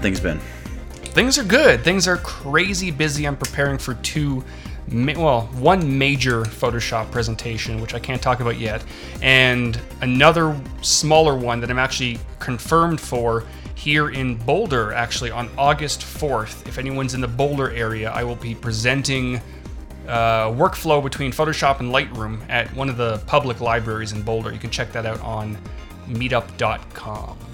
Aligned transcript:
things 0.00 0.20
been? 0.20 0.38
Things 1.12 1.38
are 1.38 1.44
good. 1.44 1.82
Things 1.82 2.06
are 2.06 2.18
crazy 2.18 2.90
busy. 2.90 3.26
I'm 3.26 3.36
preparing 3.36 3.78
for 3.78 3.94
two, 3.94 4.44
well, 4.92 5.42
one 5.52 5.98
major 5.98 6.42
Photoshop 6.42 7.10
presentation, 7.10 7.80
which 7.80 7.94
I 7.94 7.98
can't 7.98 8.22
talk 8.22 8.40
about 8.40 8.58
yet, 8.58 8.84
and 9.20 9.80
another 10.02 10.58
smaller 10.82 11.36
one 11.36 11.60
that 11.60 11.70
I'm 11.70 11.78
actually 11.78 12.18
confirmed 12.38 13.00
for 13.00 13.44
here 13.74 14.10
in 14.10 14.36
Boulder, 14.36 14.92
actually 14.92 15.30
on 15.30 15.48
August 15.56 16.02
4th. 16.02 16.68
If 16.68 16.78
anyone's 16.78 17.14
in 17.14 17.20
the 17.20 17.28
Boulder 17.28 17.70
area, 17.70 18.10
I 18.10 18.22
will 18.22 18.36
be 18.36 18.54
presenting 18.54 19.40
uh, 20.06 20.48
workflow 20.50 21.02
between 21.02 21.32
Photoshop 21.32 21.80
and 21.80 21.92
Lightroom 21.92 22.40
at 22.48 22.72
one 22.74 22.88
of 22.88 22.96
the 22.96 23.18
public 23.26 23.60
libraries 23.60 24.12
in 24.12 24.22
Boulder. 24.22 24.52
You 24.52 24.58
can 24.58 24.70
check 24.70 24.92
that 24.92 25.06
out 25.06 25.20
on 25.22 25.56
meetup.com. 26.08 27.49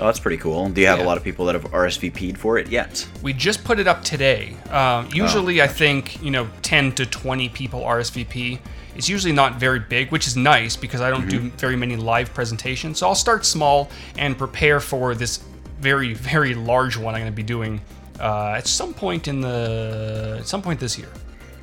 Oh, 0.00 0.06
that's 0.06 0.18
pretty 0.18 0.38
cool. 0.38 0.68
Do 0.70 0.80
you 0.80 0.86
have 0.86 0.98
Yeah. 0.98 1.04
a 1.04 1.06
lot 1.06 1.16
of 1.18 1.24
people 1.24 1.44
that 1.46 1.54
have 1.54 1.64
RSVP'd 1.72 2.38
for 2.38 2.56
it 2.58 2.68
yet? 2.68 3.06
We 3.22 3.32
just 3.32 3.64
put 3.64 3.78
it 3.78 3.86
up 3.86 4.02
today. 4.02 4.56
Um, 4.70 5.08
usually, 5.12 5.60
I 5.60 5.66
think 5.66 6.22
you 6.22 6.30
know, 6.30 6.48
10 6.62 6.92
to 6.92 7.06
20 7.06 7.48
people 7.50 7.82
RSVP. 7.84 8.58
It's 8.96 9.08
usually 9.08 9.32
not 9.32 9.60
very 9.60 9.78
big, 9.78 10.10
which 10.10 10.26
is 10.26 10.36
nice 10.36 10.74
because 10.76 11.00
I 11.00 11.10
don't 11.10 11.28
do 11.28 11.50
very 11.58 11.76
many 11.76 11.96
live 11.96 12.32
presentations. 12.34 12.98
So 12.98 13.06
I'll 13.08 13.14
start 13.14 13.44
small 13.46 13.88
and 14.18 14.36
prepare 14.36 14.80
for 14.80 15.14
this 15.14 15.40
very, 15.80 16.12
very 16.14 16.54
large 16.54 16.96
one 16.96 17.14
I'm 17.14 17.20
going 17.20 17.32
to 17.32 17.36
be 17.36 17.42
doing 17.42 17.80
uh, 18.18 18.54
at 18.56 18.66
some 18.66 18.92
point 18.92 19.28
in 19.28 19.40
the 19.40 20.36
at 20.40 20.46
some 20.46 20.60
point 20.60 20.80
this 20.80 20.98
year. 20.98 21.08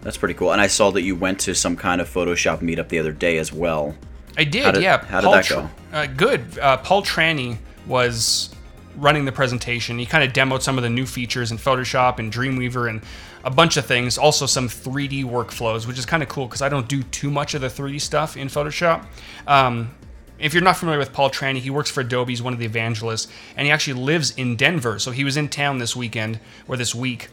That's 0.01 0.17
pretty 0.17 0.33
cool. 0.35 0.51
And 0.53 0.61
I 0.61 0.67
saw 0.67 0.89
that 0.91 1.01
you 1.03 1.15
went 1.15 1.39
to 1.41 1.53
some 1.53 1.75
kind 1.75 2.01
of 2.01 2.09
Photoshop 2.11 2.59
meetup 2.61 2.87
the 2.89 2.97
other 2.99 3.11
day 3.11 3.37
as 3.37 3.51
well. 3.51 3.95
I 4.37 4.43
did, 4.43 4.63
How 4.65 4.71
did- 4.71 4.83
yeah. 4.83 5.03
how 5.05 5.19
did 5.21 5.25
Paul 5.25 5.33
that 5.33 5.45
Tr- 5.45 5.53
go? 5.55 5.69
Uh, 5.93 6.05
good. 6.05 6.41
Uh, 6.59 6.77
Paul 6.77 7.03
Trani 7.03 7.57
was 7.87 8.49
running 8.97 9.25
the 9.25 9.31
presentation. 9.31 9.99
He 9.99 10.05
kind 10.05 10.23
of 10.23 10.33
demoed 10.33 10.61
some 10.61 10.77
of 10.77 10.83
the 10.83 10.89
new 10.89 11.05
features 11.05 11.51
in 11.51 11.57
Photoshop 11.57 12.19
and 12.19 12.31
Dreamweaver 12.33 12.89
and 12.89 13.01
a 13.43 13.51
bunch 13.51 13.77
of 13.77 13.85
things. 13.85 14.17
Also, 14.17 14.45
some 14.45 14.67
3D 14.67 15.23
workflows, 15.23 15.87
which 15.87 15.97
is 15.97 16.05
kind 16.05 16.23
of 16.23 16.29
cool 16.29 16.47
because 16.47 16.61
I 16.61 16.69
don't 16.69 16.87
do 16.87 17.03
too 17.03 17.29
much 17.29 17.53
of 17.53 17.61
the 17.61 17.67
3D 17.67 18.01
stuff 18.01 18.35
in 18.35 18.47
Photoshop. 18.47 19.05
Um, 19.45 19.95
if 20.39 20.53
you're 20.53 20.63
not 20.63 20.77
familiar 20.77 20.99
with 20.99 21.13
Paul 21.13 21.29
Trani, 21.29 21.59
he 21.59 21.69
works 21.69 21.89
for 21.89 22.01
Adobe. 22.01 22.31
He's 22.31 22.41
one 22.41 22.53
of 22.53 22.59
the 22.59 22.65
evangelists, 22.65 23.27
and 23.55 23.65
he 23.65 23.71
actually 23.71 24.01
lives 24.01 24.31
in 24.31 24.55
Denver. 24.55 24.99
So 24.99 25.11
he 25.11 25.23
was 25.23 25.37
in 25.37 25.49
town 25.49 25.79
this 25.79 25.95
weekend 25.95 26.39
or 26.67 26.77
this 26.77 26.93
week, 26.93 27.29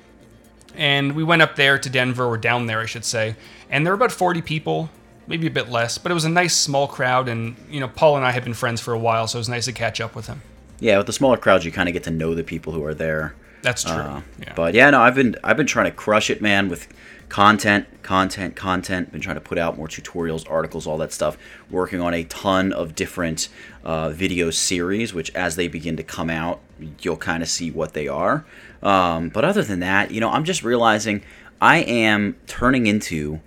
and 0.75 1.13
we 1.13 1.23
went 1.23 1.43
up 1.43 1.57
there 1.57 1.79
to 1.79 1.91
Denver, 1.91 2.25
or 2.25 2.39
down 2.39 2.67
there, 2.67 2.81
I 2.81 2.87
should 2.87 3.05
say. 3.05 3.37
And 3.69 3.85
there 3.85 3.93
were 3.93 3.97
about 3.97 4.13
40 4.13 4.41
people, 4.43 4.91
maybe 5.27 5.47
a 5.47 5.50
bit 5.50 5.69
less, 5.69 5.98
but 5.98 6.11
it 6.11 6.14
was 6.14 6.25
a 6.25 6.30
nice 6.30 6.56
small 6.56 6.86
crowd. 6.86 7.28
And 7.28 7.56
you 7.70 7.80
know, 7.80 7.89
Paul 7.89 8.17
and 8.17 8.25
I 8.25 8.30
have 8.33 8.44
been 8.44 8.55
friends 8.55 8.80
for 8.80 8.92
a 8.92 8.98
while, 8.98 9.27
so 9.27 9.39
it 9.39 9.41
was 9.41 9.48
nice 9.48 9.64
to 9.67 9.72
catch 9.72 10.00
up 10.00 10.14
with 10.14 10.27
him. 10.27 10.42
Yeah, 10.80 10.98
with 10.98 11.06
the 11.06 11.12
smaller 11.12 11.36
crowds, 11.36 11.64
you 11.64 11.72
kind 11.72 11.89
of 11.89 11.92
get 11.92 12.05
to 12.05 12.11
know 12.11 12.34
the 12.34 12.44
people 12.44 12.72
who 12.72 12.84
are 12.84 12.94
there. 12.94 13.34
That's 13.62 13.83
true. 13.83 13.92
Uh, 13.95 14.20
yeah. 14.41 14.52
But 14.55 14.75
yeah, 14.75 14.91
no, 14.91 15.00
I've 15.00 15.14
been 15.14 15.36
I've 15.42 15.56
been 15.56 15.67
trying 15.67 15.86
to 15.86 15.91
crush 15.91 16.28
it, 16.28 16.42
man, 16.42 16.69
with 16.69 16.86
content, 17.30 17.86
content, 18.02 18.55
content. 18.55 19.11
Been 19.11 19.22
trying 19.22 19.36
to 19.36 19.41
put 19.41 19.56
out 19.56 19.78
more 19.78 19.89
tutorials, 19.89 20.48
articles, 20.50 20.86
all 20.86 20.98
that 20.98 21.12
stuff. 21.12 21.39
Working 21.70 22.00
on 22.00 22.12
a 22.12 22.25
ton 22.25 22.72
of 22.72 22.95
different 22.95 23.48
uh, 23.83 24.11
video 24.11 24.50
series, 24.50 25.14
which 25.14 25.34
as 25.34 25.56
they 25.56 25.69
begin 25.69 25.97
to 25.97 26.02
come 26.02 26.28
out, 26.28 26.61
you'll 27.00 27.17
kind 27.17 27.42
of 27.42 27.48
see 27.48 27.70
what 27.70 27.95
they 27.95 28.06
are. 28.06 28.45
Um, 28.83 29.30
but 29.30 29.45
other 29.45 29.62
than 29.62 29.80
that, 29.80 30.11
you 30.11 30.20
know, 30.20 30.28
I'm 30.28 30.45
just 30.45 30.62
realizing 30.62 31.22
I 31.61 31.78
am 31.78 32.36
turning 32.47 32.86
into 32.86 33.41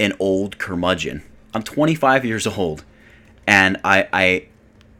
an 0.00 0.14
old 0.18 0.58
curmudgeon. 0.58 1.22
I'm 1.54 1.62
25 1.62 2.24
years 2.24 2.46
old, 2.46 2.84
and 3.46 3.78
I 3.84 4.08
I 4.12 4.46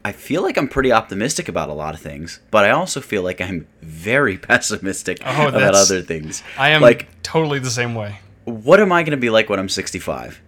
I 0.04 0.12
feel 0.12 0.42
like 0.42 0.56
I'm 0.56 0.68
pretty 0.68 0.92
optimistic 0.92 1.48
about 1.48 1.68
a 1.68 1.74
lot 1.74 1.94
of 1.94 2.00
things, 2.00 2.40
but 2.50 2.64
I 2.64 2.70
also 2.70 3.00
feel 3.00 3.22
like 3.22 3.40
I'm 3.40 3.66
very 3.82 4.38
pessimistic 4.48 5.18
Oh, 5.24 5.48
about 5.48 5.74
other 5.74 6.00
things. 6.02 6.42
I 6.56 6.70
am 6.70 6.80
like, 6.82 7.08
totally 7.22 7.58
the 7.58 7.70
same 7.70 7.94
way. 7.94 8.18
what 8.44 8.80
am 8.80 8.92
I 8.92 9.02
going 9.02 9.10
to 9.12 9.16
be 9.16 9.30
like 9.30 9.48
when 9.50 9.58
I'm 9.58 9.68
65? 9.68 10.40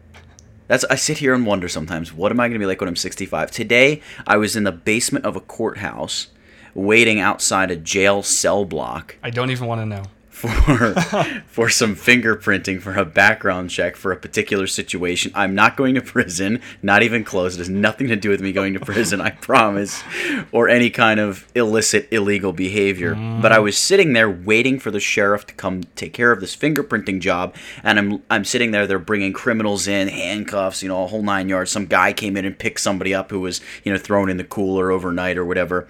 That's 0.68 0.84
I 0.84 0.94
sit 0.94 1.18
here 1.18 1.34
and 1.34 1.44
wonder 1.44 1.68
sometimes, 1.68 2.12
what 2.14 2.32
am 2.32 2.40
I 2.40 2.44
going 2.48 2.54
to 2.54 2.58
be 2.58 2.66
like 2.66 2.80
when 2.80 2.88
I'm 2.88 2.96
65? 2.96 3.50
Today, 3.50 4.00
I 4.26 4.36
was 4.38 4.56
in 4.56 4.64
the 4.64 4.72
basement 4.72 5.24
of 5.26 5.36
a 5.36 5.40
courthouse 5.40 6.28
waiting 6.74 7.20
outside 7.20 7.70
a 7.70 7.76
jail 7.76 8.22
cell 8.22 8.64
block 8.64 9.16
I 9.22 9.28
don't 9.28 9.50
even 9.50 9.66
want 9.66 9.82
to 9.82 9.86
know. 9.86 10.04
For 10.48 10.94
for 11.46 11.68
some 11.68 11.94
fingerprinting 11.94 12.80
for 12.80 12.94
a 12.94 13.04
background 13.04 13.70
check 13.70 13.96
for 13.96 14.12
a 14.12 14.16
particular 14.16 14.66
situation. 14.66 15.30
I'm 15.34 15.54
not 15.54 15.76
going 15.76 15.94
to 15.94 16.02
prison, 16.02 16.60
not 16.82 17.02
even 17.02 17.24
close. 17.24 17.54
It 17.54 17.58
has 17.58 17.68
nothing 17.68 18.08
to 18.08 18.16
do 18.16 18.30
with 18.30 18.40
me 18.40 18.52
going 18.52 18.74
to 18.74 18.80
prison, 18.80 19.20
I 19.20 19.30
promise, 19.30 20.02
or 20.50 20.68
any 20.68 20.90
kind 20.90 21.20
of 21.20 21.46
illicit 21.54 22.08
illegal 22.10 22.52
behavior. 22.52 23.14
But 23.14 23.52
I 23.52 23.58
was 23.58 23.78
sitting 23.78 24.12
there 24.12 24.30
waiting 24.30 24.78
for 24.78 24.90
the 24.90 25.00
sheriff 25.00 25.46
to 25.46 25.54
come 25.54 25.82
take 25.96 26.12
care 26.12 26.32
of 26.32 26.40
this 26.40 26.56
fingerprinting 26.56 27.20
job, 27.20 27.54
and 27.82 27.98
I'm 27.98 28.22
I'm 28.30 28.44
sitting 28.44 28.72
there. 28.72 28.86
They're 28.86 28.98
bringing 28.98 29.32
criminals 29.32 29.86
in, 29.86 30.08
handcuffs, 30.08 30.82
you 30.82 30.88
know, 30.88 31.04
a 31.04 31.06
whole 31.06 31.22
nine 31.22 31.48
yards. 31.48 31.70
Some 31.70 31.86
guy 31.86 32.12
came 32.12 32.36
in 32.36 32.44
and 32.44 32.58
picked 32.58 32.80
somebody 32.80 33.14
up 33.14 33.30
who 33.30 33.40
was 33.40 33.60
you 33.84 33.92
know 33.92 33.98
thrown 33.98 34.28
in 34.28 34.36
the 34.36 34.44
cooler 34.44 34.90
overnight 34.90 35.38
or 35.38 35.44
whatever 35.44 35.86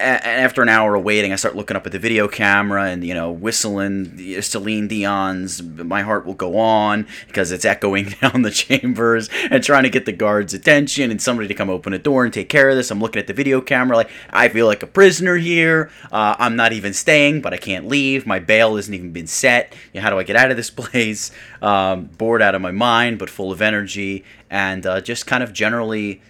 after 0.00 0.62
an 0.62 0.68
hour 0.68 0.94
of 0.94 1.04
waiting, 1.04 1.32
I 1.32 1.36
start 1.36 1.54
looking 1.54 1.76
up 1.76 1.86
at 1.86 1.92
the 1.92 1.98
video 1.98 2.26
camera 2.28 2.84
and 2.84 3.04
you 3.04 3.14
know 3.14 3.30
whistling 3.30 4.40
Celine 4.42 4.88
Dion's 4.88 5.62
"My 5.62 6.02
Heart 6.02 6.26
Will 6.26 6.34
Go 6.34 6.58
On" 6.58 7.06
because 7.26 7.52
it's 7.52 7.64
echoing 7.64 8.08
down 8.20 8.42
the 8.42 8.50
chambers 8.50 9.28
and 9.50 9.62
trying 9.62 9.84
to 9.84 9.90
get 9.90 10.06
the 10.06 10.12
guards' 10.12 10.54
attention 10.54 11.10
and 11.10 11.20
somebody 11.20 11.48
to 11.48 11.54
come 11.54 11.70
open 11.70 11.92
a 11.92 11.98
door 11.98 12.24
and 12.24 12.32
take 12.32 12.48
care 12.48 12.70
of 12.70 12.76
this. 12.76 12.90
I'm 12.90 13.00
looking 13.00 13.20
at 13.20 13.26
the 13.26 13.32
video 13.32 13.60
camera 13.60 13.96
like 13.96 14.10
I 14.30 14.48
feel 14.48 14.66
like 14.66 14.82
a 14.82 14.86
prisoner 14.86 15.36
here. 15.36 15.90
Uh, 16.10 16.34
I'm 16.38 16.56
not 16.56 16.72
even 16.72 16.92
staying, 16.92 17.42
but 17.42 17.52
I 17.52 17.58
can't 17.58 17.86
leave. 17.86 18.26
My 18.26 18.38
bail 18.38 18.76
hasn't 18.76 18.94
even 18.94 19.12
been 19.12 19.26
set. 19.26 19.74
You 19.92 20.00
know, 20.00 20.04
how 20.04 20.10
do 20.10 20.18
I 20.18 20.22
get 20.22 20.36
out 20.36 20.50
of 20.50 20.56
this 20.56 20.70
place? 20.80 21.30
Um, 21.62 22.06
bored 22.06 22.42
out 22.42 22.54
of 22.54 22.62
my 22.62 22.72
mind, 22.72 23.18
but 23.18 23.30
full 23.30 23.52
of 23.52 23.60
energy 23.60 24.24
and 24.48 24.84
uh, 24.86 25.00
just 25.00 25.26
kind 25.26 25.42
of 25.42 25.52
generally. 25.52 26.20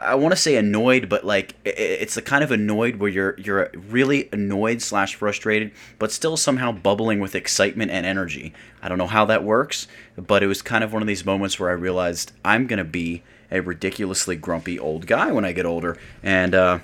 I 0.00 0.14
want 0.14 0.32
to 0.32 0.36
say 0.36 0.56
annoyed, 0.56 1.08
but 1.08 1.24
like 1.24 1.54
it's 1.64 2.14
the 2.14 2.22
kind 2.22 2.44
of 2.44 2.50
annoyed 2.50 2.96
where 2.96 3.10
you're 3.10 3.34
you're 3.38 3.70
really 3.88 4.28
annoyed 4.32 4.82
slash 4.82 5.14
frustrated, 5.14 5.72
but 5.98 6.12
still 6.12 6.36
somehow 6.36 6.72
bubbling 6.72 7.20
with 7.20 7.34
excitement 7.34 7.90
and 7.90 8.06
energy. 8.06 8.52
I 8.82 8.88
don't 8.88 8.98
know 8.98 9.06
how 9.06 9.24
that 9.26 9.44
works, 9.44 9.86
but 10.16 10.42
it 10.42 10.46
was 10.46 10.62
kind 10.62 10.84
of 10.84 10.92
one 10.92 11.02
of 11.02 11.08
these 11.08 11.24
moments 11.24 11.58
where 11.58 11.70
I 11.70 11.74
realized 11.74 12.32
I'm 12.44 12.66
gonna 12.66 12.84
be 12.84 13.22
a 13.50 13.60
ridiculously 13.60 14.36
grumpy 14.36 14.78
old 14.78 15.06
guy 15.06 15.32
when 15.32 15.44
I 15.44 15.52
get 15.52 15.66
older, 15.66 15.96
and 16.22 16.54
uh, 16.54 16.78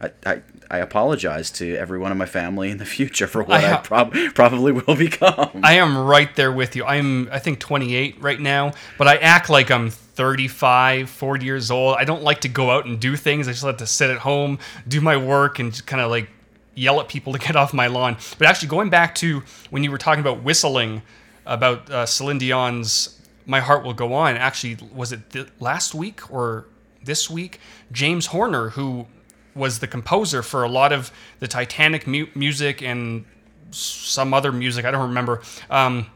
I, 0.00 0.10
I 0.24 0.42
I 0.70 0.78
apologize 0.78 1.50
to 1.52 1.74
everyone 1.76 2.12
in 2.12 2.18
my 2.18 2.26
family 2.26 2.70
in 2.70 2.78
the 2.78 2.86
future 2.86 3.26
for 3.26 3.42
what 3.42 3.64
I 3.64 3.72
I, 3.72 3.76
prob- 3.78 4.14
probably 4.34 4.70
will 4.70 4.94
become. 4.94 5.60
I 5.64 5.74
am 5.74 5.98
right 5.98 6.34
there 6.36 6.52
with 6.52 6.76
you. 6.76 6.84
I'm, 6.84 7.28
I 7.32 7.40
think, 7.40 7.58
28 7.58 8.22
right 8.22 8.38
now, 8.38 8.72
but 8.96 9.08
I 9.08 9.16
act 9.16 9.50
like 9.50 9.70
I'm 9.70 9.90
35, 10.20 11.08
40 11.08 11.46
years 11.46 11.70
old. 11.70 11.96
I 11.96 12.04
don't 12.04 12.22
like 12.22 12.42
to 12.42 12.48
go 12.50 12.70
out 12.70 12.84
and 12.84 13.00
do 13.00 13.16
things. 13.16 13.48
I 13.48 13.52
just 13.52 13.64
like 13.64 13.78
to 13.78 13.86
sit 13.86 14.10
at 14.10 14.18
home, 14.18 14.58
do 14.86 15.00
my 15.00 15.16
work, 15.16 15.58
and 15.58 15.74
kind 15.86 16.02
of 16.02 16.10
like 16.10 16.28
yell 16.74 17.00
at 17.00 17.08
people 17.08 17.32
to 17.36 17.38
get 17.38 17.56
off 17.56 17.72
my 17.72 17.86
lawn. 17.86 18.18
But 18.36 18.46
actually, 18.46 18.68
going 18.68 18.90
back 18.90 19.14
to 19.16 19.42
when 19.70 19.82
you 19.82 19.90
were 19.90 19.96
talking 19.96 20.20
about 20.20 20.42
whistling, 20.42 21.00
about 21.46 21.88
uh, 21.90 22.04
Celine 22.04 22.36
Dion's 22.36 23.18
"My 23.46 23.60
Heart 23.60 23.82
Will 23.82 23.94
Go 23.94 24.12
On." 24.12 24.36
Actually, 24.36 24.76
was 24.94 25.10
it 25.10 25.30
th- 25.30 25.48
last 25.58 25.94
week 25.94 26.30
or 26.30 26.66
this 27.02 27.30
week? 27.30 27.58
James 27.90 28.26
Horner, 28.26 28.68
who 28.68 29.06
was 29.54 29.78
the 29.78 29.86
composer 29.86 30.42
for 30.42 30.64
a 30.64 30.68
lot 30.68 30.92
of 30.92 31.10
the 31.38 31.48
Titanic 31.48 32.06
mu- 32.06 32.26
music 32.34 32.82
and 32.82 33.24
some 33.70 34.34
other 34.34 34.52
music. 34.52 34.84
I 34.84 34.90
don't 34.90 35.08
remember. 35.08 35.40
Um, 35.70 36.10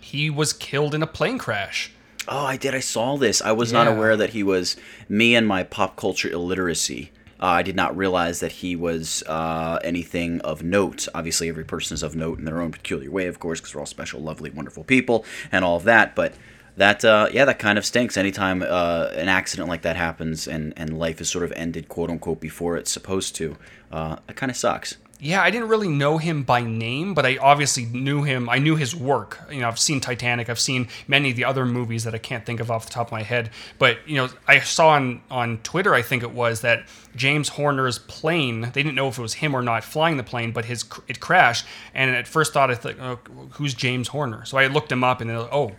he 0.00 0.30
was 0.30 0.52
killed 0.52 0.94
in 0.94 1.02
a 1.02 1.08
plane 1.08 1.38
crash. 1.38 1.90
Oh, 2.28 2.46
I 2.46 2.56
did. 2.56 2.74
I 2.74 2.80
saw 2.80 3.16
this. 3.16 3.42
I 3.42 3.52
was 3.52 3.72
not 3.72 3.88
aware 3.88 4.16
that 4.16 4.30
he 4.30 4.42
was 4.42 4.76
me 5.08 5.34
and 5.34 5.46
my 5.46 5.64
pop 5.64 5.96
culture 5.96 6.30
illiteracy. 6.30 7.10
Uh, 7.40 7.46
I 7.46 7.62
did 7.62 7.74
not 7.74 7.96
realize 7.96 8.38
that 8.38 8.52
he 8.52 8.76
was 8.76 9.24
uh, 9.26 9.80
anything 9.82 10.40
of 10.42 10.62
note. 10.62 11.08
Obviously, 11.12 11.48
every 11.48 11.64
person 11.64 11.94
is 11.94 12.04
of 12.04 12.14
note 12.14 12.38
in 12.38 12.44
their 12.44 12.60
own 12.60 12.70
peculiar 12.70 13.10
way, 13.10 13.26
of 13.26 13.40
course, 13.40 13.60
because 13.60 13.74
we're 13.74 13.80
all 13.80 13.86
special, 13.86 14.20
lovely, 14.20 14.50
wonderful 14.50 14.84
people, 14.84 15.24
and 15.50 15.64
all 15.64 15.76
of 15.76 15.82
that. 15.82 16.14
But 16.14 16.34
that, 16.76 17.04
uh, 17.04 17.28
yeah, 17.32 17.44
that 17.44 17.58
kind 17.58 17.78
of 17.78 17.84
stinks. 17.84 18.16
Anytime 18.16 18.62
uh, 18.62 19.08
an 19.14 19.28
accident 19.28 19.68
like 19.68 19.82
that 19.82 19.96
happens 19.96 20.46
and, 20.46 20.72
and 20.76 20.96
life 20.96 21.20
is 21.20 21.28
sort 21.28 21.42
of 21.42 21.52
ended, 21.56 21.88
quote 21.88 22.10
unquote, 22.10 22.40
before 22.40 22.76
it's 22.76 22.92
supposed 22.92 23.34
to, 23.36 23.56
uh, 23.90 24.16
it 24.28 24.36
kind 24.36 24.50
of 24.50 24.56
sucks. 24.56 24.98
Yeah, 25.24 25.40
I 25.40 25.52
didn't 25.52 25.68
really 25.68 25.88
know 25.88 26.18
him 26.18 26.42
by 26.42 26.62
name, 26.62 27.14
but 27.14 27.24
I 27.24 27.36
obviously 27.36 27.84
knew 27.84 28.24
him. 28.24 28.48
I 28.48 28.58
knew 28.58 28.74
his 28.74 28.92
work. 28.92 29.38
You 29.52 29.60
know, 29.60 29.68
I've 29.68 29.78
seen 29.78 30.00
Titanic. 30.00 30.50
I've 30.50 30.58
seen 30.58 30.88
many 31.06 31.30
of 31.30 31.36
the 31.36 31.44
other 31.44 31.64
movies 31.64 32.02
that 32.02 32.12
I 32.12 32.18
can't 32.18 32.44
think 32.44 32.58
of 32.58 32.72
off 32.72 32.86
the 32.86 32.90
top 32.90 33.06
of 33.06 33.12
my 33.12 33.22
head. 33.22 33.50
But 33.78 33.98
you 34.04 34.16
know, 34.16 34.30
I 34.48 34.58
saw 34.58 34.88
on 34.88 35.22
on 35.30 35.58
Twitter, 35.58 35.94
I 35.94 36.02
think 36.02 36.24
it 36.24 36.32
was 36.32 36.62
that 36.62 36.88
James 37.14 37.50
Horner's 37.50 38.00
plane. 38.00 38.62
They 38.62 38.82
didn't 38.82 38.96
know 38.96 39.06
if 39.06 39.16
it 39.16 39.22
was 39.22 39.34
him 39.34 39.54
or 39.54 39.62
not 39.62 39.84
flying 39.84 40.16
the 40.16 40.24
plane, 40.24 40.50
but 40.50 40.64
his 40.64 40.84
it 41.06 41.20
crashed. 41.20 41.66
And 41.94 42.10
at 42.16 42.26
first 42.26 42.52
thought, 42.52 42.72
I 42.72 42.74
thought, 42.74 42.98
oh, 42.98 43.20
who's 43.52 43.74
James 43.74 44.08
Horner? 44.08 44.44
So 44.44 44.58
I 44.58 44.66
looked 44.66 44.90
him 44.90 45.04
up, 45.04 45.20
and 45.20 45.30
then, 45.30 45.36
oh, 45.36 45.70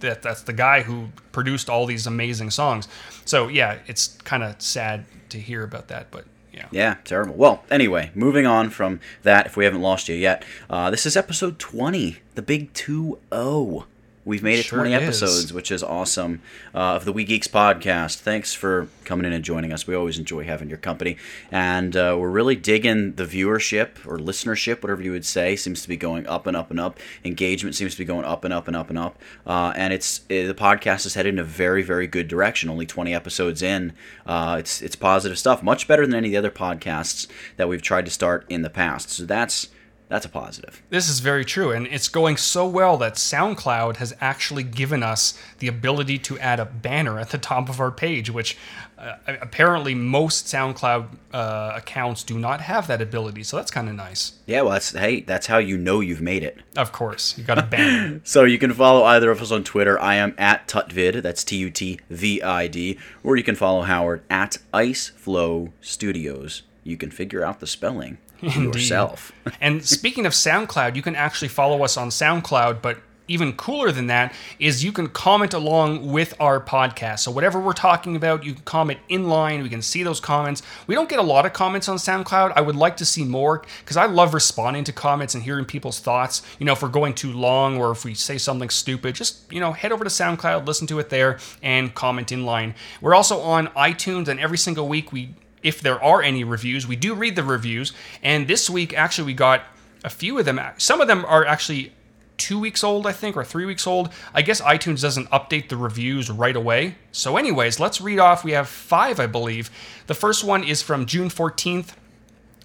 that 0.00 0.22
that's 0.22 0.42
the 0.42 0.52
guy 0.52 0.82
who 0.82 1.10
produced 1.30 1.70
all 1.70 1.86
these 1.86 2.08
amazing 2.08 2.50
songs. 2.50 2.88
So 3.26 3.46
yeah, 3.46 3.78
it's 3.86 4.08
kind 4.24 4.42
of 4.42 4.60
sad 4.60 5.04
to 5.28 5.38
hear 5.38 5.62
about 5.62 5.86
that, 5.86 6.10
but 6.10 6.24
Yeah. 6.52 6.66
Yeah, 6.70 6.96
terrible. 7.04 7.34
Well, 7.34 7.64
anyway, 7.70 8.10
moving 8.14 8.46
on 8.46 8.70
from 8.70 9.00
that, 9.22 9.46
if 9.46 9.56
we 9.56 9.64
haven't 9.64 9.80
lost 9.80 10.08
you 10.08 10.14
yet, 10.14 10.44
uh, 10.68 10.90
this 10.90 11.06
is 11.06 11.16
episode 11.16 11.58
20, 11.58 12.18
the 12.34 12.42
big 12.42 12.72
2 12.74 13.18
0. 13.32 13.86
We've 14.24 14.42
made 14.42 14.60
it 14.60 14.66
Sure 14.66 14.78
20 14.78 14.94
is. 14.94 15.02
episodes, 15.02 15.52
which 15.52 15.72
is 15.72 15.82
awesome, 15.82 16.42
uh, 16.72 16.94
of 16.94 17.04
the 17.04 17.12
We 17.12 17.24
Geeks 17.24 17.48
podcast. 17.48 18.18
Thanks 18.18 18.54
for 18.54 18.86
coming 19.04 19.26
in 19.26 19.32
and 19.32 19.44
joining 19.44 19.72
us. 19.72 19.84
We 19.84 19.96
always 19.96 20.16
enjoy 20.16 20.44
having 20.44 20.68
your 20.68 20.78
company. 20.78 21.16
And 21.50 21.96
uh, 21.96 22.16
we're 22.16 22.30
really 22.30 22.54
digging 22.54 23.14
the 23.16 23.24
viewership 23.24 24.06
or 24.06 24.18
listenership, 24.18 24.80
whatever 24.80 25.02
you 25.02 25.10
would 25.10 25.24
say, 25.24 25.56
seems 25.56 25.82
to 25.82 25.88
be 25.88 25.96
going 25.96 26.28
up 26.28 26.46
and 26.46 26.56
up 26.56 26.70
and 26.70 26.78
up. 26.78 27.00
Engagement 27.24 27.74
seems 27.74 27.92
to 27.94 27.98
be 27.98 28.04
going 28.04 28.24
up 28.24 28.44
and 28.44 28.54
up 28.54 28.68
and 28.68 28.76
up 28.76 28.90
and 28.90 28.98
up. 28.98 29.18
Uh, 29.44 29.72
and 29.74 29.92
it's 29.92 30.20
eh, 30.30 30.46
the 30.46 30.54
podcast 30.54 31.04
is 31.04 31.14
headed 31.14 31.34
in 31.34 31.40
a 31.40 31.44
very, 31.44 31.82
very 31.82 32.06
good 32.06 32.28
direction. 32.28 32.70
Only 32.70 32.86
20 32.86 33.12
episodes 33.12 33.60
in. 33.60 33.92
Uh, 34.24 34.56
it's, 34.60 34.80
it's 34.82 34.94
positive 34.94 35.36
stuff, 35.36 35.64
much 35.64 35.88
better 35.88 36.06
than 36.06 36.14
any 36.14 36.28
of 36.28 36.32
the 36.32 36.38
other 36.38 36.50
podcasts 36.56 37.26
that 37.56 37.68
we've 37.68 37.82
tried 37.82 38.04
to 38.04 38.10
start 38.12 38.46
in 38.48 38.62
the 38.62 38.70
past. 38.70 39.10
So 39.10 39.24
that's. 39.24 39.66
That's 40.12 40.26
a 40.26 40.28
positive. 40.28 40.82
This 40.90 41.08
is 41.08 41.20
very 41.20 41.42
true, 41.42 41.70
and 41.70 41.86
it's 41.86 42.08
going 42.08 42.36
so 42.36 42.68
well 42.68 42.98
that 42.98 43.14
SoundCloud 43.14 43.96
has 43.96 44.14
actually 44.20 44.62
given 44.62 45.02
us 45.02 45.40
the 45.58 45.68
ability 45.68 46.18
to 46.18 46.38
add 46.38 46.60
a 46.60 46.66
banner 46.66 47.18
at 47.18 47.30
the 47.30 47.38
top 47.38 47.70
of 47.70 47.80
our 47.80 47.90
page, 47.90 48.28
which 48.28 48.58
uh, 48.98 49.14
apparently 49.26 49.94
most 49.94 50.44
SoundCloud 50.44 51.08
uh, 51.32 51.72
accounts 51.74 52.24
do 52.24 52.38
not 52.38 52.60
have 52.60 52.88
that 52.88 53.00
ability. 53.00 53.42
So 53.42 53.56
that's 53.56 53.70
kind 53.70 53.88
of 53.88 53.94
nice. 53.94 54.34
Yeah, 54.44 54.60
well, 54.60 54.72
that's 54.72 54.92
hey, 54.92 55.22
that's 55.22 55.46
how 55.46 55.56
you 55.56 55.78
know 55.78 56.00
you've 56.00 56.20
made 56.20 56.42
it. 56.42 56.58
Of 56.76 56.92
course, 56.92 57.38
you 57.38 57.44
got 57.44 57.58
a 57.58 57.62
banner. 57.62 58.20
So 58.24 58.44
you 58.44 58.58
can 58.58 58.74
follow 58.74 59.04
either 59.04 59.30
of 59.30 59.40
us 59.40 59.50
on 59.50 59.64
Twitter. 59.64 59.98
I 59.98 60.16
am 60.16 60.34
at 60.36 60.68
Tutvid, 60.68 61.22
that's 61.22 61.42
T 61.42 61.56
U 61.56 61.70
T 61.70 61.98
V 62.10 62.42
I 62.42 62.66
D, 62.66 62.98
or 63.24 63.38
you 63.38 63.42
can 63.42 63.54
follow 63.54 63.80
Howard 63.80 64.24
at 64.28 64.58
Ice 64.74 65.08
Flow 65.08 65.72
Studios. 65.80 66.64
You 66.84 66.98
can 66.98 67.10
figure 67.10 67.42
out 67.42 67.60
the 67.60 67.66
spelling 67.66 68.18
yourself. 68.56 69.32
and 69.60 69.84
speaking 69.84 70.26
of 70.26 70.32
SoundCloud, 70.32 70.96
you 70.96 71.02
can 71.02 71.14
actually 71.14 71.48
follow 71.48 71.82
us 71.84 71.96
on 71.96 72.08
SoundCloud, 72.08 72.82
but 72.82 72.98
even 73.28 73.52
cooler 73.54 73.92
than 73.92 74.08
that 74.08 74.34
is 74.58 74.84
you 74.84 74.92
can 74.92 75.08
comment 75.08 75.54
along 75.54 76.10
with 76.10 76.34
our 76.40 76.60
podcast. 76.60 77.20
So 77.20 77.30
whatever 77.30 77.60
we're 77.60 77.72
talking 77.72 78.16
about, 78.16 78.44
you 78.44 78.54
can 78.54 78.62
comment 78.64 79.00
in 79.08 79.28
line. 79.28 79.62
We 79.62 79.68
can 79.68 79.80
see 79.80 80.02
those 80.02 80.20
comments. 80.20 80.62
We 80.86 80.94
don't 80.94 81.08
get 81.08 81.18
a 81.18 81.22
lot 81.22 81.46
of 81.46 81.52
comments 81.52 81.88
on 81.88 81.96
SoundCloud. 81.96 82.52
I 82.56 82.60
would 82.60 82.76
like 82.76 82.96
to 82.98 83.04
see 83.04 83.24
more 83.24 83.62
because 83.80 83.96
I 83.96 84.06
love 84.06 84.34
responding 84.34 84.84
to 84.84 84.92
comments 84.92 85.34
and 85.34 85.42
hearing 85.42 85.64
people's 85.64 86.00
thoughts. 86.00 86.42
You 86.58 86.66
know, 86.66 86.72
if 86.72 86.82
we're 86.82 86.88
going 86.88 87.14
too 87.14 87.32
long 87.32 87.78
or 87.78 87.92
if 87.92 88.04
we 88.04 88.14
say 88.14 88.38
something 88.38 88.70
stupid, 88.70 89.14
just, 89.14 89.50
you 89.52 89.60
know, 89.60 89.72
head 89.72 89.92
over 89.92 90.04
to 90.04 90.10
SoundCloud, 90.10 90.66
listen 90.66 90.86
to 90.88 90.98
it 90.98 91.08
there, 91.08 91.38
and 91.62 91.94
comment 91.94 92.32
in 92.32 92.44
line. 92.44 92.74
We're 93.00 93.14
also 93.14 93.40
on 93.40 93.68
iTunes, 93.68 94.28
and 94.28 94.40
every 94.40 94.58
single 94.58 94.88
week 94.88 95.12
we 95.12 95.34
if 95.62 95.80
there 95.80 96.02
are 96.02 96.22
any 96.22 96.44
reviews. 96.44 96.86
We 96.86 96.96
do 96.96 97.14
read 97.14 97.36
the 97.36 97.44
reviews, 97.44 97.92
and 98.22 98.46
this 98.46 98.68
week 98.68 98.94
actually 98.94 99.26
we 99.26 99.34
got 99.34 99.62
a 100.04 100.10
few 100.10 100.38
of 100.38 100.44
them. 100.44 100.60
Some 100.78 101.00
of 101.00 101.08
them 101.08 101.24
are 101.26 101.44
actually 101.44 101.92
two 102.36 102.58
weeks 102.58 102.82
old, 102.82 103.06
I 103.06 103.12
think, 103.12 103.36
or 103.36 103.44
three 103.44 103.64
weeks 103.64 103.86
old. 103.86 104.12
I 104.34 104.42
guess 104.42 104.60
iTunes 104.60 105.02
doesn't 105.02 105.30
update 105.30 105.68
the 105.68 105.76
reviews 105.76 106.30
right 106.30 106.56
away. 106.56 106.96
So, 107.12 107.36
anyways, 107.36 107.78
let's 107.78 108.00
read 108.00 108.18
off. 108.18 108.42
We 108.42 108.52
have 108.52 108.68
five, 108.68 109.20
I 109.20 109.26
believe. 109.26 109.70
The 110.08 110.14
first 110.14 110.42
one 110.42 110.64
is 110.64 110.82
from 110.82 111.06
June 111.06 111.28
14th 111.28 111.94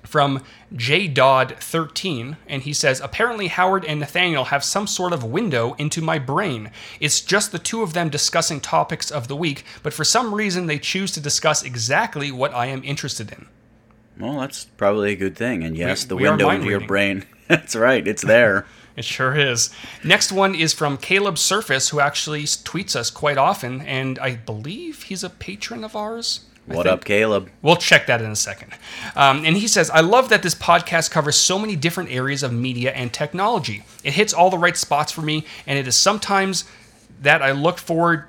from 0.07 0.41
J 0.75 1.07
Dodd 1.07 1.57
13 1.59 2.37
and 2.47 2.63
he 2.63 2.73
says 2.73 2.99
apparently 2.99 3.47
Howard 3.47 3.85
and 3.85 3.99
Nathaniel 3.99 4.45
have 4.45 4.63
some 4.63 4.87
sort 4.87 5.13
of 5.13 5.23
window 5.23 5.73
into 5.77 6.01
my 6.01 6.17
brain. 6.19 6.71
It's 6.99 7.21
just 7.21 7.51
the 7.51 7.59
two 7.59 7.83
of 7.83 7.93
them 7.93 8.09
discussing 8.09 8.59
topics 8.59 9.11
of 9.11 9.27
the 9.27 9.35
week, 9.35 9.63
but 9.83 9.93
for 9.93 10.03
some 10.03 10.33
reason 10.33 10.65
they 10.65 10.79
choose 10.79 11.11
to 11.11 11.19
discuss 11.19 11.63
exactly 11.63 12.31
what 12.31 12.53
I 12.53 12.67
am 12.67 12.83
interested 12.83 13.31
in. 13.31 13.47
Well, 14.19 14.39
that's 14.39 14.65
probably 14.65 15.11
a 15.11 15.15
good 15.15 15.35
thing. 15.35 15.63
And 15.63 15.77
yes, 15.77 16.03
We- 16.03 16.07
the 16.09 16.15
we 16.15 16.23
window 16.23 16.49
into 16.49 16.69
your 16.69 16.79
brain. 16.87 17.25
that's 17.47 17.75
right, 17.75 18.07
it's 18.07 18.23
there. 18.23 18.65
It 18.97 19.05
sure 19.05 19.35
is. 19.35 19.69
Next 20.03 20.31
one 20.31 20.55
is 20.55 20.73
from 20.73 20.97
Caleb 20.97 21.37
Surface, 21.37 21.89
who 21.89 21.99
actually 21.99 22.45
tweets 22.45 22.95
us 22.95 23.11
quite 23.11 23.37
often, 23.37 23.81
and 23.81 24.17
I 24.17 24.37
believe 24.37 25.03
he's 25.03 25.23
a 25.23 25.29
patron 25.29 25.83
of 25.83 25.95
ours. 25.95 26.45
What 26.67 26.85
up, 26.85 27.05
Caleb? 27.05 27.49
We'll 27.61 27.77
check 27.77 28.07
that 28.07 28.21
in 28.21 28.29
a 28.29 28.35
second. 28.35 28.73
Um, 29.15 29.45
and 29.45 29.55
he 29.55 29.67
says, 29.67 29.89
I 29.89 30.01
love 30.01 30.29
that 30.29 30.43
this 30.43 30.53
podcast 30.53 31.11
covers 31.11 31.37
so 31.37 31.57
many 31.57 31.77
different 31.77 32.11
areas 32.11 32.43
of 32.43 32.51
media 32.51 32.91
and 32.91 33.13
technology. 33.13 33.83
It 34.03 34.13
hits 34.13 34.33
all 34.33 34.49
the 34.49 34.57
right 34.57 34.75
spots 34.75 35.11
for 35.11 35.21
me, 35.21 35.45
and 35.65 35.79
it 35.79 35.87
is 35.87 35.95
sometimes 35.95 36.65
that 37.21 37.41
I 37.41 37.51
look 37.51 37.77
forward. 37.77 38.25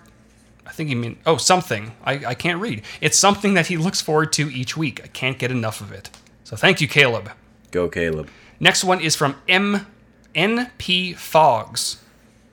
I 0.64 0.70
think 0.70 0.88
you 0.88 0.96
mean, 0.96 1.18
oh, 1.26 1.36
something. 1.36 1.92
I, 2.04 2.24
I 2.26 2.34
can't 2.34 2.60
read. 2.60 2.82
It's 3.00 3.18
something 3.18 3.54
that 3.54 3.66
he 3.66 3.76
looks 3.76 4.00
forward 4.00 4.32
to 4.34 4.48
each 4.48 4.76
week. 4.76 5.00
I 5.02 5.08
can't 5.08 5.38
get 5.38 5.50
enough 5.50 5.80
of 5.80 5.90
it. 5.90 6.10
So 6.44 6.56
thank 6.56 6.80
you, 6.80 6.86
Caleb. 6.86 7.32
Go, 7.72 7.88
Caleb. 7.88 8.28
Next 8.60 8.84
one 8.84 9.00
is 9.00 9.16
from 9.16 9.36
M 9.48 9.86
NP 10.34 11.16
Fogs. 11.16 12.02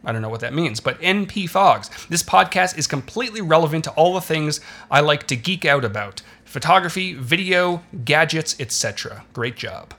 I 0.06 0.12
don't 0.12 0.22
know 0.22 0.30
what 0.30 0.42
that 0.42 0.54
means, 0.54 0.80
but 0.80 1.00
NP 1.02 1.50
Fogs. 1.50 1.90
This 2.07 2.24
podcast 2.24 2.78
is 2.78 2.88
completely 2.88 3.42
relevant 3.42 3.84
to 3.86 3.92
all 3.92 4.13
the 4.13 4.22
things 4.22 4.62
I 4.92 5.02
like 5.02 5.28
to 5.28 5.36
geek 5.36 5.66
out 5.66 5.84
about 5.84 6.22
photography, 6.44 7.13
video, 7.13 7.84
gadgets, 8.06 8.56
etc. 8.60 9.25
Great 9.34 9.56
job. 9.56 9.94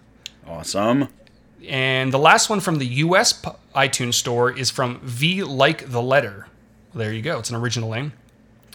Awesome. 0.46 1.08
And 1.68 2.12
the 2.12 2.18
last 2.18 2.48
one 2.48 2.60
from 2.60 2.78
the 2.78 2.86
US 2.86 3.42
iTunes 3.74 4.14
store 4.14 4.56
is 4.56 4.70
from 4.70 5.00
V 5.00 5.42
Like 5.42 5.90
the 5.90 6.02
Letter. 6.02 6.46
There 6.94 7.12
you 7.12 7.22
go, 7.22 7.38
it's 7.40 7.50
an 7.50 7.56
original 7.56 7.90
name. 7.90 8.12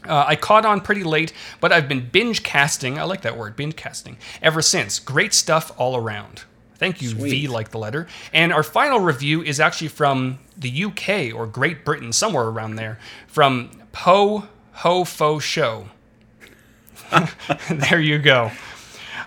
Uh, 0.07 0.25
I 0.27 0.35
caught 0.35 0.65
on 0.65 0.81
pretty 0.81 1.03
late, 1.03 1.31
but 1.59 1.71
I've 1.71 1.87
been 1.87 2.09
binge 2.09 2.43
casting. 2.43 2.97
I 2.97 3.03
like 3.03 3.21
that 3.21 3.37
word, 3.37 3.55
binge 3.55 3.75
casting, 3.75 4.17
ever 4.41 4.61
since. 4.61 4.99
Great 4.99 5.33
stuff 5.33 5.71
all 5.77 5.95
around. 5.95 6.43
Thank 6.81 6.99
you, 6.99 7.13
V 7.13 7.47
like 7.47 7.69
the 7.69 7.77
letter. 7.77 8.07
And 8.33 8.51
our 8.51 8.63
final 8.63 8.99
review 8.99 9.43
is 9.43 9.59
actually 9.59 9.89
from 9.89 10.39
the 10.57 10.85
UK 10.85 11.31
or 11.31 11.45
Great 11.45 11.85
Britain, 11.85 12.11
somewhere 12.11 12.45
around 12.45 12.75
there, 12.75 12.97
from 13.27 13.69
Po 13.91 14.47
Ho 14.71 15.03
Fo 15.03 15.37
Show. 15.37 15.89
there 17.69 18.01
you 18.01 18.17
go. 18.17 18.49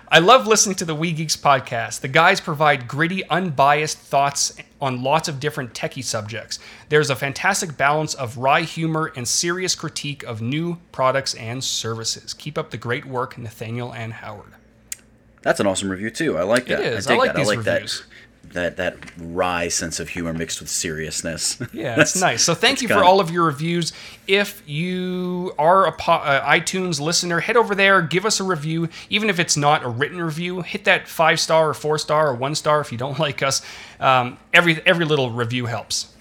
I 0.09 0.19
love 0.19 0.47
listening 0.47 0.75
to 0.75 0.85
the 0.85 0.93
We 0.93 1.13
Geeks 1.13 1.37
podcast. 1.37 2.01
The 2.01 2.09
guys 2.09 2.41
provide 2.41 2.89
gritty, 2.89 3.25
unbiased 3.29 3.99
thoughts 3.99 4.57
on 4.81 5.01
lots 5.01 5.29
of 5.29 5.39
different 5.39 5.73
techie 5.73 6.03
subjects. 6.03 6.59
There's 6.89 7.09
a 7.09 7.15
fantastic 7.15 7.77
balance 7.77 8.15
of 8.15 8.35
wry 8.35 8.63
humor 8.63 9.13
and 9.15 9.25
serious 9.25 9.75
critique 9.75 10.23
of 10.23 10.41
new 10.41 10.77
products 10.91 11.35
and 11.35 11.63
services. 11.63 12.33
Keep 12.33 12.57
up 12.57 12.71
the 12.71 12.77
great 12.77 13.05
work, 13.05 13.37
Nathaniel 13.37 13.93
and 13.93 14.11
Howard. 14.11 14.51
That's 15.45 15.59
an 15.59 15.67
awesome 15.67 15.89
review 15.89 16.09
too. 16.09 16.37
I 16.37 16.41
like 16.43 16.65
that. 16.65 16.81
is. 16.81 17.05
I, 17.07 17.13
I 17.13 17.17
like 17.17 17.27
that. 17.29 17.35
these 17.37 17.47
I 17.47 17.55
like 17.55 17.65
reviews. 17.65 17.99
that. 18.01 18.07
That 18.53 18.77
that 18.77 18.95
wry 19.17 19.67
sense 19.67 19.99
of 19.99 20.09
humor 20.09 20.33
mixed 20.33 20.59
with 20.59 20.69
seriousness. 20.69 21.59
Yeah, 21.73 21.99
it's 21.99 22.19
nice. 22.19 22.41
So 22.41 22.55
thank 22.55 22.81
you 22.81 22.87
for 22.87 23.03
all 23.03 23.19
of 23.19 23.29
your 23.29 23.45
reviews. 23.45 23.91
If 24.27 24.63
you 24.67 25.53
are 25.59 25.85
a 25.87 25.91
po- 25.91 26.13
uh, 26.13 26.49
iTunes 26.49 26.99
listener, 27.01 27.41
head 27.41 27.57
over 27.57 27.75
there, 27.75 28.01
give 28.01 28.25
us 28.25 28.39
a 28.39 28.43
review. 28.43 28.87
Even 29.09 29.29
if 29.29 29.39
it's 29.39 29.57
not 29.57 29.83
a 29.83 29.89
written 29.89 30.21
review, 30.21 30.61
hit 30.61 30.85
that 30.85 31.07
five 31.07 31.39
star 31.39 31.69
or 31.69 31.73
four 31.73 31.97
star 31.97 32.29
or 32.29 32.35
one 32.35 32.55
star 32.55 32.79
if 32.81 32.91
you 32.91 32.97
don't 32.97 33.19
like 33.27 33.43
us. 33.43 33.61
Um, 33.99 34.37
every 34.53 34.81
every 34.85 35.05
little 35.05 35.29
review 35.31 35.65
helps. 35.67 36.14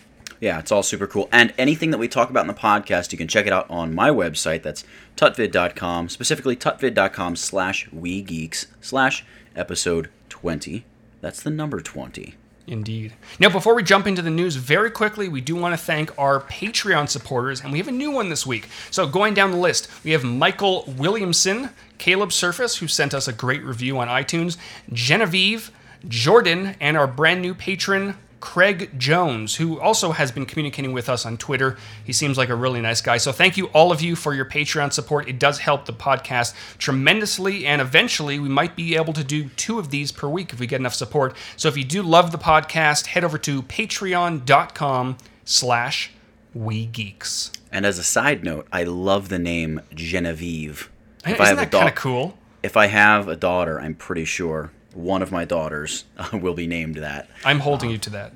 Yeah, 0.44 0.58
it's 0.58 0.70
all 0.70 0.82
super 0.82 1.06
cool. 1.06 1.30
And 1.32 1.54
anything 1.56 1.90
that 1.90 1.96
we 1.96 2.06
talk 2.06 2.28
about 2.28 2.42
in 2.42 2.48
the 2.48 2.52
podcast, 2.52 3.12
you 3.12 3.16
can 3.16 3.28
check 3.28 3.46
it 3.46 3.52
out 3.54 3.64
on 3.70 3.94
my 3.94 4.10
website. 4.10 4.62
That's 4.62 4.84
tutvid.com, 5.16 6.10
specifically 6.10 6.54
tutvid.com 6.54 7.36
slash 7.36 7.90
we 7.90 8.20
geeks 8.20 8.66
slash 8.82 9.24
episode 9.56 10.10
20. 10.28 10.84
That's 11.22 11.40
the 11.40 11.48
number 11.48 11.80
20. 11.80 12.34
Indeed. 12.66 13.14
Now, 13.40 13.48
before 13.48 13.74
we 13.74 13.82
jump 13.82 14.06
into 14.06 14.20
the 14.20 14.28
news, 14.28 14.56
very 14.56 14.90
quickly, 14.90 15.30
we 15.30 15.40
do 15.40 15.56
want 15.56 15.72
to 15.72 15.82
thank 15.82 16.12
our 16.18 16.40
Patreon 16.40 17.08
supporters, 17.08 17.62
and 17.62 17.72
we 17.72 17.78
have 17.78 17.88
a 17.88 17.92
new 17.92 18.10
one 18.10 18.28
this 18.28 18.46
week. 18.46 18.68
So, 18.90 19.06
going 19.06 19.32
down 19.32 19.50
the 19.50 19.56
list, 19.56 19.88
we 20.04 20.10
have 20.10 20.24
Michael 20.24 20.84
Williamson, 20.98 21.70
Caleb 21.96 22.32
Surface, 22.32 22.76
who 22.76 22.86
sent 22.86 23.14
us 23.14 23.26
a 23.26 23.32
great 23.32 23.64
review 23.64 23.96
on 23.98 24.08
iTunes, 24.08 24.58
Genevieve, 24.92 25.70
Jordan, 26.06 26.76
and 26.80 26.98
our 26.98 27.06
brand 27.06 27.40
new 27.40 27.54
patron, 27.54 28.18
Craig 28.44 28.90
Jones, 28.98 29.56
who 29.56 29.80
also 29.80 30.12
has 30.12 30.30
been 30.30 30.44
communicating 30.44 30.92
with 30.92 31.08
us 31.08 31.24
on 31.24 31.38
Twitter. 31.38 31.78
He 32.04 32.12
seems 32.12 32.36
like 32.36 32.50
a 32.50 32.54
really 32.54 32.82
nice 32.82 33.00
guy. 33.00 33.16
So, 33.16 33.32
thank 33.32 33.56
you, 33.56 33.68
all 33.68 33.90
of 33.90 34.02
you, 34.02 34.14
for 34.14 34.34
your 34.34 34.44
Patreon 34.44 34.92
support. 34.92 35.26
It 35.26 35.38
does 35.38 35.60
help 35.60 35.86
the 35.86 35.94
podcast 35.94 36.52
tremendously, 36.76 37.64
and 37.64 37.80
eventually, 37.80 38.38
we 38.38 38.50
might 38.50 38.76
be 38.76 38.96
able 38.96 39.14
to 39.14 39.24
do 39.24 39.48
two 39.56 39.78
of 39.78 39.88
these 39.88 40.12
per 40.12 40.28
week 40.28 40.52
if 40.52 40.60
we 40.60 40.66
get 40.66 40.78
enough 40.78 40.94
support. 40.94 41.34
So, 41.56 41.68
if 41.68 41.76
you 41.78 41.84
do 41.84 42.02
love 42.02 42.32
the 42.32 42.38
podcast, 42.38 43.06
head 43.06 43.24
over 43.24 43.38
to 43.38 43.62
patreon.com 43.62 45.16
slash 45.46 46.12
we 46.52 46.84
geeks. 46.84 47.50
And 47.72 47.86
as 47.86 47.98
a 47.98 48.04
side 48.04 48.44
note, 48.44 48.68
I 48.70 48.82
love 48.82 49.30
the 49.30 49.38
name 49.38 49.80
Genevieve. 49.94 50.90
Isn't 51.26 51.38
that 51.38 51.70
kind 51.70 51.88
of 51.88 51.94
cool? 51.94 52.36
if 52.62 52.76
I 52.76 52.88
have 52.88 53.26
a 53.26 53.36
daughter, 53.36 53.80
I'm 53.80 53.94
pretty 53.94 54.26
sure 54.26 54.70
one 54.94 55.22
of 55.22 55.32
my 55.32 55.44
daughters 55.44 56.04
uh, 56.16 56.38
will 56.38 56.54
be 56.54 56.66
named 56.66 56.96
that. 56.96 57.28
I'm 57.44 57.60
holding 57.60 57.90
you 57.90 57.98
to 57.98 58.10
that. 58.10 58.32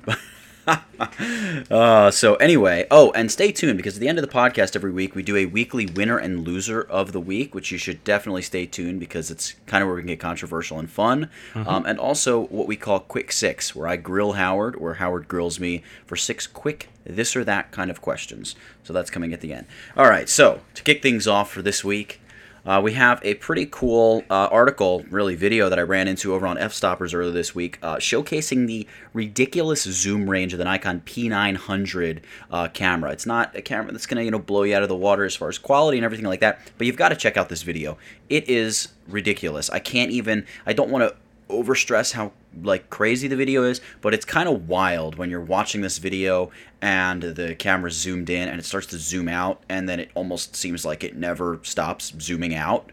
uh, 1.71 2.11
so 2.11 2.35
anyway, 2.35 2.85
oh, 2.91 3.11
and 3.11 3.31
stay 3.31 3.51
tuned 3.51 3.77
because 3.77 3.95
at 3.95 4.01
the 4.01 4.07
end 4.07 4.19
of 4.19 4.25
the 4.25 4.31
podcast 4.31 4.75
every 4.75 4.91
week 4.91 5.15
we 5.15 5.23
do 5.23 5.35
a 5.35 5.45
weekly 5.45 5.85
winner 5.85 6.17
and 6.17 6.45
loser 6.45 6.81
of 6.81 7.11
the 7.11 7.19
week, 7.19 7.55
which 7.55 7.71
you 7.71 7.77
should 7.77 8.03
definitely 8.03 8.41
stay 8.41 8.65
tuned 8.65 8.99
because 8.99 9.31
it's 9.31 9.53
kind 9.65 9.81
of 9.81 9.87
where 9.87 9.95
we 9.95 10.01
can 10.01 10.07
get 10.07 10.19
controversial 10.19 10.77
and 10.79 10.89
fun. 10.89 11.29
Mm-hmm. 11.53 11.67
Um, 11.67 11.85
and 11.85 11.99
also 11.99 12.47
what 12.47 12.67
we 12.67 12.75
call 12.75 12.99
quick 12.99 13.31
six, 13.31 13.75
where 13.75 13.87
I 13.87 13.95
grill 13.95 14.33
Howard 14.33 14.75
or 14.75 14.95
Howard 14.95 15.27
grills 15.27 15.59
me 15.59 15.83
for 16.05 16.15
six 16.15 16.45
quick 16.47 16.89
this 17.05 17.35
or 17.35 17.43
that 17.43 17.71
kind 17.71 17.89
of 17.89 18.01
questions. 18.01 18.55
So 18.83 18.93
that's 18.93 19.09
coming 19.09 19.33
at 19.33 19.41
the 19.41 19.53
end. 19.53 19.65
All 19.97 20.09
right, 20.09 20.29
so 20.29 20.61
to 20.75 20.83
kick 20.83 21.01
things 21.01 21.27
off 21.27 21.51
for 21.51 21.61
this 21.61 21.83
week. 21.83 22.21
Uh, 22.65 22.81
we 22.83 22.93
have 22.93 23.19
a 23.23 23.35
pretty 23.35 23.65
cool 23.65 24.23
uh, 24.29 24.47
article, 24.51 25.03
really 25.09 25.35
video 25.35 25.69
that 25.69 25.79
I 25.79 25.83
ran 25.83 26.07
into 26.07 26.33
over 26.33 26.45
on 26.45 26.57
Fstoppers 26.57 27.13
earlier 27.13 27.31
this 27.31 27.55
week, 27.55 27.79
uh, 27.81 27.97
showcasing 27.97 28.67
the 28.67 28.87
ridiculous 29.13 29.83
zoom 29.83 30.29
range 30.29 30.53
of 30.53 30.59
the 30.59 30.65
Nikon 30.65 31.01
P900 31.01 32.21
uh, 32.51 32.67
camera. 32.69 33.11
It's 33.11 33.25
not 33.25 33.55
a 33.55 33.61
camera 33.61 33.91
that's 33.91 34.05
gonna 34.05 34.23
you 34.23 34.31
know 34.31 34.39
blow 34.39 34.63
you 34.63 34.75
out 34.75 34.83
of 34.83 34.89
the 34.89 34.95
water 34.95 35.25
as 35.25 35.35
far 35.35 35.49
as 35.49 35.57
quality 35.57 35.97
and 35.97 36.05
everything 36.05 36.25
like 36.25 36.41
that, 36.41 36.59
but 36.77 36.87
you've 36.87 36.97
got 36.97 37.09
to 37.09 37.15
check 37.15 37.37
out 37.37 37.49
this 37.49 37.63
video. 37.63 37.97
It 38.29 38.47
is 38.49 38.89
ridiculous. 39.07 39.69
I 39.69 39.79
can't 39.79 40.11
even. 40.11 40.45
I 40.65 40.73
don't 40.73 40.89
want 40.89 41.03
to 41.03 41.15
overstress 41.49 42.13
how 42.13 42.31
like 42.63 42.89
crazy 42.89 43.27
the 43.27 43.35
video 43.35 43.63
is, 43.63 43.81
but 44.01 44.13
it's 44.13 44.25
kind 44.25 44.47
of 44.47 44.67
wild 44.67 45.15
when 45.15 45.29
you're 45.29 45.41
watching 45.41 45.81
this 45.81 45.97
video 45.97 46.51
and 46.81 47.21
the 47.21 47.55
camera's 47.55 47.95
zoomed 47.95 48.29
in 48.29 48.47
and 48.47 48.59
it 48.59 48.65
starts 48.65 48.87
to 48.87 48.97
zoom 48.97 49.27
out 49.27 49.61
and 49.69 49.87
then 49.87 49.99
it 49.99 50.11
almost 50.15 50.55
seems 50.55 50.85
like 50.85 51.03
it 51.03 51.15
never 51.15 51.59
stops 51.63 52.13
zooming 52.19 52.55
out. 52.55 52.91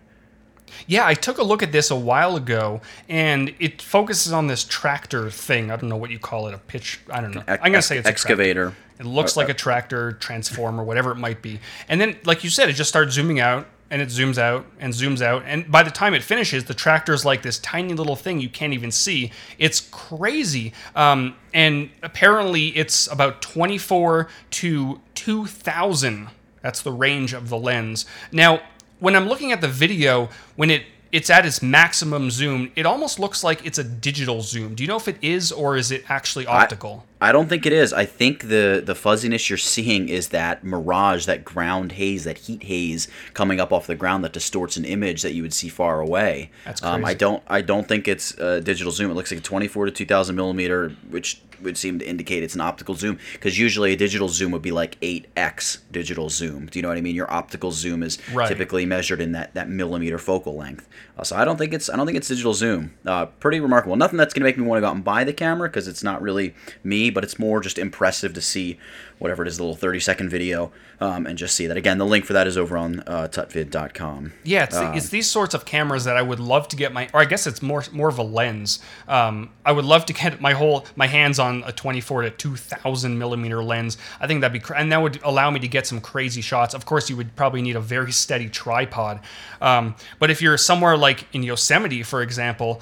Yeah, 0.86 1.06
I 1.06 1.14
took 1.14 1.38
a 1.38 1.42
look 1.42 1.62
at 1.62 1.72
this 1.72 1.90
a 1.90 1.96
while 1.96 2.36
ago, 2.36 2.80
and 3.08 3.54
it 3.60 3.80
focuses 3.80 4.32
on 4.32 4.46
this 4.46 4.64
tractor 4.64 5.30
thing. 5.30 5.70
I 5.70 5.76
don't 5.76 5.88
know 5.88 5.96
what 5.96 6.10
you 6.10 6.18
call 6.18 6.48
it, 6.48 6.54
a 6.54 6.58
pitch. 6.58 7.00
I 7.10 7.20
don't 7.20 7.34
know. 7.34 7.44
I'm 7.46 7.72
gonna 7.72 7.82
say 7.82 7.98
it's 7.98 8.08
excavator. 8.08 8.74
It 8.98 9.06
looks 9.06 9.36
uh, 9.36 9.40
like 9.40 9.48
a 9.48 9.54
tractor, 9.54 10.12
transformer, 10.12 10.82
whatever 10.82 11.12
it 11.12 11.16
might 11.16 11.42
be. 11.42 11.60
And 11.88 12.00
then, 12.00 12.18
like 12.24 12.44
you 12.44 12.50
said, 12.50 12.68
it 12.68 12.72
just 12.72 12.88
starts 12.88 13.14
zooming 13.14 13.40
out, 13.40 13.66
and 13.90 14.02
it 14.02 14.08
zooms 14.08 14.38
out 14.38 14.66
and 14.80 14.92
zooms 14.92 15.20
out 15.20 15.42
and 15.46 15.70
by 15.70 15.82
the 15.82 15.90
time 15.90 16.14
it 16.14 16.22
finishes 16.22 16.64
the 16.64 16.74
tractor 16.74 17.12
is 17.12 17.24
like 17.24 17.42
this 17.42 17.58
tiny 17.60 17.94
little 17.94 18.16
thing 18.16 18.40
you 18.40 18.48
can't 18.48 18.72
even 18.72 18.90
see. 18.90 19.32
It's 19.58 19.80
crazy 19.80 20.72
um, 20.94 21.36
and 21.54 21.90
apparently 22.02 22.68
it's 22.76 23.10
about 23.10 23.42
24 23.42 24.28
to 24.50 25.00
2000 25.14 26.28
that's 26.62 26.82
the 26.82 26.92
range 26.92 27.32
of 27.32 27.48
the 27.48 27.58
lens. 27.58 28.06
Now 28.32 28.60
when 28.98 29.14
i'm 29.14 29.28
looking 29.28 29.52
at 29.52 29.60
the 29.60 29.68
video 29.68 30.28
when 30.56 30.70
it 30.70 30.84
it's 31.12 31.30
at 31.30 31.46
its 31.46 31.62
maximum 31.62 32.30
zoom 32.30 32.70
it 32.76 32.84
almost 32.86 33.18
looks 33.18 33.42
like 33.44 33.64
it's 33.64 33.78
a 33.78 33.84
digital 33.84 34.40
zoom 34.42 34.74
do 34.74 34.82
you 34.82 34.88
know 34.88 34.96
if 34.96 35.08
it 35.08 35.16
is 35.22 35.52
or 35.52 35.76
is 35.76 35.90
it 35.90 36.04
actually 36.10 36.46
optical 36.46 37.04
I- 37.10 37.12
I 37.18 37.32
don't 37.32 37.48
think 37.48 37.64
it 37.64 37.72
is. 37.72 37.94
I 37.94 38.04
think 38.04 38.48
the 38.48 38.82
the 38.84 38.94
fuzziness 38.94 39.48
you're 39.48 39.56
seeing 39.56 40.10
is 40.10 40.28
that 40.28 40.62
mirage, 40.62 41.24
that 41.24 41.46
ground 41.46 41.92
haze, 41.92 42.24
that 42.24 42.36
heat 42.36 42.64
haze 42.64 43.08
coming 43.32 43.58
up 43.58 43.72
off 43.72 43.86
the 43.86 43.94
ground 43.94 44.22
that 44.24 44.34
distorts 44.34 44.76
an 44.76 44.84
image 44.84 45.22
that 45.22 45.32
you 45.32 45.40
would 45.40 45.54
see 45.54 45.70
far 45.70 46.00
away. 46.00 46.50
That's 46.66 46.82
crazy. 46.82 46.94
Um, 46.94 47.06
I 47.06 47.14
don't 47.14 47.42
I 47.48 47.62
don't 47.62 47.88
think 47.88 48.06
it's 48.06 48.32
a 48.36 48.60
digital 48.60 48.92
zoom. 48.92 49.10
It 49.10 49.14
looks 49.14 49.30
like 49.30 49.40
a 49.40 49.42
24 49.42 49.86
to 49.86 49.92
2000 49.92 50.36
millimeter, 50.36 50.90
which 51.08 51.40
would 51.62 51.76
seem 51.76 51.98
to 51.98 52.06
indicate 52.06 52.42
it's 52.42 52.54
an 52.54 52.60
optical 52.60 52.94
zoom 52.94 53.18
because 53.32 53.58
usually 53.58 53.92
a 53.92 53.96
digital 53.96 54.28
zoom 54.28 54.52
would 54.52 54.62
be 54.62 54.72
like 54.72 55.00
8x 55.00 55.78
digital 55.90 56.28
zoom. 56.28 56.66
Do 56.66 56.78
you 56.78 56.82
know 56.82 56.88
what 56.88 56.98
I 56.98 57.00
mean? 57.00 57.14
Your 57.14 57.30
optical 57.32 57.72
zoom 57.72 58.02
is 58.02 58.18
right. 58.32 58.48
typically 58.48 58.86
measured 58.86 59.20
in 59.20 59.32
that, 59.32 59.54
that 59.54 59.68
millimeter 59.68 60.18
focal 60.18 60.56
length. 60.56 60.88
Uh, 61.18 61.24
so 61.24 61.36
I 61.36 61.44
don't 61.44 61.56
think 61.56 61.72
it's 61.72 61.88
I 61.88 61.96
don't 61.96 62.06
think 62.06 62.18
it's 62.18 62.28
digital 62.28 62.54
zoom. 62.54 62.94
Uh, 63.04 63.26
pretty 63.26 63.60
remarkable. 63.60 63.96
Nothing 63.96 64.18
that's 64.18 64.34
gonna 64.34 64.44
make 64.44 64.58
me 64.58 64.64
want 64.64 64.78
to 64.78 64.80
go 64.82 64.88
out 64.88 64.94
and 64.94 65.04
buy 65.04 65.24
the 65.24 65.32
camera 65.32 65.68
because 65.68 65.88
it's 65.88 66.02
not 66.02 66.22
really 66.22 66.54
me 66.84 67.10
but 67.10 67.24
it's 67.24 67.38
more 67.38 67.60
just 67.60 67.78
impressive 67.78 68.34
to 68.34 68.40
see 68.40 68.78
whatever 69.18 69.42
it 69.42 69.48
is, 69.48 69.56
the 69.56 69.62
little 69.62 69.76
30 69.76 70.00
second 70.00 70.28
video, 70.28 70.70
um, 71.00 71.26
and 71.26 71.38
just 71.38 71.54
see 71.54 71.66
that. 71.66 71.76
Again, 71.76 71.98
the 71.98 72.06
link 72.06 72.24
for 72.24 72.32
that 72.34 72.46
is 72.46 72.58
over 72.58 72.76
on 72.76 73.00
uh, 73.00 73.28
tutvid.com. 73.30 74.32
Yeah, 74.44 74.64
it's, 74.64 74.76
um, 74.76 74.94
it's 74.94 75.08
these 75.08 75.30
sorts 75.30 75.54
of 75.54 75.64
cameras 75.64 76.04
that 76.04 76.16
I 76.16 76.22
would 76.22 76.40
love 76.40 76.68
to 76.68 76.76
get 76.76 76.92
my, 76.92 77.08
or 77.14 77.20
I 77.20 77.24
guess 77.24 77.46
it's 77.46 77.62
more 77.62 77.82
more 77.92 78.08
of 78.08 78.18
a 78.18 78.22
lens. 78.22 78.78
Um, 79.08 79.50
I 79.64 79.72
would 79.72 79.84
love 79.84 80.06
to 80.06 80.12
get 80.12 80.40
my 80.40 80.52
whole 80.52 80.86
my 80.96 81.06
hands 81.06 81.38
on 81.38 81.64
a 81.66 81.72
24 81.72 82.22
to 82.22 82.30
2000 82.30 83.18
millimeter 83.18 83.62
lens. 83.62 83.96
I 84.20 84.26
think 84.26 84.40
that'd 84.42 84.60
be, 84.60 84.74
and 84.74 84.92
that 84.92 85.00
would 85.00 85.20
allow 85.22 85.50
me 85.50 85.60
to 85.60 85.68
get 85.68 85.86
some 85.86 86.00
crazy 86.00 86.40
shots. 86.40 86.74
Of 86.74 86.84
course, 86.84 87.08
you 87.08 87.16
would 87.16 87.34
probably 87.36 87.62
need 87.62 87.76
a 87.76 87.80
very 87.80 88.12
steady 88.12 88.48
tripod. 88.48 89.20
Um, 89.60 89.96
but 90.18 90.30
if 90.30 90.42
you're 90.42 90.58
somewhere 90.58 90.96
like 90.96 91.26
in 91.32 91.42
Yosemite, 91.42 92.02
for 92.02 92.22
example, 92.22 92.80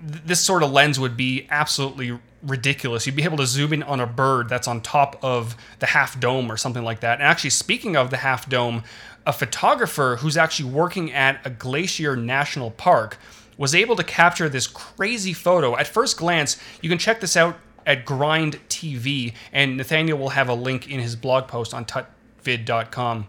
this 0.00 0.40
sort 0.40 0.62
of 0.62 0.70
lens 0.72 0.98
would 0.98 1.16
be 1.16 1.46
absolutely 1.50 2.18
ridiculous. 2.42 3.06
You'd 3.06 3.16
be 3.16 3.24
able 3.24 3.36
to 3.38 3.46
zoom 3.46 3.72
in 3.72 3.82
on 3.82 4.00
a 4.00 4.06
bird 4.06 4.48
that's 4.48 4.68
on 4.68 4.80
top 4.80 5.18
of 5.22 5.56
the 5.78 5.86
half 5.86 6.18
dome 6.18 6.50
or 6.50 6.56
something 6.56 6.82
like 6.82 7.00
that. 7.00 7.18
And 7.18 7.22
actually, 7.22 7.50
speaking 7.50 7.96
of 7.96 8.10
the 8.10 8.18
half 8.18 8.48
dome, 8.48 8.82
a 9.26 9.32
photographer 9.32 10.16
who's 10.20 10.36
actually 10.36 10.70
working 10.70 11.12
at 11.12 11.44
a 11.44 11.50
Glacier 11.50 12.16
National 12.16 12.70
Park 12.70 13.18
was 13.58 13.74
able 13.74 13.94
to 13.96 14.04
capture 14.04 14.48
this 14.48 14.66
crazy 14.66 15.34
photo. 15.34 15.76
At 15.76 15.86
first 15.86 16.16
glance, 16.16 16.56
you 16.80 16.88
can 16.88 16.98
check 16.98 17.20
this 17.20 17.36
out 17.36 17.56
at 17.86 18.06
Grind 18.06 18.58
TV, 18.68 19.34
and 19.52 19.76
Nathaniel 19.76 20.18
will 20.18 20.30
have 20.30 20.48
a 20.48 20.54
link 20.54 20.88
in 20.88 21.00
his 21.00 21.16
blog 21.16 21.46
post 21.46 21.74
on 21.74 21.84
tutvid.com. 21.84 23.26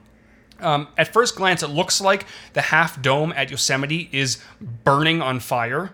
Um, 0.61 0.87
at 0.97 1.11
first 1.11 1.35
glance, 1.35 1.63
it 1.63 1.67
looks 1.67 1.99
like 1.99 2.25
the 2.53 2.61
half 2.61 3.01
dome 3.01 3.33
at 3.35 3.49
Yosemite 3.49 4.09
is 4.11 4.41
burning 4.61 5.21
on 5.21 5.39
fire, 5.39 5.91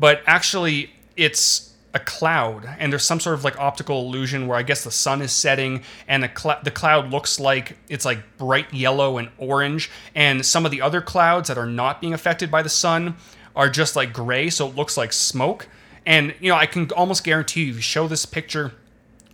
but 0.00 0.22
actually, 0.26 0.90
it's 1.16 1.74
a 1.96 1.98
cloud 1.98 2.68
and 2.78 2.92
there's 2.92 3.04
some 3.04 3.18
sort 3.18 3.34
of 3.34 3.42
like 3.42 3.58
optical 3.58 4.02
illusion 4.02 4.46
where 4.46 4.58
I 4.58 4.62
guess 4.62 4.84
the 4.84 4.90
sun 4.90 5.22
is 5.22 5.32
setting 5.32 5.82
and 6.06 6.22
the, 6.22 6.30
cl- 6.36 6.60
the 6.62 6.70
cloud 6.70 7.10
looks 7.10 7.40
like 7.40 7.78
it's 7.88 8.04
like 8.04 8.18
bright 8.36 8.72
yellow 8.72 9.16
and 9.16 9.30
orange 9.38 9.90
and 10.14 10.44
some 10.44 10.66
of 10.66 10.70
the 10.70 10.82
other 10.82 11.00
clouds 11.00 11.48
that 11.48 11.56
are 11.56 11.66
not 11.66 12.02
being 12.02 12.12
affected 12.12 12.50
by 12.50 12.60
the 12.60 12.68
sun 12.68 13.16
are 13.56 13.70
just 13.70 13.96
like 13.96 14.12
gray 14.12 14.50
so 14.50 14.68
it 14.68 14.76
looks 14.76 14.98
like 14.98 15.10
smoke. 15.10 15.68
And 16.04 16.34
you 16.38 16.50
know 16.50 16.56
I 16.56 16.66
can 16.66 16.90
almost 16.92 17.24
guarantee 17.24 17.64
you 17.64 17.70
if 17.70 17.76
you 17.76 17.82
show 17.82 18.06
this 18.06 18.26
picture 18.26 18.72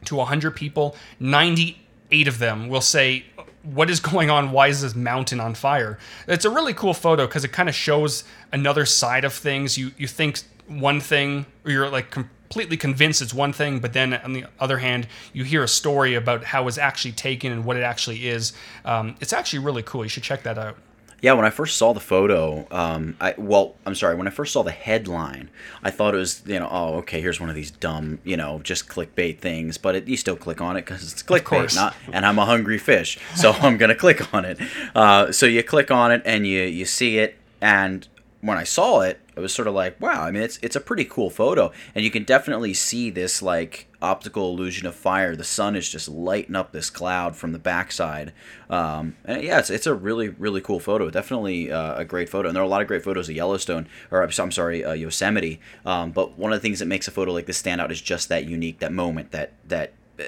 to 0.05 0.15
100 0.15 0.53
people 0.53 0.95
98 1.19 2.29
of 2.29 2.39
them 2.39 2.69
will 2.69 2.81
say 2.81 3.25
what 3.65 3.91
is 3.91 4.01
going 4.01 4.31
on? 4.31 4.53
Why 4.53 4.69
is 4.69 4.83
this 4.83 4.95
mountain 4.95 5.41
on 5.41 5.55
fire? 5.55 5.99
It's 6.29 6.45
a 6.45 6.51
really 6.51 6.75
cool 6.75 6.95
photo 6.95 7.27
because 7.27 7.45
it 7.45 7.53
kind 7.53 7.69
of 7.69 7.75
shows 7.75 8.25
another 8.53 8.87
side 8.87 9.25
of 9.25 9.33
things. 9.33 9.77
You 9.77 9.91
you 9.97 10.07
think 10.07 10.41
one 10.69 11.01
thing 11.01 11.47
or 11.65 11.71
you're 11.71 11.89
like 11.89 12.15
completely 12.53 12.77
convinced 12.77 13.23
it's 13.23 13.33
one 13.33 13.51
thing, 13.51 13.79
but 13.81 13.95
then 13.95 14.13
on 14.13 14.35
the 14.35 14.45
other 14.61 14.77
hand, 14.77 15.09
you 15.33 15.43
hear 15.43 15.63
a 15.63 15.69
story 15.69 16.15
about 16.15 16.45
how 16.45 16.69
it's 16.69 16.77
actually 16.77 17.13
taken 17.13 17.51
and 17.51 17.65
what 17.65 17.79
it 17.79 17.83
actually 17.83 18.29
is. 18.29 18.53
Um, 18.85 19.17
it's 19.21 19.33
actually 19.33 19.61
really 19.61 19.83
cool. 19.83 20.05
You 20.05 20.11
should 20.11 20.23
check 20.23 20.43
that 20.43 20.59
out. 20.59 20.77
Yeah, 21.23 21.33
when 21.33 21.47
I 21.47 21.51
first 21.51 21.79
saw 21.79 21.95
the 21.95 22.01
photo, 22.01 22.67
um, 22.71 23.17
I 23.21 23.35
well, 23.39 23.77
I'm 23.87 23.95
sorry, 23.95 24.17
when 24.17 24.27
I 24.27 24.31
first 24.31 24.53
saw 24.53 24.63
the 24.63 24.73
headline, 24.73 25.49
I 25.83 25.91
thought 25.91 26.15
it 26.15 26.19
was 26.19 26.43
you 26.45 26.59
know, 26.59 26.69
oh, 26.71 26.95
okay, 26.97 27.23
here's 27.23 27.41
one 27.41 27.49
of 27.49 27.55
these 27.55 27.71
dumb, 27.71 28.19
you 28.25 28.37
know, 28.37 28.59
just 28.59 28.89
clickbait 28.89 29.39
things, 29.39 29.79
but 29.79 29.95
it, 29.95 30.09
you 30.09 30.17
still 30.17 30.37
click 30.37 30.61
on 30.61 30.77
it 30.77 30.83
because 30.83 31.11
it's 31.11 31.23
clickbait, 31.23 31.77
not, 31.77 31.95
and 32.13 32.27
I'm 32.27 32.41
a 32.41 32.45
hungry 32.45 32.77
fish, 32.77 33.19
so 33.37 33.53
I'm 33.63 33.79
gonna 33.79 33.95
click 33.95 34.35
on 34.35 34.45
it. 34.45 34.59
Uh, 34.97 35.31
so 35.31 35.47
you 35.47 35.63
click 35.63 35.93
on 35.93 36.11
it 36.11 36.23
and 36.27 36.45
you 36.45 36.63
you 36.63 36.85
see 36.85 37.19
it, 37.19 37.39
and 37.61 38.07
when 38.41 38.59
I 38.59 38.65
saw 38.65 39.01
it, 39.03 39.21
it 39.35 39.41
was 39.41 39.55
sort 39.55 39.67
of 39.67 39.75
like, 39.75 39.99
wow, 40.01 40.23
I 40.23 40.31
mean, 40.31 40.43
it's 40.43 40.59
it's 40.63 40.77
a 40.77 40.81
pretty 40.81 41.05
cool 41.05 41.31
photo, 41.31 41.73
and 41.95 42.05
you 42.05 42.11
can 42.11 42.25
definitely 42.25 42.75
see 42.75 43.09
this 43.09 43.41
like 43.41 43.89
optical 44.03 44.51
illusion 44.51 44.87
of 44.87 44.95
fire. 44.95 45.35
The 45.35 45.45
sun 45.45 45.75
is 45.75 45.89
just 45.89 46.09
lighting 46.09 46.55
up 46.55 46.73
this 46.73 46.91
cloud 46.91 47.35
from 47.35 47.53
the 47.53 47.59
backside. 47.59 48.33
Um, 48.69 49.17
and 49.25 49.43
yeah, 49.43 49.59
it's, 49.59 49.71
it's 49.71 49.87
a 49.87 49.95
really 49.95 50.29
really 50.29 50.61
cool 50.61 50.81
photo. 50.81 51.09
Definitely 51.09 51.73
uh, 51.73 51.97
a 51.97 52.05
great 52.05 52.29
photo, 52.29 52.49
and 52.49 52.55
there 52.55 52.63
are 52.63 52.67
a 52.67 52.69
lot 52.69 52.83
of 52.83 52.89
great 52.89 53.03
photos 53.03 53.29
of 53.29 53.35
Yellowstone, 53.35 53.89
or 54.11 54.23
I'm 54.23 54.51
sorry, 54.53 54.85
uh, 54.85 54.93
Yosemite. 54.93 55.61
Um, 55.87 56.13
but 56.13 56.39
one 56.39 56.53
of 56.53 56.59
the 56.59 56.63
things 56.63 56.81
that 56.81 56.87
makes 56.87 57.09
a 57.09 57.11
photo 57.11 57.33
like 57.33 57.47
this 57.47 57.59
stand 57.59 57.81
out 57.81 57.91
is 57.91 58.01
just 58.01 58.29
that 58.29 58.45
unique, 58.45 58.81
that 58.81 58.93
moment, 58.93 59.31
that 59.31 59.55
that 59.69 59.95
uh, 60.19 60.23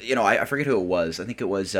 you 0.00 0.14
know, 0.14 0.22
I, 0.22 0.42
I, 0.42 0.44
forget 0.44 0.66
who 0.66 0.80
it 0.80 0.84
was. 0.84 1.20
I 1.20 1.24
think 1.24 1.40
it 1.40 1.48
was. 1.48 1.74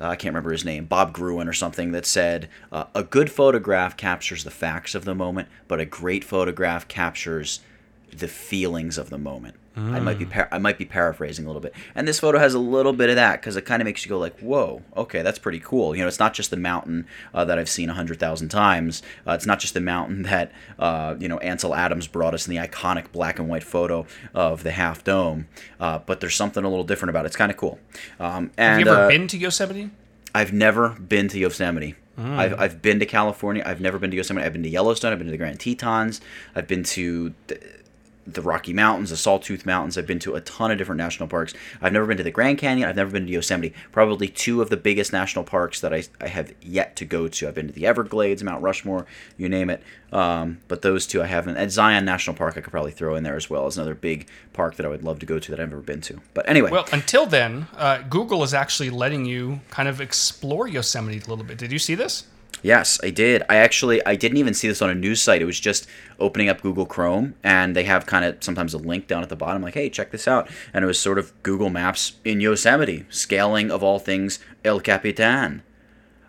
Uh, 0.00 0.08
I 0.08 0.16
can't 0.16 0.32
remember 0.32 0.50
his 0.50 0.64
name, 0.64 0.86
Bob 0.86 1.12
Gruen 1.12 1.48
or 1.48 1.52
something, 1.52 1.92
that 1.92 2.06
said 2.06 2.48
uh, 2.72 2.84
a 2.94 3.04
good 3.04 3.30
photograph 3.30 3.96
captures 3.96 4.44
the 4.44 4.50
facts 4.50 4.94
of 4.94 5.04
the 5.04 5.14
moment, 5.14 5.48
but 5.68 5.80
a 5.80 5.84
great 5.84 6.24
photograph 6.24 6.88
captures 6.88 7.60
the 8.10 8.28
feelings 8.28 8.98
of 8.98 9.10
the 9.10 9.18
moment. 9.18 9.56
Mm. 9.76 9.92
I 9.92 10.00
might 10.00 10.18
be 10.18 10.26
par- 10.26 10.48
I 10.52 10.58
might 10.58 10.78
be 10.78 10.84
paraphrasing 10.84 11.44
a 11.44 11.48
little 11.48 11.60
bit, 11.60 11.74
and 11.96 12.06
this 12.06 12.20
photo 12.20 12.38
has 12.38 12.54
a 12.54 12.60
little 12.60 12.92
bit 12.92 13.10
of 13.10 13.16
that 13.16 13.40
because 13.40 13.56
it 13.56 13.62
kind 13.62 13.82
of 13.82 13.86
makes 13.86 14.04
you 14.04 14.08
go 14.08 14.18
like, 14.18 14.38
"Whoa, 14.38 14.82
okay, 14.96 15.22
that's 15.22 15.38
pretty 15.38 15.58
cool." 15.58 15.96
You 15.96 16.02
know, 16.02 16.08
it's 16.08 16.20
not 16.20 16.32
just 16.32 16.50
the 16.50 16.56
mountain 16.56 17.06
uh, 17.34 17.44
that 17.44 17.58
I've 17.58 17.68
seen 17.68 17.90
a 17.90 17.94
hundred 17.94 18.20
thousand 18.20 18.50
times. 18.50 19.02
Uh, 19.26 19.32
it's 19.32 19.46
not 19.46 19.58
just 19.58 19.74
the 19.74 19.80
mountain 19.80 20.22
that 20.24 20.52
uh, 20.78 21.16
you 21.18 21.26
know 21.26 21.38
Ansel 21.38 21.74
Adams 21.74 22.06
brought 22.06 22.34
us 22.34 22.46
in 22.46 22.54
the 22.54 22.60
iconic 22.60 23.10
black 23.10 23.40
and 23.40 23.48
white 23.48 23.64
photo 23.64 24.06
of 24.32 24.62
the 24.62 24.70
Half 24.70 25.02
Dome, 25.02 25.48
uh, 25.80 25.98
but 25.98 26.20
there's 26.20 26.36
something 26.36 26.62
a 26.62 26.68
little 26.68 26.84
different 26.84 27.10
about 27.10 27.24
it. 27.24 27.28
It's 27.28 27.36
kind 27.36 27.50
of 27.50 27.56
cool. 27.56 27.80
Um, 28.20 28.52
and, 28.56 28.78
Have 28.78 28.80
you 28.80 28.92
ever 28.92 29.04
uh, 29.06 29.08
been 29.08 29.26
to 29.28 29.38
Yosemite? 29.38 29.90
I've 30.34 30.52
never 30.52 30.90
been 30.90 31.26
to 31.28 31.38
Yosemite. 31.38 31.96
Mm. 32.18 32.38
I've, 32.38 32.60
I've 32.60 32.82
been 32.82 33.00
to 33.00 33.06
California. 33.06 33.62
I've 33.66 33.80
never 33.80 33.98
been 33.98 34.10
to 34.10 34.16
Yosemite. 34.16 34.46
I've 34.46 34.52
been 34.52 34.62
to 34.62 34.68
Yellowstone. 34.68 35.12
I've 35.12 35.18
been 35.18 35.26
to 35.26 35.32
the 35.32 35.38
Grand 35.38 35.58
Tetons. 35.58 36.20
I've 36.54 36.68
been 36.68 36.84
to 36.84 37.34
the 38.26 38.42
Rocky 38.42 38.72
Mountains, 38.72 39.10
the 39.10 39.16
Sawtooth 39.16 39.66
Mountains. 39.66 39.98
I've 39.98 40.06
been 40.06 40.18
to 40.20 40.34
a 40.34 40.40
ton 40.40 40.70
of 40.70 40.78
different 40.78 40.98
national 40.98 41.28
parks. 41.28 41.54
I've 41.80 41.92
never 41.92 42.06
been 42.06 42.16
to 42.16 42.22
the 42.22 42.30
Grand 42.30 42.58
Canyon. 42.58 42.88
I've 42.88 42.96
never 42.96 43.10
been 43.10 43.26
to 43.26 43.32
Yosemite. 43.32 43.74
Probably 43.92 44.28
two 44.28 44.62
of 44.62 44.70
the 44.70 44.76
biggest 44.76 45.12
national 45.12 45.44
parks 45.44 45.80
that 45.80 45.92
I, 45.92 46.04
I 46.20 46.28
have 46.28 46.54
yet 46.62 46.96
to 46.96 47.04
go 47.04 47.28
to. 47.28 47.48
I've 47.48 47.54
been 47.54 47.66
to 47.68 47.72
the 47.72 47.86
Everglades, 47.86 48.42
Mount 48.42 48.62
Rushmore, 48.62 49.06
you 49.36 49.48
name 49.48 49.70
it. 49.70 49.82
Um, 50.12 50.58
but 50.68 50.82
those 50.82 51.06
two 51.06 51.22
I 51.22 51.26
haven't. 51.26 51.56
And 51.56 51.70
Zion 51.70 52.04
National 52.04 52.36
Park 52.36 52.56
I 52.56 52.60
could 52.60 52.70
probably 52.70 52.92
throw 52.92 53.16
in 53.16 53.24
there 53.24 53.36
as 53.36 53.50
well 53.50 53.66
as 53.66 53.76
another 53.76 53.94
big 53.94 54.28
park 54.52 54.76
that 54.76 54.86
I 54.86 54.88
would 54.88 55.02
love 55.02 55.18
to 55.18 55.26
go 55.26 55.38
to 55.38 55.50
that 55.50 55.60
I've 55.60 55.68
never 55.68 55.82
been 55.82 56.00
to. 56.02 56.20
But 56.34 56.48
anyway. 56.48 56.70
Well, 56.70 56.86
until 56.92 57.26
then, 57.26 57.66
uh, 57.76 58.02
Google 58.02 58.42
is 58.42 58.54
actually 58.54 58.90
letting 58.90 59.24
you 59.24 59.60
kind 59.70 59.88
of 59.88 60.00
explore 60.00 60.68
Yosemite 60.68 61.18
a 61.18 61.28
little 61.28 61.44
bit. 61.44 61.58
Did 61.58 61.72
you 61.72 61.78
see 61.78 61.94
this? 61.94 62.24
Yes, 62.64 62.98
I 63.02 63.10
did. 63.10 63.42
I 63.50 63.56
actually 63.56 64.04
I 64.06 64.16
didn't 64.16 64.38
even 64.38 64.54
see 64.54 64.68
this 64.68 64.80
on 64.80 64.88
a 64.88 64.94
news 64.94 65.20
site. 65.20 65.42
It 65.42 65.44
was 65.44 65.60
just 65.60 65.86
opening 66.18 66.48
up 66.48 66.62
Google 66.62 66.86
Chrome 66.86 67.34
and 67.42 67.76
they 67.76 67.84
have 67.84 68.06
kind 68.06 68.24
of 68.24 68.42
sometimes 68.42 68.72
a 68.72 68.78
link 68.78 69.06
down 69.06 69.22
at 69.22 69.28
the 69.28 69.36
bottom 69.36 69.60
like, 69.60 69.74
"Hey, 69.74 69.90
check 69.90 70.10
this 70.10 70.26
out." 70.26 70.48
And 70.72 70.82
it 70.82 70.86
was 70.86 70.98
sort 70.98 71.18
of 71.18 71.32
Google 71.42 71.68
Maps 71.68 72.14
in 72.24 72.40
Yosemite, 72.40 73.04
scaling 73.10 73.70
of 73.70 73.82
all 73.82 73.98
things 73.98 74.38
El 74.64 74.80
Capitan. 74.80 75.62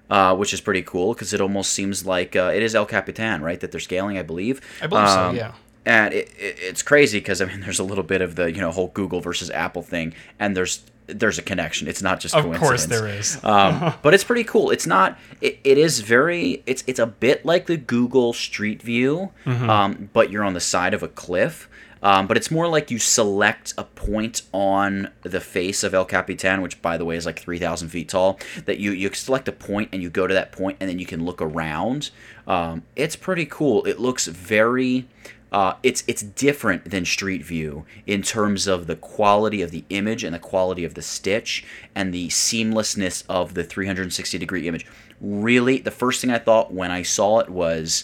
Uh, 0.08 0.36
which 0.36 0.54
is 0.54 0.62
pretty 0.62 0.84
cool 0.84 1.13
because 1.15 1.34
it 1.34 1.42
almost 1.42 1.72
seems 1.74 2.06
like 2.06 2.36
uh, 2.36 2.51
it 2.54 2.62
is 2.62 2.75
El 2.75 2.86
Capitan, 2.86 3.42
right? 3.42 3.60
That 3.60 3.72
they're 3.72 3.80
scaling, 3.80 4.20
I 4.20 4.22
believe. 4.22 4.62
I 4.80 4.86
believe 4.86 5.08
Um, 5.08 5.36
so, 5.36 5.42
yeah. 5.42 5.54
and 5.84 6.13
it, 6.13 6.30
it, 6.38 6.58
it's 6.60 6.84
crazy 6.84 7.18
because 7.18 7.42
I 7.42 7.46
mean, 7.46 7.62
there's 7.65 7.80
a 7.80 7.84
little 7.84 8.04
bit 8.04 8.22
of 8.22 8.36
the 8.36 8.51
you 8.51 8.60
know 8.62 8.70
whole 8.72 8.89
Google 8.89 9.20
versus 9.20 9.50
Apple 9.50 9.82
thing, 9.82 10.13
and 10.38 10.56
there's 10.56 10.84
there's 11.07 11.38
a 11.38 11.41
connection. 11.41 11.88
It's 11.88 12.01
not 12.01 12.19
just 12.19 12.35
Of 12.35 12.43
coincidence. 12.45 12.67
course 12.69 12.85
there 12.88 13.07
is. 13.07 13.43
um, 13.43 13.93
but 14.01 14.13
it's 14.13 14.24
pretty 14.24 14.43
cool. 14.43 14.71
It's 14.71 14.88
not. 14.88 15.17
It, 15.41 15.59
it 15.63 15.77
is 15.77 16.00
very. 16.00 16.63
It's 16.65 16.83
it's 16.88 17.00
a 17.00 17.07
bit 17.07 17.45
like 17.45 17.67
the 17.67 17.77
Google 17.77 18.33
Street 18.33 18.81
View, 18.81 19.31
um, 19.45 20.09
but 20.13 20.31
you're 20.31 20.43
on 20.43 20.53
the 20.53 20.59
side 20.59 20.93
of 20.93 21.03
a 21.03 21.07
cliff. 21.07 21.69
Um, 22.03 22.27
but 22.27 22.38
it's 22.38 22.51
more 22.51 22.67
like 22.67 22.91
you 22.91 23.00
select 23.00 23.74
a 23.79 23.83
point 23.83 24.43
on 24.53 25.09
the 25.24 25.41
face 25.41 25.83
of 25.83 25.95
El 25.95 26.05
Capitan, 26.05 26.62
which, 26.62 26.79
by 26.79 26.97
the 26.97 27.05
way, 27.05 27.15
is 27.17 27.25
like 27.25 27.39
3,000 27.39 27.88
feet 27.89 28.09
tall. 28.09 28.39
That 28.65 28.77
you, 28.77 28.91
you 28.91 29.12
select 29.13 29.47
a 29.47 29.51
point 29.51 29.89
and 29.91 30.03
you 30.03 30.12
go 30.12 30.27
to 30.27 30.33
that 30.35 30.51
point 30.51 30.77
and 30.79 30.88
then 30.88 31.00
you 31.00 31.07
can 31.07 31.25
look 31.25 31.41
around. 31.41 32.12
Um, 32.45 32.83
it's 32.95 33.15
pretty 33.15 33.47
cool. 33.47 33.83
It 33.85 34.00
looks 34.00 34.27
very. 34.27 35.07
Uh, 35.55 35.77
it's 35.83 36.03
it's 36.05 36.21
different 36.21 36.91
than 36.91 37.05
Street 37.05 37.41
View 37.41 37.85
in 38.05 38.21
terms 38.21 38.67
of 38.67 38.88
the 38.88 38.95
quality 38.97 39.62
of 39.62 39.71
the 39.71 39.85
image 39.89 40.21
and 40.25 40.35
the 40.35 40.39
quality 40.39 40.83
of 40.83 40.95
the 40.95 41.01
stitch 41.01 41.63
and 41.95 42.13
the 42.13 42.27
seamlessness 42.27 43.24
of 43.29 43.53
the 43.53 43.63
360 43.63 44.38
degree 44.38 44.67
image. 44.67 44.85
Really, 45.21 45.77
the 45.77 45.91
first 45.91 46.19
thing 46.19 46.29
I 46.29 46.39
thought 46.39 46.74
when 46.74 46.91
I 46.91 47.03
saw 47.03 47.39
it 47.39 47.47
was, 47.47 48.03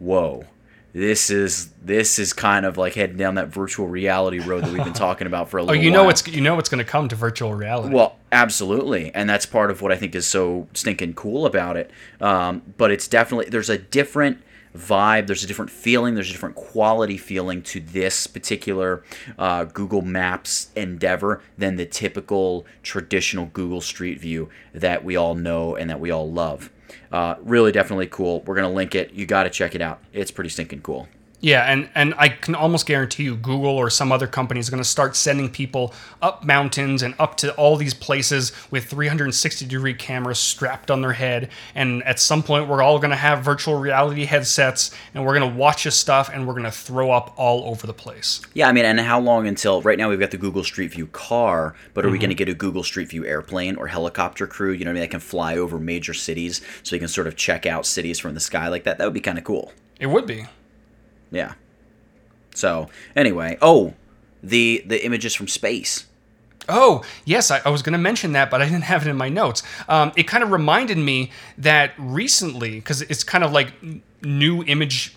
"Whoa, 0.00 0.46
this 0.92 1.30
is 1.30 1.68
this 1.80 2.18
is 2.18 2.32
kind 2.32 2.66
of 2.66 2.76
like 2.76 2.94
heading 2.94 3.16
down 3.16 3.36
that 3.36 3.46
virtual 3.46 3.86
reality 3.86 4.40
road 4.40 4.64
that 4.64 4.72
we've 4.72 4.82
been 4.82 4.92
talking 4.92 5.28
about 5.28 5.48
for 5.48 5.58
a 5.58 5.62
little. 5.62 5.78
Oh, 5.78 5.80
you 5.80 5.92
while." 5.92 6.02
know 6.02 6.10
it's 6.10 6.26
you 6.26 6.40
know 6.40 6.56
what's 6.56 6.68
going 6.68 6.84
to 6.84 6.90
come 6.90 7.06
to 7.06 7.14
virtual 7.14 7.54
reality. 7.54 7.94
Well, 7.94 8.16
absolutely, 8.32 9.14
and 9.14 9.30
that's 9.30 9.46
part 9.46 9.70
of 9.70 9.82
what 9.82 9.92
I 9.92 9.96
think 9.96 10.16
is 10.16 10.26
so 10.26 10.66
stinking 10.74 11.14
cool 11.14 11.46
about 11.46 11.76
it. 11.76 11.92
Um, 12.20 12.74
but 12.76 12.90
it's 12.90 13.06
definitely 13.06 13.50
there's 13.50 13.70
a 13.70 13.78
different 13.78 14.42
vibe, 14.76 15.26
there's 15.26 15.44
a 15.44 15.46
different 15.46 15.70
feeling, 15.70 16.14
there's 16.14 16.30
a 16.30 16.32
different 16.32 16.54
quality 16.54 17.16
feeling 17.16 17.62
to 17.62 17.80
this 17.80 18.26
particular 18.26 19.02
uh, 19.38 19.64
Google 19.64 20.02
Maps 20.02 20.70
endeavor 20.76 21.42
than 21.56 21.76
the 21.76 21.86
typical 21.86 22.66
traditional 22.82 23.46
Google 23.46 23.80
Street 23.80 24.20
View 24.20 24.48
that 24.72 25.04
we 25.04 25.16
all 25.16 25.34
know 25.34 25.76
and 25.76 25.90
that 25.90 26.00
we 26.00 26.10
all 26.10 26.30
love. 26.30 26.70
Uh, 27.12 27.36
really, 27.42 27.72
definitely 27.72 28.06
cool. 28.06 28.42
We're 28.42 28.54
gonna 28.54 28.70
link 28.70 28.94
it. 28.94 29.12
You 29.12 29.26
got 29.26 29.44
to 29.44 29.50
check 29.50 29.74
it 29.74 29.80
out. 29.80 30.00
It's 30.12 30.30
pretty 30.30 30.50
stinking 30.50 30.82
cool. 30.82 31.08
Yeah, 31.40 31.70
and, 31.70 31.88
and 31.94 32.14
I 32.18 32.30
can 32.30 32.56
almost 32.56 32.86
guarantee 32.86 33.22
you 33.24 33.36
Google 33.36 33.76
or 33.76 33.90
some 33.90 34.10
other 34.10 34.26
company 34.26 34.58
is 34.58 34.70
going 34.70 34.82
to 34.82 34.88
start 34.88 35.14
sending 35.14 35.48
people 35.48 35.94
up 36.20 36.44
mountains 36.44 37.02
and 37.02 37.14
up 37.18 37.36
to 37.38 37.54
all 37.54 37.76
these 37.76 37.94
places 37.94 38.50
with 38.72 38.86
360 38.86 39.66
degree 39.66 39.94
cameras 39.94 40.40
strapped 40.40 40.90
on 40.90 41.00
their 41.00 41.12
head. 41.12 41.50
And 41.76 42.02
at 42.02 42.18
some 42.18 42.42
point, 42.42 42.68
we're 42.68 42.82
all 42.82 42.98
going 42.98 43.10
to 43.10 43.16
have 43.16 43.44
virtual 43.44 43.78
reality 43.78 44.24
headsets 44.24 44.90
and 45.14 45.24
we're 45.24 45.38
going 45.38 45.48
to 45.48 45.56
watch 45.56 45.84
this 45.84 45.94
stuff 45.94 46.28
and 46.32 46.46
we're 46.46 46.54
going 46.54 46.64
to 46.64 46.72
throw 46.72 47.12
up 47.12 47.34
all 47.36 47.70
over 47.70 47.86
the 47.86 47.94
place. 47.94 48.40
Yeah, 48.54 48.68
I 48.68 48.72
mean, 48.72 48.84
and 48.84 48.98
how 48.98 49.20
long 49.20 49.46
until 49.46 49.80
right 49.82 49.98
now 49.98 50.08
we've 50.08 50.18
got 50.18 50.32
the 50.32 50.38
Google 50.38 50.64
Street 50.64 50.92
View 50.92 51.06
car, 51.06 51.76
but 51.94 52.04
are 52.04 52.10
we 52.10 52.18
going 52.18 52.30
to 52.30 52.34
mm-hmm. 52.34 52.38
get 52.38 52.48
a 52.48 52.54
Google 52.54 52.82
Street 52.82 53.10
View 53.10 53.24
airplane 53.24 53.76
or 53.76 53.86
helicopter 53.86 54.48
crew? 54.48 54.72
You 54.72 54.84
know 54.84 54.90
what 54.90 54.92
I 54.92 54.94
mean? 54.94 55.02
That 55.02 55.10
can 55.10 55.20
fly 55.20 55.56
over 55.56 55.78
major 55.78 56.14
cities, 56.14 56.60
so 56.82 56.96
you 56.96 57.00
can 57.00 57.08
sort 57.08 57.28
of 57.28 57.36
check 57.36 57.64
out 57.64 57.86
cities 57.86 58.18
from 58.18 58.34
the 58.34 58.40
sky 58.40 58.66
like 58.68 58.82
that. 58.84 58.98
That 58.98 59.04
would 59.04 59.14
be 59.14 59.20
kind 59.20 59.38
of 59.38 59.44
cool. 59.44 59.72
It 60.00 60.06
would 60.06 60.26
be. 60.26 60.46
Yeah. 61.30 61.54
So 62.54 62.88
anyway, 63.14 63.58
oh, 63.62 63.94
the 64.42 64.82
the 64.86 65.04
images 65.04 65.34
from 65.34 65.48
space. 65.48 66.06
Oh, 66.70 67.02
yes, 67.24 67.50
I, 67.50 67.62
I 67.64 67.70
was 67.70 67.80
going 67.80 67.94
to 67.94 67.98
mention 67.98 68.32
that, 68.32 68.50
but 68.50 68.60
I 68.60 68.66
didn't 68.66 68.84
have 68.84 69.06
it 69.06 69.10
in 69.10 69.16
my 69.16 69.30
notes. 69.30 69.62
Um, 69.88 70.12
it 70.16 70.24
kind 70.24 70.44
of 70.44 70.50
reminded 70.50 70.98
me 70.98 71.30
that 71.56 71.92
recently, 71.96 72.74
because 72.74 73.00
it's 73.00 73.24
kind 73.24 73.42
of 73.42 73.52
like 73.52 73.72
new 74.22 74.62
image 74.64 75.14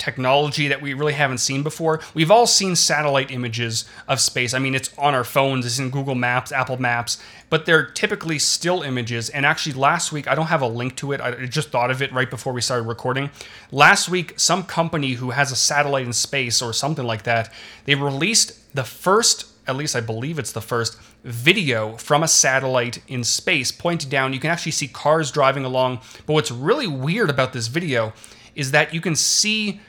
technology 0.00 0.66
that 0.66 0.82
we 0.82 0.94
really 0.94 1.12
haven't 1.12 1.38
seen 1.38 1.62
before. 1.62 2.00
We've 2.14 2.30
all 2.30 2.46
seen 2.46 2.74
satellite 2.74 3.30
images 3.30 3.84
of 4.08 4.18
space. 4.18 4.54
I 4.54 4.58
mean, 4.58 4.74
it's 4.74 4.90
on 4.98 5.14
our 5.14 5.22
phones, 5.22 5.66
it's 5.66 5.78
in 5.78 5.90
Google 5.90 6.16
Maps, 6.16 6.50
Apple 6.50 6.80
Maps, 6.80 7.22
but 7.50 7.66
they're 7.66 7.84
typically 7.84 8.38
still 8.38 8.82
images. 8.82 9.28
And 9.30 9.46
actually, 9.46 9.74
last 9.74 10.10
week, 10.10 10.26
I 10.26 10.34
don't 10.34 10.46
have 10.46 10.62
a 10.62 10.68
link 10.68 10.96
to 10.96 11.12
it. 11.12 11.20
I 11.20 11.46
just 11.46 11.70
thought 11.70 11.90
of 11.90 12.02
it 12.02 12.12
right 12.12 12.30
before 12.30 12.52
we 12.52 12.60
started 12.60 12.88
recording. 12.88 13.30
Last 13.70 14.08
week, 14.08 14.34
some 14.40 14.64
company 14.64 15.12
who 15.12 15.30
has 15.30 15.52
a 15.52 15.56
satellite 15.56 16.06
in 16.06 16.12
space 16.12 16.62
or 16.62 16.72
something 16.72 17.06
like 17.06 17.22
that, 17.24 17.52
they 17.84 17.94
released 17.94 18.74
the 18.74 18.84
first 18.84 19.46
at 19.66 19.76
least 19.76 19.94
I 19.94 20.00
believe 20.00 20.38
it's 20.38 20.50
the 20.50 20.60
first 20.60 20.98
video 21.22 21.96
from 21.96 22.24
a 22.24 22.28
satellite 22.28 23.02
in 23.06 23.22
space 23.22 23.70
pointed 23.70 24.10
down. 24.10 24.32
You 24.32 24.40
can 24.40 24.50
actually 24.50 24.72
see 24.72 24.88
cars 24.88 25.30
driving 25.30 25.64
along. 25.64 26.00
But 26.26 26.32
what's 26.32 26.50
really 26.50 26.88
weird 26.88 27.30
about 27.30 27.52
this 27.52 27.68
video 27.68 28.12
is 28.56 28.72
that 28.72 28.92
you 28.92 29.00
can 29.00 29.14
see 29.14 29.80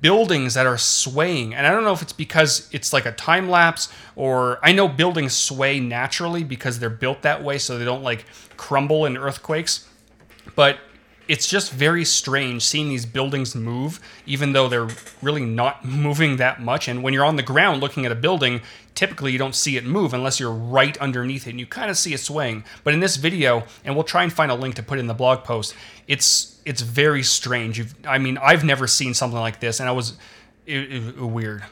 buildings 0.00 0.54
that 0.54 0.66
are 0.66 0.78
swaying. 0.78 1.54
And 1.54 1.66
I 1.66 1.70
don't 1.70 1.84
know 1.84 1.92
if 1.92 2.02
it's 2.02 2.12
because 2.12 2.68
it's 2.72 2.92
like 2.92 3.06
a 3.06 3.12
time 3.12 3.48
lapse 3.48 3.88
or 4.16 4.58
I 4.62 4.72
know 4.72 4.88
buildings 4.88 5.34
sway 5.34 5.80
naturally 5.80 6.44
because 6.44 6.78
they're 6.78 6.90
built 6.90 7.22
that 7.22 7.42
way 7.42 7.58
so 7.58 7.78
they 7.78 7.84
don't 7.84 8.02
like 8.02 8.24
crumble 8.56 9.06
in 9.06 9.16
earthquakes. 9.16 9.88
But 10.54 10.78
it's 11.28 11.46
just 11.46 11.72
very 11.72 12.04
strange 12.04 12.62
seeing 12.62 12.88
these 12.88 13.06
buildings 13.06 13.54
move, 13.54 14.00
even 14.26 14.52
though 14.52 14.68
they're 14.68 14.88
really 15.20 15.44
not 15.44 15.84
moving 15.84 16.36
that 16.36 16.60
much. 16.60 16.88
And 16.88 17.02
when 17.02 17.14
you're 17.14 17.24
on 17.24 17.36
the 17.36 17.42
ground 17.42 17.80
looking 17.80 18.04
at 18.06 18.12
a 18.12 18.16
building, 18.16 18.60
typically 18.94 19.32
you 19.32 19.38
don't 19.38 19.54
see 19.54 19.76
it 19.76 19.84
move 19.84 20.14
unless 20.14 20.38
you're 20.38 20.52
right 20.52 20.96
underneath 20.98 21.46
it 21.46 21.50
and 21.50 21.60
you 21.60 21.66
kind 21.66 21.90
of 21.90 21.96
see 21.96 22.12
it 22.12 22.18
swaying. 22.18 22.64
But 22.84 22.94
in 22.94 23.00
this 23.00 23.16
video, 23.16 23.64
and 23.84 23.94
we'll 23.94 24.04
try 24.04 24.22
and 24.22 24.32
find 24.32 24.50
a 24.50 24.54
link 24.54 24.74
to 24.76 24.82
put 24.82 24.98
in 24.98 25.06
the 25.06 25.14
blog 25.14 25.44
post, 25.44 25.74
it's 26.06 26.51
it's 26.64 26.82
very 26.82 27.22
strange. 27.22 27.78
You've, 27.78 27.94
I 28.06 28.18
mean, 28.18 28.38
I've 28.38 28.64
never 28.64 28.86
seen 28.86 29.14
something 29.14 29.38
like 29.38 29.60
this, 29.60 29.80
and 29.80 29.88
I 29.88 29.92
was 29.92 30.16
it, 30.66 30.92
it- 30.92 31.16
weird. 31.20 31.64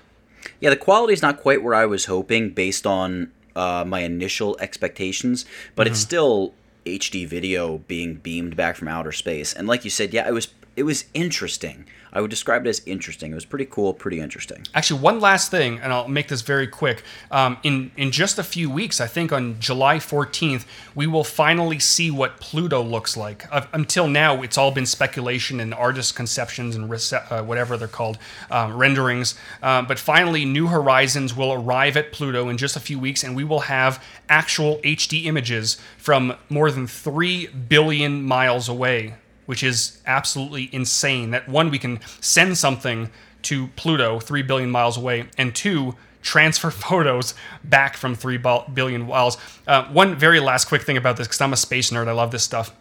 Yeah, 0.58 0.70
the 0.70 0.76
quality 0.76 1.12
is 1.12 1.22
not 1.22 1.40
quite 1.40 1.62
where 1.62 1.74
I 1.74 1.86
was 1.86 2.06
hoping 2.06 2.50
based 2.50 2.86
on 2.86 3.30
uh, 3.54 3.84
my 3.86 4.00
initial 4.00 4.56
expectations, 4.60 5.44
but 5.74 5.86
it's 5.86 5.98
still 5.98 6.54
HD 6.86 7.26
video 7.26 7.78
being 7.78 8.14
beamed 8.14 8.56
back 8.56 8.76
from 8.76 8.88
outer 8.88 9.12
space. 9.12 9.52
And 9.52 9.68
like 9.68 9.84
you 9.84 9.90
said, 9.90 10.14
yeah, 10.14 10.26
it 10.26 10.32
was 10.32 10.48
it 10.80 10.84
was 10.84 11.04
interesting. 11.12 11.84
I 12.10 12.22
would 12.22 12.30
describe 12.30 12.64
it 12.66 12.70
as 12.70 12.80
interesting. 12.86 13.32
It 13.32 13.34
was 13.34 13.44
pretty 13.44 13.66
cool, 13.66 13.92
pretty 13.92 14.18
interesting. 14.18 14.66
Actually, 14.74 15.00
one 15.00 15.20
last 15.20 15.50
thing, 15.50 15.78
and 15.78 15.92
I'll 15.92 16.08
make 16.08 16.28
this 16.28 16.40
very 16.40 16.66
quick. 16.66 17.02
Um, 17.30 17.58
in 17.62 17.90
in 17.98 18.12
just 18.12 18.38
a 18.38 18.42
few 18.42 18.70
weeks, 18.70 18.98
I 18.98 19.06
think 19.06 19.30
on 19.30 19.60
July 19.60 19.96
14th, 19.96 20.64
we 20.94 21.06
will 21.06 21.22
finally 21.22 21.78
see 21.78 22.10
what 22.10 22.40
Pluto 22.40 22.82
looks 22.82 23.14
like. 23.14 23.44
Uh, 23.52 23.66
until 23.74 24.08
now, 24.08 24.40
it's 24.40 24.56
all 24.56 24.70
been 24.70 24.86
speculation 24.86 25.60
and 25.60 25.74
artist 25.74 26.16
conceptions 26.16 26.74
and 26.74 26.88
rece- 26.88 27.30
uh, 27.30 27.44
whatever 27.44 27.76
they're 27.76 27.86
called, 27.86 28.16
um, 28.50 28.74
renderings. 28.74 29.34
Um, 29.62 29.86
but 29.86 29.98
finally, 29.98 30.46
New 30.46 30.68
Horizons 30.68 31.36
will 31.36 31.52
arrive 31.52 31.94
at 31.98 32.10
Pluto 32.10 32.48
in 32.48 32.56
just 32.56 32.74
a 32.74 32.80
few 32.80 32.98
weeks, 32.98 33.22
and 33.22 33.36
we 33.36 33.44
will 33.44 33.60
have 33.68 34.02
actual 34.30 34.78
HD 34.78 35.26
images 35.26 35.76
from 35.98 36.34
more 36.48 36.70
than 36.70 36.86
three 36.86 37.48
billion 37.48 38.22
miles 38.22 38.66
away 38.66 39.16
which 39.50 39.64
is 39.64 39.98
absolutely 40.06 40.70
insane. 40.70 41.32
That 41.32 41.48
one, 41.48 41.70
we 41.70 41.78
can 41.80 41.98
send 42.20 42.56
something 42.56 43.10
to 43.42 43.66
Pluto, 43.74 44.20
three 44.20 44.42
billion 44.42 44.70
miles 44.70 44.96
away, 44.96 45.28
and 45.36 45.52
two, 45.52 45.96
transfer 46.22 46.70
photos 46.86 47.34
back 47.64 47.96
from 47.96 48.14
three 48.14 48.36
bil- 48.36 48.64
miles. 48.68 49.38
Uh, 49.66 49.86
one 49.86 50.14
very 50.14 50.38
last 50.38 50.66
quick 50.66 50.82
thing 50.82 50.96
about 50.96 51.16
this, 51.16 51.26
because 51.26 51.40
I'm 51.40 51.52
a 51.52 51.56
space 51.56 51.90
nerd, 51.90 52.06
I 52.06 52.12
love 52.12 52.30
this 52.30 52.44
stuff. 52.44 52.72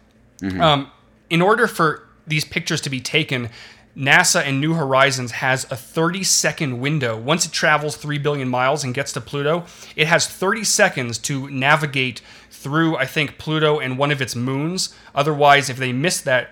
Um, 0.60 0.92
in 1.28 1.42
order 1.42 1.66
for 1.66 2.06
these 2.24 2.44
pictures 2.44 2.80
to 2.82 2.88
be 2.88 3.00
taken, 3.00 3.48
NASA 3.96 4.40
and 4.40 4.60
New 4.60 4.74
Horizons 4.74 5.32
has 5.32 5.64
a 5.72 5.76
30 5.76 6.22
second 6.22 6.78
window. 6.78 7.18
Once 7.18 7.46
it 7.46 7.50
travels 7.50 7.96
3 7.96 8.18
billion 8.18 8.48
miles 8.48 8.84
and 8.84 8.94
gets 8.94 9.12
to 9.14 9.20
Pluto, 9.20 9.64
it 9.96 10.06
has 10.06 10.28
30 10.28 10.62
seconds 10.62 11.18
to 11.18 11.50
navigate 11.50 12.22
through, 12.48 12.96
I 12.96 13.06
think, 13.06 13.38
Pluto 13.38 13.80
and 13.80 13.98
one 13.98 14.12
of 14.12 14.22
its 14.22 14.36
moons. 14.36 14.94
Otherwise, 15.16 15.68
if 15.68 15.78
they 15.78 15.92
miss 15.92 16.20
that 16.20 16.50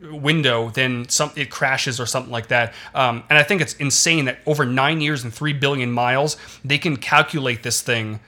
window, 0.00 0.70
then 0.70 1.08
some 1.08 1.30
it 1.36 1.50
crashes 1.50 2.00
or 2.00 2.06
something 2.06 2.32
like 2.32 2.48
that. 2.48 2.74
Um, 2.94 3.24
and 3.28 3.38
I 3.38 3.42
think 3.42 3.60
it's 3.60 3.74
insane 3.74 4.26
that 4.26 4.38
over 4.46 4.64
nine 4.64 5.00
years 5.00 5.24
and 5.24 5.32
three 5.32 5.52
billion 5.52 5.90
miles, 5.90 6.36
they 6.64 6.78
can 6.78 6.96
calculate 6.96 7.62
this 7.62 7.80
thing 7.82 8.20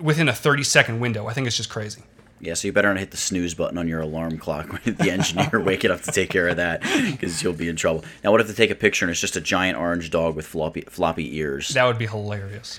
within 0.00 0.28
a 0.28 0.32
30 0.32 0.62
second 0.64 1.00
window. 1.00 1.26
I 1.26 1.32
think 1.32 1.46
it's 1.46 1.56
just 1.56 1.70
crazy. 1.70 2.02
Yeah, 2.40 2.54
so 2.54 2.68
you 2.68 2.72
better 2.72 2.88
not 2.88 2.98
hit 2.98 3.10
the 3.10 3.16
snooze 3.16 3.54
button 3.54 3.78
on 3.78 3.88
your 3.88 4.00
alarm 4.00 4.38
clock 4.38 4.72
when 4.72 4.94
the 4.94 5.10
engineer 5.10 5.60
waking 5.60 5.90
up 5.90 6.02
to 6.02 6.12
take 6.12 6.30
care 6.30 6.48
of 6.48 6.56
that 6.56 6.82
because 6.82 7.42
you'll 7.42 7.52
be 7.52 7.68
in 7.68 7.74
trouble. 7.74 8.04
Now, 8.22 8.30
what 8.30 8.40
if 8.40 8.46
they 8.46 8.54
take 8.54 8.70
a 8.70 8.76
picture 8.76 9.04
and 9.04 9.10
it's 9.10 9.20
just 9.20 9.36
a 9.36 9.40
giant 9.40 9.76
orange 9.76 10.10
dog 10.10 10.36
with 10.36 10.46
floppy 10.46 10.82
floppy 10.82 11.36
ears? 11.36 11.70
That 11.70 11.84
would 11.84 11.98
be 11.98 12.06
hilarious. 12.06 12.78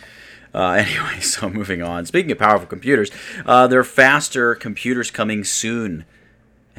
Uh, 0.54 0.72
anyway, 0.88 1.20
so 1.20 1.50
moving 1.50 1.82
on. 1.82 2.06
Speaking 2.06 2.32
of 2.32 2.40
powerful 2.40 2.68
computers, 2.68 3.12
uh, 3.46 3.68
there 3.68 3.80
are 3.80 3.84
faster 3.84 4.56
computers 4.56 5.12
coming 5.12 5.44
soon 5.44 6.06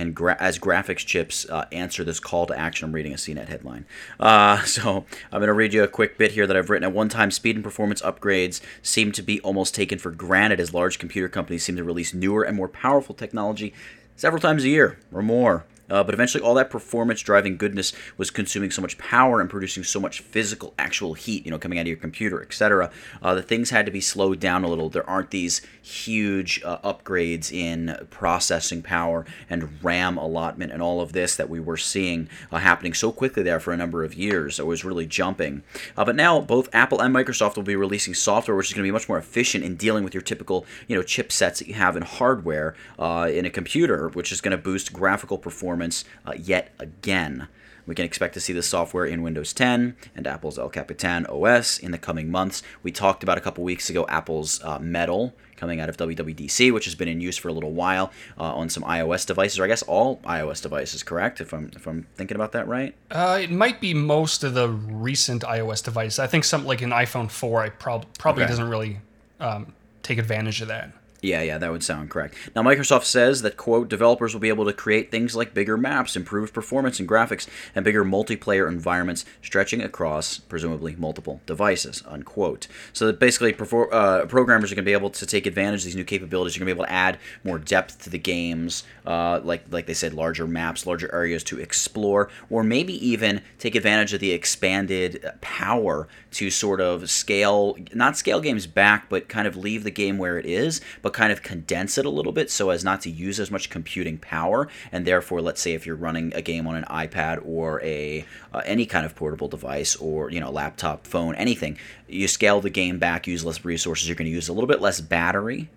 and 0.00 0.14
gra- 0.14 0.36
as 0.40 0.58
graphics 0.58 1.04
chips 1.04 1.46
uh, 1.50 1.66
answer 1.72 2.02
this 2.02 2.18
call 2.18 2.46
to 2.46 2.58
action. 2.58 2.86
I'm 2.86 2.92
reading 2.92 3.12
a 3.12 3.16
CNET 3.16 3.48
headline. 3.48 3.84
Uh, 4.18 4.62
so 4.64 5.04
I'm 5.30 5.40
going 5.40 5.48
to 5.48 5.52
read 5.52 5.74
you 5.74 5.82
a 5.82 5.88
quick 5.88 6.16
bit 6.16 6.32
here 6.32 6.46
that 6.46 6.56
I've 6.56 6.70
written. 6.70 6.88
At 6.88 6.94
one 6.94 7.10
time, 7.10 7.30
speed 7.30 7.54
and 7.54 7.62
performance 7.62 8.00
upgrades 8.00 8.62
seem 8.82 9.12
to 9.12 9.22
be 9.22 9.40
almost 9.42 9.74
taken 9.74 9.98
for 9.98 10.10
granted 10.10 10.58
as 10.58 10.72
large 10.72 10.98
computer 10.98 11.28
companies 11.28 11.64
seem 11.64 11.76
to 11.76 11.84
release 11.84 12.14
newer 12.14 12.42
and 12.42 12.56
more 12.56 12.68
powerful 12.68 13.14
technology 13.14 13.74
several 14.16 14.40
times 14.40 14.64
a 14.64 14.68
year 14.68 14.98
or 15.12 15.22
more. 15.22 15.66
Uh, 15.90 16.05
but 16.05 16.14
eventually, 16.14 16.42
all 16.42 16.55
that 16.55 16.70
performance 16.70 17.20
driving 17.20 17.57
goodness 17.57 17.92
was 18.16 18.31
consuming 18.31 18.70
so 18.70 18.83
much 18.83 18.96
power 18.98 19.40
and 19.40 19.50
producing 19.50 19.85
so 19.85 20.00
much 20.00 20.20
physical, 20.20 20.72
actual 20.79 21.14
heat, 21.14 21.44
you 21.44 21.50
know, 21.50 21.59
coming 21.59 21.79
out 21.79 21.83
of 21.83 21.88
your 21.88 21.96
computer, 21.96 22.42
etc. 22.42 22.90
Uh, 23.22 23.35
the 23.35 23.42
things 23.42 23.70
had 23.70 23.87
to 23.87 23.92
be 23.92 24.00
slowed 24.00 24.40
down 24.40 24.64
a 24.64 24.68
little. 24.68 24.88
There 24.88 25.09
aren't 25.09 25.31
these 25.31 25.61
huge 25.83 26.62
uh, 26.64 26.79
upgrades 26.79 27.53
in 27.53 28.07
processing 28.11 28.83
power 28.83 29.26
and 29.48 29.83
RAM 29.83 30.16
allotment 30.16 30.72
and 30.72 30.83
all 30.83 31.00
of 31.00 31.12
this 31.12 31.37
that 31.37 31.48
we 31.48 31.61
were 31.61 31.76
seeing 31.76 32.29
uh, 32.53 32.59
happening 32.59 32.94
so 32.94 33.11
quickly 33.12 33.42
there 33.42 33.61
for 33.61 33.72
a 33.72 33.76
number 33.76 34.05
of 34.05 34.14
years. 34.14 34.59
It 34.59 34.66
was 34.66 34.85
really 34.85 35.07
jumping. 35.07 35.62
Uh, 35.96 36.05
but 36.05 36.16
now, 36.16 36.40
both 36.40 36.68
Apple 36.72 37.00
and 37.00 37.14
Microsoft 37.14 37.57
will 37.57 37.62
be 37.62 37.76
releasing 37.76 38.14
software 38.14 38.57
which 38.57 38.68
is 38.68 38.74
going 38.74 38.85
to 38.85 38.88
be 38.88 38.92
much 38.92 39.09
more 39.09 39.18
efficient 39.18 39.64
in 39.64 39.76
dealing 39.76 40.05
with 40.05 40.14
your 40.14 40.22
typical, 40.22 40.66
you 40.87 40.96
know, 40.96 41.03
chipsets 41.03 41.59
that 41.59 41.68
you 41.68 41.74
have 41.74 41.96
in 41.96 42.03
hardware 42.03 42.74
uh, 42.98 43.29
in 43.33 43.44
a 43.44 43.50
computer, 43.50 44.09
which 44.11 44.33
is 44.33 44.40
going 44.40 44.57
to 44.57 44.62
boost 44.62 44.92
graphical 44.92 45.38
performance 45.38 45.79
performance 45.80 46.04
uh, 46.26 46.32
yet 46.36 46.72
again. 46.78 47.48
We 47.86 47.94
can 47.94 48.04
expect 48.04 48.34
to 48.34 48.40
see 48.40 48.52
this 48.52 48.68
software 48.68 49.04
in 49.06 49.22
Windows 49.22 49.52
10 49.52 49.96
and 50.14 50.26
Apple's 50.26 50.58
El 50.58 50.68
Capitan 50.68 51.26
OS 51.26 51.78
in 51.78 51.90
the 51.90 51.98
coming 51.98 52.30
months. 52.30 52.62
We 52.84 52.92
talked 52.92 53.22
about 53.24 53.36
a 53.38 53.40
couple 53.40 53.64
weeks 53.64 53.90
ago 53.90 54.06
Apple's 54.08 54.62
uh, 54.62 54.78
Metal 54.78 55.34
coming 55.56 55.80
out 55.80 55.88
of 55.88 55.96
WWDC, 55.96 56.72
which 56.72 56.84
has 56.84 56.94
been 56.94 57.08
in 57.08 57.20
use 57.20 57.36
for 57.36 57.48
a 57.48 57.52
little 57.52 57.72
while 57.72 58.12
uh, 58.38 58.54
on 58.54 58.68
some 58.68 58.82
iOS 58.84 59.26
devices, 59.26 59.58
or 59.58 59.64
I 59.64 59.66
guess 59.66 59.82
all 59.82 60.18
iOS 60.24 60.62
devices. 60.62 61.02
Correct? 61.02 61.40
If 61.40 61.52
I'm 61.52 61.70
if 61.74 61.86
I'm 61.86 62.06
thinking 62.14 62.36
about 62.36 62.52
that 62.52 62.68
right. 62.68 62.94
Uh, 63.10 63.40
it 63.42 63.50
might 63.50 63.80
be 63.80 63.92
most 63.92 64.44
of 64.44 64.54
the 64.54 64.68
recent 64.68 65.42
iOS 65.42 65.82
devices. 65.82 66.18
I 66.18 66.26
think 66.28 66.44
something 66.44 66.68
like 66.68 66.82
an 66.82 66.90
iPhone 66.90 67.30
4, 67.30 67.62
I 67.62 67.68
prob- 67.70 68.06
probably 68.18 68.44
Okay. 68.44 68.50
doesn't 68.52 68.68
really 68.68 69.00
um, 69.40 69.72
take 70.02 70.18
advantage 70.18 70.60
of 70.62 70.68
that. 70.68 70.92
Yeah, 71.22 71.42
yeah, 71.42 71.59
that 71.59 71.70
would 71.70 71.85
sound 71.85 72.09
correct. 72.09 72.35
Now, 72.56 72.62
Microsoft 72.62 73.04
says 73.04 73.42
that, 73.42 73.59
quote, 73.59 73.88
developers 73.88 74.33
will 74.33 74.40
be 74.40 74.48
able 74.48 74.64
to 74.64 74.72
create 74.72 75.11
things 75.11 75.37
like 75.37 75.52
bigger 75.52 75.76
maps, 75.76 76.16
improved 76.16 76.54
performance 76.54 76.98
and 76.98 77.09
graphics, 77.09 77.46
and 77.74 77.85
bigger 77.85 78.04
multiplayer 78.04 78.66
environments 78.66 79.26
stretching 79.42 79.83
across, 79.83 80.38
presumably, 80.38 80.96
multiple 80.96 81.42
devices, 81.44 82.02
unquote. 82.06 82.68
So 82.94 83.06
that 83.06 83.20
basically, 83.20 83.52
perfor- 83.52 83.92
uh, 83.92 84.26
programmers 84.26 84.72
are 84.72 84.74
going 84.74 84.85
to 84.85 84.88
be 84.88 84.94
able 84.94 85.11
to 85.11 85.26
take 85.26 85.46
advantage 85.46 85.80
of 85.80 85.85
these 85.87 85.96
new 85.96 86.04
capabilities. 86.04 86.56
You're 86.56 86.64
going 86.64 86.74
to 86.74 86.74
be 86.76 86.85
able 86.85 86.88
to 86.88 86.92
add 86.92 87.18
more 87.44 87.59
depth 87.59 88.02
to 88.04 88.11
the 88.11 88.18
games, 88.18 88.85
uh, 89.06 89.40
like, 89.44 89.64
like 89.70 89.85
they 89.87 89.94
said, 89.94 90.14
larger 90.14 90.46
maps, 90.46 90.87
larger 90.87 91.14
areas 91.14 91.44
to 91.44 91.59
explore, 91.61 92.30
or 92.48 92.62
maybe 92.62 92.94
even 93.06 93.42
take 93.59 93.74
advantage 93.74 94.14
of 94.14 94.20
the 94.20 94.33
expanded 94.33 95.22
uh, 95.22 95.33
power 95.42 96.09
to 96.30 96.50
sort 96.50 96.80
of 96.80 97.11
scale, 97.11 97.76
not 97.92 98.16
scale 98.16 98.40
games 98.40 98.66
back, 98.66 99.09
but 99.11 99.28
kind 99.28 99.46
of 99.46 99.56
leave 99.56 99.85
the 99.85 99.90
game 99.90 100.16
where 100.16 100.38
it 100.38 100.46
is, 100.46 100.80
but 101.02 101.09
kind 101.10 101.32
of 101.32 101.42
condense 101.42 101.98
it 101.98 102.06
a 102.06 102.10
little 102.10 102.32
bit 102.32 102.50
so 102.50 102.70
as 102.70 102.84
not 102.84 103.00
to 103.02 103.10
use 103.10 103.40
as 103.40 103.50
much 103.50 103.70
computing 103.70 104.18
power. 104.18 104.68
And 104.92 105.06
therefore, 105.06 105.40
let's 105.40 105.60
say 105.60 105.72
if 105.74 105.86
you're 105.86 105.96
running 105.96 106.32
a 106.34 106.42
game 106.42 106.66
on 106.66 106.76
an 106.76 106.84
iPad 106.84 107.44
or 107.44 107.82
a 107.82 108.24
uh, 108.52 108.62
any 108.64 108.86
kind 108.86 109.06
of 109.06 109.14
portable 109.14 109.48
device 109.48 109.96
or 109.96 110.30
you 110.30 110.40
know 110.40 110.50
laptop, 110.50 111.06
phone, 111.06 111.34
anything, 111.34 111.78
you 112.08 112.28
scale 112.28 112.60
the 112.60 112.70
game 112.70 112.98
back, 112.98 113.26
use 113.26 113.44
less 113.44 113.64
resources. 113.64 114.08
You're 114.08 114.16
going 114.16 114.30
to 114.30 114.34
use 114.34 114.48
a 114.48 114.52
little 114.52 114.68
bit 114.68 114.80
less 114.80 115.00
battery 115.00 115.68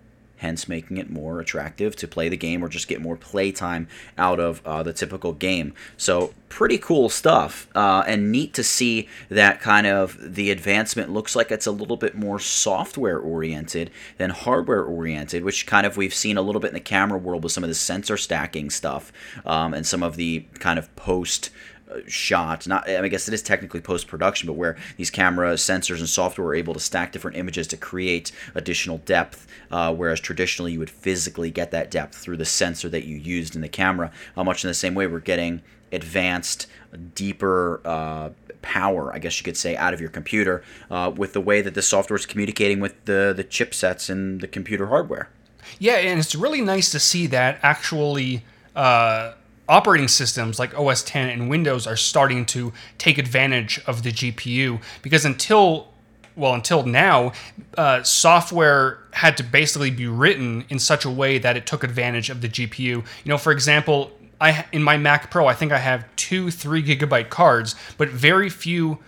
hence 0.44 0.68
making 0.68 0.98
it 0.98 1.10
more 1.10 1.40
attractive 1.40 1.96
to 1.96 2.06
play 2.06 2.28
the 2.28 2.36
game 2.36 2.62
or 2.62 2.68
just 2.68 2.86
get 2.86 3.00
more 3.00 3.16
playtime 3.16 3.88
out 4.18 4.38
of 4.38 4.60
uh, 4.66 4.82
the 4.82 4.92
typical 4.92 5.32
game. 5.32 5.72
So, 5.96 6.34
pretty 6.50 6.78
cool 6.78 7.08
stuff, 7.08 7.66
uh, 7.74 8.04
and 8.06 8.30
neat 8.30 8.54
to 8.54 8.62
see 8.62 9.08
that 9.28 9.60
kind 9.60 9.88
of 9.88 10.34
the 10.36 10.52
advancement 10.52 11.10
looks 11.10 11.34
like 11.34 11.50
it's 11.50 11.66
a 11.66 11.72
little 11.72 11.96
bit 11.96 12.14
more 12.14 12.38
software 12.38 13.18
oriented 13.18 13.90
than 14.18 14.30
hardware 14.30 14.84
oriented, 14.84 15.42
which 15.42 15.66
kind 15.66 15.86
of 15.86 15.96
we've 15.96 16.14
seen 16.14 16.36
a 16.36 16.42
little 16.42 16.60
bit 16.60 16.68
in 16.68 16.74
the 16.74 16.80
camera 16.80 17.18
world 17.18 17.42
with 17.42 17.52
some 17.52 17.64
of 17.64 17.68
the 17.68 17.74
sensor 17.74 18.16
stacking 18.16 18.70
stuff 18.70 19.12
um, 19.44 19.74
and 19.74 19.86
some 19.86 20.02
of 20.02 20.14
the 20.14 20.44
kind 20.60 20.78
of 20.78 20.94
post 20.94 21.50
shot 22.06 22.66
not 22.66 22.88
i 22.88 23.08
guess 23.08 23.28
it 23.28 23.34
is 23.34 23.42
technically 23.42 23.80
post-production 23.80 24.46
but 24.46 24.54
where 24.54 24.76
these 24.96 25.10
camera 25.10 25.54
sensors 25.54 25.98
and 25.98 26.08
software 26.08 26.48
are 26.48 26.54
able 26.54 26.74
to 26.74 26.80
stack 26.80 27.12
different 27.12 27.36
images 27.36 27.66
to 27.66 27.76
create 27.76 28.32
additional 28.54 28.98
depth 28.98 29.46
uh, 29.70 29.92
whereas 29.94 30.20
traditionally 30.20 30.72
you 30.72 30.78
would 30.78 30.90
physically 30.90 31.50
get 31.50 31.70
that 31.70 31.90
depth 31.90 32.16
through 32.16 32.36
the 32.36 32.44
sensor 32.44 32.88
that 32.88 33.04
you 33.04 33.16
used 33.16 33.54
in 33.54 33.62
the 33.62 33.68
camera 33.68 34.10
uh, 34.36 34.44
much 34.44 34.64
in 34.64 34.68
the 34.68 34.74
same 34.74 34.94
way 34.94 35.06
we're 35.06 35.20
getting 35.20 35.62
advanced 35.92 36.66
deeper 37.14 37.80
uh, 37.84 38.30
power 38.62 39.14
i 39.14 39.18
guess 39.18 39.38
you 39.38 39.44
could 39.44 39.56
say 39.56 39.76
out 39.76 39.94
of 39.94 40.00
your 40.00 40.10
computer 40.10 40.62
uh, 40.90 41.12
with 41.14 41.32
the 41.32 41.40
way 41.40 41.60
that 41.60 41.74
the 41.74 41.82
software 41.82 42.16
is 42.16 42.26
communicating 42.26 42.80
with 42.80 43.04
the, 43.04 43.32
the 43.36 43.44
chipsets 43.44 44.08
and 44.10 44.40
the 44.40 44.48
computer 44.48 44.86
hardware. 44.86 45.28
Yeah, 45.78 45.94
and 45.94 46.20
it's 46.20 46.34
really 46.34 46.60
nice 46.60 46.90
to 46.90 47.00
see 47.00 47.26
that 47.28 47.58
actually 47.62 48.44
uh, 48.76 49.32
operating 49.68 50.08
systems 50.08 50.58
like 50.58 50.78
OS 50.78 51.02
10 51.02 51.28
and 51.28 51.48
Windows 51.48 51.86
are 51.86 51.96
starting 51.96 52.44
to 52.46 52.72
take 52.98 53.18
advantage 53.18 53.80
of 53.86 54.02
the 54.02 54.10
GPU 54.10 54.80
because 55.02 55.24
until 55.24 55.88
well 56.36 56.54
until 56.54 56.84
now 56.84 57.32
uh, 57.78 58.02
software 58.02 58.98
had 59.12 59.36
to 59.36 59.42
basically 59.42 59.90
be 59.90 60.06
written 60.06 60.64
in 60.68 60.78
such 60.78 61.04
a 61.04 61.10
way 61.10 61.38
that 61.38 61.56
it 61.56 61.66
took 61.66 61.84
advantage 61.84 62.28
of 62.30 62.40
the 62.40 62.48
GPU. 62.48 62.78
You 62.78 63.04
know, 63.24 63.38
for 63.38 63.52
example, 63.52 64.10
I 64.40 64.66
in 64.72 64.82
my 64.82 64.96
Mac 64.96 65.30
Pro 65.30 65.46
I 65.46 65.54
think 65.54 65.72
I 65.72 65.78
have 65.78 66.04
two 66.16 66.50
three 66.50 66.82
gigabyte 66.82 67.30
cards, 67.30 67.74
but 67.96 68.08
very 68.08 68.50
few 68.50 68.98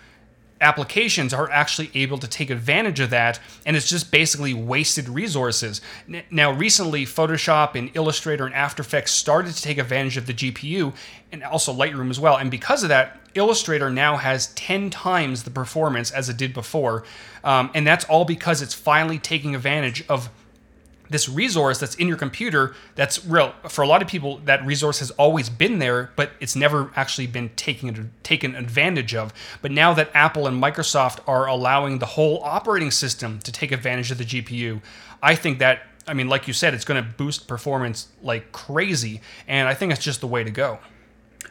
applications 0.61 1.35
are 1.35 1.51
actually 1.51 1.91
able 1.95 2.19
to 2.19 2.27
take 2.27 2.51
advantage 2.51 3.01
of 3.01 3.11
that 3.11 3.39
and 3.65 3.77
it's 3.77 3.89
just 3.89 4.11
basically 4.11 4.55
wasted 4.55 5.09
resources. 5.09 5.81
Now 6.31 6.53
recently 6.53 7.05
photoshop 7.05 7.75
and 7.75 7.91
illustrator 7.95 8.47
and 8.47 8.55
after 8.55 8.83
effects 8.83 9.13
started 9.13 9.55
to 9.55 9.63
take 9.63 9.79
advantage 9.79 10.17
of 10.17 10.27
the 10.27 10.35
gpu 10.35 10.95
and 11.33 11.43
also 11.43 11.73
lightroom 11.73 12.11
as 12.11 12.19
well 12.19 12.37
and 12.37 12.51
because 12.51 12.83
of 12.83 12.89
that 12.89 13.21
illustrator 13.37 13.91
now 13.91 14.17
has 14.17 14.49
10 14.55 14.91
times 14.91 15.43
the 15.43 15.51
performance 15.51 16.11
as 16.11 16.29
it 16.29 16.37
did 16.37 16.55
before. 16.55 17.05
Um, 17.45 17.71
and 17.75 17.87
that's 17.87 18.05
all 18.07 18.25
because 18.25 18.63
it's 18.63 18.75
finally 18.75 19.19
taking 19.19 19.55
advantage 19.55 20.05
of 20.09 20.31
this 21.11 21.29
resource 21.29 21.79
that's 21.79 21.95
in 21.97 22.09
your 22.09 22.17
computer 22.17 22.75
that's 22.95 23.25
real. 23.25 23.55
For 23.69 23.83
a 23.83 23.87
lot 23.87 24.03
of 24.03 24.09
people 24.09 24.39
that 24.45 24.65
resource 24.65 24.99
has 24.99 25.11
always 25.13 25.49
been 25.49 25.79
there 25.79 26.11
but 26.17 26.33
it's 26.41 26.57
never 26.57 26.91
actually 26.97 27.27
been 27.27 27.51
taken 27.57 28.13
taken 28.23 28.55
advantage 28.55 29.15
of. 29.15 29.33
But 29.63 29.71
now 29.71 29.95
that 29.95 30.11
Apple 30.15 30.47
and 30.47 30.63
Microsoft 30.63 31.21
are 31.27 31.47
allowing 31.47 31.99
the 31.99 32.07
whole 32.07 32.43
operating 32.43 32.91
system 32.91 33.39
to 33.41 33.53
take 33.53 33.73
advantage 33.73 34.11
of 34.11 34.19
the 34.19 34.25
GPU 34.25 34.81
I 35.23 35.35
think 35.35 35.59
that 35.59 35.83
I 36.07 36.15
mean 36.15 36.29
like 36.29 36.47
you 36.47 36.55
said 36.55 36.75
it's 36.75 36.85
going 36.85 37.03
to 37.03 37.11
boost 37.11 37.49
performance 37.49 38.09
like 38.23 38.53
crazy 38.53 39.21
and 39.49 39.69
I 39.69 39.75
think 39.75 39.93
it's 39.93 40.05
just 40.05 40.21
the 40.21 40.27
way 40.27 40.45
to 40.45 40.51
go 40.51 40.79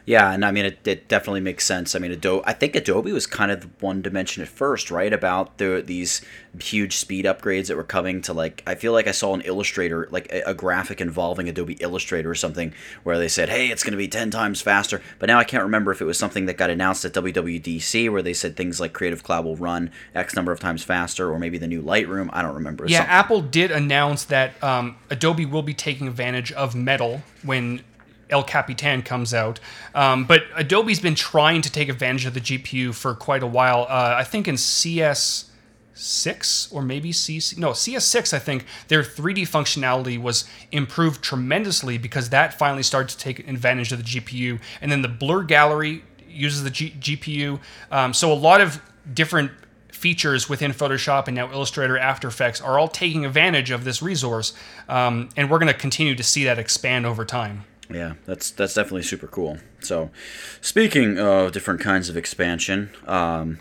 Yeah, 0.06 0.30
and 0.30 0.44
I 0.44 0.52
mean 0.52 0.64
it, 0.64 0.86
it 0.86 1.08
definitely 1.08 1.40
makes 1.40 1.66
sense. 1.66 1.96
I 1.96 1.98
mean, 1.98 2.12
Adobe. 2.12 2.44
I 2.46 2.52
think 2.52 2.76
Adobe 2.76 3.10
was 3.10 3.26
kind 3.26 3.50
of 3.50 3.66
one 3.82 4.04
to 4.04 4.10
mention 4.10 4.40
at 4.40 4.48
first, 4.48 4.88
right? 4.88 5.12
About 5.12 5.58
the 5.58 5.82
these 5.84 6.22
huge 6.60 6.96
speed 6.96 7.24
upgrades 7.24 7.66
that 7.66 7.76
were 7.76 7.82
coming 7.82 8.22
to 8.22 8.32
like. 8.32 8.62
I 8.68 8.76
feel 8.76 8.92
like 8.92 9.08
I 9.08 9.10
saw 9.10 9.34
an 9.34 9.40
Illustrator, 9.40 10.06
like 10.12 10.32
a, 10.32 10.50
a 10.50 10.54
graphic 10.54 11.00
involving 11.00 11.48
Adobe 11.48 11.76
Illustrator 11.80 12.30
or 12.30 12.36
something, 12.36 12.72
where 13.02 13.18
they 13.18 13.26
said, 13.26 13.48
"Hey, 13.48 13.66
it's 13.68 13.82
going 13.82 13.92
to 13.94 13.98
be 13.98 14.06
ten 14.06 14.30
times 14.30 14.60
faster." 14.62 15.02
But 15.18 15.26
now 15.26 15.40
I 15.40 15.44
can't 15.44 15.64
remember 15.64 15.90
if 15.90 16.00
it 16.00 16.04
was 16.04 16.18
something 16.18 16.46
that 16.46 16.56
got 16.56 16.70
announced 16.70 17.04
at 17.04 17.12
WWDC, 17.12 18.08
where 18.08 18.22
they 18.22 18.32
said 18.32 18.54
things 18.56 18.78
like 18.78 18.92
Creative 18.92 19.24
Cloud 19.24 19.44
will 19.44 19.56
run 19.56 19.90
X 20.14 20.36
number 20.36 20.52
of 20.52 20.60
times 20.60 20.84
faster, 20.84 21.32
or 21.32 21.40
maybe 21.40 21.58
the 21.58 21.66
new 21.66 21.82
Lightroom. 21.82 22.30
I 22.32 22.42
don't 22.42 22.54
remember. 22.54 22.86
Yeah, 22.86 23.00
Some- 23.00 23.10
Apple 23.10 23.40
did 23.42 23.72
announce 23.72 24.24
that 24.26 24.62
um, 24.62 24.98
Adobe 25.10 25.46
will 25.46 25.62
be 25.62 25.74
taking 25.74 26.06
advantage 26.06 26.52
of 26.52 26.76
Metal 26.76 27.22
when 27.42 27.82
El 28.30 28.42
Capitan 28.42 29.02
comes 29.02 29.32
out. 29.32 29.60
Um, 29.94 30.24
but 30.24 30.44
Adobe's 30.56 31.00
been 31.00 31.14
trying 31.14 31.62
to 31.62 31.70
take 31.70 31.88
advantage 31.88 32.26
of 32.26 32.34
the 32.34 32.40
GPU 32.40 32.94
for 32.94 33.14
quite 33.14 33.42
a 33.42 33.46
while. 33.46 33.86
Uh, 33.88 34.14
I 34.18 34.24
think 34.24 34.48
in 34.48 34.56
CS 34.56 35.50
six 35.96 36.70
or 36.70 36.82
maybe 36.82 37.10
CC 37.10 37.56
no 37.56 37.70
CS6 37.70 38.34
I 38.34 38.38
think 38.38 38.66
their 38.88 39.02
3D 39.02 39.48
functionality 39.48 40.20
was 40.20 40.44
improved 40.70 41.22
tremendously 41.22 41.96
because 41.96 42.28
that 42.28 42.58
finally 42.58 42.82
started 42.82 43.08
to 43.08 43.18
take 43.18 43.48
advantage 43.48 43.92
of 43.92 43.98
the 43.98 44.04
GPU 44.04 44.60
and 44.82 44.92
then 44.92 45.00
the 45.00 45.08
blur 45.08 45.42
gallery 45.42 46.04
uses 46.28 46.62
the 46.64 46.70
G- 46.70 46.94
GPU 47.00 47.58
um, 47.90 48.12
so 48.12 48.30
a 48.30 48.34
lot 48.34 48.60
of 48.60 48.82
different 49.14 49.50
features 49.90 50.50
within 50.50 50.72
Photoshop 50.72 51.28
and 51.28 51.34
now 51.34 51.50
Illustrator 51.50 51.96
After 51.96 52.28
Effects 52.28 52.60
are 52.60 52.78
all 52.78 52.88
taking 52.88 53.24
advantage 53.24 53.70
of 53.70 53.84
this 53.84 54.02
resource 54.02 54.52
um, 54.90 55.30
and 55.34 55.50
we're 55.50 55.58
going 55.58 55.72
to 55.72 55.78
continue 55.78 56.14
to 56.14 56.22
see 56.22 56.44
that 56.44 56.58
expand 56.58 57.06
over 57.06 57.24
time. 57.24 57.64
Yeah, 57.88 58.14
that's 58.24 58.50
that's 58.50 58.74
definitely 58.74 59.02
super 59.02 59.26
cool. 59.26 59.58
So, 59.80 60.10
speaking 60.60 61.18
of 61.18 61.52
different 61.52 61.80
kinds 61.80 62.08
of 62.08 62.16
expansion, 62.16 62.90
um, 63.06 63.60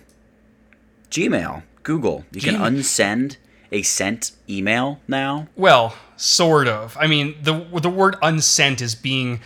Gmail, 1.11 1.63
Google, 1.83 2.25
you 2.31 2.41
can 2.41 2.55
unsend 2.55 3.37
a 3.71 3.81
sent 3.83 4.31
email 4.49 4.99
now. 5.07 5.47
Well, 5.55 5.95
sort 6.17 6.67
of. 6.67 6.97
I 6.99 7.07
mean, 7.07 7.35
the 7.41 7.65
the 7.81 7.89
word 7.89 8.15
unsent 8.21 8.81
is 8.81 8.95
being 8.95 9.41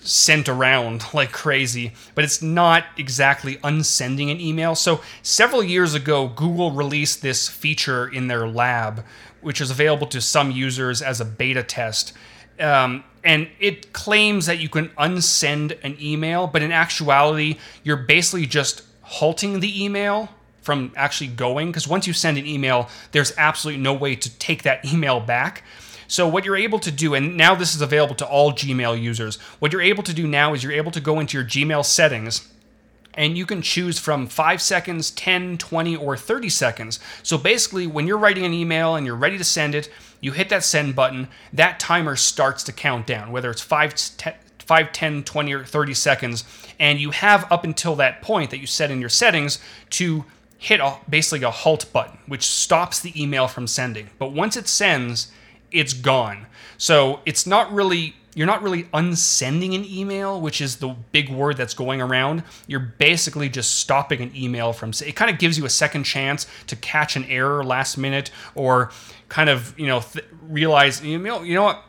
sent 0.00 0.48
around 0.48 1.04
like 1.14 1.32
crazy, 1.32 1.92
but 2.14 2.24
it's 2.24 2.42
not 2.42 2.84
exactly 2.96 3.58
unsending 3.62 4.30
an 4.30 4.40
email. 4.40 4.74
So, 4.74 5.00
several 5.22 5.62
years 5.62 5.94
ago, 5.94 6.28
Google 6.28 6.72
released 6.72 7.22
this 7.22 7.48
feature 7.48 8.08
in 8.08 8.28
their 8.28 8.48
lab, 8.48 9.04
which 9.40 9.60
is 9.60 9.70
available 9.70 10.06
to 10.08 10.20
some 10.20 10.50
users 10.50 11.00
as 11.02 11.20
a 11.20 11.24
beta 11.24 11.62
test. 11.62 12.12
Um, 12.60 13.04
and 13.24 13.48
it 13.60 13.92
claims 13.92 14.46
that 14.46 14.58
you 14.58 14.68
can 14.68 14.88
unsend 14.90 15.78
an 15.82 15.96
email, 16.00 16.46
but 16.46 16.62
in 16.62 16.72
actuality, 16.72 17.58
you're 17.82 17.96
basically 17.96 18.46
just 18.46 18.82
halting 19.02 19.60
the 19.60 19.84
email 19.84 20.28
from 20.62 20.92
actually 20.96 21.28
going 21.28 21.68
because 21.68 21.88
once 21.88 22.06
you 22.06 22.12
send 22.12 22.38
an 22.38 22.46
email, 22.46 22.88
there's 23.12 23.32
absolutely 23.36 23.82
no 23.82 23.92
way 23.92 24.14
to 24.14 24.38
take 24.38 24.62
that 24.62 24.84
email 24.92 25.20
back. 25.20 25.64
So 26.06 26.26
what 26.26 26.44
you're 26.44 26.56
able 26.56 26.78
to 26.80 26.90
do, 26.90 27.14
and 27.14 27.36
now 27.36 27.54
this 27.54 27.74
is 27.74 27.82
available 27.82 28.14
to 28.16 28.26
all 28.26 28.52
Gmail 28.52 29.00
users, 29.00 29.36
what 29.58 29.72
you're 29.72 29.82
able 29.82 30.02
to 30.04 30.14
do 30.14 30.26
now 30.26 30.54
is 30.54 30.62
you're 30.62 30.72
able 30.72 30.90
to 30.92 31.00
go 31.00 31.20
into 31.20 31.36
your 31.36 31.46
Gmail 31.46 31.84
settings 31.84 32.48
and 33.18 33.36
you 33.36 33.44
can 33.44 33.60
choose 33.60 33.98
from 33.98 34.28
5 34.28 34.62
seconds, 34.62 35.10
10, 35.10 35.58
20, 35.58 35.96
or 35.96 36.16
30 36.16 36.48
seconds. 36.48 37.00
So 37.24 37.36
basically, 37.36 37.88
when 37.88 38.06
you're 38.06 38.16
writing 38.16 38.44
an 38.44 38.54
email 38.54 38.94
and 38.94 39.04
you're 39.04 39.16
ready 39.16 39.36
to 39.36 39.44
send 39.44 39.74
it, 39.74 39.90
you 40.20 40.30
hit 40.30 40.48
that 40.50 40.62
send 40.62 40.94
button, 40.94 41.26
that 41.52 41.80
timer 41.80 42.14
starts 42.14 42.62
to 42.62 42.72
count 42.72 43.08
down, 43.08 43.32
whether 43.32 43.50
it's 43.50 43.60
5, 43.60 43.94
10, 44.16 44.34
5, 44.60 44.92
10, 44.92 45.24
20, 45.24 45.52
or 45.52 45.64
30 45.64 45.94
seconds. 45.94 46.44
And 46.78 47.00
you 47.00 47.10
have 47.10 47.50
up 47.50 47.64
until 47.64 47.96
that 47.96 48.22
point 48.22 48.50
that 48.50 48.58
you 48.58 48.68
set 48.68 48.92
in 48.92 49.00
your 49.00 49.10
settings 49.10 49.58
to 49.90 50.24
hit 50.56 50.78
a, 50.78 50.98
basically 51.10 51.44
a 51.44 51.50
halt 51.50 51.92
button, 51.92 52.18
which 52.28 52.46
stops 52.46 53.00
the 53.00 53.20
email 53.20 53.48
from 53.48 53.66
sending. 53.66 54.10
But 54.20 54.32
once 54.32 54.56
it 54.56 54.68
sends, 54.68 55.32
it's 55.72 55.92
gone. 55.92 56.46
So 56.76 57.18
it's 57.26 57.48
not 57.48 57.72
really 57.72 58.14
you're 58.38 58.46
not 58.46 58.62
really 58.62 58.86
unsending 58.94 59.74
an 59.74 59.84
email, 59.84 60.40
which 60.40 60.60
is 60.60 60.76
the 60.76 60.94
big 61.10 61.28
word 61.28 61.56
that's 61.56 61.74
going 61.74 62.00
around. 62.00 62.44
You're 62.68 62.78
basically 62.78 63.48
just 63.48 63.80
stopping 63.80 64.20
an 64.20 64.30
email 64.32 64.72
from. 64.72 64.92
It 65.04 65.16
kind 65.16 65.28
of 65.28 65.40
gives 65.40 65.58
you 65.58 65.64
a 65.64 65.68
second 65.68 66.04
chance 66.04 66.46
to 66.68 66.76
catch 66.76 67.16
an 67.16 67.24
error 67.24 67.64
last 67.64 67.98
minute, 67.98 68.30
or 68.54 68.92
kind 69.28 69.50
of 69.50 69.76
you 69.76 69.88
know 69.88 70.02
th- 70.02 70.24
realize 70.42 71.04
you 71.04 71.18
know 71.18 71.42
you 71.42 71.54
know 71.56 71.64
what 71.64 71.82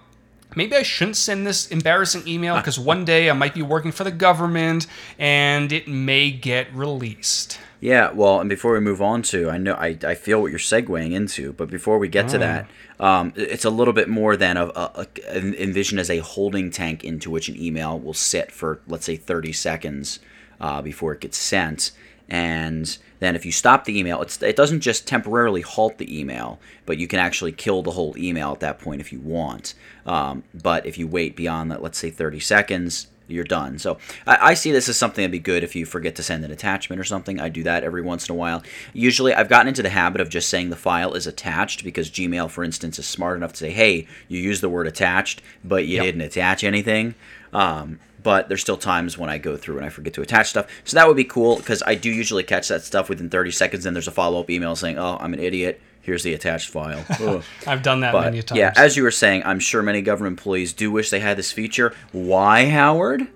maybe 0.56 0.76
I 0.76 0.82
shouldn't 0.82 1.18
send 1.18 1.46
this 1.46 1.68
embarrassing 1.68 2.28
email 2.28 2.56
ah. 2.56 2.62
because 2.62 2.80
one 2.80 3.06
day 3.06 3.30
I 3.30 3.34
might 3.34 3.54
be 3.54 3.62
working 3.62 3.92
for 3.92 4.04
the 4.04 4.10
government 4.10 4.88
and 5.20 5.72
it 5.72 5.88
may 5.88 6.32
get 6.32 6.74
released. 6.74 7.60
Yeah, 7.82 8.12
well, 8.12 8.42
and 8.42 8.50
before 8.50 8.74
we 8.74 8.82
move 8.82 9.02
on 9.02 9.22
to, 9.24 9.50
I 9.50 9.58
know 9.58 9.74
I, 9.74 9.98
I 10.04 10.14
feel 10.16 10.42
what 10.42 10.52
you're 10.52 10.60
segueing 10.60 11.14
into, 11.14 11.54
but 11.54 11.70
before 11.70 11.98
we 11.98 12.10
get 12.10 12.28
to 12.30 12.36
Oh. 12.36 12.40
that, 12.40 12.68
um, 13.00 13.32
it's 13.38 13.64
a 13.64 13.70
little 13.70 13.94
bit 13.94 14.10
more 14.10 14.36
than 14.36 14.58
a, 14.58 14.66
a, 14.66 15.08
a 15.30 15.38
envision 15.64 15.98
as 15.98 16.10
a 16.10 16.18
holding 16.20 16.72
tank 16.72 17.06
into 17.06 17.30
which 17.32 17.48
an 17.48 17.58
email 17.62 17.98
will 17.98 18.14
sit 18.14 18.52
for 18.52 18.82
let's 18.88 19.06
say 19.06 19.16
30 19.16 19.54
seconds 19.54 20.20
uh, 20.60 20.82
before 20.82 21.14
it 21.14 21.22
gets 21.22 21.38
sent, 21.38 21.92
and 22.28 22.98
then 23.20 23.36
if 23.36 23.46
you 23.46 23.52
stop 23.52 23.86
the 23.86 23.98
email, 23.98 24.22
it's, 24.22 24.42
it 24.44 24.56
doesn't 24.58 24.82
just 24.82 25.08
temporarily 25.08 25.62
halt 25.62 25.98
the 25.98 26.20
email, 26.20 26.60
but 26.86 26.98
you 26.98 27.08
can 27.08 27.20
actually 27.20 27.52
kill 27.54 27.82
the 27.82 27.92
whole 27.92 28.14
email 28.18 28.52
at 28.52 28.60
that 28.60 28.80
point 28.80 29.00
if 29.02 29.12
you 29.14 29.20
want. 29.20 29.74
Um, 30.06 30.44
but 30.54 30.86
if 30.86 30.98
you 30.98 31.08
wait 31.08 31.36
beyond 31.36 31.72
that, 31.72 31.82
let's 31.82 31.98
say 31.98 32.10
30 32.12 32.40
seconds, 32.42 33.08
you're 33.30 33.44
done. 33.44 33.80
So 33.80 33.98
I, 34.28 34.38
I 34.50 34.54
see 34.54 34.72
this 34.72 34.90
as 34.90 34.98
something 34.98 35.22
that'd 35.24 35.32
be 35.32 35.40
good 35.40 35.64
if 35.64 35.76
you 35.76 35.86
forget 35.86 36.16
to 36.18 36.24
send 36.24 36.44
an 36.46 36.52
attachment 36.52 37.00
or 37.00 37.04
something. 37.04 37.40
I 37.40 37.50
do 37.50 37.64
that 37.64 37.84
every 37.84 38.02
once 38.02 38.28
in 38.28 38.34
a 38.34 38.38
while. 38.38 38.64
Usually, 38.94 39.34
I've 39.34 39.50
gotten 39.50 39.68
into 39.68 39.84
the 39.84 39.90
habit 39.90 40.22
of 40.22 40.30
just 40.30 40.50
saying 40.50 40.70
the 40.70 40.76
file 40.76 41.14
is 41.14 41.28
attached 41.28 41.84
because 41.84 42.10
Gmail, 42.10 42.50
for 42.50 42.64
instance, 42.64 43.00
is 43.00 43.06
smart 43.08 43.38
enough 43.38 43.52
to 43.54 43.58
say, 43.60 43.72
"Hey, 43.72 44.08
you 44.28 44.40
used 44.40 44.62
the 44.62 44.70
word 44.70 44.88
attached, 44.88 45.42
but 45.64 45.86
you 45.86 45.96
Yep. 45.98 46.06
didn't 46.06 46.22
attach 46.22 46.64
anything." 46.64 47.16
Um, 47.54 48.00
but 48.22 48.50
there's 48.50 48.62
still 48.62 48.78
times 48.78 49.18
when 49.18 49.30
I 49.30 49.38
go 49.38 49.56
through 49.56 49.78
and 49.78 49.86
I 49.86 49.90
forget 49.90 50.14
to 50.16 50.22
attach 50.22 50.50
stuff. 50.50 50.68
So 50.84 50.96
that 50.96 51.08
would 51.08 51.16
be 51.16 51.24
cool 51.24 51.56
because 51.56 51.82
I 51.88 51.96
do 51.96 52.12
usually 52.12 52.44
catch 52.44 52.68
that 52.68 52.84
stuff 52.84 53.10
within 53.10 53.30
30 53.30 53.52
seconds. 53.52 53.86
And 53.86 53.96
there's 53.96 54.08
a 54.10 54.12
follow 54.12 54.42
up 54.42 54.50
email 54.50 54.76
saying, 54.76 54.98
"Oh, 55.00 55.18
I'm 55.22 55.34
an 55.34 55.40
idiot. 55.40 55.82
Here's 56.02 56.24
the 56.24 56.34
attached 56.34 56.70
file." 56.70 57.04
I've 57.68 57.84
done 57.84 58.00
that 58.02 58.12
But 58.14 58.26
many 58.26 58.42
times. 58.42 58.58
yeah, 58.60 58.74
as 58.76 58.98
you 58.98 59.04
were 59.04 59.12
saying, 59.12 59.44
I'm 59.46 59.60
sure 59.60 59.82
many 59.82 60.02
government 60.02 60.34
employees 60.40 60.74
do 60.74 60.92
wish 60.92 61.10
they 61.10 61.20
had 61.20 61.38
this 61.38 61.52
feature. 61.52 61.94
Why, 62.12 62.70
Howard? 62.70 63.28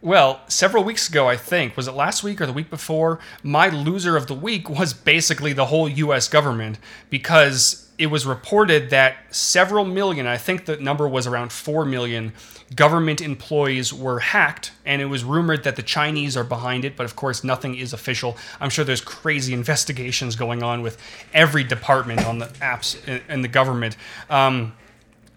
Well, 0.00 0.40
several 0.46 0.84
weeks 0.84 1.08
ago, 1.08 1.28
I 1.28 1.36
think, 1.36 1.76
was 1.76 1.88
it 1.88 1.92
last 1.92 2.22
week 2.22 2.40
or 2.40 2.46
the 2.46 2.52
week 2.52 2.70
before? 2.70 3.18
My 3.42 3.68
loser 3.68 4.16
of 4.16 4.28
the 4.28 4.34
week 4.34 4.70
was 4.70 4.92
basically 4.94 5.52
the 5.52 5.66
whole 5.66 5.88
US 5.88 6.28
government 6.28 6.78
because 7.10 7.90
it 7.98 8.06
was 8.06 8.24
reported 8.24 8.90
that 8.90 9.16
several 9.34 9.84
million, 9.84 10.24
I 10.24 10.36
think 10.36 10.66
the 10.66 10.76
number 10.76 11.08
was 11.08 11.26
around 11.26 11.50
4 11.50 11.84
million, 11.84 12.32
government 12.74 13.20
employees 13.20 13.92
were 13.92 14.20
hacked. 14.20 14.72
And 14.84 15.00
it 15.00 15.06
was 15.06 15.24
rumored 15.24 15.64
that 15.64 15.76
the 15.76 15.82
Chinese 15.82 16.36
are 16.36 16.44
behind 16.44 16.84
it, 16.84 16.96
but 16.96 17.04
of 17.04 17.16
course, 17.16 17.42
nothing 17.44 17.74
is 17.74 17.92
official. 17.92 18.36
I'm 18.60 18.70
sure 18.70 18.84
there's 18.84 19.00
crazy 19.00 19.52
investigations 19.62 20.36
going 20.36 20.62
on 20.62 20.82
with 20.82 20.98
every 21.32 21.64
department 21.64 22.24
on 22.24 22.38
the 22.38 22.46
apps 22.46 22.96
in, 23.28 23.42
the 23.42 23.48
government. 23.48 23.96
Um, 24.28 24.74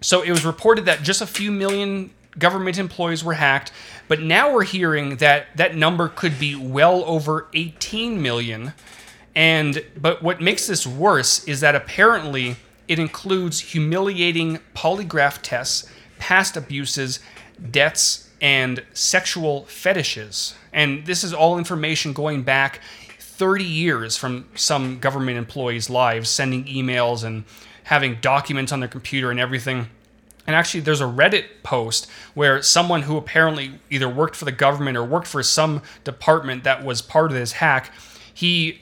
so 0.02 0.22
it 0.22 0.32
was 0.32 0.46
reported 0.46 0.86
that 0.86 1.04
just 1.04 1.22
a 1.22 1.28
few 1.28 1.52
million 1.52 2.12
government 2.38 2.78
employees 2.78 3.24
were 3.24 3.34
hacked, 3.34 3.72
but 4.08 4.22
now 4.22 4.54
we're 4.54 4.63
hearing 4.63 5.17
that 5.17 5.48
that 5.56 5.76
number 5.76 6.08
could 6.08 6.39
be 6.39 6.56
well 6.56 7.04
over 7.06 7.48
18 7.54 8.22
million. 8.22 8.74
And 9.36 9.84
but 9.96 10.22
what 10.24 10.41
makes 10.41 10.67
this 10.67 10.86
worse 10.86 11.44
is 11.46 11.60
that 11.62 11.76
apparently 11.76 12.58
it 12.88 13.00
includes 13.00 13.60
humiliating 13.60 14.60
polygraph 14.76 15.39
tests, 15.41 15.89
past 16.21 16.55
abuses, 16.55 17.19
debts, 17.71 18.29
and 18.39 18.84
sexual 18.93 19.65
fetishes. 19.65 20.53
And 20.71 21.05
this 21.05 21.23
is 21.23 21.34
all 21.34 21.57
information 21.57 22.13
going 22.13 22.43
back 22.43 22.79
30 23.19 23.63
years 23.63 24.15
from 24.15 24.47
some 24.55 24.99
government 24.99 25.38
employees' 25.38 25.89
lives, 25.89 26.29
sending 26.29 26.65
emails 26.65 27.23
and 27.23 27.43
having 27.86 28.19
documents 28.21 28.71
on 28.71 28.79
their 28.79 28.88
computer 28.88 29.31
and 29.31 29.39
everything. 29.39 29.89
And 30.45 30.55
actually, 30.55 30.81
there's 30.81 31.01
a 31.01 31.05
Reddit 31.05 31.45
post 31.63 32.07
where 32.36 32.62
someone 32.62 33.01
who 33.03 33.17
apparently 33.17 33.79
either 33.89 34.07
worked 34.07 34.36
for 34.36 34.45
the 34.45 34.51
government 34.51 34.97
or 34.97 35.03
worked 35.03 35.27
for 35.27 35.41
some 35.41 35.81
department 36.03 36.63
that 36.63 36.84
was 36.86 37.01
part 37.01 37.31
of 37.31 37.38
this 37.38 37.53
hack, 37.53 37.91
he 38.31 38.81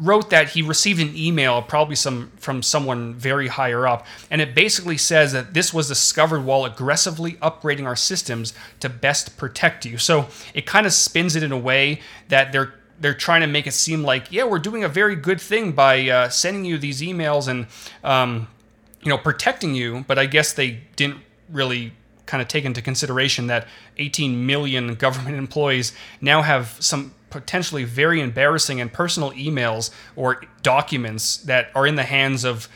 wrote 0.00 0.30
that 0.30 0.50
he 0.50 0.62
received 0.62 1.00
an 1.00 1.14
email, 1.14 1.60
probably 1.62 1.94
some 1.94 2.32
from 2.36 2.62
someone 2.62 3.14
very 3.14 3.48
higher 3.48 3.86
up, 3.86 4.06
and 4.30 4.40
it 4.40 4.54
basically 4.54 4.96
says 4.96 5.32
that 5.32 5.52
this 5.54 5.74
was 5.74 5.88
discovered 5.88 6.44
while 6.44 6.64
aggressively 6.64 7.32
upgrading 7.34 7.84
our 7.84 7.96
systems 7.96 8.54
to 8.80 8.88
best 8.88 9.36
protect 9.36 9.84
you. 9.84 9.98
So 9.98 10.28
it 10.54 10.66
kind 10.66 10.86
of 10.86 10.92
spins 10.92 11.36
it 11.36 11.42
in 11.42 11.52
a 11.52 11.58
way 11.58 12.00
that 12.28 12.52
they're 12.52 12.74
they're 12.98 13.14
trying 13.14 13.40
to 13.40 13.46
make 13.46 13.66
it 13.66 13.72
seem 13.72 14.02
like 14.02 14.30
yeah 14.30 14.44
we're 14.44 14.58
doing 14.58 14.84
a 14.84 14.88
very 14.88 15.16
good 15.16 15.40
thing 15.40 15.72
by 15.72 16.08
uh, 16.08 16.28
sending 16.28 16.64
you 16.64 16.76
these 16.78 17.00
emails 17.00 17.48
and 17.48 17.66
um, 18.04 18.46
you 19.02 19.08
know 19.08 19.16
protecting 19.16 19.74
you 19.74 20.04
but 20.06 20.18
i 20.18 20.26
guess 20.26 20.52
they 20.52 20.80
didn't 20.96 21.20
really 21.48 21.92
kind 22.26 22.42
of 22.42 22.46
take 22.46 22.64
into 22.64 22.82
consideration 22.82 23.46
that 23.48 23.66
18 23.96 24.46
million 24.46 24.94
government 24.94 25.36
employees 25.46 25.92
now 26.20 26.42
have 26.42 26.76
some 26.78 27.14
potentially 27.30 27.84
very 27.84 28.20
embarrassing 28.20 28.80
and 28.80 28.92
personal 28.92 29.30
emails 29.32 29.90
or 30.16 30.42
documents 30.62 31.36
that 31.38 31.70
are 31.74 31.86
in 31.86 31.94
the 31.94 32.02
hands 32.04 32.44
of 32.44 32.68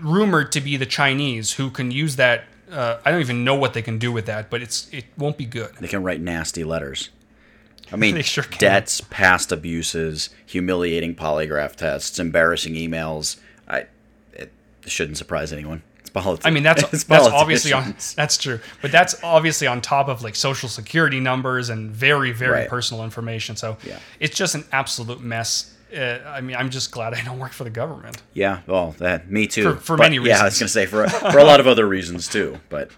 rumored 0.00 0.50
to 0.52 0.60
be 0.60 0.76
the 0.76 0.86
chinese 0.86 1.52
who 1.54 1.70
can 1.70 1.90
use 1.90 2.16
that 2.16 2.44
uh, 2.70 2.98
i 3.04 3.10
don't 3.10 3.20
even 3.20 3.44
know 3.44 3.54
what 3.54 3.74
they 3.74 3.82
can 3.82 3.98
do 3.98 4.10
with 4.12 4.26
that 4.26 4.48
but 4.48 4.62
it's 4.62 4.88
it 4.92 5.04
won't 5.18 5.36
be 5.36 5.44
good 5.44 5.74
They 5.80 5.88
can 5.88 6.02
write 6.02 6.20
nasty 6.20 6.64
letters. 6.64 7.10
I 7.92 7.96
mean, 7.96 8.22
sure 8.22 8.44
debts, 8.56 9.02
past 9.10 9.52
abuses, 9.52 10.30
humiliating 10.46 11.14
polygraph 11.14 11.76
tests, 11.76 12.18
embarrassing 12.18 12.72
emails. 12.74 13.38
I 13.68 13.86
it 14.32 14.50
shouldn't 14.86 15.18
surprise 15.18 15.52
anyone. 15.52 15.82
Politics. 16.12 16.46
I 16.46 16.50
mean, 16.50 16.62
that's 16.62 16.82
it's 16.92 17.04
that's 17.04 17.26
obviously 17.26 17.72
on. 17.72 17.94
That's 18.16 18.36
true, 18.36 18.60
but 18.82 18.92
that's 18.92 19.14
obviously 19.22 19.66
on 19.66 19.80
top 19.80 20.08
of 20.08 20.22
like 20.22 20.34
social 20.36 20.68
security 20.68 21.20
numbers 21.20 21.68
and 21.70 21.90
very 21.90 22.32
very 22.32 22.50
Right. 22.52 22.68
personal 22.68 23.02
information. 23.04 23.56
So 23.56 23.76
Yeah. 23.84 23.98
it's 24.20 24.36
just 24.36 24.54
an 24.54 24.64
absolute 24.72 25.20
mess. 25.20 25.68
uh, 25.96 26.18
I 26.26 26.40
mean, 26.40 26.56
I'm 26.56 26.70
just 26.70 26.90
glad 26.90 27.12
I 27.14 27.22
don't 27.22 27.38
work 27.38 27.52
for 27.52 27.64
the 27.64 27.70
government. 27.70 28.16
Yeah, 28.32 28.60
well, 28.66 28.94
that 28.98 29.30
me 29.30 29.46
too. 29.46 29.74
For- 29.74 29.80
for 29.80 29.96
But, 29.96 30.04
many 30.04 30.18
reasons. 30.18 30.38
Yeah, 30.38 30.42
I 30.42 30.44
was 30.46 30.58
gonna 30.58 30.68
say 30.68 30.86
for 30.86 31.06
for 31.32 31.38
a 31.38 31.44
lot 31.44 31.60
of 31.60 31.66
other 31.66 31.86
reasons 31.86 32.28
too. 32.28 32.60
But 32.70 32.90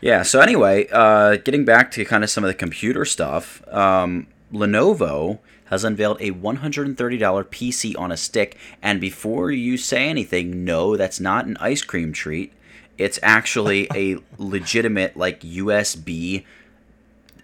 yeah, 0.00 0.22
so 0.22 0.40
anyway, 0.40 0.88
uh, 0.92 1.36
getting 1.36 1.64
back 1.64 1.90
to 1.92 2.04
kind 2.04 2.22
of 2.24 2.30
some 2.30 2.44
of 2.44 2.48
the 2.48 2.54
computer 2.54 3.04
stuff, 3.04 3.62
um, 3.72 4.26
Lenovo 4.52 5.38
has 5.66 5.84
unveiled 5.84 6.16
a 6.22 6.30
$130 6.30 7.44
PC 7.50 7.94
on 7.98 8.10
a 8.10 8.16
stick, 8.16 8.56
and 8.82 9.00
before 9.00 9.50
you 9.50 9.76
say 9.76 10.08
anything, 10.08 10.64
no, 10.64 10.96
that's 10.96 11.20
not 11.20 11.44
an 11.46 11.56
ice 11.60 11.82
cream 11.82 12.12
treat. 12.12 12.52
It's 12.98 13.18
actually 13.22 13.88
a 13.94 14.18
legitimate 14.38 15.16
like 15.16 15.40
USB 15.40 16.44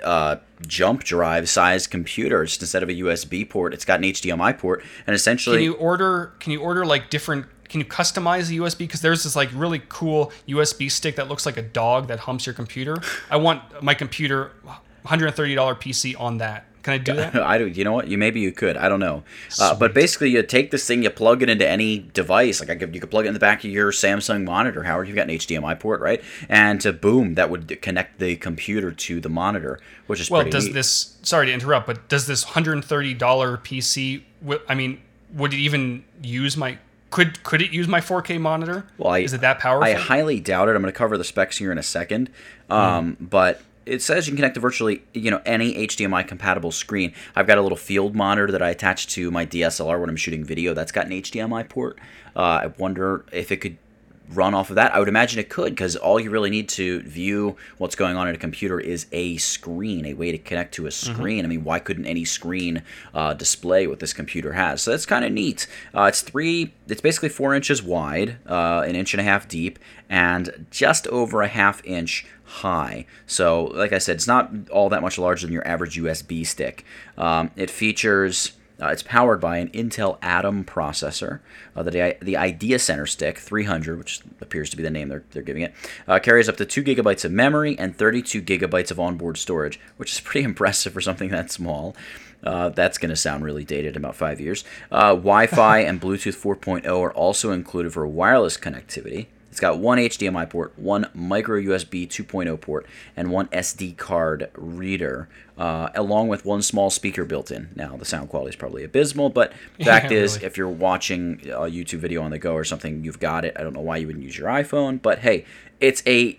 uh, 0.02 0.36
jump 0.66 1.04
drive 1.04 1.48
sized 1.48 1.90
computer. 1.90 2.42
Instead 2.42 2.82
of 2.82 2.88
a 2.88 2.92
USB 2.94 3.48
port, 3.48 3.72
it's 3.72 3.84
got 3.84 4.00
an 4.00 4.04
HDMI 4.04 4.58
port, 4.58 4.84
and 5.06 5.14
essentially 5.14 5.58
Can 5.58 5.64
you 5.64 5.74
order? 5.74 6.32
Can 6.40 6.52
you 6.52 6.60
order 6.60 6.84
like 6.84 7.10
different? 7.10 7.46
Can 7.68 7.80
you 7.80 7.86
customize 7.86 8.48
the 8.48 8.58
USB? 8.58 8.78
Because 8.78 9.00
there's 9.00 9.24
this 9.24 9.34
like 9.34 9.48
really 9.54 9.82
cool 9.88 10.32
USB 10.46 10.90
stick 10.90 11.16
that 11.16 11.28
looks 11.28 11.46
like 11.46 11.56
a 11.56 11.62
dog 11.62 12.08
that 12.08 12.20
humps 12.20 12.46
your 12.46 12.54
computer. 12.54 12.96
I 13.30 13.36
want 13.36 13.82
my 13.82 13.94
computer, 13.94 14.52
$130 15.06 15.56
PC 15.56 16.20
on 16.20 16.38
that. 16.38 16.66
Can 16.84 16.92
I 16.94 16.98
do 16.98 17.14
that? 17.14 17.34
I 17.42 17.58
do. 17.58 17.66
You 17.66 17.82
know 17.82 17.92
what? 17.92 18.06
You 18.06 18.16
maybe 18.16 18.38
you 18.40 18.52
could. 18.52 18.76
I 18.76 18.88
don't 18.88 19.00
know. 19.00 19.24
Uh, 19.60 19.74
but 19.74 19.92
basically, 19.92 20.30
you 20.30 20.42
take 20.44 20.70
this 20.70 20.86
thing, 20.86 21.02
you 21.02 21.10
plug 21.10 21.42
it 21.42 21.48
into 21.48 21.68
any 21.68 21.98
device. 21.98 22.60
Like 22.60 22.70
I 22.70 22.76
could, 22.76 22.94
you 22.94 23.00
could 23.00 23.10
plug 23.10 23.24
it 23.24 23.28
in 23.28 23.34
the 23.34 23.40
back 23.40 23.64
of 23.64 23.70
your 23.70 23.90
Samsung 23.90 24.44
monitor. 24.44 24.84
Howard, 24.84 25.08
you've 25.08 25.16
got 25.16 25.28
an 25.28 25.34
HDMI 25.36 25.80
port, 25.80 26.00
right? 26.00 26.22
And 26.48 26.86
uh, 26.86 26.92
boom, 26.92 27.34
that 27.34 27.50
would 27.50 27.80
connect 27.82 28.20
the 28.20 28.36
computer 28.36 28.92
to 28.92 29.20
the 29.20 29.28
monitor, 29.28 29.80
which 30.06 30.20
is 30.20 30.30
Well, 30.30 30.42
pretty 30.42 30.50
does 30.52 30.66
neat. 30.66 30.74
this? 30.74 31.16
Sorry 31.22 31.46
to 31.46 31.52
interrupt, 31.52 31.86
but 31.88 32.08
does 32.08 32.26
this 32.28 32.44
$130 32.44 33.18
PC? 33.18 34.22
I 34.68 34.74
mean, 34.74 35.00
would 35.32 35.52
it 35.52 35.58
even 35.58 36.04
use 36.22 36.56
my? 36.56 36.78
Could 37.10 37.42
could 37.44 37.62
it 37.62 37.70
use 37.70 37.86
my 37.88 38.00
4K 38.00 38.40
monitor? 38.40 38.86
Well, 38.98 39.12
I- 39.12 39.20
Is 39.20 39.32
it 39.32 39.40
that 39.40 39.58
powerful? 39.60 39.84
I 39.84 39.92
highly 39.94 40.40
doubt 40.40 40.68
it. 40.68 40.72
I'm 40.74 40.82
going 40.82 40.92
to 40.92 40.98
cover 40.98 41.16
the 41.16 41.24
specs 41.24 41.58
here 41.58 41.70
in 41.72 41.78
a 41.78 41.82
second. 41.82 42.28
Um, 42.68 43.16
But 43.20 43.60
it 43.86 44.02
says 44.02 44.26
you 44.26 44.32
can 44.32 44.36
connect 44.36 44.54
to 44.54 44.60
virtually 44.60 45.02
you 45.12 45.30
know 45.30 45.40
any 45.44 45.74
HDMI 45.86 46.26
compatible 46.26 46.72
screen. 46.72 47.12
I've 47.34 47.46
got 47.46 47.58
a 47.58 47.62
little 47.62 47.76
field 47.76 48.14
monitor 48.14 48.50
that 48.52 48.62
I 48.62 48.70
attach 48.70 49.08
to 49.14 49.30
my 49.30 49.46
DSLR 49.46 50.00
when 50.00 50.08
I'm 50.08 50.16
shooting 50.16 50.44
video. 50.44 50.74
That's 50.74 50.92
got 50.92 51.06
an 51.06 51.12
HDMI 51.12 51.68
port. 51.68 51.98
Uh, 52.36 52.40
I 52.62 52.66
wonder 52.78 53.24
if 53.32 53.52
it 53.52 53.58
could 53.58 53.78
run 54.36 54.54
off 54.54 54.70
of 54.70 54.76
that. 54.76 54.94
I 54.94 54.98
would 54.98 55.08
imagine 55.08 55.38
it 55.38 55.48
could 55.48 55.70
because 55.70 55.96
all 55.96 56.18
you 56.20 56.30
really 56.30 56.50
need 56.50 56.68
to 56.70 57.00
view 57.02 57.56
what's 57.78 57.94
going 57.94 58.16
on 58.16 58.28
in 58.28 58.34
a 58.34 58.38
computer 58.38 58.80
is 58.80 59.06
a 59.12 59.36
screen, 59.36 60.06
a 60.06 60.14
way 60.14 60.32
to 60.32 60.38
connect 60.38 60.74
to 60.74 60.86
a 60.86 60.90
screen. 60.90 61.44
I 61.44 61.48
mean, 61.48 61.64
why 61.64 61.78
couldn't 61.78 62.06
any 62.06 62.24
screen 62.24 62.82
uh, 63.14 63.34
display 63.34 63.86
what 63.86 64.00
this 64.00 64.12
computer 64.12 64.52
has? 64.52 64.82
So 64.82 64.90
that's 64.90 65.06
kind 65.06 65.24
of 65.24 65.32
neat. 65.32 65.66
Uh, 65.94 66.04
it's 66.04 66.22
three. 66.22 66.74
It's 66.88 67.00
basically 67.00 67.28
four 67.28 67.54
inches 67.54 67.82
wide, 67.82 68.36
uh, 68.46 68.84
an 68.86 68.96
inch 68.96 69.14
and 69.14 69.20
a 69.20 69.24
half 69.24 69.48
deep, 69.48 69.78
and 70.08 70.66
just 70.70 71.06
over 71.08 71.42
a 71.42 71.48
half 71.48 71.84
inch 71.84 72.26
high. 72.44 73.06
So, 73.26 73.64
like 73.64 73.92
I 73.92 73.98
said, 73.98 74.16
it's 74.16 74.26
not 74.26 74.50
all 74.70 74.88
that 74.90 75.02
much 75.02 75.18
larger 75.18 75.46
than 75.46 75.52
your 75.52 75.66
average 75.66 75.98
USB 75.98 76.46
stick. 76.46 76.84
Um, 77.16 77.50
it 77.56 77.70
features. 77.70 78.52
Uh, 78.80 78.88
it's 78.88 79.02
powered 79.04 79.40
by 79.40 79.58
an 79.58 79.68
Intel 79.68 80.18
Atom 80.20 80.64
processor. 80.64 81.40
Uh, 81.76 81.82
the, 81.82 82.16
the 82.20 82.34
IdeaCentre 82.34 83.08
Stick 83.08 83.38
300, 83.38 83.98
which 83.98 84.20
appears 84.40 84.68
to 84.70 84.76
be 84.76 84.82
the 84.82 84.90
name 84.90 85.08
they're, 85.08 85.22
they're 85.30 85.42
giving 85.42 85.62
it, 85.62 85.72
uh, 86.08 86.18
carries 86.18 86.48
up 86.48 86.56
to 86.56 86.64
2 86.64 86.82
gigabytes 86.82 87.24
of 87.24 87.30
memory 87.30 87.78
and 87.78 87.96
32 87.96 88.42
gigabytes 88.42 88.90
of 88.90 88.98
onboard 88.98 89.36
storage, 89.36 89.78
which 89.96 90.12
is 90.12 90.20
pretty 90.24 90.44
impressive 90.44 90.92
for 90.92 91.00
something 91.00 91.30
that 91.30 91.50
small. 91.50 91.94
Uh, 92.42 92.68
that's 92.68 92.98
going 92.98 93.08
to 93.08 93.16
sound 93.16 93.42
really 93.42 93.64
dated 93.64 93.96
in 93.96 94.02
about 94.02 94.14
five 94.14 94.38
years. 94.38 94.64
Uh, 94.92 95.10
Wi 95.10 95.46
Fi 95.46 95.78
and 95.80 96.00
Bluetooth 96.00 96.36
4.0 96.36 96.84
are 96.86 97.12
also 97.12 97.52
included 97.52 97.92
for 97.92 98.06
wireless 98.06 98.58
connectivity. 98.58 99.28
It's 99.54 99.60
got 99.60 99.78
one 99.78 99.98
HDMI 99.98 100.50
port, 100.50 100.76
one 100.76 101.08
micro 101.14 101.60
USB 101.60 102.08
2.0 102.08 102.60
port, 102.60 102.86
and 103.16 103.30
one 103.30 103.46
SD 103.50 103.96
card 103.96 104.50
reader, 104.56 105.28
uh, 105.56 105.90
along 105.94 106.26
with 106.26 106.44
one 106.44 106.60
small 106.60 106.90
speaker 106.90 107.24
built 107.24 107.52
in. 107.52 107.68
Now, 107.76 107.96
the 107.96 108.04
sound 108.04 108.30
quality 108.30 108.48
is 108.50 108.56
probably 108.56 108.82
abysmal, 108.82 109.30
but 109.30 109.52
the 109.78 109.84
fact 109.84 110.10
Yeah, 110.10 110.18
is, 110.18 110.34
really. 110.34 110.46
if 110.46 110.56
you're 110.56 110.68
watching 110.68 111.40
a 111.44 111.70
YouTube 111.70 112.00
video 112.00 112.20
on 112.24 112.32
the 112.32 112.38
go 112.40 112.54
or 112.54 112.64
something, 112.64 113.04
you've 113.04 113.20
got 113.20 113.44
it. 113.44 113.54
I 113.56 113.62
don't 113.62 113.74
know 113.74 113.80
why 113.80 113.98
you 113.98 114.08
wouldn't 114.08 114.24
use 114.24 114.36
your 114.36 114.48
iPhone, 114.48 115.00
but 115.00 115.20
hey, 115.20 115.44
it's 115.78 116.02
a 116.04 116.36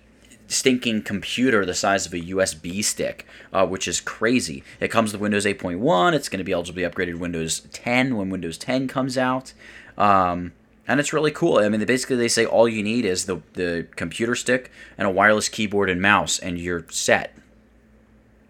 stinking 0.47 1.03
computer 1.03 1.65
the 1.65 1.73
size 1.73 2.05
of 2.05 2.13
a 2.13 2.19
USB 2.19 2.83
stick, 2.83 3.25
uh, 3.53 3.65
which 3.65 3.87
is 3.87 4.01
crazy. 4.01 4.61
It 4.81 4.89
comes 4.89 5.13
with 5.13 5.21
Windows 5.21 5.45
8.1. 5.45 6.11
It's 6.13 6.27
going 6.27 6.39
to 6.39 6.43
be 6.43 6.51
eligible 6.51 6.81
to 6.81 6.89
be 6.89 6.93
upgraded 6.93 7.11
to 7.13 7.17
Windows 7.19 7.61
10 7.71 8.17
when 8.17 8.29
Windows 8.29 8.57
10 8.57 8.89
comes 8.89 9.17
out. 9.17 9.53
Um, 9.97 10.51
and 10.87 10.99
it's 10.99 11.13
really 11.13 11.31
cool. 11.31 11.57
I 11.57 11.69
mean, 11.69 11.79
they 11.79 11.85
basically 11.85 12.15
they 12.17 12.27
say 12.27 12.45
all 12.45 12.67
you 12.67 12.83
need 12.83 13.05
is 13.05 13.25
the 13.25 13.41
the 13.53 13.87
computer 13.95 14.35
stick 14.35 14.71
and 14.97 15.07
a 15.07 15.11
wireless 15.11 15.49
keyboard 15.49 15.89
and 15.89 16.01
mouse, 16.01 16.39
and 16.39 16.57
you're 16.59 16.85
set. 16.89 17.35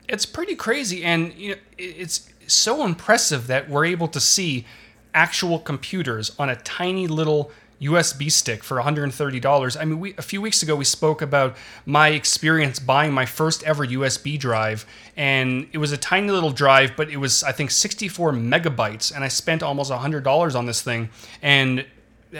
it's 0.08 0.26
pretty 0.26 0.56
crazy 0.56 1.04
and 1.04 1.34
you 1.34 1.52
know 1.52 1.62
it's 1.78 2.30
so 2.48 2.86
impressive 2.86 3.48
that 3.48 3.70
we're 3.70 3.86
able 3.86 4.08
to 4.08 4.20
see 4.20 4.66
actual 5.14 5.58
computers 5.60 6.32
on 6.38 6.50
a 6.50 6.56
tiny 6.58 7.08
little 7.08 7.52
USB 7.82 8.32
stick 8.32 8.64
for 8.64 8.78
$130. 8.78 9.78
I 9.80 9.86
mean, 9.86 10.00
we, 10.00 10.14
a 10.18 10.22
few 10.22 10.42
weeks 10.42 10.64
ago 10.64 10.76
we 10.76 10.86
spoke 10.86 11.22
about 11.22 11.58
my 11.86 12.10
experience 12.10 12.80
buying 12.80 13.12
my 13.12 13.26
first 13.26 13.64
ever 13.64 13.86
USB 13.86 14.40
drive, 14.40 14.86
and 15.18 15.68
it 15.74 15.78
was 15.80 15.92
a 15.92 15.98
tiny 15.98 16.32
little 16.32 16.52
drive, 16.52 16.94
but 16.96 17.10
it 17.10 17.18
was 17.18 17.44
I 17.44 17.52
think 17.52 17.72
64 17.72 18.32
megabytes, 18.32 19.14
and 19.14 19.24
I 19.24 19.28
spent 19.28 19.62
almost 19.64 19.92
$100 19.92 20.56
on 20.56 20.66
this 20.66 20.82
thing, 20.82 21.10
and 21.42 21.86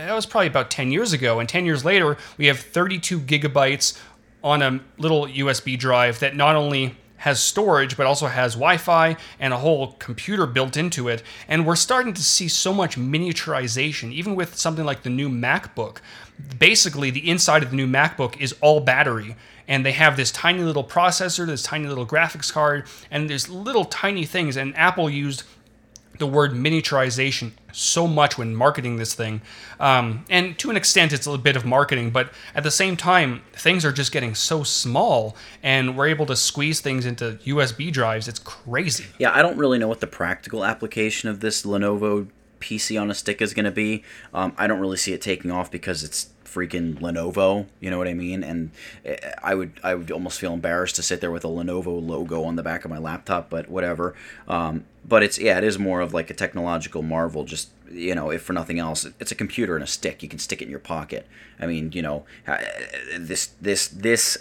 that 0.04 0.14
was 0.14 0.26
probably 0.26 0.48
about 0.48 0.70
10 0.70 0.92
years 0.92 1.14
ago. 1.14 1.40
And 1.40 1.48
10 1.48 1.66
years 1.66 1.86
later, 1.86 2.18
we 2.38 2.48
have 2.48 2.60
32 2.60 3.20
gigabytes 3.22 3.98
on 4.44 4.62
a 4.62 4.80
little 4.98 5.26
USB 5.28 5.80
drive 5.80 6.20
that 6.20 6.36
not 6.36 6.56
only 6.56 6.96
has 7.18 7.42
storage 7.42 7.96
but 7.98 8.06
also 8.06 8.28
has 8.28 8.54
Wi-Fi 8.54 9.16
and 9.40 9.54
a 9.54 9.58
whole 9.58 9.94
computer 9.94 10.46
built 10.46 10.76
into 10.78 11.08
it. 11.08 11.24
And 11.48 11.66
we're 11.66 11.78
starting 11.78 12.14
to 12.14 12.24
see 12.24 12.48
so 12.48 12.74
much 12.74 12.98
miniaturization, 12.98 14.12
even 14.12 14.36
with 14.36 14.56
something 14.56 14.86
like 14.86 15.04
the 15.04 15.10
new 15.10 15.30
MacBook. 15.30 15.98
Basically, 16.60 17.10
the 17.10 17.28
inside 17.28 17.64
of 17.64 17.72
the 17.72 17.76
new 17.78 17.88
MacBook 17.88 18.40
is 18.40 18.54
all 18.62 18.82
battery. 18.82 19.36
And 19.68 19.84
they 19.84 19.94
have 19.94 20.18
this 20.18 20.32
tiny 20.32 20.62
little 20.62 20.84
processor, 20.84 21.48
this 21.48 21.64
tiny 21.64 21.88
little 21.88 22.06
graphics 22.06 22.54
card, 22.54 22.86
and 23.10 23.28
there's 23.28 23.50
little 23.50 23.86
tiny 23.86 24.26
things. 24.26 24.58
And 24.58 24.78
Apple 24.78 25.10
used 25.10 25.44
the 26.18 26.28
word 26.28 26.52
miniaturization 26.52 27.52
so 27.72 28.08
much 28.08 28.38
when 28.38 28.56
marketing 28.56 28.98
this 28.98 29.14
thing. 29.14 29.42
Um, 29.80 30.26
and 30.30 30.58
to 30.60 30.70
an 30.70 30.78
extent, 30.78 31.14
it's 31.14 31.28
a 31.28 31.38
bit 31.38 31.56
of 31.56 31.66
marketing, 31.66 32.12
but 32.12 32.32
at 32.54 32.64
the 32.64 32.72
same 32.72 32.96
time, 32.96 33.42
things 33.54 33.84
are 33.84 33.92
just 33.92 34.12
getting 34.12 34.36
so 34.36 34.64
small 34.64 35.36
and 35.62 35.98
we're 35.98 36.08
able 36.08 36.26
to 36.28 36.36
squeeze 36.36 36.80
things 36.80 37.06
into 37.06 37.40
USB 37.46 37.92
drives. 37.92 38.28
It's 38.28 38.40
crazy. 38.40 39.06
Yeah, 39.20 39.34
I 39.34 39.42
don't 39.42 39.58
really 39.58 39.78
know 39.78 39.88
what 39.88 40.00
the 40.00 40.08
practical 40.08 40.64
application 40.64 41.30
of 41.30 41.40
this 41.40 41.64
Lenovo 41.64 42.28
PC 42.60 43.00
on 43.00 43.12
a 43.12 43.14
stick 43.14 43.42
is 43.42 43.54
going 43.54 43.66
to 43.66 43.72
be. 43.72 44.04
Um, 44.34 44.54
I 44.58 44.68
don't 44.68 44.80
really 44.80 44.98
see 44.98 45.14
it 45.14 45.22
taking 45.22 45.52
off 45.52 45.70
because 45.70 46.04
it's 46.04 46.30
freaking 46.56 47.00
Lenovo. 47.00 47.68
You 47.82 47.92
know 47.92 47.98
what 47.98 48.08
I 48.08 48.14
mean? 48.14 48.44
And 48.44 48.72
eh, 49.04 49.18
I 49.44 49.54
would 49.56 49.80
I 49.84 49.94
would 49.96 50.10
almost 50.10 50.40
feel 50.40 50.54
embarrassed 50.54 50.96
to 50.96 51.04
sit 51.04 51.20
there 51.20 51.32
with 51.32 51.44
a 51.44 51.50
Lenovo 51.50 52.02
logo 52.06 52.44
on 52.44 52.56
the 52.56 52.64
back 52.64 52.86
of 52.86 52.92
my 52.92 52.98
laptop, 52.98 53.50
but 53.50 53.70
whatever. 53.70 54.16
Um, 54.48 54.86
but 55.08 55.22
it's 55.22 55.38
yeah, 55.38 55.58
it 55.58 55.64
is 55.64 55.78
more 55.78 56.00
of 56.02 56.14
like 56.14 56.30
a 56.30 56.34
technological 56.34 57.02
marvel. 57.02 57.44
Just 57.44 57.70
you 57.92 58.16
know, 58.16 58.32
if 58.32 58.42
for 58.42 58.54
nothing 58.54 58.80
else, 58.80 59.06
it's 59.20 59.32
a 59.32 59.36
computer 59.36 59.76
and 59.76 59.84
a 59.84 59.88
stick. 59.88 60.24
You 60.24 60.30
can 60.30 60.40
stick 60.40 60.62
it 60.62 60.66
in 60.66 60.72
your 60.72 60.80
pocket. 60.80 61.28
I 61.60 61.68
mean, 61.68 61.92
you 61.92 62.02
know, 62.02 62.26
uh, 62.48 62.58
this 63.18 63.48
this 63.62 63.88
this 63.90 64.38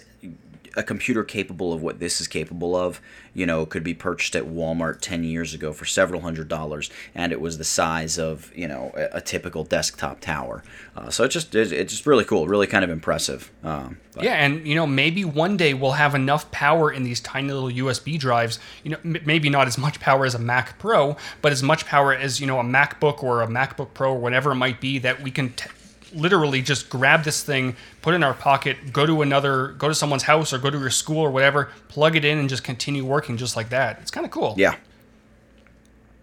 a 0.76 0.82
computer 0.82 1.24
capable 1.24 1.72
of 1.72 1.82
what 1.82 1.98
this 2.00 2.20
is 2.20 2.28
capable 2.28 2.76
of, 2.76 3.00
you 3.32 3.46
know, 3.46 3.66
could 3.66 3.84
be 3.84 3.94
purchased 3.94 4.36
at 4.36 4.44
Walmart 4.44 5.00
10 5.00 5.24
years 5.24 5.54
ago 5.54 5.72
for 5.72 5.84
several 5.84 6.20
hundred 6.20 6.48
dollars, 6.48 6.90
and 7.14 7.32
it 7.32 7.40
was 7.40 7.58
the 7.58 7.64
size 7.64 8.18
of, 8.18 8.50
you 8.56 8.68
know, 8.68 8.92
a, 8.96 9.18
a 9.18 9.20
typical 9.20 9.64
desktop 9.64 10.20
tower. 10.20 10.62
Uh, 10.96 11.10
so 11.10 11.24
it's 11.24 11.34
just, 11.34 11.54
it's, 11.54 11.92
just 11.92 12.06
really 12.06 12.24
cool, 12.24 12.46
really 12.46 12.66
kind 12.66 12.84
of 12.84 12.90
impressive. 12.90 13.50
Um, 13.62 13.98
Yeah, 14.20 14.34
and 14.34 14.66
you 14.66 14.74
know, 14.74 14.86
maybe 14.86 15.24
one 15.24 15.56
day 15.56 15.74
we'll 15.74 15.92
have 15.92 16.14
enough 16.14 16.50
power 16.50 16.92
in 16.92 17.02
these 17.02 17.20
tiny 17.20 17.52
little 17.52 17.86
USB 17.86 18.18
drives. 18.18 18.58
You 18.84 18.92
know, 18.92 18.98
m- 19.04 19.16
maybe 19.24 19.50
not 19.50 19.66
as 19.66 19.76
much 19.76 19.98
power 20.00 20.24
as 20.24 20.34
a 20.34 20.38
Mac 20.38 20.78
Pro, 20.78 21.16
but 21.42 21.50
as 21.50 21.62
much 21.62 21.84
power 21.86 22.14
as 22.14 22.40
you 22.40 22.46
know 22.46 22.60
a 22.60 22.64
MacBook 22.64 23.22
or 23.22 23.42
a 23.42 23.48
MacBook 23.48 23.92
Pro 23.94 24.12
or 24.12 24.18
whatever 24.18 24.52
it 24.52 24.56
might 24.56 24.80
be 24.80 24.98
that 25.00 25.20
we 25.22 25.30
can. 25.30 25.52
T- 25.52 25.68
literally 26.14 26.62
just 26.62 26.88
grab 26.88 27.24
this 27.24 27.42
thing 27.42 27.76
put 28.02 28.14
it 28.14 28.16
in 28.16 28.24
our 28.24 28.34
pocket 28.34 28.92
go 28.92 29.06
to 29.06 29.22
another 29.22 29.68
go 29.78 29.88
to 29.88 29.94
someone's 29.94 30.24
house 30.24 30.52
or 30.52 30.58
go 30.58 30.70
to 30.70 30.78
your 30.78 30.90
school 30.90 31.18
or 31.18 31.30
whatever 31.30 31.70
plug 31.88 32.16
it 32.16 32.24
in 32.24 32.38
and 32.38 32.48
just 32.48 32.64
continue 32.64 33.04
working 33.04 33.36
just 33.36 33.56
like 33.56 33.68
that 33.70 33.98
it's 34.00 34.10
kind 34.10 34.24
of 34.24 34.30
cool 34.30 34.54
yeah. 34.56 34.76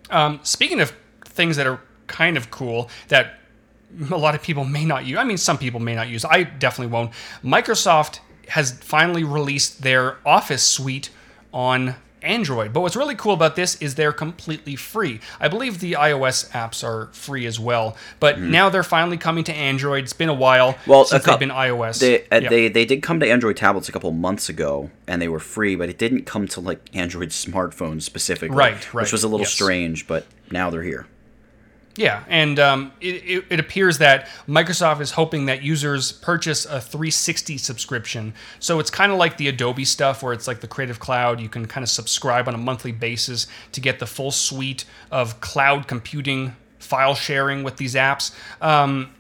um, 0.10 0.40
speaking 0.44 0.80
of 0.80 0.94
things 1.26 1.58
that 1.58 1.68
are 1.68 1.80
kind 2.08 2.38
of 2.38 2.52
cool 2.52 2.90
that 3.08 3.40
a 4.12 4.18
lot 4.18 4.36
of 4.36 4.42
people 4.42 4.64
may 4.64 4.86
not 4.86 5.06
use, 5.06 5.18
I 5.18 5.24
mean, 5.24 5.38
some 5.38 5.58
people 5.58 5.80
may 5.80 5.96
not 5.96 6.08
use, 6.08 6.26
I 6.26 6.44
definitely 6.44 6.94
won't. 6.94 7.12
Microsoft 7.44 8.20
has 8.50 8.72
finally 8.80 9.24
released 9.24 9.82
their 9.82 10.18
Office 10.26 10.64
suite 10.64 11.10
on 11.54 11.96
Android. 12.24 12.74
But 12.74 12.82
what's 12.82 12.96
really 12.96 13.16
cool 13.16 13.34
about 13.34 13.56
this 13.56 13.76
is 13.82 13.96
they're 13.96 14.12
completely 14.14 14.76
free. 14.76 15.20
I 15.40 15.48
believe 15.48 15.80
the 15.80 15.94
iOS 15.94 16.50
apps 16.52 16.84
are 16.84 17.08
free 17.14 17.46
as 17.46 17.60
well, 17.60 17.96
but 18.20 18.40
now 18.40 18.70
they're 18.70 18.84
finally 18.84 19.18
coming 19.18 19.44
to 19.46 19.54
Android. 19.54 20.04
It's 20.04 20.14
been 20.14 20.30
a 20.30 20.34
while. 20.34 20.78
Well, 20.88 21.06
since 21.06 21.24
a 21.24 21.26
cou- 21.26 21.32
they've 21.32 21.40
been 21.40 21.50
iOS. 21.50 22.00
They, 22.00 22.22
uh, 22.30 22.40
Yeah. 22.42 22.50
they 22.50 22.68
they 22.68 22.86
did 22.86 23.02
come 23.02 23.20
to 23.20 23.30
Android 23.30 23.58
tablets 23.58 23.90
a 23.90 23.92
couple 23.92 24.12
months 24.12 24.50
ago, 24.50 24.90
and 25.08 25.22
they 25.22 25.28
were 25.28 25.40
free, 25.40 25.76
but 25.76 25.90
it 25.90 25.98
didn't 25.98 26.26
come 26.26 26.48
to 26.50 26.60
like 26.62 26.80
Android 26.94 27.30
smartphones 27.46 28.04
specifically, 28.04 28.56
Right, 28.56 28.94
right, 28.94 29.04
Which 29.04 29.12
was 29.12 29.24
a 29.24 29.28
little 29.28 29.46
yes. 29.46 29.54
strange, 29.54 30.08
but 30.08 30.26
now 30.52 30.70
they're 30.70 30.84
here. 30.84 31.08
Yeah, 31.96 32.24
and 32.30 32.58
um, 32.58 32.94
it, 33.02 33.16
it, 33.16 33.46
it 33.50 33.60
appears 33.60 33.98
that 33.98 34.28
Microsoft 34.48 35.02
is 35.02 35.12
hoping 35.12 35.48
that 35.48 35.62
users 35.62 36.12
purchase 36.12 36.66
a 36.66 36.80
360 36.80 37.58
subscription. 37.58 38.34
So 38.60 38.80
it's 38.80 38.90
kind 38.90 39.12
of 39.12 39.18
like 39.18 39.38
the 39.38 39.50
Adobe 39.50 39.84
stuff, 39.84 40.24
where 40.24 40.32
it's 40.32 40.48
like 40.48 40.62
the 40.62 40.68
Creative 40.68 41.00
Cloud. 41.00 41.42
You 41.42 41.50
can 41.50 41.66
kind 41.66 41.84
of 41.84 41.90
subscribe 41.90 42.48
on 42.48 42.56
a 42.56 42.58
monthly 42.58 42.94
basis 42.94 43.48
to 43.74 43.82
get 43.82 44.00
the 44.00 44.06
full 44.06 44.32
suite 44.32 44.86
of 45.12 45.42
cloud 45.42 45.88
computing, 45.88 46.56
file 46.80 47.16
sharing 47.16 47.64
with 47.64 47.76
these 47.78 47.96
apps. 47.96 48.34
Um, 48.62 49.14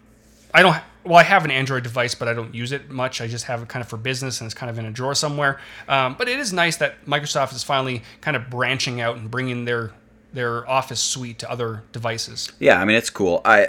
I 0.53 0.61
don't. 0.61 0.77
Well, 1.03 1.17
I 1.17 1.23
have 1.23 1.45
an 1.45 1.51
Android 1.51 1.83
device, 1.83 2.13
but 2.13 2.27
I 2.27 2.33
don't 2.33 2.53
use 2.53 2.71
it 2.71 2.91
much. 2.91 3.21
I 3.21 3.27
just 3.27 3.45
have 3.45 3.63
it 3.63 3.67
kind 3.67 3.81
of 3.81 3.89
for 3.89 3.97
business, 3.97 4.39
and 4.39 4.45
it's 4.45 4.53
kind 4.53 4.69
of 4.69 4.77
in 4.77 4.85
a 4.85 4.91
drawer 4.91 5.15
somewhere. 5.15 5.59
Um, 5.87 6.15
but 6.17 6.29
it 6.29 6.39
is 6.39 6.53
nice 6.53 6.77
that 6.77 7.05
Microsoft 7.05 7.53
is 7.53 7.63
finally 7.63 8.03
kind 8.21 8.37
of 8.37 8.49
branching 8.51 9.01
out 9.01 9.17
and 9.17 9.29
bringing 9.29 9.65
their 9.65 9.91
their 10.33 10.67
Office 10.69 10.99
suite 10.99 11.39
to 11.39 11.51
other 11.51 11.83
devices. 11.91 12.51
Yeah, 12.59 12.79
I 12.79 12.85
mean 12.85 12.95
it's 12.95 13.09
cool. 13.09 13.41
I 13.43 13.67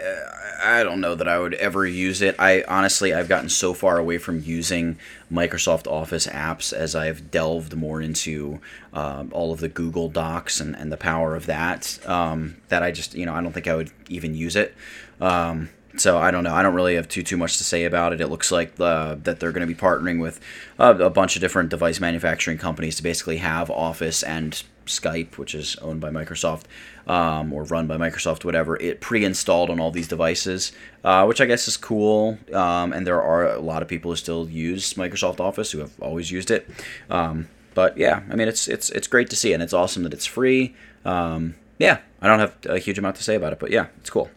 I 0.63 0.85
don't 0.85 1.01
know 1.01 1.15
that 1.15 1.27
I 1.27 1.39
would 1.39 1.55
ever 1.55 1.87
use 1.87 2.23
it. 2.23 2.37
I 2.39 2.65
honestly 2.69 3.13
I've 3.13 3.29
gotten 3.29 3.49
so 3.49 3.75
far 3.75 3.99
away 3.99 4.19
from 4.19 4.43
using 4.43 4.99
Microsoft 5.31 5.87
Office 5.87 6.27
apps 6.27 6.73
as 6.73 6.95
I've 6.95 7.31
delved 7.31 7.75
more 7.75 8.01
into 8.01 8.61
um, 8.93 9.31
all 9.33 9.53
of 9.53 9.61
the 9.61 9.69
Google 9.69 10.09
Docs 10.09 10.61
and, 10.61 10.77
and 10.77 10.93
the 10.93 10.97
power 10.97 11.35
of 11.35 11.47
that 11.47 11.99
um, 12.07 12.57
that 12.69 12.83
I 12.83 12.93
just 12.93 13.15
you 13.15 13.27
know 13.27 13.35
I 13.35 13.43
don't 13.43 13.53
think 13.53 13.67
I 13.67 13.75
would 13.75 13.91
even 14.09 14.35
use 14.35 14.57
it. 14.57 14.75
Um, 15.21 15.71
so 15.97 16.17
I 16.17 16.31
don't 16.31 16.45
know. 16.45 16.55
I 16.55 16.63
don't 16.63 16.75
really 16.75 16.95
have 16.95 17.09
too 17.09 17.23
too 17.23 17.37
much 17.37 17.59
to 17.59 17.65
say 17.65 17.85
about 17.85 18.13
it. 18.13 18.21
It 18.21 18.29
looks 18.29 18.51
like 18.51 18.79
uh, 18.81 19.17
that 19.23 19.41
they're 19.41 19.53
going 19.53 19.67
to 19.67 19.73
be 19.73 19.79
partnering 19.79 20.21
with 20.21 20.41
uh, 20.79 20.95
a 20.99 21.11
bunch 21.11 21.37
of 21.37 21.41
different 21.41 21.69
device 21.71 22.01
manufacturing 22.01 22.59
companies 22.59 22.97
to 22.97 23.03
basically 23.03 23.39
have 23.39 23.71
Office 23.71 24.23
and 24.23 24.63
Skype, 24.87 25.39
which 25.39 25.55
is 25.55 25.77
owned 25.77 26.01
by 26.01 26.11
Microsoft 26.11 26.65
um, 27.07 27.53
or 27.53 27.65
run 27.65 27.87
by 27.87 27.97
Microsoft, 27.97 28.45
whatever, 28.45 28.77
it 28.77 29.01
pre-installed 29.01 29.71
on 29.71 29.81
all 29.81 29.91
these 29.91 30.09
devices, 30.09 30.73
uh, 31.05 31.25
which 31.25 31.41
I 31.41 31.47
guess 31.47 31.67
is 31.69 31.77
cool. 31.77 32.39
Um, 32.53 32.93
and 32.93 33.07
there 33.07 33.21
are 33.23 33.49
a 33.49 33.61
lot 33.61 33.83
of 33.83 33.89
people 33.89 34.11
who 34.11 34.17
still 34.17 34.49
use 34.49 34.95
Microsoft 34.95 35.41
Office 35.41 35.73
who 35.73 35.79
have 35.79 35.99
always 36.01 36.31
used 36.31 36.51
it. 36.51 36.69
Um, 37.11 37.49
but 37.75 37.97
yeah, 37.97 38.23
I 38.31 38.37
mean, 38.37 38.49
it's 38.49 38.69
it's 38.69 38.91
it's 38.91 39.07
great 39.07 39.31
to 39.31 39.37
see, 39.37 39.53
and 39.53 39.63
it's 39.63 39.73
awesome 39.73 40.03
that 40.03 40.13
it's 40.13 40.27
free. 40.27 40.75
Um, 41.05 41.55
yeah, 41.79 41.99
I 42.21 42.29
don't 42.29 42.39
have 42.39 42.57
a 42.67 42.79
huge 42.79 42.99
amount 42.99 43.17
to 43.17 43.23
say 43.23 43.35
about 43.35 43.53
it, 43.53 43.59
but 43.59 43.71
yeah, 43.71 43.87
it's 43.99 44.11
cool. 44.11 44.31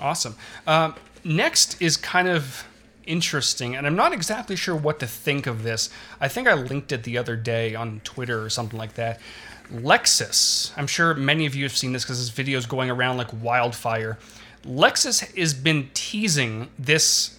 Awesome. 0.00 0.36
Um, 0.66 0.94
next 1.24 1.80
is 1.82 1.96
kind 1.96 2.28
of 2.28 2.64
interesting, 3.06 3.76
and 3.76 3.86
I'm 3.86 3.96
not 3.96 4.12
exactly 4.12 4.56
sure 4.56 4.74
what 4.74 5.00
to 5.00 5.06
think 5.06 5.46
of 5.46 5.62
this. 5.62 5.90
I 6.20 6.28
think 6.28 6.48
I 6.48 6.54
linked 6.54 6.92
it 6.92 7.02
the 7.02 7.18
other 7.18 7.36
day 7.36 7.74
on 7.74 8.00
Twitter 8.04 8.42
or 8.42 8.50
something 8.50 8.78
like 8.78 8.94
that. 8.94 9.20
Lexus. 9.72 10.72
I'm 10.76 10.86
sure 10.86 11.14
many 11.14 11.46
of 11.46 11.54
you 11.54 11.64
have 11.64 11.76
seen 11.76 11.92
this 11.92 12.04
because 12.04 12.18
this 12.18 12.28
video 12.28 12.58
is 12.58 12.66
going 12.66 12.90
around 12.90 13.16
like 13.16 13.28
wildfire. 13.42 14.18
Lexus 14.64 15.36
has 15.36 15.54
been 15.54 15.90
teasing 15.94 16.70
this. 16.78 17.38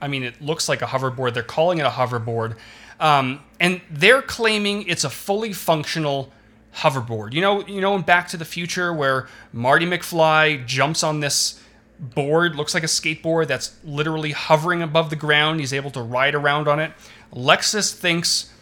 I 0.00 0.08
mean, 0.08 0.22
it 0.22 0.40
looks 0.40 0.68
like 0.68 0.82
a 0.82 0.86
hoverboard. 0.86 1.34
They're 1.34 1.42
calling 1.42 1.78
it 1.78 1.86
a 1.86 1.90
hoverboard. 1.90 2.56
Um, 3.00 3.40
and 3.60 3.80
they're 3.90 4.22
claiming 4.22 4.86
it's 4.88 5.04
a 5.04 5.10
fully 5.10 5.52
functional 5.52 6.32
hoverboard. 6.74 7.32
You 7.32 7.40
know, 7.40 7.66
you 7.66 7.80
know, 7.80 7.94
in 7.94 8.02
Back 8.02 8.28
to 8.28 8.36
the 8.36 8.44
Future, 8.44 8.92
where 8.92 9.28
Marty 9.52 9.86
McFly 9.86 10.66
jumps 10.66 11.02
on 11.02 11.20
this 11.20 11.62
board, 11.98 12.54
looks 12.56 12.74
like 12.74 12.82
a 12.82 12.88
skateboard 12.88 13.48
that's 13.48 13.76
literally 13.84 14.32
hovering 14.32 14.82
above 14.82 15.10
the 15.10 15.16
ground. 15.16 15.60
He's 15.60 15.72
able 15.72 15.90
to 15.92 16.02
ride 16.02 16.34
around 16.34 16.68
on 16.68 16.80
it. 16.80 16.92
Lexus 17.32 17.92
thinks 17.92 18.52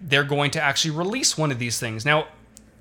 they're 0.00 0.24
going 0.24 0.50
to 0.52 0.62
actually 0.62 0.90
release 0.90 1.38
one 1.38 1.50
of 1.50 1.58
these 1.58 1.78
things. 1.78 2.04
Now, 2.04 2.26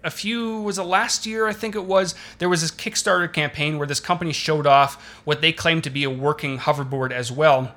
a 0.05 0.11
few 0.11 0.61
was 0.61 0.77
it 0.77 0.83
last 0.83 1.25
year 1.25 1.47
I 1.47 1.53
think 1.53 1.75
it 1.75 1.83
was 1.83 2.15
there 2.37 2.47
was 2.47 2.61
this 2.61 2.71
Kickstarter 2.71 3.31
campaign 3.31 3.77
where 3.77 3.87
this 3.87 3.99
company 3.99 4.31
showed 4.31 4.67
off 4.67 5.03
what 5.25 5.41
they 5.41 5.51
claimed 5.51 5.83
to 5.85 5.89
be 5.89 6.03
a 6.03 6.09
working 6.09 6.59
hoverboard 6.59 7.11
as 7.11 7.31
well. 7.31 7.73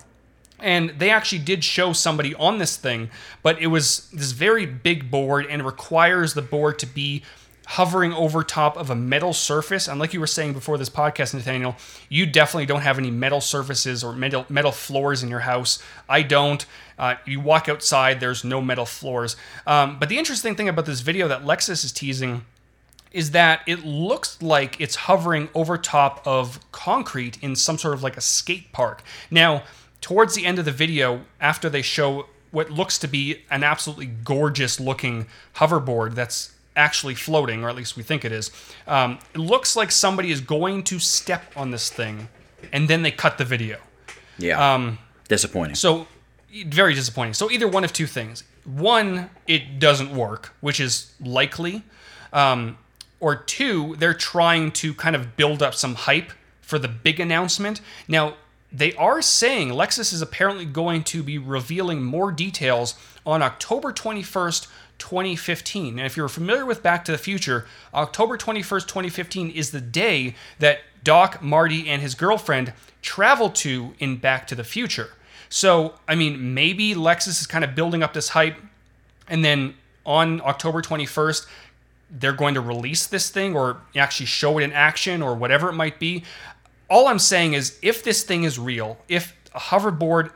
And 0.60 0.90
they 0.98 1.10
actually 1.10 1.38
did 1.38 1.64
show 1.64 1.92
somebody 1.92 2.34
on 2.34 2.58
this 2.58 2.76
thing, 2.76 3.10
but 3.42 3.60
it 3.62 3.68
was 3.68 4.10
this 4.12 4.32
very 4.32 4.66
big 4.66 5.10
board 5.10 5.46
and 5.48 5.64
requires 5.64 6.34
the 6.34 6.42
board 6.42 6.78
to 6.80 6.86
be 6.86 7.22
hovering 7.72 8.14
over 8.14 8.42
top 8.42 8.78
of 8.78 8.88
a 8.88 8.94
metal 8.94 9.34
surface. 9.34 9.88
And 9.88 10.00
like 10.00 10.14
you 10.14 10.20
were 10.20 10.26
saying 10.26 10.54
before 10.54 10.78
this 10.78 10.88
podcast, 10.88 11.34
Nathaniel, 11.34 11.76
you 12.08 12.24
definitely 12.24 12.64
don't 12.64 12.80
have 12.80 12.98
any 12.98 13.10
metal 13.10 13.42
surfaces 13.42 14.02
or 14.02 14.14
metal 14.14 14.46
metal 14.48 14.72
floors 14.72 15.22
in 15.22 15.28
your 15.28 15.40
house. 15.40 15.82
I 16.08 16.22
don't. 16.22 16.64
Uh, 16.98 17.16
you 17.26 17.40
walk 17.40 17.68
outside, 17.68 18.20
there's 18.20 18.42
no 18.42 18.62
metal 18.62 18.86
floors. 18.86 19.36
Um, 19.66 19.98
but 19.98 20.08
the 20.08 20.16
interesting 20.16 20.54
thing 20.54 20.68
about 20.68 20.86
this 20.86 21.00
video 21.00 21.28
that 21.28 21.44
Lexus 21.44 21.84
is 21.84 21.92
teasing 21.92 22.46
is 23.12 23.32
that 23.32 23.60
it 23.66 23.84
looks 23.84 24.40
like 24.40 24.80
it's 24.80 24.96
hovering 24.96 25.50
over 25.54 25.76
top 25.76 26.26
of 26.26 26.58
concrete 26.72 27.38
in 27.42 27.54
some 27.54 27.76
sort 27.76 27.92
of 27.92 28.02
like 28.02 28.16
a 28.16 28.22
skate 28.22 28.72
park. 28.72 29.02
Now, 29.30 29.62
towards 30.00 30.34
the 30.34 30.46
end 30.46 30.58
of 30.58 30.64
the 30.64 30.72
video, 30.72 31.24
after 31.38 31.68
they 31.68 31.82
show 31.82 32.26
what 32.50 32.70
looks 32.70 32.98
to 32.98 33.06
be 33.06 33.42
an 33.50 33.62
absolutely 33.62 34.06
gorgeous 34.06 34.80
looking 34.80 35.26
hoverboard 35.56 36.14
that's 36.14 36.54
actually 36.78 37.14
floating, 37.14 37.62
or 37.64 37.68
at 37.68 37.76
least 37.76 37.96
we 37.96 38.02
think 38.02 38.24
it 38.24 38.32
is, 38.32 38.50
um, 38.86 39.18
it 39.34 39.38
looks 39.38 39.76
like 39.76 39.90
somebody 39.90 40.30
is 40.30 40.40
going 40.40 40.84
to 40.84 40.98
step 40.98 41.52
on 41.56 41.70
this 41.70 41.90
thing, 41.90 42.28
and 42.72 42.88
then 42.88 43.02
they 43.02 43.10
cut 43.10 43.36
the 43.36 43.44
video. 43.44 43.76
Yeah, 44.38 44.74
Um, 44.74 44.98
disappointing. 45.26 45.74
So, 45.74 46.06
very 46.66 46.94
disappointing. 46.94 47.34
So, 47.34 47.50
either 47.50 47.68
one 47.68 47.84
of 47.84 47.92
two 47.92 48.06
things. 48.06 48.44
One, 48.64 49.30
it 49.46 49.78
doesn't 49.78 50.14
work, 50.14 50.54
which 50.60 50.78
is 50.80 51.12
likely. 51.20 51.82
Um, 52.32 52.78
or 53.20 53.34
two, 53.34 53.96
they're 53.98 54.14
trying 54.14 54.70
to 54.72 54.94
kind 54.94 55.16
of 55.16 55.36
build 55.36 55.62
up 55.62 55.74
some 55.74 55.94
hype 55.94 56.32
for 56.60 56.78
the 56.78 56.88
big 56.88 57.18
announcement. 57.18 57.80
Now, 58.06 58.34
they 58.70 58.92
are 58.94 59.22
saying 59.22 59.70
Lexus 59.70 60.12
is 60.12 60.20
apparently 60.20 60.66
going 60.66 61.02
to 61.04 61.22
be 61.22 61.38
revealing 61.38 62.04
more 62.04 62.30
details 62.30 62.94
on 63.24 63.42
October 63.42 63.92
21st, 63.92 64.68
2015. 64.98 65.98
And 65.98 66.06
if 66.06 66.16
you're 66.16 66.28
familiar 66.28 66.66
with 66.66 66.82
Back 66.82 67.04
to 67.06 67.12
the 67.12 67.18
Future, 67.18 67.66
October 67.94 68.36
21st, 68.36 68.86
2015 68.86 69.50
is 69.50 69.70
the 69.70 69.80
day 69.80 70.34
that 70.58 70.80
Doc, 71.02 71.42
Marty, 71.42 71.88
and 71.88 72.02
his 72.02 72.14
girlfriend 72.14 72.72
travel 73.02 73.50
to 73.50 73.94
in 73.98 74.16
Back 74.16 74.46
to 74.48 74.54
the 74.54 74.64
Future. 74.64 75.10
So, 75.48 75.94
I 76.06 76.14
mean, 76.14 76.54
maybe 76.54 76.94
Lexus 76.94 77.40
is 77.40 77.46
kind 77.46 77.64
of 77.64 77.74
building 77.74 78.02
up 78.02 78.12
this 78.12 78.30
hype, 78.30 78.56
and 79.28 79.44
then 79.44 79.74
on 80.04 80.40
October 80.42 80.82
21st, 80.82 81.46
they're 82.10 82.32
going 82.32 82.54
to 82.54 82.60
release 82.60 83.06
this 83.06 83.30
thing 83.30 83.54
or 83.54 83.78
actually 83.94 84.26
show 84.26 84.58
it 84.58 84.64
in 84.64 84.72
action 84.72 85.22
or 85.22 85.34
whatever 85.34 85.68
it 85.68 85.74
might 85.74 85.98
be. 85.98 86.24
All 86.88 87.06
I'm 87.06 87.18
saying 87.18 87.52
is 87.52 87.78
if 87.82 88.02
this 88.02 88.22
thing 88.22 88.44
is 88.44 88.58
real, 88.58 88.98
if 89.08 89.36
a 89.54 89.58
hoverboard 89.58 90.30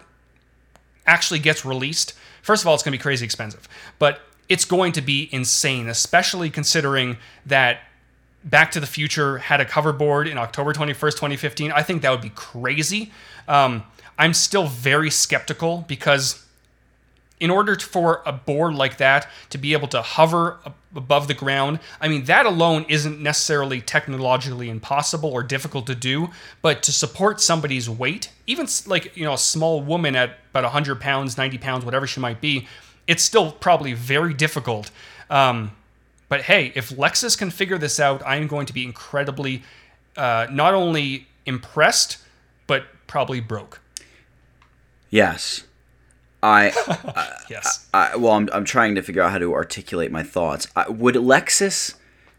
actually 1.07 1.41
gets 1.41 1.65
released, 1.65 2.15
first 2.43 2.63
of 2.63 2.69
all, 2.69 2.75
it's 2.75 2.83
going 2.83 2.93
to 2.93 2.99
be 2.99 3.03
crazy 3.03 3.25
expensive, 3.25 3.69
but 3.99 4.21
it's 4.53 4.67
going 4.67 4.93
to 4.93 5.01
be 5.01 5.31
insane, 5.33 5.89
especially 5.89 6.51
considering 6.51 7.17
that 7.47 7.81
Back 8.45 8.71
to 8.73 8.81
the 8.81 8.87
Future 8.87 9.39
had 9.39 9.63
a 9.63 9.65
hoverboard 9.65 10.31
in 10.31 10.37
October 10.37 10.75
21st, 10.75 11.13
2015. 11.13 11.73
I 11.73 11.83
think 11.83 12.03
that 12.03 12.11
would 12.11 12.21
be 12.21 12.33
crazy. 12.35 13.13
Um, 13.49 13.83
I'm 14.19 14.35
still 14.35 14.67
very 14.67 15.09
skeptical 15.09 15.87
because 15.89 16.45
in 17.41 17.49
order 17.49 17.77
for 17.79 18.21
a 18.27 18.33
board 18.33 18.75
like 18.75 18.99
that 18.99 19.27
to 19.49 19.57
be 19.57 19.73
able 19.73 19.89
to 19.89 20.03
hover 20.03 20.59
above 20.95 21.29
the 21.29 21.35
ground, 21.35 21.79
I 21.99 22.09
mean, 22.09 22.25
that 22.25 22.45
alone 22.45 22.85
isn't 22.91 23.23
necessarily 23.23 23.81
technologically 23.81 24.69
impossible 24.69 25.31
or 25.31 25.43
difficult 25.43 25.87
to 25.87 25.95
do, 25.95 26.29
but 26.61 26.83
to 26.83 26.93
support 26.93 27.41
somebody's 27.41 27.89
weight, 27.89 28.31
even 28.47 28.69
like, 28.87 29.17
you 29.17 29.25
know, 29.25 29.33
a 29.33 29.39
small 29.39 29.81
woman 29.81 30.15
at 30.15 30.41
about 30.51 30.65
100 30.65 31.01
pounds, 31.01 31.39
90 31.39 31.57
pounds, 31.57 31.87
whatever 31.87 32.07
she 32.07 32.21
might 32.21 32.43
be, 32.43 32.69
it's 33.07 33.23
still 33.23 33.53
probably 33.53 33.93
very 33.93 34.35
difficult. 34.35 34.91
Um, 35.31 35.73
but 36.29 36.43
hey, 36.43 36.73
if 36.75 36.91
Lexus 36.91 37.37
can 37.37 37.51
figure 37.51 37.79
this 37.79 38.01
out, 38.01 38.23
I'm 38.25 38.47
going 38.47 38.67
to 38.67 38.73
be 38.73 38.85
incredibly 38.85 39.63
uh, 40.17 40.47
not 40.51 40.75
only 40.75 41.27
impressed, 41.47 42.19
but 42.67 42.85
probably 43.07 43.41
broke. 43.41 43.81
yes, 45.11 45.65
I 46.43 46.73
Yes. 47.51 47.87
I, 47.93 48.17
well, 48.17 48.33
I'm, 48.33 48.49
I'm 48.53 48.65
trying 48.65 48.95
to 48.95 49.03
figure 49.03 49.23
out 49.23 49.31
how 49.33 49.39
to 49.39 49.53
articulate 49.53 50.11
my 50.11 50.23
thoughts. 50.23 50.67
I, 50.75 50.89
would 50.89 51.15
Lexus 51.15 51.95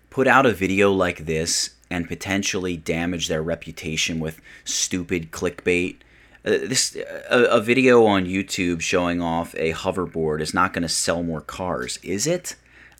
put 0.09 0.27
out 0.27 0.45
a 0.45 0.51
video 0.51 0.91
like 0.91 1.25
this 1.25 1.71
and 1.89 2.07
potentially 2.07 2.75
damage 2.75 3.27
their 3.27 3.43
reputation 3.43 4.19
with 4.19 4.41
stupid 4.65 5.31
clickbait? 5.31 5.97
Uh, 6.45 6.51
this 6.67 6.95
a, 7.29 7.43
a 7.45 7.61
video 7.61 8.05
on 8.05 8.25
YouTube 8.25 8.81
showing 8.81 9.21
off 9.21 9.55
a 9.55 9.71
hoverboard 9.73 10.41
is 10.41 10.53
not 10.53 10.73
going 10.73 10.83
to 10.83 10.89
sell 10.89 11.23
more 11.23 11.41
cars, 11.41 11.99
is 12.03 12.27
it? 12.27 12.55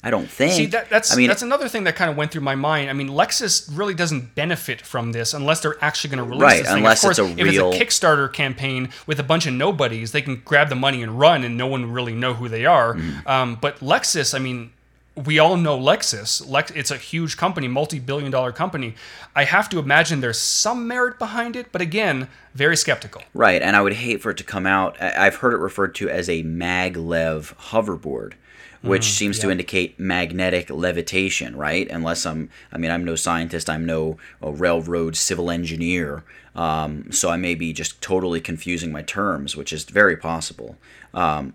I 0.05 0.09
don't 0.11 0.27
think. 0.29 0.51
See, 0.53 0.65
that, 0.67 0.89
that's 0.89 1.13
I 1.13 1.15
mean, 1.15 1.29
that's 1.29 1.43
another 1.43 1.69
thing 1.69 1.85
that 1.85 1.95
kind 1.95 2.11
of 2.11 2.17
went 2.17 2.31
through 2.31 2.41
my 2.41 2.55
mind. 2.55 2.89
I 2.89 2.93
mean, 2.93 3.07
Lexus 3.07 3.69
really 3.71 3.93
doesn't 3.93 4.35
benefit 4.35 4.81
from 4.81 5.13
this 5.13 5.33
unless 5.33 5.61
they're 5.61 5.81
actually 5.81 6.09
going 6.15 6.25
to 6.25 6.29
release 6.29 6.41
Right, 6.41 6.57
this 6.59 6.67
thing. 6.67 6.77
unless 6.79 7.03
of 7.03 7.07
course, 7.07 7.19
it's 7.19 7.27
a 7.29 7.31
if 7.41 7.51
real- 7.51 7.71
it's 7.71 7.79
a 7.79 7.85
Kickstarter 7.85 8.31
campaign 8.31 8.89
with 9.07 9.19
a 9.19 9.23
bunch 9.23 9.45
of 9.45 9.53
nobodies, 9.53 10.11
they 10.11 10.21
can 10.21 10.41
grab 10.43 10.67
the 10.67 10.75
money 10.75 11.01
and 11.01 11.17
run, 11.17 11.45
and 11.45 11.57
no 11.57 11.67
one 11.67 11.89
really 11.91 12.13
know 12.13 12.33
who 12.33 12.49
they 12.49 12.65
are. 12.65 12.95
Mm-hmm. 12.95 13.27
Um, 13.27 13.57
but 13.61 13.79
Lexus, 13.79 14.33
I 14.35 14.39
mean. 14.39 14.71
We 15.15 15.37
all 15.37 15.57
know 15.57 15.77
Lexus. 15.77 16.47
Lex, 16.47 16.71
it's 16.71 16.89
a 16.89 16.97
huge 16.97 17.37
company, 17.37 17.67
multi-billion-dollar 17.67 18.51
company. 18.53 18.95
I 19.35 19.43
have 19.43 19.69
to 19.69 19.77
imagine 19.79 20.21
there's 20.21 20.39
some 20.39 20.87
merit 20.87 21.19
behind 21.19 21.55
it, 21.55 21.67
but 21.71 21.81
again, 21.81 22.29
very 22.55 22.75
skeptical. 22.75 23.21
Right, 23.33 23.61
and 23.61 23.75
I 23.75 23.81
would 23.81 23.93
hate 23.93 24.21
for 24.23 24.31
it 24.31 24.37
to 24.37 24.43
come 24.43 24.65
out. 24.65 24.99
I- 24.99 25.27
I've 25.27 25.35
heard 25.35 25.53
it 25.53 25.57
referred 25.57 25.93
to 25.95 26.09
as 26.09 26.29
a 26.29 26.43
maglev 26.43 27.55
hoverboard, 27.69 28.33
which 28.81 29.05
seems 29.05 29.37
to 29.39 29.51
indicate 29.51 29.99
magnetic 29.99 30.69
levitation, 30.71 31.55
right? 31.55 31.87
Unless 31.91 32.25
I'm, 32.25 32.49
I 32.71 32.77
mean, 32.79 32.89
I'm 32.89 33.05
no 33.05 33.15
scientist, 33.15 33.69
I'm 33.69 33.85
no 33.85 34.17
railroad 34.41 35.15
civil 35.15 35.51
engineer, 35.51 36.23
um, 36.55 37.11
so 37.11 37.29
I 37.29 37.37
may 37.37 37.53
be 37.53 37.71
just 37.71 38.01
totally 38.01 38.41
confusing 38.41 38.91
my 38.91 39.03
terms, 39.03 39.55
which 39.55 39.71
is 39.71 39.83
very 39.83 40.17
possible. 40.17 40.75
Um, 41.13 41.53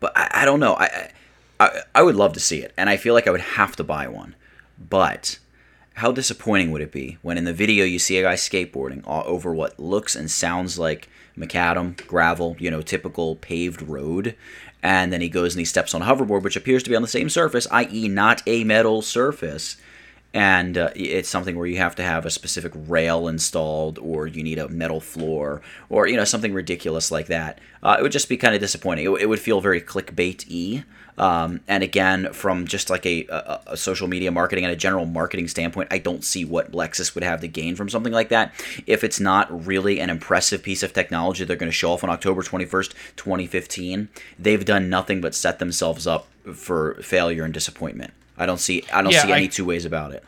but 0.00 0.12
I, 0.16 0.42
I 0.42 0.44
don't 0.44 0.60
know. 0.60 0.74
I, 0.74 0.84
I 0.84 1.10
I 1.62 1.82
I 1.94 2.02
would 2.02 2.16
love 2.16 2.32
to 2.34 2.40
see 2.40 2.58
it, 2.58 2.72
and 2.76 2.90
I 2.90 2.96
feel 2.96 3.14
like 3.14 3.26
I 3.26 3.30
would 3.30 3.40
have 3.40 3.76
to 3.76 3.84
buy 3.84 4.08
one, 4.08 4.34
but 4.78 5.38
how 5.94 6.10
disappointing 6.10 6.70
would 6.70 6.82
it 6.82 6.92
be 6.92 7.18
when 7.22 7.36
in 7.36 7.44
the 7.44 7.52
video 7.52 7.84
you 7.84 7.98
see 7.98 8.18
a 8.18 8.22
guy 8.22 8.34
skateboarding 8.34 9.02
over 9.06 9.54
what 9.54 9.78
looks 9.78 10.16
and 10.16 10.30
sounds 10.30 10.78
like 10.78 11.08
macadam 11.36 11.94
gravel 12.06 12.56
you 12.58 12.70
know 12.70 12.80
typical 12.80 13.36
paved 13.36 13.82
road 13.82 14.34
and 14.82 15.12
then 15.12 15.20
he 15.20 15.28
goes 15.28 15.54
and 15.54 15.60
he 15.60 15.64
steps 15.64 15.94
on 15.94 16.02
a 16.02 16.04
hoverboard 16.06 16.42
which 16.42 16.56
appears 16.56 16.82
to 16.82 16.90
be 16.90 16.96
on 16.96 17.02
the 17.02 17.08
same 17.08 17.28
surface 17.28 17.66
i.e 17.70 18.08
not 18.08 18.42
a 18.46 18.64
metal 18.64 19.02
surface. 19.02 19.76
And 20.34 20.78
uh, 20.78 20.88
it's 20.96 21.28
something 21.28 21.56
where 21.56 21.66
you 21.66 21.76
have 21.76 21.94
to 21.96 22.02
have 22.02 22.24
a 22.24 22.30
specific 22.30 22.72
rail 22.74 23.28
installed 23.28 23.98
or 23.98 24.26
you 24.26 24.42
need 24.42 24.58
a 24.58 24.66
metal 24.66 24.98
floor 24.98 25.60
or 25.90 26.08
you 26.08 26.16
know 26.16 26.24
something 26.24 26.54
ridiculous 26.54 27.10
like 27.10 27.26
that. 27.26 27.60
Uh, 27.82 27.96
it 27.98 28.02
would 28.02 28.12
just 28.12 28.30
be 28.30 28.38
kind 28.38 28.54
of 28.54 28.60
disappointing. 28.62 29.04
It, 29.04 29.08
w- 29.08 29.22
it 29.22 29.28
would 29.28 29.40
feel 29.40 29.60
very 29.60 29.82
clickbait-y 29.82 30.84
um, 31.18 31.60
and 31.68 31.82
again 31.82 32.32
from 32.32 32.66
just 32.66 32.90
like 32.90 33.04
a, 33.06 33.26
a, 33.26 33.60
a 33.68 33.76
social 33.76 34.08
media 34.08 34.30
marketing 34.30 34.64
and 34.64 34.72
a 34.72 34.76
general 34.76 35.04
marketing 35.06 35.48
standpoint 35.48 35.88
i 35.90 35.98
don't 35.98 36.24
see 36.24 36.44
what 36.44 36.72
lexus 36.72 37.14
would 37.14 37.24
have 37.24 37.40
to 37.40 37.48
gain 37.48 37.76
from 37.76 37.88
something 37.88 38.12
like 38.12 38.28
that 38.28 38.52
if 38.86 39.04
it's 39.04 39.20
not 39.20 39.66
really 39.66 40.00
an 40.00 40.10
impressive 40.10 40.62
piece 40.62 40.82
of 40.82 40.92
technology 40.92 41.44
they're 41.44 41.56
going 41.56 41.70
to 41.70 41.76
show 41.76 41.92
off 41.92 42.02
on 42.04 42.10
october 42.10 42.42
21st 42.42 42.92
2015 43.16 44.08
they've 44.38 44.64
done 44.64 44.88
nothing 44.88 45.20
but 45.20 45.34
set 45.34 45.58
themselves 45.58 46.06
up 46.06 46.26
for 46.54 46.94
failure 47.02 47.44
and 47.44 47.54
disappointment 47.54 48.12
I 48.38 48.46
don't 48.46 48.58
see 48.58 48.82
I 48.92 49.02
don't 49.02 49.12
Yeah, 49.12 49.22
see 49.22 49.32
any 49.32 49.46
two 49.48 49.64
ways 49.64 49.84
about 49.84 50.12
it. 50.12 50.24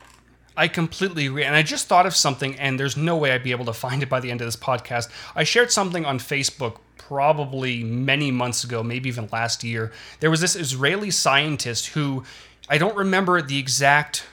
I 0.56 0.68
completely 0.68 1.26
agree. 1.26 1.44
And 1.44 1.56
I 1.56 1.62
just 1.62 1.86
thought 1.88 2.06
of 2.06 2.14
something, 2.14 2.58
and 2.58 2.78
there's 2.78 2.96
no 2.96 3.16
way 3.16 3.32
I'd 3.32 3.42
be 3.42 3.50
able 3.50 3.64
to 3.64 3.72
find 3.72 4.02
it 4.02 4.08
by 4.08 4.20
the 4.20 4.30
end 4.30 4.40
of 4.40 4.46
this 4.46 4.56
podcast. 4.56 5.08
I 5.34 5.44
shared 5.44 5.72
something 5.72 6.04
on 6.04 6.18
Facebook 6.18 6.78
probably 6.96 7.82
many 7.82 8.30
months 8.30 8.64
ago, 8.64 8.82
maybe 8.82 9.08
even 9.08 9.28
last 9.32 9.64
year. 9.64 9.92
There 10.20 10.30
was 10.30 10.40
this 10.40 10.56
Israeli 10.56 11.10
scientist 11.10 11.88
who 11.88 12.24
I 12.68 12.78
don't 12.78 12.96
remember 12.96 13.42
the 13.42 13.58
exact 13.58 14.24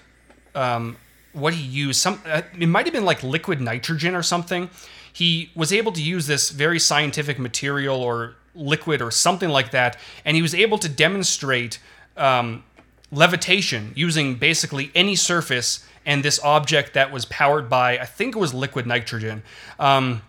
um, 0.56 0.98
what 1.34 1.54
he 1.54 1.64
used. 1.64 2.00
Some 2.00 2.22
uh, 2.26 2.44
it 2.58 2.68
might 2.68 2.86
have 2.86 2.94
been 2.94 3.06
like 3.06 3.24
liquid 3.24 3.60
nitrogen 3.60 4.16
or 4.16 4.24
something. 4.24 4.70
He 5.12 5.52
was 5.56 5.74
able 5.74 5.92
to 5.94 6.02
use 6.02 6.28
this 6.28 6.52
very 6.52 6.80
scientific 6.80 7.40
material 7.40 8.02
or 8.02 8.36
liquid 8.56 9.02
or 9.02 9.12
something 9.12 9.50
like 9.50 9.72
that, 9.72 9.98
and 10.24 10.36
he 10.36 10.42
was 10.42 10.54
able 10.54 10.78
to 10.78 10.88
demonstrate 10.88 11.80
um, 12.16 12.64
levitation 13.12 13.92
using 13.96 14.36
basically 14.36 14.92
any 14.96 15.16
surface 15.16 15.86
and 16.06 16.24
this 16.24 16.40
object 16.44 16.94
that 16.94 17.12
was 17.12 17.26
powered 17.26 17.70
by 17.70 17.98
I 18.00 18.06
think 18.06 18.36
it 18.36 18.40
was 18.40 18.54
liquid 18.54 18.86
nitrogen. 18.88 19.44
Um, 19.80 20.22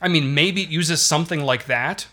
I 0.00 0.08
mean, 0.08 0.34
maybe 0.34 0.62
it 0.62 0.70
uses 0.70 1.02
something 1.02 1.40
like 1.42 1.66
that. 1.66 2.06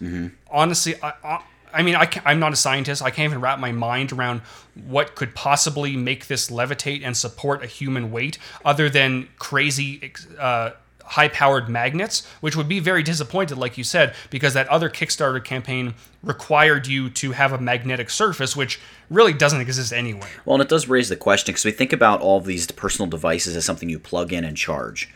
Honestly, 0.51 0.95
I, 1.01 1.13
I, 1.23 1.43
I 1.73 1.83
mean, 1.83 1.95
I 1.95 2.09
I'm 2.25 2.39
not 2.39 2.53
a 2.53 2.55
scientist. 2.55 3.01
I 3.01 3.11
can't 3.11 3.29
even 3.29 3.41
wrap 3.41 3.59
my 3.59 3.71
mind 3.71 4.11
around 4.11 4.41
what 4.87 5.15
could 5.15 5.35
possibly 5.35 5.95
make 5.95 6.27
this 6.27 6.49
levitate 6.49 7.01
and 7.03 7.15
support 7.15 7.63
a 7.63 7.67
human 7.67 8.11
weight, 8.11 8.37
other 8.65 8.89
than 8.89 9.29
crazy. 9.39 10.11
Uh, 10.39 10.71
high-powered 11.07 11.69
magnets, 11.69 12.25
which 12.41 12.55
would 12.55 12.67
be 12.67 12.79
very 12.79 13.01
disappointed, 13.01 13.57
like 13.57 13.77
you 13.77 13.83
said, 13.83 14.13
because 14.29 14.53
that 14.53 14.67
other 14.67 14.89
Kickstarter 14.89 15.43
campaign 15.43 15.95
required 16.21 16.85
you 16.87 17.09
to 17.09 17.31
have 17.31 17.53
a 17.53 17.57
magnetic 17.57 18.09
surface, 18.09 18.55
which 18.55 18.79
really 19.09 19.33
doesn't 19.33 19.61
exist 19.61 19.93
anywhere. 19.93 20.29
Well, 20.45 20.55
and 20.55 20.63
it 20.63 20.69
does 20.69 20.87
raise 20.87 21.09
the 21.09 21.15
question 21.15 21.53
because 21.53 21.65
we 21.65 21.71
think 21.71 21.93
about 21.93 22.21
all 22.21 22.41
these 22.41 22.67
personal 22.71 23.09
devices 23.09 23.55
as 23.55 23.65
something 23.65 23.89
you 23.89 23.99
plug 23.99 24.33
in 24.33 24.43
and 24.43 24.57
charge. 24.57 25.09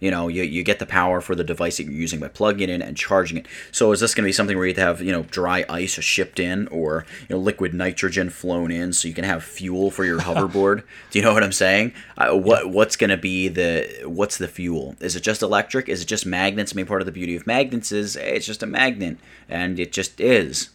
You 0.00 0.10
know, 0.10 0.28
you, 0.28 0.42
you 0.42 0.62
get 0.62 0.78
the 0.78 0.86
power 0.86 1.20
for 1.20 1.34
the 1.34 1.44
device 1.44 1.76
that 1.76 1.84
you're 1.84 1.92
using 1.92 2.20
by 2.20 2.28
plugging 2.28 2.68
it 2.68 2.72
in 2.72 2.82
and 2.82 2.96
charging 2.96 3.36
it. 3.38 3.46
So 3.70 3.92
is 3.92 4.00
this 4.00 4.14
going 4.14 4.24
to 4.24 4.28
be 4.28 4.32
something 4.32 4.56
where 4.56 4.66
you 4.66 4.74
have, 4.74 5.02
you 5.02 5.12
know, 5.12 5.22
dry 5.24 5.64
ice 5.68 6.00
shipped 6.02 6.40
in 6.40 6.66
or, 6.68 7.04
you 7.28 7.36
know, 7.36 7.40
liquid 7.40 7.74
nitrogen 7.74 8.30
flown 8.30 8.70
in 8.70 8.92
so 8.92 9.08
you 9.08 9.14
can 9.14 9.24
have 9.24 9.44
fuel 9.44 9.90
for 9.90 10.04
your 10.04 10.18
hoverboard? 10.20 10.82
Do 11.10 11.18
you 11.18 11.24
know 11.24 11.34
what 11.34 11.44
I'm 11.44 11.52
saying? 11.52 11.92
Uh, 12.16 12.34
what 12.36 12.70
What's 12.70 12.96
going 12.96 13.10
to 13.10 13.18
be 13.18 13.48
the, 13.48 14.04
what's 14.06 14.38
the 14.38 14.48
fuel? 14.48 14.96
Is 15.00 15.16
it 15.16 15.22
just 15.22 15.42
electric? 15.42 15.88
Is 15.88 16.00
it 16.00 16.06
just 16.06 16.24
magnets? 16.24 16.72
I 16.72 16.76
mean, 16.76 16.86
part 16.86 17.02
of 17.02 17.06
the 17.06 17.12
beauty 17.12 17.36
of 17.36 17.46
magnets 17.46 17.92
is 17.92 18.16
it's 18.16 18.46
just 18.46 18.62
a 18.62 18.66
magnet 18.66 19.18
and 19.48 19.78
it 19.78 19.92
just 19.92 20.18
is. 20.18 20.70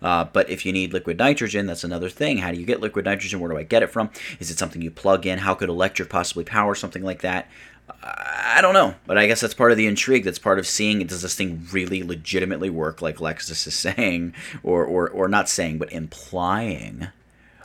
Uh, 0.00 0.24
but 0.24 0.48
if 0.48 0.64
you 0.64 0.72
need 0.72 0.92
liquid 0.92 1.18
nitrogen, 1.18 1.66
that's 1.66 1.84
another 1.84 2.08
thing. 2.08 2.38
How 2.38 2.52
do 2.52 2.58
you 2.58 2.66
get 2.66 2.80
liquid 2.80 3.04
nitrogen? 3.04 3.40
Where 3.40 3.50
do 3.50 3.58
I 3.58 3.64
get 3.64 3.82
it 3.82 3.90
from? 3.90 4.10
Is 4.38 4.50
it 4.50 4.58
something 4.58 4.80
you 4.80 4.90
plug 4.90 5.26
in? 5.26 5.38
How 5.38 5.54
could 5.54 5.68
electric 5.68 6.08
possibly 6.08 6.44
power 6.44 6.74
something 6.74 7.02
like 7.02 7.22
that? 7.22 7.48
I 8.02 8.60
don't 8.62 8.74
know, 8.74 8.94
but 9.06 9.18
I 9.18 9.26
guess 9.26 9.40
that's 9.40 9.54
part 9.54 9.70
of 9.70 9.76
the 9.76 9.86
intrigue. 9.86 10.24
That's 10.24 10.38
part 10.38 10.58
of 10.58 10.66
seeing 10.66 11.04
does 11.06 11.22
this 11.22 11.34
thing 11.34 11.66
really 11.72 12.02
legitimately 12.02 12.70
work, 12.70 13.00
like 13.02 13.16
Lexus 13.18 13.66
is 13.66 13.74
saying, 13.96 14.34
or 14.62 14.84
or, 14.84 15.08
or 15.08 15.28
not 15.28 15.48
saying, 15.48 15.78
but 15.78 15.92
implying. 15.92 17.08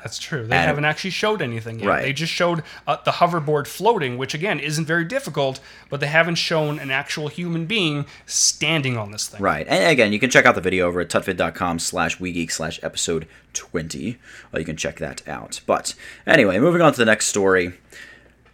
That's 0.02 0.20
true. 0.20 0.40
They 0.46 0.58
And- 0.58 0.68
haven't 0.68 0.84
actually 0.84 1.12
showed 1.12 1.42
anything 1.42 1.80
yet. 1.80 1.88
Right. 1.88 2.02
They 2.02 2.12
just 2.12 2.34
showed 2.34 2.62
uh, 2.86 2.98
the 3.06 3.12
hoverboard 3.12 3.68
floating, 3.68 4.18
which 4.18 4.34
again 4.34 4.60
isn't 4.60 4.84
very 4.86 5.06
difficult, 5.06 5.62
but 5.90 6.02
they 6.02 6.08
haven't 6.08 6.36
shown 6.36 6.78
an 6.78 6.92
actual 6.92 7.30
human 7.30 7.66
being 7.68 8.06
standing 8.26 8.98
on 8.98 9.12
this 9.12 9.30
thing. 9.30 9.42
Right. 9.42 9.66
And 9.66 9.90
again, 9.90 10.12
you 10.12 10.20
can 10.20 10.30
check 10.30 10.46
out 10.46 10.56
the 10.56 10.62
video 10.62 10.88
over 10.88 11.00
at 11.00 11.08
tutvid.com 11.10 11.80
slash 11.80 12.18
wegeek 12.18 12.52
slash 12.52 12.82
episode 12.84 13.30
20. 13.54 14.18
Uh, 14.54 14.60
you 14.60 14.66
can 14.66 14.76
check 14.76 14.98
that 14.98 15.26
out. 15.26 15.62
But 15.66 15.96
anyway, 16.28 16.60
moving 16.60 16.82
on 16.82 16.92
to 16.92 16.98
the 17.00 17.06
next 17.06 17.28
story. 17.28 17.72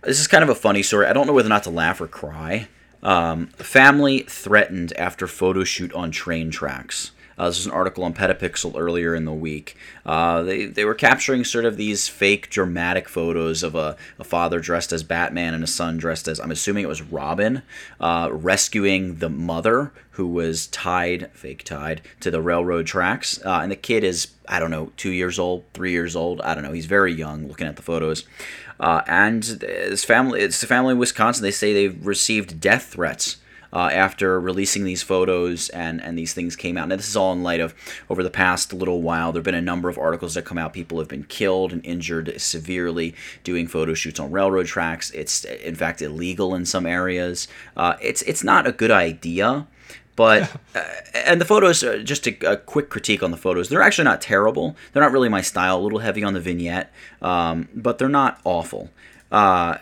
This 0.02 0.20
is 0.20 0.28
kind 0.28 0.44
of 0.44 0.50
a 0.50 0.56
funny 0.56 0.82
story. 0.82 1.08
I 1.08 1.14
don't 1.14 1.28
know 1.28 1.34
whether 1.34 1.50
not 1.50 1.64
to 1.64 1.70
laugh 1.70 2.00
or 2.00 2.08
cry. 2.08 2.68
Um, 3.04 3.48
family 3.48 4.20
threatened 4.22 4.94
after 4.94 5.28
photo 5.28 5.64
shoot 5.64 5.94
on 5.94 6.12
train 6.12 6.52
tracks. 6.52 7.12
Uh, 7.38 7.48
this 7.48 7.60
was 7.60 7.66
an 7.68 7.72
article 7.72 8.04
on 8.04 8.14
Petapixel 8.14 8.78
earlier 8.78 9.16
in 9.16 9.24
the 9.24 9.34
week. 9.34 9.78
Uh, 10.06 10.42
they, 10.44 10.66
they 10.66 10.84
were 10.84 10.94
capturing 10.94 11.46
sort 11.46 11.64
of 11.64 11.78
these 11.78 12.10
fake 12.10 12.50
dramatic 12.50 13.08
photos 13.08 13.64
of 13.64 13.76
a, 13.76 13.96
a 14.20 14.26
father 14.26 14.60
dressed 14.60 14.92
as 14.92 15.04
Batman 15.04 15.54
and 15.54 15.64
a 15.64 15.68
son 15.68 15.98
dressed 15.98 16.28
as, 16.28 16.40
I'm 16.40 16.52
assuming 16.52 16.84
it 16.84 16.90
was 16.90 17.02
Robin, 17.02 17.62
uh, 18.02 18.30
rescuing 18.32 19.16
the 19.16 19.30
mother 19.30 19.94
who 20.12 20.28
was 20.28 20.68
tied, 20.68 21.32
fake 21.32 21.64
tied, 21.64 22.02
to 22.20 22.30
the 22.30 22.42
railroad 22.42 22.86
tracks. 22.86 23.40
Uh, 23.46 23.60
and 23.64 23.72
the 23.72 23.78
kid 23.78 24.04
is, 24.04 24.28
I 24.50 24.60
don't 24.60 24.72
know, 24.72 24.92
two 24.98 25.12
years 25.12 25.38
old, 25.38 25.64
three 25.74 25.92
years 25.92 26.16
old. 26.16 26.42
I 26.42 26.56
don't 26.56 26.64
know. 26.64 26.74
He's 26.74 26.88
very 26.88 27.14
young 27.14 27.48
looking 27.48 27.68
at 27.68 27.76
the 27.76 27.84
photos. 27.84 28.26
Uh, 28.80 29.02
and 29.08 29.44
this 29.44 30.04
family, 30.04 30.42
it's 30.42 30.64
a 30.64 30.68
family 30.68 30.94
in 30.94 30.98
Wisconsin. 30.98 31.44
They 31.44 31.52
say 31.52 31.74
they've 31.74 32.06
received 32.06 32.60
death 32.60 32.86
threats 32.86 33.38
uh, 33.72 33.90
after 33.92 34.40
releasing 34.40 34.84
these 34.84 35.04
photos 35.04 35.70
and, 35.70 36.02
and 36.02 36.18
these 36.18 36.34
things 36.34 36.56
came 36.56 36.78
out. 36.78 36.88
Now, 36.88 36.96
this 36.96 37.08
is 37.08 37.16
all 37.16 37.34
in 37.34 37.44
light 37.44 37.60
of 37.60 37.76
over 38.10 38.24
the 38.24 38.32
past 38.32 38.74
little 38.74 39.02
while, 39.02 39.32
there 39.32 39.40
have 39.40 39.46
been 39.46 39.56
a 39.56 39.62
number 39.62 39.90
of 39.90 39.98
articles 39.98 40.34
that 40.34 40.46
come 40.46 40.58
out. 40.58 40.74
People 40.74 41.00
have 41.00 41.08
been 41.08 41.26
killed 41.26 41.72
and 41.72 41.86
injured 41.86 42.34
severely 42.42 43.16
doing 43.44 43.68
photo 43.68 43.94
shoots 43.94 44.20
on 44.20 44.32
railroad 44.32 44.66
tracks. 44.66 45.12
It's, 45.12 45.44
in 45.44 45.76
fact, 45.76 46.02
illegal 46.02 46.56
in 46.56 46.66
some 46.66 46.86
areas. 46.86 47.48
Uh, 47.78 47.96
it's, 48.02 48.22
it's 48.24 48.44
not 48.44 48.66
a 48.66 48.72
good 48.72 48.92
idea. 48.92 49.68
But 50.20 50.52
uh, 50.76 50.84
and 51.14 51.40
the 51.40 51.46
photos, 51.46 51.82
uh, 51.82 52.00
just 52.04 52.28
a, 52.28 52.52
a 52.52 52.58
quick 52.58 52.90
critique 52.90 53.24
on 53.24 53.32
the 53.32 53.38
photos. 53.38 53.70
They're 53.70 53.82
actually 53.82 54.04
not 54.04 54.20
terrible. 54.20 54.76
They're 54.92 55.02
not 55.02 55.14
really 55.14 55.30
my 55.30 55.40
style. 55.40 55.80
A 55.80 55.82
little 55.86 56.00
heavy 56.00 56.26
on 56.26 56.34
the 56.34 56.42
vignette, 56.42 56.92
um, 57.22 57.70
but 57.74 57.98
they're 58.00 58.10
not 58.10 58.42
awful. 58.44 58.90
Uh, 59.32 59.78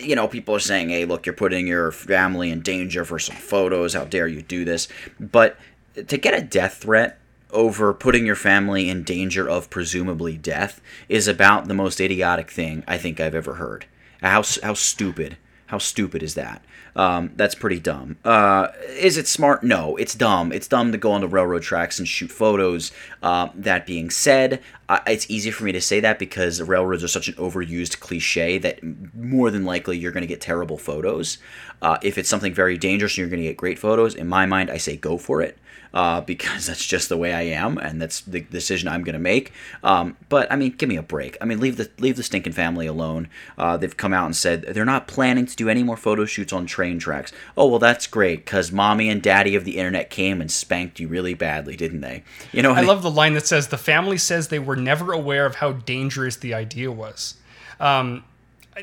you 0.00 0.14
know, 0.14 0.28
people 0.28 0.54
are 0.54 0.60
saying, 0.60 0.90
"Hey, 0.90 1.04
look, 1.04 1.26
you're 1.26 1.34
putting 1.34 1.66
your 1.66 1.90
family 1.90 2.52
in 2.52 2.60
danger 2.60 3.04
for 3.04 3.18
some 3.18 3.34
photos. 3.34 3.94
How 3.94 4.04
dare 4.04 4.28
you 4.28 4.40
do 4.40 4.64
this?" 4.64 4.86
But 5.18 5.58
to 5.96 6.16
get 6.16 6.32
a 6.32 6.42
death 6.42 6.74
threat 6.82 7.18
over 7.50 7.92
putting 7.92 8.24
your 8.24 8.36
family 8.36 8.88
in 8.88 9.02
danger 9.02 9.48
of 9.48 9.68
presumably 9.68 10.36
death 10.36 10.80
is 11.08 11.26
about 11.26 11.66
the 11.66 11.74
most 11.74 12.00
idiotic 12.00 12.52
thing 12.52 12.84
I 12.86 12.98
think 12.98 13.18
I've 13.18 13.34
ever 13.34 13.54
heard. 13.54 13.86
How 14.22 14.44
how 14.62 14.74
stupid 14.74 15.38
How 15.66 15.78
stupid 15.78 16.22
is 16.22 16.34
that? 16.34 16.62
Um, 16.96 17.32
that's 17.36 17.54
pretty 17.54 17.78
dumb. 17.78 18.16
Uh, 18.24 18.68
is 18.88 19.18
it 19.18 19.28
smart? 19.28 19.62
No, 19.62 19.96
it's 19.96 20.14
dumb. 20.14 20.50
It's 20.50 20.66
dumb 20.66 20.92
to 20.92 20.98
go 20.98 21.12
on 21.12 21.20
the 21.20 21.28
railroad 21.28 21.62
tracks 21.62 21.98
and 21.98 22.08
shoot 22.08 22.32
photos. 22.32 22.90
Uh, 23.22 23.50
that 23.54 23.84
being 23.84 24.08
said, 24.08 24.62
it's 25.06 25.30
easy 25.30 25.50
for 25.50 25.64
me 25.64 25.72
to 25.72 25.80
say 25.80 26.00
that 26.00 26.18
because 26.18 26.60
railroads 26.62 27.04
are 27.04 27.08
such 27.08 27.28
an 27.28 27.34
overused 27.34 28.00
cliche 28.00 28.56
that 28.58 28.80
more 29.14 29.50
than 29.50 29.66
likely 29.66 29.98
you're 29.98 30.12
going 30.12 30.22
to 30.22 30.26
get 30.26 30.40
terrible 30.40 30.78
photos. 30.78 31.36
Uh, 31.82 31.98
if 32.02 32.16
it's 32.16 32.30
something 32.30 32.54
very 32.54 32.78
dangerous 32.78 33.12
and 33.12 33.18
you're 33.18 33.28
going 33.28 33.42
to 33.42 33.48
get 33.48 33.58
great 33.58 33.78
photos, 33.78 34.14
in 34.14 34.26
my 34.26 34.46
mind, 34.46 34.70
I 34.70 34.78
say 34.78 34.96
go 34.96 35.18
for 35.18 35.42
it 35.42 35.58
uh, 35.96 36.20
because 36.20 36.66
that's 36.66 36.84
just 36.84 37.08
the 37.08 37.16
way 37.16 37.32
I 37.32 37.40
am, 37.40 37.78
and 37.78 38.00
that's 38.02 38.20
the 38.20 38.42
decision 38.42 38.86
I'm 38.86 39.02
going 39.02 39.14
to 39.14 39.18
make. 39.18 39.50
Um, 39.82 40.18
but 40.28 40.52
I 40.52 40.56
mean, 40.56 40.72
give 40.72 40.90
me 40.90 40.96
a 40.96 41.02
break. 41.02 41.38
I 41.40 41.46
mean, 41.46 41.58
leave 41.58 41.78
the 41.78 41.90
leave 41.98 42.16
the 42.16 42.22
stinking 42.22 42.52
family 42.52 42.86
alone. 42.86 43.28
Uh, 43.56 43.78
they've 43.78 43.96
come 43.96 44.12
out 44.12 44.26
and 44.26 44.36
said 44.36 44.62
they're 44.62 44.84
not 44.84 45.08
planning 45.08 45.46
to 45.46 45.56
do 45.56 45.70
any 45.70 45.82
more 45.82 45.96
photo 45.96 46.26
shoots 46.26 46.52
on 46.52 46.66
train 46.66 46.98
tracks. 46.98 47.32
Oh 47.56 47.66
well, 47.66 47.78
that's 47.78 48.06
great 48.06 48.44
because 48.44 48.70
mommy 48.70 49.08
and 49.08 49.22
daddy 49.22 49.54
of 49.54 49.64
the 49.64 49.78
internet 49.78 50.10
came 50.10 50.42
and 50.42 50.50
spanked 50.50 51.00
you 51.00 51.08
really 51.08 51.32
badly, 51.32 51.76
didn't 51.76 52.02
they? 52.02 52.24
You 52.52 52.60
know, 52.60 52.72
I, 52.72 52.80
I 52.80 52.82
love 52.82 53.02
the 53.02 53.10
line 53.10 53.32
that 53.32 53.46
says 53.46 53.68
the 53.68 53.78
family 53.78 54.18
says 54.18 54.48
they 54.48 54.58
were 54.58 54.76
never 54.76 55.12
aware 55.14 55.46
of 55.46 55.56
how 55.56 55.72
dangerous 55.72 56.36
the 56.36 56.52
idea 56.52 56.92
was. 56.92 57.36
Um, 57.80 58.22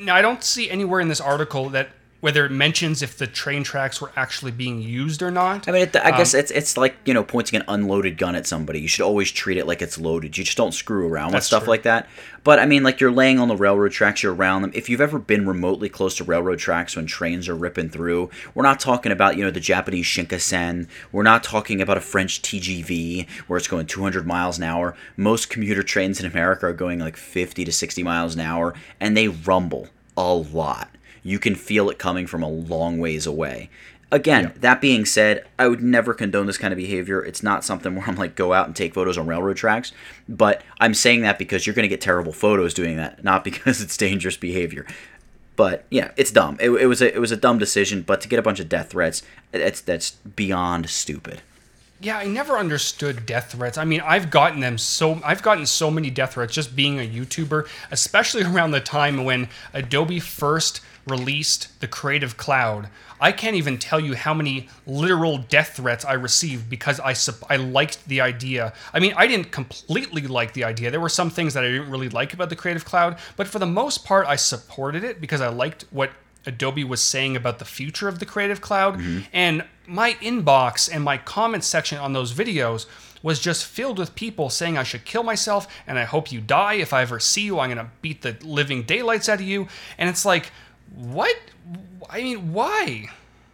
now, 0.01 0.16
I 0.16 0.24
don't 0.24 0.43
see 0.43 0.68
anywhere 0.68 0.99
in 0.99 1.09
this 1.09 1.22
article 1.22 1.70
that 1.70 1.89
whether 2.24 2.46
it 2.46 2.52
mentions 2.52 3.02
if 3.02 3.18
the 3.18 3.28
train 3.28 3.66
tracks 3.66 4.00
were 4.00 4.10
actually 4.16 4.54
being 4.54 4.82
used 4.82 5.22
or 5.22 5.30
not. 5.30 5.68
I 5.68 5.74
mean, 5.74 5.82
it, 5.82 5.96
I 5.98 6.12
um, 6.12 6.18
guess 6.18 6.34
it's 6.34 6.52
it's 6.52 6.78
like 6.78 6.96
you 7.04 7.14
know 7.14 7.22
pointing 7.22 7.60
an 7.60 7.66
unloaded 7.68 8.18
gun 8.18 8.34
at 8.34 8.48
somebody. 8.48 8.80
You 8.80 8.88
should 8.88 9.04
always 9.04 9.30
treat 9.30 9.58
it 9.58 9.68
like 9.68 9.82
it's 9.82 9.98
loaded. 9.98 10.38
You 10.38 10.46
just 10.46 10.56
don't 10.56 10.72
screw 10.72 11.06
around 11.06 11.34
with 11.34 11.44
stuff 11.44 11.64
true. 11.64 11.72
like 11.72 11.84
that. 11.84 12.08
But 12.46 12.60
I 12.60 12.66
mean, 12.66 12.82
like 12.82 13.02
you're 13.02 13.12
laying 13.12 13.40
on 13.40 13.50
the 13.50 13.58
railroad 13.58 13.92
tracks, 13.92 14.24
you're 14.24 14.34
around 14.34 14.62
them. 14.62 14.72
If 14.74 14.88
you've 14.88 15.02
ever 15.02 15.20
been 15.20 15.46
remotely 15.46 15.90
close 15.90 16.16
to 16.16 16.24
railroad 16.24 16.60
tracks 16.60 16.96
when 16.96 17.08
trains 17.08 17.50
are 17.50 17.56
ripping 17.56 17.90
through, 17.90 18.30
we're 18.56 18.64
not 18.64 18.80
talking 18.80 19.12
about 19.12 19.36
you 19.36 19.44
know 19.44 19.52
the 19.52 19.60
Japanese 19.60 20.06
Shinkansen. 20.06 20.88
We're 21.12 21.24
not 21.24 21.44
talking 21.44 21.82
about 21.82 21.98
a 21.98 22.02
French 22.02 22.42
TGV 22.42 23.30
where 23.48 23.58
it's 23.58 23.68
going 23.68 23.86
200 23.86 24.26
miles 24.26 24.58
an 24.58 24.64
hour. 24.64 24.96
Most 25.18 25.50
commuter 25.50 25.84
trains 25.84 26.22
in 26.22 26.26
America 26.26 26.68
are 26.68 26.74
going 26.74 27.00
like 27.00 27.18
50 27.18 27.66
to 27.66 27.72
60 27.74 28.02
miles 28.02 28.34
an 28.34 28.40
hour, 28.40 28.74
and 29.02 29.18
they 29.18 29.28
rumble 29.28 29.90
a 30.16 30.34
lot 30.34 30.88
you 31.24 31.40
can 31.40 31.56
feel 31.56 31.90
it 31.90 31.98
coming 31.98 32.28
from 32.28 32.44
a 32.44 32.50
long 32.50 33.00
ways 33.00 33.26
away. 33.26 33.70
Again, 34.12 34.44
yeah. 34.44 34.52
that 34.60 34.82
being 34.82 35.06
said, 35.06 35.44
I 35.58 35.68
would 35.68 35.82
never 35.82 36.14
condone 36.14 36.46
this 36.46 36.60
kind 36.60 36.72
of 36.72 36.78
behavior. 36.78 37.24
It's 37.26 37.42
not 37.42 37.64
something 37.64 37.96
where 37.96 38.06
I'm 38.08 38.16
like, 38.16 38.36
go 38.36 38.54
out 38.54 38.68
and 38.68 38.76
take 38.76 38.94
photos 38.94 39.18
on 39.18 39.26
railroad 39.26 39.58
tracks. 39.58 39.92
But 40.30 40.62
I'm 40.80 40.94
saying 40.94 41.22
that 41.22 41.40
because 41.40 41.66
you're 41.66 41.74
going 41.74 41.84
to 41.84 41.90
get 41.90 42.00
terrible 42.00 42.32
photos 42.32 42.76
doing 42.76 42.98
that, 42.98 43.24
not 43.24 43.44
because 43.44 43.82
it's 43.82 43.98
dangerous 43.98 44.38
behavior. 44.38 44.86
But 45.56 45.86
yeah, 45.90 46.12
it's 46.16 46.32
dumb. 46.32 46.58
It, 46.60 46.70
it 46.70 46.86
was 46.88 47.02
a 47.02 47.14
it 47.14 47.20
was 47.20 47.32
a 47.32 47.38
dumb 47.38 47.58
decision. 47.58 48.02
But 48.02 48.22
to 48.22 48.28
get 48.28 48.40
a 48.40 48.42
bunch 48.42 48.60
of 48.60 48.70
death 48.70 48.92
threats, 48.92 49.24
that's 49.52 49.82
that's 49.82 50.12
beyond 50.12 50.90
stupid. 50.90 51.42
Yeah, 52.00 52.18
I 52.18 52.26
never 52.26 52.58
understood 52.58 53.26
death 53.26 53.54
threats. 53.54 53.78
I 53.78 53.86
mean, 53.86 54.02
I've 54.02 54.30
gotten 54.30 54.60
them 54.60 54.78
so 54.78 55.22
I've 55.24 55.42
gotten 55.42 55.66
so 55.66 55.90
many 55.90 56.10
death 56.10 56.34
threats 56.34 56.54
just 56.54 56.76
being 56.76 57.00
a 57.00 57.08
YouTuber, 57.08 57.68
especially 57.92 58.44
around 58.52 58.72
the 58.72 58.82
time 58.82 59.24
when 59.24 59.48
Adobe 59.74 60.20
first 60.20 60.82
released 61.08 61.80
the 61.80 61.88
Creative 61.88 62.38
Cloud, 62.38 62.89
I 63.20 63.32
can't 63.32 63.56
even 63.56 63.78
tell 63.78 63.99
you 63.99 64.16
how 64.16 64.34
many 64.34 64.68
literal 64.86 65.38
death 65.38 65.78
threats 65.78 66.04
I 66.04 66.14
received 66.14 66.70
because 66.70 66.99
I 66.99 67.16
I 67.49 67.58
liked 67.58 68.08
the 68.08 68.22
idea. 68.22 68.74
I 68.93 68.99
mean, 68.99 69.14
I 69.16 69.28
didn't 69.28 69.51
completely 69.51 70.28
like 70.28 70.54
the 70.54 70.64
idea. 70.64 70.91
There 70.91 70.99
were 70.99 71.10
some 71.10 71.30
things 71.30 71.54
that 71.54 71.64
I 71.64 71.68
didn't 71.70 71.89
really 71.89 72.10
like 72.10 72.34
about 72.34 72.49
the 72.49 72.56
Creative 72.56 72.84
Cloud, 72.84 73.18
but 73.38 73.47
for 73.47 73.60
the 73.60 73.66
most 73.66 74.06
part, 74.06 74.28
I 74.28 74.36
supported 74.36 75.04
it 75.04 75.22
because 75.22 75.41
I 75.41 75.47
liked 75.47 75.86
what 75.91 76.12
Adobe 76.45 76.84
was 76.84 77.01
saying 77.01 77.36
about 77.36 77.60
the 77.60 77.66
future 77.66 78.08
of 78.08 78.20
the 78.20 78.26
Creative 78.26 78.62
Cloud. 78.62 78.95
Mm-hmm. 78.95 79.20
And 79.32 79.66
my 79.88 80.14
inbox 80.14 80.89
and 80.93 81.04
my 81.04 81.18
comment 81.18 81.64
section 81.64 81.97
on 81.97 82.14
those 82.14 82.34
videos 82.34 82.86
was 83.22 83.39
just 83.39 83.66
filled 83.66 83.97
with 83.97 84.16
people 84.16 84.49
saying 84.49 84.78
I 84.78 84.84
should 84.84 85.06
kill 85.06 85.24
myself 85.24 85.68
and 85.88 85.97
I 85.97 86.04
hope 86.04 86.32
you 86.32 86.41
die. 86.41 86.74
If 86.74 86.91
I 86.93 87.01
ever 87.01 87.20
see 87.20 87.43
you, 87.43 87.60
I'm 87.60 87.74
going 87.74 87.86
to 87.86 87.91
beat 88.01 88.22
the 88.22 88.36
living 88.43 88.84
daylights 88.84 89.30
out 89.30 89.39
of 89.39 89.45
you. 89.45 89.68
And 89.97 90.10
it's 90.10 90.26
like, 90.26 90.51
what? 90.96 91.36
I 92.10 92.22
mean, 92.22 92.54
why? 92.54 93.10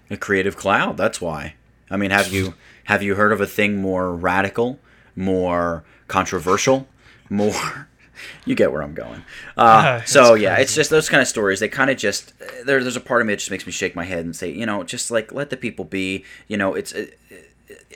A 0.09 0.17
creative 0.17 0.57
cloud. 0.57 0.97
That's 0.97 1.21
why. 1.21 1.55
I 1.89 1.97
mean, 1.97 2.11
have 2.11 2.31
you 2.31 2.55
have 2.85 3.03
you 3.03 3.15
heard 3.15 3.31
of 3.31 3.41
a 3.41 3.47
thing 3.47 3.77
more 3.77 4.15
radical, 4.15 4.79
more 5.15 5.83
controversial, 6.07 6.87
more? 7.29 7.87
you 8.45 8.55
get 8.55 8.71
where 8.71 8.81
I'm 8.81 8.93
going. 8.93 9.23
Uh, 9.57 10.01
so 10.05 10.33
yeah, 10.33 10.57
it's 10.57 10.75
just 10.75 10.89
those 10.89 11.09
kind 11.09 11.21
of 11.21 11.27
stories. 11.27 11.59
They 11.59 11.67
kind 11.67 11.89
of 11.89 11.97
just 11.97 12.33
there, 12.65 12.81
there's 12.83 12.95
a 12.95 13.01
part 13.01 13.21
of 13.21 13.27
me 13.27 13.33
that 13.33 13.39
just 13.39 13.51
makes 13.51 13.65
me 13.65 13.71
shake 13.71 13.95
my 13.95 14.05
head 14.05 14.25
and 14.25 14.35
say, 14.35 14.51
you 14.51 14.65
know, 14.65 14.83
just 14.83 15.11
like 15.11 15.31
let 15.31 15.49
the 15.49 15.57
people 15.57 15.85
be. 15.85 16.25
You 16.47 16.57
know, 16.57 16.75
it's. 16.75 16.91
It, 16.91 17.19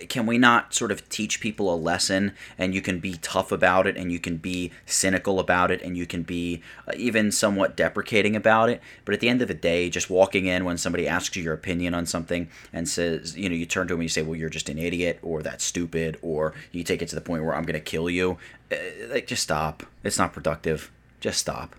can 0.10 0.26
we 0.26 0.38
not 0.38 0.74
sort 0.74 0.92
of 0.92 1.08
teach 1.10 1.40
people 1.40 1.74
a 1.74 1.78
lesson 1.78 2.34
and 2.58 2.74
you 2.74 2.82
can 2.82 3.00
be 3.00 3.14
tough 3.22 3.52
about 3.52 3.86
it 3.86 3.96
and 3.96 4.12
you 4.12 4.20
can 4.20 4.38
be 4.38 4.72
cynical 4.86 5.40
about 5.40 5.70
it 5.70 5.82
and 5.82 5.96
you 5.96 6.08
can 6.08 6.24
be 6.24 6.62
uh, 6.88 6.94
even 6.96 7.32
somewhat 7.32 7.78
deprecating 7.78 8.36
about 8.36 8.70
it? 8.70 8.82
But 9.06 9.14
at 9.14 9.20
the 9.20 9.30
end 9.30 9.42
of 9.42 9.48
the 9.48 9.54
day 9.54 9.90
just 9.90 10.10
walking 10.10 10.46
in 10.48 10.66
when 10.66 10.78
somebody 10.78 11.08
asks 11.08 11.36
you 11.36 11.44
your 11.44 11.54
opinion 11.54 11.94
on 11.94 12.06
something 12.06 12.50
and 12.72 12.90
says 12.90 13.38
you 13.38 13.50
know 13.50 13.56
you 13.56 13.66
turn 13.66 13.88
to 13.88 13.94
them 13.94 14.02
and 14.02 14.06
you 14.06 14.10
say 14.10 14.24
well 14.24 14.36
you're 14.36 14.50
just 14.50 14.70
an 14.70 14.78
idiot 14.78 15.20
or 15.22 15.44
that's 15.44 15.64
stupid 15.64 16.18
or 16.22 16.54
you 16.72 16.84
take 16.84 17.02
it 17.02 17.08
to 17.10 17.16
the 17.16 17.22
point 17.22 17.44
where 17.44 17.56
i'm 17.56 17.64
going 17.64 17.74
to 17.74 17.80
kill 17.80 18.10
you 18.10 18.38
uh, 18.72 18.76
like 19.10 19.28
just 19.28 19.44
stop. 19.44 19.84
It's 20.04 20.18
not 20.18 20.34
productive. 20.34 20.92
Just 21.20 21.40
stop. 21.40 21.76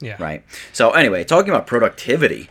Yeah. 0.00 0.16
Right? 0.22 0.44
So 0.72 0.90
anyway 0.90 1.24
talking 1.24 1.50
about 1.50 1.66
productivity 1.66 2.50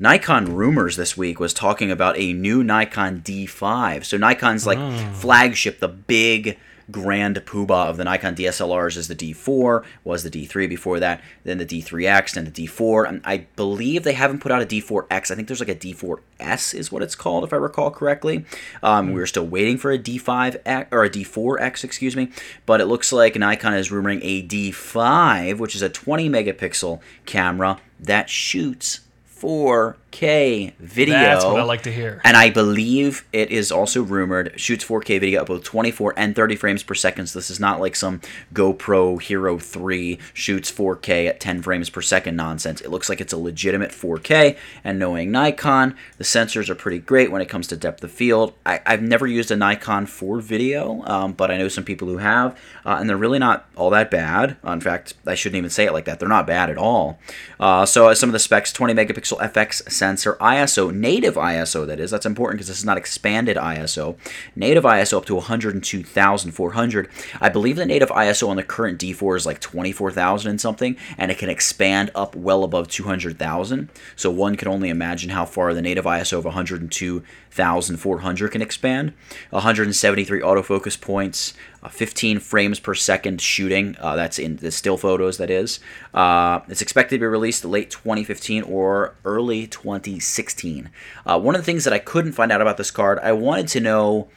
Nikon 0.00 0.54
Rumors 0.54 0.96
this 0.96 1.16
week 1.16 1.40
was 1.40 1.52
talking 1.52 1.90
about 1.90 2.16
a 2.16 2.32
new 2.32 2.62
Nikon 2.62 3.20
D5. 3.20 4.04
So 4.04 4.16
Nikon's 4.16 4.64
like 4.64 4.78
oh. 4.78 4.96
flagship, 5.14 5.80
the 5.80 5.88
big 5.88 6.56
grand 6.90 7.36
poobah 7.44 7.88
of 7.88 7.96
the 7.96 8.04
Nikon 8.04 8.36
DSLRs 8.36 8.96
is 8.96 9.08
the 9.08 9.16
D4, 9.16 9.84
was 10.04 10.22
the 10.22 10.30
D3 10.30 10.68
before 10.68 11.00
that, 11.00 11.20
then 11.42 11.58
the 11.58 11.66
D3X, 11.66 12.34
then 12.34 12.44
the 12.44 12.50
D4. 12.50 13.08
And 13.08 13.20
I 13.24 13.48
believe 13.56 14.04
they 14.04 14.12
haven't 14.12 14.38
put 14.38 14.52
out 14.52 14.62
a 14.62 14.66
D4X. 14.66 15.30
I 15.32 15.34
think 15.34 15.48
there's 15.48 15.60
like 15.60 15.68
a 15.68 15.74
D4S 15.74 16.74
is 16.74 16.92
what 16.92 17.02
it's 17.02 17.16
called, 17.16 17.42
if 17.42 17.52
I 17.52 17.56
recall 17.56 17.90
correctly. 17.90 18.44
Um. 18.82 19.12
We 19.12 19.20
are 19.20 19.26
still 19.26 19.46
waiting 19.46 19.78
for 19.78 19.90
a 19.90 19.98
D5X, 19.98 20.88
or 20.92 21.02
a 21.02 21.10
D4X, 21.10 21.82
excuse 21.82 22.14
me, 22.14 22.30
but 22.66 22.80
it 22.80 22.86
looks 22.86 23.12
like 23.12 23.34
Nikon 23.34 23.74
is 23.74 23.88
rumoring 23.88 24.20
a 24.22 24.46
D5, 24.46 25.58
which 25.58 25.74
is 25.74 25.82
a 25.82 25.88
20 25.88 26.30
megapixel 26.30 27.00
camera 27.26 27.80
that 27.98 28.30
shoots 28.30 29.00
Four. 29.38 29.96
4K 30.10 30.74
video. 30.78 31.14
That's 31.14 31.44
what 31.44 31.60
I 31.60 31.62
like 31.62 31.82
to 31.82 31.92
hear. 31.92 32.20
And 32.24 32.36
I 32.36 32.50
believe 32.50 33.26
it 33.32 33.50
is 33.50 33.70
also 33.70 34.02
rumored 34.02 34.58
shoots 34.58 34.84
4K 34.84 35.20
video 35.20 35.40
at 35.40 35.46
both 35.46 35.64
24 35.64 36.14
and 36.16 36.34
30 36.34 36.56
frames 36.56 36.82
per 36.82 36.94
second. 36.94 37.26
So 37.28 37.38
this 37.38 37.50
is 37.50 37.60
not 37.60 37.80
like 37.80 37.96
some 37.96 38.20
GoPro 38.52 39.20
Hero 39.20 39.58
3 39.58 40.18
shoots 40.32 40.70
4K 40.70 41.28
at 41.28 41.40
10 41.40 41.62
frames 41.62 41.90
per 41.90 42.00
second 42.00 42.36
nonsense. 42.36 42.80
It 42.80 42.90
looks 42.90 43.08
like 43.08 43.20
it's 43.20 43.32
a 43.32 43.38
legitimate 43.38 43.90
4K. 43.90 44.56
And 44.84 44.98
knowing 44.98 45.30
Nikon, 45.30 45.96
the 46.16 46.24
sensors 46.24 46.68
are 46.68 46.74
pretty 46.74 46.98
great 46.98 47.30
when 47.30 47.42
it 47.42 47.48
comes 47.48 47.66
to 47.68 47.76
depth 47.76 48.02
of 48.02 48.10
field. 48.10 48.54
I, 48.64 48.80
have 48.86 49.02
never 49.02 49.26
used 49.26 49.50
a 49.50 49.56
Nikon 49.56 50.06
for 50.06 50.40
video, 50.40 51.02
um, 51.04 51.32
but 51.32 51.50
I 51.50 51.56
know 51.56 51.68
some 51.68 51.84
people 51.84 52.08
who 52.08 52.18
have, 52.18 52.58
uh, 52.84 52.96
and 52.98 53.08
they're 53.08 53.16
really 53.16 53.38
not 53.38 53.68
all 53.76 53.90
that 53.90 54.10
bad. 54.10 54.56
Uh, 54.64 54.72
in 54.72 54.80
fact, 54.80 55.14
I 55.26 55.34
shouldn't 55.34 55.58
even 55.58 55.70
say 55.70 55.84
it 55.84 55.92
like 55.92 56.06
that. 56.06 56.18
They're 56.18 56.28
not 56.28 56.46
bad 56.46 56.70
at 56.70 56.78
all. 56.78 57.18
Uh, 57.60 57.86
so 57.86 58.12
some 58.14 58.28
of 58.28 58.32
the 58.32 58.38
specs: 58.38 58.72
20 58.72 58.94
megapixel 58.94 59.38
FX 59.38 59.90
sensor, 59.98 60.34
ISO, 60.34 60.94
native 60.94 61.34
ISO. 61.34 61.86
That 61.86 62.00
is, 62.00 62.10
that's 62.10 62.24
important 62.24 62.58
because 62.58 62.68
this 62.68 62.78
is 62.78 62.84
not 62.84 62.96
expanded 62.96 63.56
ISO. 63.56 64.16
Native 64.56 64.84
ISO 64.84 65.18
up 65.18 65.26
to 65.26 65.34
102,400. 65.34 67.08
I 67.40 67.48
believe 67.48 67.76
the 67.76 67.84
native 67.84 68.08
ISO 68.10 68.48
on 68.48 68.56
the 68.56 68.62
current 68.62 69.00
D4 69.00 69.36
is 69.36 69.46
like 69.46 69.60
24,000 69.60 70.50
and 70.50 70.60
something, 70.60 70.96
and 71.18 71.30
it 71.30 71.38
can 71.38 71.50
expand 71.50 72.10
up 72.14 72.36
well 72.36 72.64
above 72.64 72.88
200,000. 72.88 73.90
So 74.16 74.30
one 74.30 74.56
can 74.56 74.68
only 74.68 74.88
imagine 74.88 75.30
how 75.30 75.44
far 75.44 75.74
the 75.74 75.82
native 75.82 76.04
ISO 76.04 76.38
of 76.38 76.44
102,400 76.44 78.48
can 78.48 78.62
expand. 78.62 79.12
173 79.50 80.40
autofocus 80.40 81.00
points, 81.00 81.54
15 81.88 82.40
frames 82.40 82.80
per 82.80 82.94
second 82.94 83.40
shooting. 83.40 83.96
Uh, 83.98 84.16
that's 84.16 84.38
in 84.38 84.56
the 84.56 84.70
still 84.70 84.96
photos, 84.96 85.38
that 85.38 85.50
is. 85.50 85.80
Uh, 86.14 86.60
it's 86.68 86.82
expected 86.82 87.16
to 87.16 87.20
be 87.20 87.26
released 87.26 87.64
late 87.64 87.90
2015 87.90 88.62
or 88.62 89.14
early 89.24 89.66
2016. 89.66 90.90
Uh, 91.26 91.40
one 91.40 91.54
of 91.54 91.60
the 91.60 91.64
things 91.64 91.84
that 91.84 91.92
I 91.92 91.98
couldn't 91.98 92.32
find 92.32 92.52
out 92.52 92.60
about 92.60 92.76
this 92.76 92.90
card, 92.90 93.18
I 93.20 93.32
wanted 93.32 93.68
to 93.68 93.80
know 93.80 94.28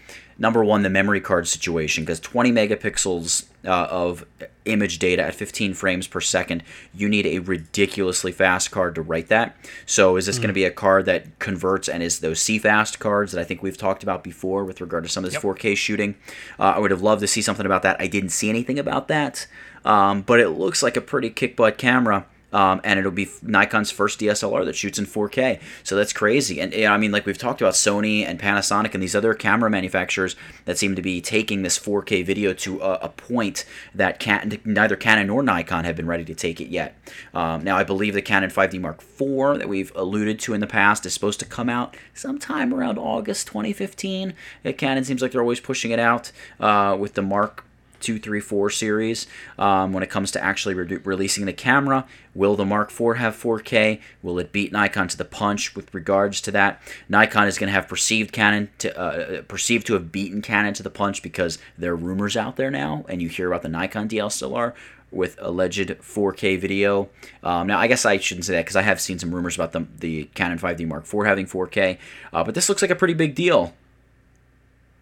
number 0.42 0.64
one, 0.64 0.82
the 0.82 0.90
memory 0.90 1.22
card 1.22 1.48
situation, 1.48 2.04
because 2.04 2.20
20 2.20 2.52
megapixels 2.52 3.46
uh, 3.64 3.88
of 3.92 4.26
image 4.66 4.98
data 4.98 5.22
at 5.22 5.36
15 5.36 5.76
frames 5.76 6.08
per 6.08 6.20
second, 6.20 6.64
you 6.96 7.08
need 7.08 7.28
a 7.28 7.38
ridiculously 7.40 8.32
fast 8.32 8.72
card 8.72 8.96
to 8.96 9.04
write 9.04 9.28
that. 9.28 9.56
So, 9.86 10.18
is 10.18 10.26
this 10.26 10.38
mm. 10.38 10.42
going 10.42 10.48
to 10.48 10.54
be 10.54 10.66
a 10.66 10.72
card 10.72 11.06
that 11.06 11.38
converts 11.38 11.88
and 11.88 12.02
is 12.02 12.20
those 12.20 12.40
CFast 12.40 12.98
cards 12.98 13.32
that 13.32 13.40
I 13.40 13.44
think 13.44 13.62
we've 13.62 13.78
talked 13.78 14.02
about 14.02 14.24
before 14.24 14.66
with 14.66 14.82
regard 14.82 15.04
to 15.04 15.10
some 15.10 15.24
of 15.24 15.32
this 15.32 15.42
yep. 15.42 15.44
4K 15.44 15.78
shooting? 15.78 16.16
Uh, 16.60 16.74
I 16.76 16.80
would 16.80 16.92
have 16.92 17.04
loved 17.04 17.22
to 17.22 17.28
see 17.28 17.44
something 17.44 17.66
about 17.66 17.84
that. 17.84 17.98
I 18.00 18.08
didn't 18.08 18.30
see 18.30 18.50
anything 18.50 18.80
about 18.80 19.10
that, 19.10 19.46
um, 19.86 20.24
but 20.24 20.40
it 20.40 20.50
looks 20.50 20.82
like 20.82 20.98
a 20.98 21.02
pretty 21.02 21.30
kick 21.30 21.56
butt 21.56 21.78
camera. 21.78 22.26
Um, 22.54 22.82
and 22.84 23.00
it'll 23.00 23.12
be 23.12 23.30
Nikon's 23.42 23.92
first 23.92 24.20
DSLR 24.20 24.66
that 24.66 24.76
shoots 24.76 25.00
in 25.00 25.06
4K. 25.06 25.60
So 25.84 25.96
that's 25.96 26.14
crazy. 26.14 26.60
And, 26.60 26.74
I 26.74 26.98
mean, 26.98 27.12
like 27.12 27.26
we've 27.26 27.38
talked 27.38 27.62
about 27.62 27.74
Sony 27.74 28.26
and 28.26 28.40
Panasonic 28.40 28.94
and 28.94 29.02
these 29.02 29.16
other 29.16 29.34
camera 29.34 29.70
manufacturers 29.70 30.36
that 30.66 30.78
seem 30.78 30.96
to 30.96 31.02
be 31.02 31.22
taking 31.22 31.62
this 31.62 31.80
4K 31.80 32.26
video 32.26 32.54
to 32.54 32.82
a, 32.82 32.94
a 32.94 33.10
point 33.10 33.66
that 33.96 34.20
can, 34.20 34.60
neither 34.66 34.96
Canon 34.96 35.28
nor 35.28 35.44
Nikon 35.44 35.86
have 35.86 35.96
been 35.96 36.08
ready 36.08 36.26
to 36.26 36.36
take 36.36 36.60
it 36.60 36.70
yet. 36.70 36.96
Um, 37.34 37.64
now, 37.64 37.78
I 37.78 37.84
believe 37.84 38.14
the 38.14 38.22
Canon 38.22 38.50
5D 38.50 38.80
Mark 38.80 39.02
IV 39.02 39.60
that 39.60 39.70
we've 39.70 39.92
alluded 39.96 40.40
to 40.42 40.54
in 40.54 40.60
the 40.60 40.68
past 40.68 41.06
is 41.06 41.14
supposed 41.14 41.40
to 41.40 41.46
come 41.46 41.70
out 41.70 41.96
sometime 42.14 42.74
around 42.74 42.98
August 42.98 43.48
2015. 43.48 44.34
Canon 44.78 45.04
seems 45.04 45.22
like 45.22 45.32
they're 45.32 45.42
always 45.42 45.60
pushing 45.60 45.92
it 45.92 46.00
out 46.00 46.32
uh, 46.60 46.96
with 47.00 47.14
the 47.14 47.22
Mark 47.22 47.66
two, 48.02 48.20
three, 48.20 48.40
four 48.40 48.70
series. 48.70 49.28
Um, 49.58 49.94
when 49.94 50.04
it 50.04 50.10
comes 50.10 50.32
to 50.32 50.44
actually 50.44 50.74
re- 50.74 50.98
releasing 51.04 51.46
the 51.46 51.54
camera, 51.54 52.06
will 52.34 52.56
the 52.56 52.66
Mark 52.66 52.92
IV 52.92 53.18
have 53.18 53.36
4K? 53.36 54.02
Will 54.22 54.40
it 54.40 54.52
beat 54.52 54.72
Nikon 54.72 55.08
to 55.10 55.18
the 55.18 55.26
punch 55.26 55.76
with 55.76 55.94
regards 55.94 56.42
to 56.42 56.52
that? 56.52 56.82
Nikon 57.08 57.48
is 57.48 57.58
going 57.58 57.68
to 57.68 57.74
have 57.74 57.88
perceived 57.88 58.32
Canon 58.32 58.70
to 58.80 58.98
uh, 58.98 59.42
perceived 59.44 59.88
to 59.88 59.94
have 59.94 60.12
beaten 60.12 60.42
Canon 60.42 60.74
to 60.76 60.84
the 60.84 60.90
punch 60.90 61.22
because 61.22 61.58
there 61.78 61.94
are 61.94 61.96
rumors 61.96 62.36
out 62.36 62.56
there 62.56 62.72
now, 62.72 63.06
and 63.08 63.22
you 63.22 63.30
hear 63.30 63.48
about 63.48 63.62
the 63.62 63.70
Nikon 63.70 64.10
DSLR 64.10 64.74
with 65.12 65.38
alleged 65.42 65.90
4K 65.90 66.60
video. 66.60 67.10
Um, 67.44 67.68
now, 67.68 67.80
I 67.80 67.88
guess 67.88 68.06
I 68.06 68.18
shouldn't 68.18 68.46
say 68.46 68.54
that 68.54 68.62
because 68.62 68.78
I 68.78 68.82
have 68.82 69.02
seen 69.02 69.20
some 69.20 69.36
rumors 69.36 69.56
about 69.56 69.74
the, 69.74 69.86
the 70.00 70.24
Canon 70.34 70.58
5D 70.58 70.88
Mark 70.88 71.04
IV 71.04 71.26
having 71.26 71.46
4K, 71.46 71.98
uh, 72.34 72.44
but 72.44 72.56
this 72.56 72.70
looks 72.70 72.82
like 72.82 72.92
a 72.92 72.96
pretty 72.96 73.14
big 73.14 73.36
deal. 73.36 73.74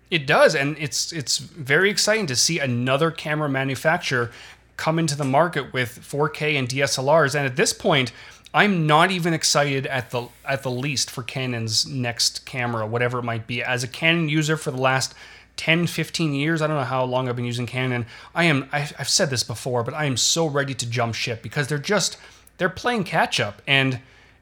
It 0.10 0.26
does, 0.26 0.56
and 0.56 0.76
it's 0.80 1.12
it's 1.14 1.38
very 1.38 1.90
exciting 1.90 2.26
to 2.28 2.36
see 2.36 2.60
another 2.60 3.12
camera 3.12 3.48
manufacturer 3.48 4.32
come 4.76 4.98
into 4.98 5.16
the 5.16 5.26
market 5.26 5.74
with 5.74 6.00
4K 6.00 6.58
and 6.58 6.68
DSLRs. 6.68 7.36
And 7.36 7.46
at 7.46 7.58
this 7.58 7.74
point, 7.74 8.12
I'm 8.54 8.88
not 8.88 9.12
even 9.12 9.34
excited 9.34 9.86
at 9.86 10.10
the 10.10 10.28
at 10.46 10.64
the 10.64 10.72
least 10.72 11.12
for 11.12 11.22
Canon's 11.22 11.86
next 11.86 12.46
camera, 12.46 12.88
whatever 12.88 13.20
it 13.20 13.24
might 13.24 13.46
be. 13.46 13.62
As 13.62 13.84
a 13.84 13.88
Canon 13.88 14.30
user 14.30 14.58
for 14.58 14.72
the 14.72 14.82
last 14.82 15.14
10, 15.58 15.88
15 15.88 16.34
years, 16.34 16.62
I 16.62 16.68
don't 16.68 16.78
know 16.78 16.84
how 16.84 17.04
long 17.04 17.30
I've 17.30 17.36
been 17.36 17.46
using 17.46 17.68
Canon. 17.68 18.08
I 18.34 18.46
am 18.46 18.68
I've 18.72 19.10
said 19.10 19.30
this 19.30 19.44
before, 19.44 19.84
but 19.84 19.94
I 19.94 20.06
am 20.06 20.18
so 20.18 20.48
ready 20.48 20.74
to 20.74 20.90
jump 20.90 21.14
ship 21.14 21.44
because 21.44 21.68
they're 21.68 21.78
just 21.78 22.18
they're 22.58 22.70
playing 22.70 23.04
catch 23.04 23.40
up 23.40 23.62
and 23.68 24.00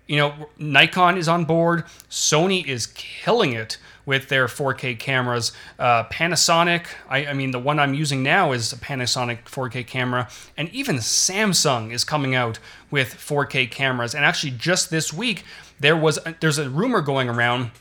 you 0.08 0.16
know, 0.16 0.48
Nikon 0.58 1.18
is 1.18 1.28
on 1.28 1.44
board. 1.44 1.84
Sony 2.10 2.66
is 2.66 2.88
killing 2.88 3.52
it 3.52 3.78
with 4.08 4.30
their 4.30 4.48
4K 4.48 4.98
cameras. 4.98 5.52
Uh, 5.78 6.06
Panasonic, 6.06 6.86
I, 7.08 7.28
I, 7.28 7.34
mean, 7.34 7.52
the 7.52 7.60
one 7.60 7.78
I'm 7.78 7.94
using 7.94 8.24
now 8.24 8.54
is 8.54 8.74
a 8.74 8.78
Panasonic 8.78 9.44
4K 9.44 9.86
camera, 9.86 10.30
and 10.56 10.70
even 10.70 10.96
Samsung 10.96 11.92
is 11.92 12.04
coming 12.04 12.34
out 12.34 12.58
with 12.90 13.14
4K 13.14 13.70
cameras. 13.70 14.16
And 14.16 14.26
actually, 14.26 14.52
just 14.52 14.90
this 14.90 15.14
week, 15.14 15.44
there 15.80 15.98
was 15.98 16.18
a, 16.26 16.36
there's 16.40 16.58
a 16.58 16.70
rumor 16.70 17.02
going 17.02 17.30
around 17.30 17.72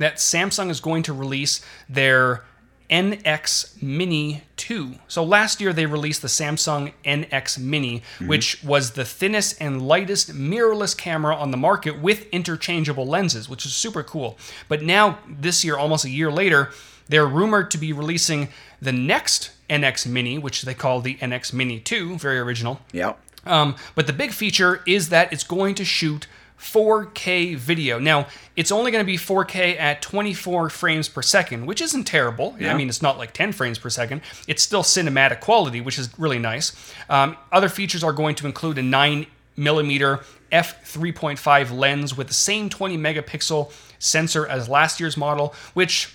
that 0.00 0.16
Samsung 0.16 0.70
is 0.70 0.80
going 0.80 1.04
to 1.04 1.12
release 1.12 1.64
their 1.88 2.44
NX 2.90 3.80
Mini 3.82 4.42
2. 4.56 4.94
So 5.06 5.22
last 5.22 5.60
year 5.60 5.72
they 5.72 5.86
released 5.86 6.22
the 6.22 6.28
Samsung 6.28 6.92
NX 7.04 7.58
Mini, 7.58 8.00
mm-hmm. 8.00 8.26
which 8.26 8.62
was 8.64 8.92
the 8.92 9.04
thinnest 9.04 9.56
and 9.60 9.80
lightest 9.80 10.32
mirrorless 10.32 10.96
camera 10.96 11.34
on 11.34 11.50
the 11.50 11.56
market 11.56 12.00
with 12.00 12.26
interchangeable 12.30 13.06
lenses, 13.06 13.48
which 13.48 13.64
is 13.64 13.72
super 13.72 14.02
cool. 14.02 14.36
But 14.68 14.82
now, 14.82 15.18
this 15.28 15.64
year, 15.64 15.76
almost 15.76 16.04
a 16.04 16.10
year 16.10 16.32
later, 16.32 16.70
they're 17.08 17.26
rumored 17.26 17.70
to 17.72 17.78
be 17.78 17.92
releasing 17.92 18.48
the 18.82 18.92
next 18.92 19.50
NX 19.68 20.06
Mini, 20.06 20.38
which 20.38 20.62
they 20.62 20.74
call 20.74 21.00
the 21.00 21.14
NX 21.16 21.52
Mini 21.52 21.78
2, 21.80 22.18
very 22.18 22.38
original. 22.38 22.80
Yeah. 22.92 23.14
Um, 23.46 23.76
but 23.94 24.06
the 24.06 24.12
big 24.12 24.32
feature 24.32 24.82
is 24.86 25.08
that 25.08 25.32
it's 25.32 25.44
going 25.44 25.74
to 25.76 25.84
shoot 25.84 26.26
4K 26.60 27.56
video. 27.56 27.98
Now, 27.98 28.26
it's 28.54 28.70
only 28.70 28.90
going 28.90 29.04
to 29.04 29.06
be 29.06 29.16
4K 29.16 29.80
at 29.80 30.02
24 30.02 30.68
frames 30.70 31.08
per 31.08 31.22
second, 31.22 31.66
which 31.66 31.80
isn't 31.80 32.04
terrible. 32.04 32.54
Yeah. 32.60 32.72
I 32.72 32.76
mean, 32.76 32.88
it's 32.88 33.00
not 33.00 33.16
like 33.16 33.32
10 33.32 33.52
frames 33.52 33.78
per 33.78 33.88
second. 33.88 34.20
It's 34.46 34.62
still 34.62 34.82
cinematic 34.82 35.40
quality, 35.40 35.80
which 35.80 35.98
is 35.98 36.10
really 36.18 36.38
nice. 36.38 36.72
Um, 37.08 37.36
other 37.50 37.70
features 37.70 38.04
are 38.04 38.12
going 38.12 38.34
to 38.36 38.46
include 38.46 38.76
a 38.78 38.82
9 38.82 39.26
millimeter 39.56 40.20
f3.5 40.52 41.76
lens 41.76 42.16
with 42.16 42.28
the 42.28 42.34
same 42.34 42.68
20 42.68 42.98
megapixel 42.98 43.72
sensor 43.98 44.46
as 44.46 44.68
last 44.68 45.00
year's 45.00 45.16
model, 45.16 45.54
which 45.74 46.14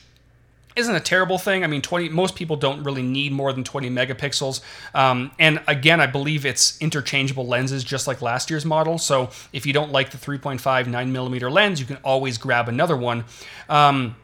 isn't 0.76 0.94
a 0.94 1.00
terrible 1.00 1.38
thing. 1.38 1.64
I 1.64 1.68
mean, 1.68 1.82
20 1.82 2.10
most 2.10 2.36
people 2.36 2.56
don't 2.56 2.84
really 2.84 3.02
need 3.02 3.32
more 3.32 3.54
than 3.54 3.64
20 3.64 3.90
megapixels. 3.90 4.62
Um, 4.94 5.32
and 5.40 5.62
again, 5.68 6.02
I 6.02 6.08
believe 6.08 6.46
it's 6.46 6.80
interchangeable 6.82 7.48
lenses 7.48 7.84
just 7.84 8.08
like 8.08 8.22
last 8.22 8.50
year's 8.50 8.66
model. 8.66 8.98
So 8.98 9.30
if 9.54 9.66
you 9.66 9.74
don't 9.74 9.92
like 9.92 10.12
the 10.12 10.18
3.5 10.18 10.88
9 10.88 11.12
millimeter 11.12 11.50
lens, 11.50 11.80
you 11.80 11.86
can 11.86 11.98
always 11.98 12.38
grab 12.38 12.68
another 12.68 12.98
one. 12.98 13.26
Um, 13.70 14.18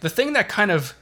the 0.00 0.10
thing 0.10 0.32
that 0.32 0.48
kind 0.48 0.70
of 0.70 0.94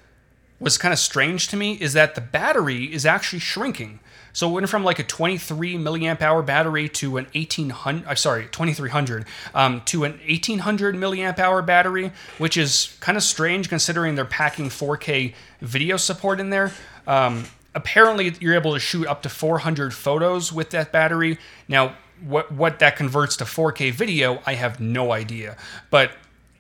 was 0.60 0.78
kind 0.78 0.92
of 0.92 0.98
strange 0.98 1.48
to 1.48 1.56
me 1.56 1.74
is 1.74 1.92
that 1.94 2.14
the 2.14 2.20
battery 2.20 2.84
is 2.84 3.04
actually 3.04 3.40
shrinking. 3.40 4.00
So 4.34 4.50
it 4.50 4.52
went 4.52 4.68
from 4.68 4.84
like 4.84 4.98
a 4.98 5.04
23 5.04 5.76
milliamp 5.76 6.20
hour 6.20 6.42
battery 6.42 6.88
to 6.90 7.16
an 7.16 7.26
1800, 7.34 8.06
uh, 8.06 8.14
sorry, 8.16 8.46
2300 8.50 9.24
um, 9.54 9.80
to 9.86 10.04
an 10.04 10.18
1800 10.28 10.96
milliamp 10.96 11.38
hour 11.38 11.62
battery, 11.62 12.10
which 12.38 12.56
is 12.56 12.96
kind 13.00 13.16
of 13.16 13.22
strange 13.22 13.68
considering 13.68 14.16
they're 14.16 14.24
packing 14.24 14.68
4K 14.68 15.34
video 15.60 15.96
support 15.96 16.40
in 16.40 16.50
there. 16.50 16.72
Um, 17.06 17.44
apparently, 17.76 18.34
you're 18.40 18.54
able 18.54 18.74
to 18.74 18.80
shoot 18.80 19.06
up 19.06 19.22
to 19.22 19.28
400 19.28 19.94
photos 19.94 20.52
with 20.52 20.70
that 20.70 20.90
battery. 20.90 21.38
Now, 21.68 21.96
what 22.20 22.50
what 22.50 22.80
that 22.80 22.96
converts 22.96 23.36
to 23.36 23.44
4K 23.44 23.92
video, 23.92 24.42
I 24.44 24.54
have 24.54 24.80
no 24.80 25.12
idea. 25.12 25.56
But 25.90 26.10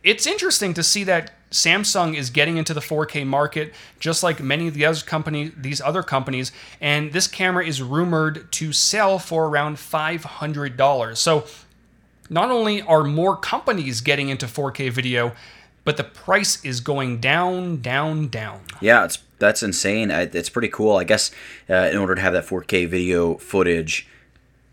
it's 0.04 0.26
interesting 0.28 0.74
to 0.74 0.82
see 0.84 1.02
that 1.04 1.32
Samsung 1.54 2.16
is 2.16 2.30
getting 2.30 2.56
into 2.56 2.74
the 2.74 2.80
4K 2.80 3.24
market, 3.24 3.72
just 4.00 4.24
like 4.24 4.40
many 4.40 4.66
of 4.66 4.74
the 4.74 4.84
other 4.84 5.00
company, 5.00 5.52
these 5.56 5.80
other 5.80 6.02
companies, 6.02 6.50
and 6.80 7.12
this 7.12 7.28
camera 7.28 7.64
is 7.64 7.80
rumored 7.80 8.50
to 8.52 8.72
sell 8.72 9.20
for 9.20 9.46
around 9.46 9.76
$500. 9.76 11.16
So 11.16 11.44
not 12.28 12.50
only 12.50 12.82
are 12.82 13.04
more 13.04 13.36
companies 13.36 14.00
getting 14.00 14.30
into 14.30 14.46
4K 14.46 14.90
video, 14.90 15.32
but 15.84 15.96
the 15.96 16.02
price 16.02 16.62
is 16.64 16.80
going 16.80 17.20
down, 17.20 17.80
down, 17.80 18.28
down. 18.28 18.62
Yeah, 18.80 19.04
it's 19.04 19.18
that's 19.38 19.62
insane. 19.62 20.10
It's 20.10 20.48
pretty 20.48 20.68
cool. 20.68 20.96
I 20.96 21.04
guess 21.04 21.30
uh, 21.70 21.74
in 21.92 21.98
order 21.98 22.16
to 22.16 22.20
have 22.20 22.32
that 22.32 22.46
4K 22.46 22.88
video 22.88 23.36
footage 23.36 24.08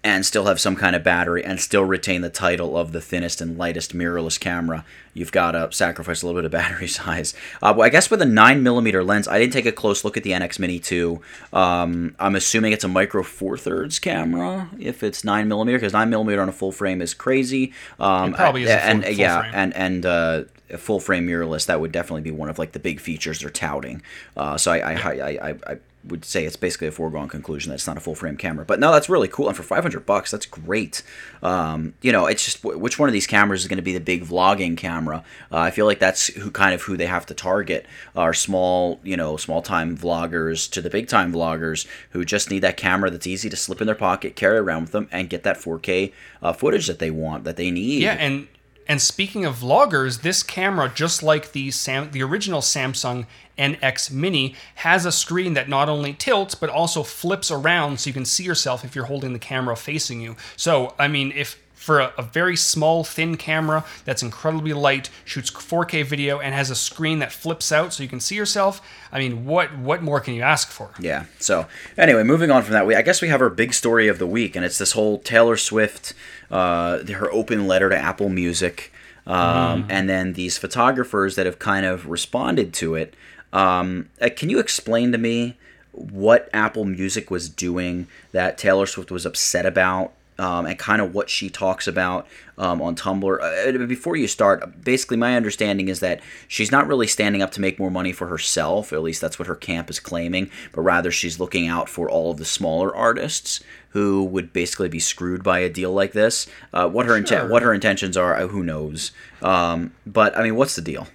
and 0.04 0.26
still 0.26 0.46
have 0.46 0.60
some 0.60 0.76
kind 0.76 0.96
of 0.96 1.04
battery 1.04 1.44
and 1.44 1.60
still 1.60 1.84
retain 1.84 2.22
the 2.22 2.30
title 2.30 2.76
of 2.76 2.92
the 2.92 3.02
thinnest 3.02 3.40
and 3.40 3.58
lightest 3.58 3.94
mirrorless 3.94 4.40
camera, 4.40 4.84
you've 5.14 5.32
got 5.32 5.52
to 5.52 5.72
sacrifice 5.72 6.24
a 6.24 6.26
little 6.26 6.42
bit 6.42 6.46
of 6.46 6.52
battery 6.60 6.88
size. 6.88 7.34
Uh, 7.62 7.74
well, 7.76 7.86
I 7.86 7.90
guess 7.90 8.10
with 8.10 8.22
a 8.22 8.26
9mm 8.26 9.06
lens, 9.06 9.28
I 9.28 9.38
didn't 9.38 9.54
take 9.54 9.68
a 9.68 9.72
close 9.72 10.04
look 10.04 10.18
at 10.18 10.24
the 10.24 10.32
NX 10.32 10.58
Mini 10.58 10.80
2. 10.80 11.22
Um, 11.54 12.16
I'm 12.20 12.36
assuming 12.36 12.72
it's 12.72 12.84
a 12.84 12.88
micro 12.88 13.22
four 13.22 13.58
thirds 13.58 14.00
camera 14.00 14.70
if 14.80 15.04
it's 15.04 15.22
9mm, 15.22 15.66
because 15.66 15.94
9mm 15.94 16.42
on 16.42 16.50
a 16.50 16.54
full 16.54 16.72
frame 16.72 17.02
is 17.02 17.14
crazy. 17.14 17.74
Um, 18.00 18.34
it 18.34 18.38
probably 18.38 18.64
is 18.64 18.70
and, 18.70 19.04
full, 19.04 19.12
full 19.12 19.20
yeah, 19.20 19.42
frame. 19.42 19.54
and 19.54 19.76
and 19.76 20.06
uh, 20.06 20.44
full 20.78 21.00
frame 21.00 21.28
mirrorless, 21.28 21.68
that 21.68 21.80
would 21.80 21.92
definitely 21.92 22.22
be 22.22 22.32
one 22.32 22.50
of 22.50 22.58
like 22.58 22.72
the 22.72 22.80
big 22.80 23.00
features 23.00 23.40
they're 23.40 23.50
touting. 23.50 24.02
Uh, 24.36 24.58
so 24.58 24.72
I 24.72 24.78
I, 24.78 24.94
I, 24.94 25.50
I, 25.50 25.56
I, 25.68 25.78
would 26.04 26.26
say 26.26 26.46
it's 26.46 26.56
basically 26.56 26.88
a 26.88 26.92
foregone 26.92 27.28
conclusion 27.28 27.70
that 27.70 27.76
it's 27.76 27.88
not 27.88 27.98
a 27.98 28.00
full 28.00 28.16
frame 28.16 28.38
camera. 28.38 28.66
But 28.66 28.80
no, 28.80 28.92
that's 28.92 29.10
really 29.10 29.28
cool, 29.28 29.48
and 29.48 29.56
for 29.56 29.64
500 29.64 30.06
bucks, 30.06 30.32
that's 30.32 30.46
great. 30.46 31.04
Um, 31.44 31.94
you 32.02 32.12
know, 32.12 32.26
it's 32.26 32.46
just 32.46 32.64
which 32.64 32.98
one 33.00 33.10
of 33.10 33.14
these 33.14 33.28
cameras 33.28 33.62
is 33.62 33.68
going 33.68 33.78
to 33.78 33.84
be 33.84 33.94
the 33.94 34.00
big 34.00 34.26
vlogging 34.26 34.78
camera? 34.78 35.24
Uh, 35.52 35.58
I 35.58 35.72
feel 35.72 35.86
like 35.86 36.00
that's 36.00 36.28
who 36.28 36.52
kind 36.52 36.74
of 36.74 36.82
who 36.84 36.98
they 36.98 37.06
have 37.06 37.26
to 37.28 37.34
target 37.34 37.86
are 38.16 38.34
small, 38.34 39.00
you 39.04 39.18
know, 39.18 39.38
small 39.38 39.62
time 39.62 39.98
vloggers 39.98 40.70
to 40.72 40.82
the 40.82 40.90
big 40.90 41.08
time 41.08 41.32
vloggers 41.32 41.88
who 42.12 42.26
just 42.26 42.50
need 42.50 42.60
that 42.60 42.78
camera 42.78 43.10
that's 43.10 43.28
easy 43.28 43.50
to 43.50 43.56
slip 43.56 43.82
in 43.82 43.88
their 43.88 43.96
pocket, 43.96 44.36
carry 44.36 44.58
around 44.58 44.84
with 44.84 44.92
them, 44.92 45.08
and 45.12 45.30
get 45.30 45.44
that 45.44 45.58
4K 45.58 46.14
uh, 46.42 46.54
footage 46.54 46.88
that 46.88 47.00
they 47.00 47.12
want, 47.12 47.44
that 47.44 47.58
they 47.58 47.72
need. 47.72 48.02
Yeah, 48.02 48.14
and 48.14 48.48
and 48.92 49.02
speaking 49.02 49.46
of 49.46 49.56
vloggers, 49.56 50.22
this 50.22 50.44
camera, 50.44 50.92
just 50.94 51.24
like 51.24 51.54
the 51.54 51.72
Sam, 51.72 52.12
the 52.12 52.22
original 52.22 52.60
Samsung 52.60 53.26
NX 53.58 54.12
Mini, 54.12 54.54
has 54.76 55.06
a 55.06 55.14
screen 55.14 55.54
that 55.54 55.70
not 55.70 55.88
only 55.88 56.12
tilts 56.12 56.56
but 56.56 56.70
also 56.70 57.02
flips 57.02 57.50
around 57.50 58.02
so 58.02 58.10
you 58.10 58.14
can 58.14 58.26
see 58.26 58.44
yourself 58.44 58.84
if 58.84 58.94
you're 58.94 59.06
holding 59.06 59.32
the 59.32 59.40
camera 59.40 59.78
facing 59.78 60.20
you. 60.20 60.36
So, 60.58 60.94
I 61.00 61.08
mean, 61.08 61.32
if 61.34 61.58
for 61.74 62.02
a, 62.02 62.14
a, 62.18 62.22
very 62.22 62.58
small, 62.58 63.06
thin 63.06 63.38
camera 63.38 63.86
that's 64.04 64.22
incredibly 64.22 64.74
light, 64.74 65.10
shoots 65.24 65.50
4K 65.50 66.06
video, 66.06 66.40
and 66.40 66.54
has 66.54 66.70
a 66.70 66.76
screen 66.76 67.20
that 67.20 67.32
flips 67.32 67.72
out 67.72 67.94
so 67.94 68.04
you 68.04 68.10
can 68.10 68.20
see 68.20 68.36
yourself. 68.36 68.82
I 69.12 69.20
mean, 69.20 69.46
what 69.46 69.76
what 69.78 70.04
more 70.04 70.20
can 70.20 70.36
you 70.36 70.44
ask 70.44 70.70
for? 70.70 70.92
Yeah. 71.00 71.26
So 71.40 71.66
anyway, 71.98 72.24
moving 72.24 72.52
on 72.52 72.62
from 72.62 72.74
that, 72.74 72.86
we 72.86 72.94
I 72.94 73.02
guess 73.02 73.22
we 73.22 73.30
have 73.30 73.42
our 73.42 73.50
big 73.50 73.74
story 73.74 74.10
of 74.10 74.20
the 74.20 74.28
week, 74.28 74.56
and 74.56 74.64
it's 74.64 74.78
this 74.78 74.92
whole 74.92 75.18
Taylor 75.18 75.58
Swift, 75.58 76.14
uh, 76.52 77.06
her 77.06 77.32
open 77.32 77.68
letter 77.68 77.90
to 77.90 77.98
Apple 77.98 78.30
Music, 78.30 78.92
um, 79.26 79.84
mm. 79.84 79.86
and 79.90 80.10
then 80.10 80.34
these 80.34 80.58
photographers 80.58 81.36
that 81.36 81.46
have 81.46 81.60
kind 81.60 81.86
of 81.86 82.08
responded 82.08 82.74
to 82.76 82.96
it. 82.96 83.16
Um, 83.54 84.10
uh, 84.22 84.30
can 84.36 84.50
you 84.50 84.60
explain 84.60 85.12
to 85.12 85.18
me 85.18 85.58
what 85.92 86.50
Apple 86.54 86.86
Music 86.86 87.32
was 87.32 87.50
doing 87.50 88.08
that 88.32 88.58
Taylor 88.58 88.86
Swift 88.86 89.12
was 89.12 89.26
upset 89.26 89.66
about? 89.66 90.14
um, 90.42 90.66
and 90.66 90.78
kind 90.80 91.02
of 91.02 91.14
what 91.14 91.30
she 91.30 91.52
talks 91.52 91.88
about 91.88 92.28
um, 92.58 92.82
on 92.82 92.96
Tumblr. 92.96 93.84
Uh, 93.84 93.86
before 93.86 94.16
you 94.16 94.28
start, 94.28 94.84
basically, 94.84 95.18
my 95.18 95.36
understanding 95.36 95.88
is 95.88 96.00
that 96.00 96.20
she's 96.48 96.72
not 96.72 96.88
really 96.88 97.06
standing 97.06 97.44
up 97.44 97.52
to 97.52 97.62
make 97.62 97.78
more 97.78 97.92
money 97.92 98.12
for 98.12 98.26
herself, 98.26 98.92
at 98.92 99.04
least 99.04 99.22
that's 99.22 99.38
what 99.38 99.48
her 99.48 99.56
camp 99.56 99.90
is 99.92 100.00
claiming, 100.00 100.50
but 100.72 100.82
rather 100.82 101.12
she's 101.12 101.40
looking 101.40 101.68
out 101.68 101.88
for 101.88 102.10
all 102.10 102.32
of 102.32 102.38
the 102.38 102.46
smaller 102.46 102.96
artists 102.96 103.64
who 103.94 104.24
would 104.24 104.54
basically 104.54 104.88
be 104.90 105.00
screwed 105.00 105.44
by 105.44 105.60
a 105.60 105.70
deal 105.70 105.92
like 105.92 106.14
this. 106.14 106.48
Uh, 106.74 106.88
what 106.88 107.06
her 107.06 107.16
Sure. 107.26 107.40
inten- 107.42 107.50
what 107.50 107.62
her 107.64 107.74
intentions 107.74 108.16
are, 108.18 108.36
uh, 108.38 108.48
who 108.48 108.64
knows? 108.64 109.12
Um, 109.42 109.92
but 110.06 110.38
I 110.38 110.44
mean, 110.44 110.56
what's 110.56 110.76
the 110.76 110.82
deal? 110.82 111.08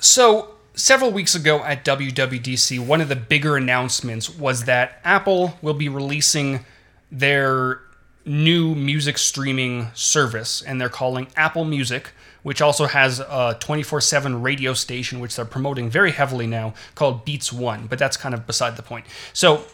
So, 0.00 0.50
several 0.74 1.10
weeks 1.10 1.34
ago 1.34 1.62
at 1.64 1.84
WWDC, 1.84 2.78
one 2.78 3.00
of 3.00 3.08
the 3.08 3.16
bigger 3.16 3.56
announcements 3.56 4.28
was 4.30 4.64
that 4.64 5.00
Apple 5.04 5.58
will 5.62 5.74
be 5.74 5.88
releasing 5.88 6.64
their 7.10 7.80
new 8.24 8.74
music 8.74 9.18
streaming 9.18 9.88
service, 9.94 10.62
and 10.62 10.80
they're 10.80 10.88
calling 10.88 11.28
Apple 11.36 11.64
Music, 11.64 12.10
which 12.42 12.60
also 12.60 12.86
has 12.86 13.20
a 13.20 13.56
24 13.60 14.00
7 14.00 14.42
radio 14.42 14.74
station, 14.74 15.20
which 15.20 15.36
they're 15.36 15.44
promoting 15.44 15.88
very 15.88 16.10
heavily 16.12 16.46
now, 16.46 16.74
called 16.94 17.24
Beats 17.24 17.52
One. 17.52 17.86
But 17.86 17.98
that's 17.98 18.16
kind 18.16 18.34
of 18.34 18.46
beside 18.46 18.76
the 18.76 18.82
point. 18.82 19.06
So, 19.32 19.64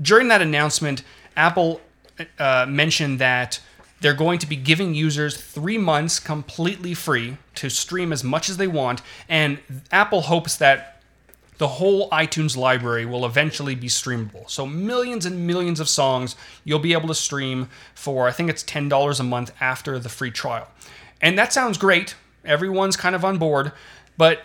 during 0.00 0.28
that 0.28 0.42
announcement, 0.42 1.02
Apple 1.36 1.80
uh, 2.38 2.66
mentioned 2.68 3.18
that 3.18 3.60
they're 4.00 4.14
going 4.14 4.38
to 4.38 4.46
be 4.46 4.56
giving 4.56 4.94
users 4.94 5.36
three 5.36 5.78
months 5.78 6.18
completely 6.18 6.94
free 6.94 7.36
to 7.56 7.68
stream 7.68 8.12
as 8.12 8.24
much 8.24 8.48
as 8.48 8.56
they 8.56 8.66
want, 8.66 9.02
and 9.28 9.58
Apple 9.92 10.22
hopes 10.22 10.56
that 10.56 11.02
the 11.58 11.68
whole 11.68 12.08
iTunes 12.08 12.56
library 12.56 13.04
will 13.04 13.26
eventually 13.26 13.74
be 13.74 13.86
streamable. 13.86 14.48
So 14.48 14.64
millions 14.64 15.26
and 15.26 15.46
millions 15.46 15.78
of 15.78 15.90
songs 15.90 16.34
you'll 16.64 16.78
be 16.78 16.94
able 16.94 17.08
to 17.08 17.14
stream 17.14 17.68
for 17.94 18.26
I 18.26 18.30
think 18.30 18.48
it's 18.48 18.64
$10 18.64 19.20
a 19.20 19.22
month 19.22 19.52
after 19.60 19.98
the 19.98 20.08
free 20.08 20.30
trial. 20.30 20.68
And 21.20 21.38
that 21.38 21.52
sounds 21.52 21.76
great. 21.76 22.14
Everyone's 22.46 22.96
kind 22.96 23.14
of 23.14 23.26
on 23.26 23.36
board, 23.36 23.72
but 24.16 24.40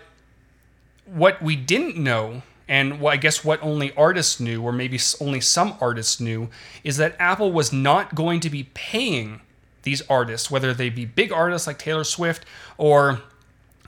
what 1.06 1.40
we 1.40 1.56
didn't 1.56 1.96
know 1.96 2.42
and 2.68 3.00
what 3.00 3.14
I 3.14 3.16
guess 3.16 3.44
what 3.44 3.62
only 3.62 3.94
artists 3.94 4.40
knew 4.40 4.62
or 4.62 4.72
maybe 4.72 4.98
only 5.20 5.40
some 5.40 5.76
artists 5.80 6.20
knew 6.20 6.48
is 6.82 6.96
that 6.96 7.14
Apple 7.18 7.52
was 7.52 7.72
not 7.72 8.14
going 8.14 8.40
to 8.40 8.50
be 8.50 8.64
paying 8.74 9.40
these 9.82 10.02
artists 10.10 10.50
whether 10.50 10.74
they 10.74 10.90
be 10.90 11.04
big 11.04 11.32
artists 11.32 11.66
like 11.66 11.78
Taylor 11.78 12.04
Swift 12.04 12.44
or 12.76 13.20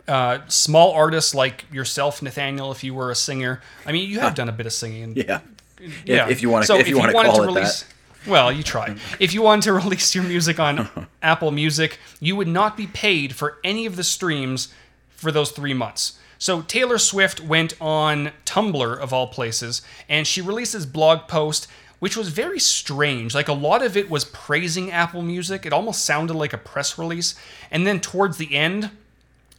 uh, 0.08 0.40
small 0.48 0.92
artists 0.92 1.34
like 1.34 1.66
yourself, 1.70 2.22
Nathaniel, 2.22 2.72
if 2.72 2.82
you 2.82 2.94
were 2.94 3.10
a 3.10 3.14
singer. 3.14 3.60
I 3.84 3.92
mean, 3.92 4.08
you 4.08 4.20
have 4.20 4.34
done 4.34 4.48
a 4.48 4.52
bit 4.52 4.64
of 4.64 4.72
singing. 4.72 5.14
Yeah, 5.14 5.40
yeah. 6.04 6.28
if, 6.28 6.40
you 6.40 6.48
want 6.48 6.62
to, 6.62 6.66
So 6.66 6.78
if 6.78 6.88
you 6.88 6.98
want 6.98 7.10
to 7.10 7.22
call 7.22 7.42
it 7.42 7.46
release, 7.46 7.82
that. 7.82 8.30
Well, 8.30 8.50
you 8.50 8.62
try. 8.62 8.96
If 9.20 9.34
you 9.34 9.42
wanted 9.42 9.62
to 9.64 9.74
release 9.74 10.14
your 10.14 10.24
music 10.24 10.58
on 10.58 10.88
Apple 11.22 11.50
Music, 11.50 11.98
you 12.20 12.36
would 12.36 12.48
not 12.48 12.76
be 12.76 12.86
paid 12.86 13.34
for 13.34 13.58
any 13.62 13.86
of 13.86 13.96
the 13.96 14.04
streams 14.04 14.72
for 15.10 15.30
those 15.30 15.50
three 15.50 15.74
months. 15.74 16.18
So 16.38 16.62
Taylor 16.62 16.98
Swift 16.98 17.40
went 17.40 17.74
on 17.80 18.30
Tumblr, 18.46 18.98
of 18.98 19.12
all 19.12 19.26
places, 19.26 19.82
and 20.08 20.26
she 20.26 20.40
released 20.40 20.72
this 20.72 20.86
blog 20.86 21.26
post, 21.26 21.66
which 21.98 22.16
was 22.16 22.28
very 22.28 22.60
strange. 22.60 23.34
Like 23.34 23.48
a 23.48 23.52
lot 23.52 23.82
of 23.82 23.96
it 23.96 24.08
was 24.08 24.24
praising 24.24 24.92
Apple 24.92 25.22
Music. 25.22 25.66
It 25.66 25.72
almost 25.72 26.04
sounded 26.04 26.34
like 26.34 26.52
a 26.52 26.58
press 26.58 26.96
release. 26.96 27.34
And 27.72 27.86
then 27.86 28.00
towards 28.00 28.36
the 28.36 28.54
end, 28.54 28.90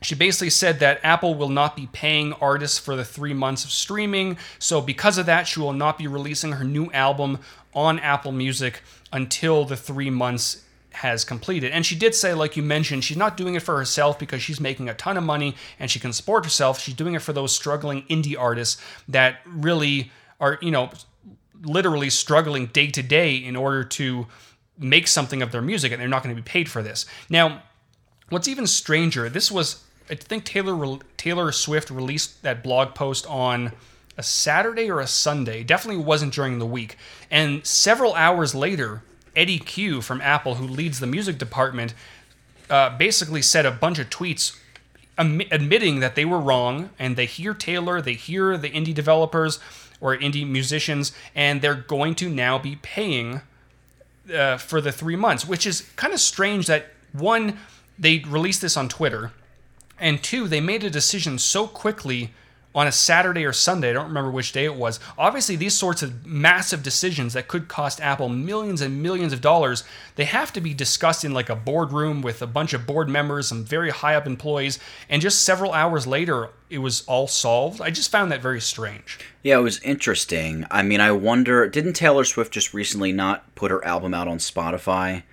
she 0.02 0.16
basically 0.16 0.50
said 0.50 0.80
that 0.80 1.02
Apple 1.04 1.36
will 1.36 1.50
not 1.50 1.76
be 1.76 1.90
paying 1.92 2.32
artists 2.34 2.80
for 2.80 2.96
the 2.96 3.04
three 3.04 3.34
months 3.34 3.66
of 3.66 3.72
streaming. 3.72 4.38
So, 4.58 4.80
because 4.80 5.18
of 5.18 5.26
that, 5.26 5.48
she 5.48 5.60
will 5.60 5.74
not 5.74 5.98
be 5.98 6.08
releasing 6.08 6.54
her 6.54 6.64
new 6.64 6.90
album 6.92 7.40
on 7.74 8.00
Apple 8.00 8.32
Music 8.32 8.82
until 9.12 9.66
the 9.66 9.76
three 9.76 10.10
months 10.10 10.64
has 10.92 11.24
completed. 11.24 11.72
And 11.72 11.86
she 11.86 11.96
did 11.96 12.16
say, 12.16 12.34
like 12.34 12.58
you 12.58 12.64
mentioned, 12.64 13.04
she's 13.04 13.18
not 13.18 13.38
doing 13.38 13.56
it 13.56 13.62
for 13.62 13.78
herself 13.78 14.18
because 14.18 14.42
she's 14.42 14.60
making 14.60 14.90
a 14.90 14.94
ton 14.94 15.18
of 15.18 15.24
money 15.24 15.56
and 15.80 15.90
she 15.90 16.00
can 16.00 16.14
support 16.14 16.44
herself. 16.44 16.80
She's 16.80 16.96
doing 16.96 17.14
it 17.14 17.22
for 17.22 17.34
those 17.34 17.56
struggling 17.56 18.04
indie 18.04 18.38
artists 18.38 18.82
that 19.08 19.40
really 19.46 20.12
are, 20.40 20.58
you 20.62 20.72
know, 20.72 20.90
literally 21.62 22.10
struggling 22.10 22.68
day 22.68 22.88
to 22.88 23.04
day 23.04 23.36
in 23.36 23.56
order 23.56 23.84
to 23.84 24.28
make 24.78 25.08
something 25.08 25.42
of 25.42 25.52
their 25.52 25.62
music 25.62 25.92
and 25.92 26.02
they're 26.02 26.08
not 26.08 26.24
going 26.24 26.36
to 26.36 26.42
be 26.42 26.46
paid 26.46 26.70
for 26.70 26.82
this. 26.82 27.06
Now, 27.30 27.64
what's 28.30 28.48
even 28.48 28.66
stranger, 28.66 29.30
this 29.30 29.52
was 29.52 29.84
I 30.10 30.16
think 30.16 30.44
Taylor 30.44 30.98
Taylor 31.18 31.52
Swift 31.52 31.92
released 31.92 32.42
that 32.42 32.64
blog 32.64 32.96
post 32.96 33.28
on 33.28 33.74
a 34.18 34.24
Saturday 34.24 34.90
or 34.90 35.00
a 35.00 35.08
Sunday. 35.08 35.64
Definitely 35.64 36.04
wasn't 36.04 36.34
during 36.34 36.60
the 36.60 36.66
week. 36.66 36.98
And 37.30 37.66
several 37.66 38.16
hours 38.16 38.56
later, 38.56 39.04
Eddy 39.40 39.58
Cue 39.58 40.02
from 40.02 40.20
Apple, 40.20 40.56
who 40.56 40.68
leads 40.68 41.00
the 41.00 41.08
music 41.08 41.38
department, 41.38 41.94
uh, 42.70 42.96
basically 42.98 43.42
said 43.42 43.66
a 43.66 43.72
bunch 43.72 43.98
of 43.98 44.10
tweets 44.10 44.58
admitting 45.18 46.00
that 46.02 46.16
they 46.16 46.26
were 46.26 46.40
wrong 46.40 46.90
and 47.00 47.16
they 47.16 47.26
hear 47.26 47.54
Taylor, 47.54 48.02
they 48.02 48.14
hear 48.14 48.58
the 48.58 48.70
indie 48.70 48.94
developers 48.94 49.60
or 50.02 50.16
indie 50.16 50.48
musicians, 50.48 51.12
and 51.34 51.62
they're 51.62 51.76
going 51.76 52.16
to 52.16 52.30
now 52.30 52.58
be 52.58 52.78
paying 52.82 53.42
uh, 54.34 54.58
for 54.58 54.82
the 54.82 54.92
three 54.92 55.16
months, 55.16 55.46
which 55.46 55.66
is 55.66 55.90
kind 55.96 56.14
of 56.14 56.20
strange 56.20 56.68
that 56.68 56.88
one, 57.12 57.58
they 57.98 58.20
released 58.20 58.62
this 58.62 58.78
on 58.78 58.88
Twitter, 58.88 59.32
and 60.00 60.22
two, 60.24 60.48
they 60.48 60.62
made 60.62 60.84
a 60.84 60.90
decision 60.90 61.38
so 61.38 61.68
quickly 61.68 62.32
on 62.80 62.88
a 62.88 62.92
Saturday 62.94 63.44
or 63.44 63.52
Sunday. 63.52 63.90
I 63.90 63.94
don't 63.94 64.08
remember 64.08 64.32
which 64.32 64.54
day 64.54 64.64
it 64.64 64.74
was. 64.74 65.02
Obviously, 65.18 65.58
these 65.58 65.74
sorts 65.74 66.02
of 66.02 66.26
massive 66.26 66.82
decisions 66.82 67.34
that 67.34 67.50
could 67.50 67.68
cost 67.68 68.00
Apple 68.00 68.30
millions 68.30 68.80
and 68.80 69.04
millions 69.04 69.34
of 69.34 69.42
dollars, 69.42 69.84
they 70.16 70.24
have 70.24 70.54
to 70.54 70.62
be 70.62 70.74
discussed 70.74 71.26
in 71.26 71.34
like 71.34 71.50
a 71.50 71.58
boardroom 71.58 72.22
with 72.22 72.42
a 72.42 72.48
bunch 72.48 72.72
of 72.72 72.88
board 72.88 73.10
members, 73.10 73.50
some 73.50 73.66
very 73.66 73.90
high 73.90 74.16
up 74.16 74.26
employees, 74.26 74.80
and 75.10 75.22
just 75.22 75.44
several 75.44 75.74
hours 75.74 76.08
later, 76.08 76.52
it 76.70 76.78
was 76.78 77.04
all 77.06 77.28
solved. 77.28 77.82
I 77.82 77.90
just 77.90 78.12
found 78.12 78.32
that 78.32 78.42
very 78.42 78.62
strange. 78.62 79.20
Yeah, 79.44 79.58
it 79.58 79.64
was 79.64 79.82
interesting. 79.82 80.66
I 80.72 80.82
mean, 80.82 81.02
I 81.02 81.12
wonder, 81.12 81.68
didn't 81.68 81.94
Taylor 81.94 82.24
Swift 82.24 82.54
just 82.54 82.74
recently 82.74 83.12
not 83.12 83.56
put 83.56 83.72
her 83.72 83.84
album 83.84 84.14
out 84.14 84.30
on 84.30 84.38
Spotify? 84.38 85.24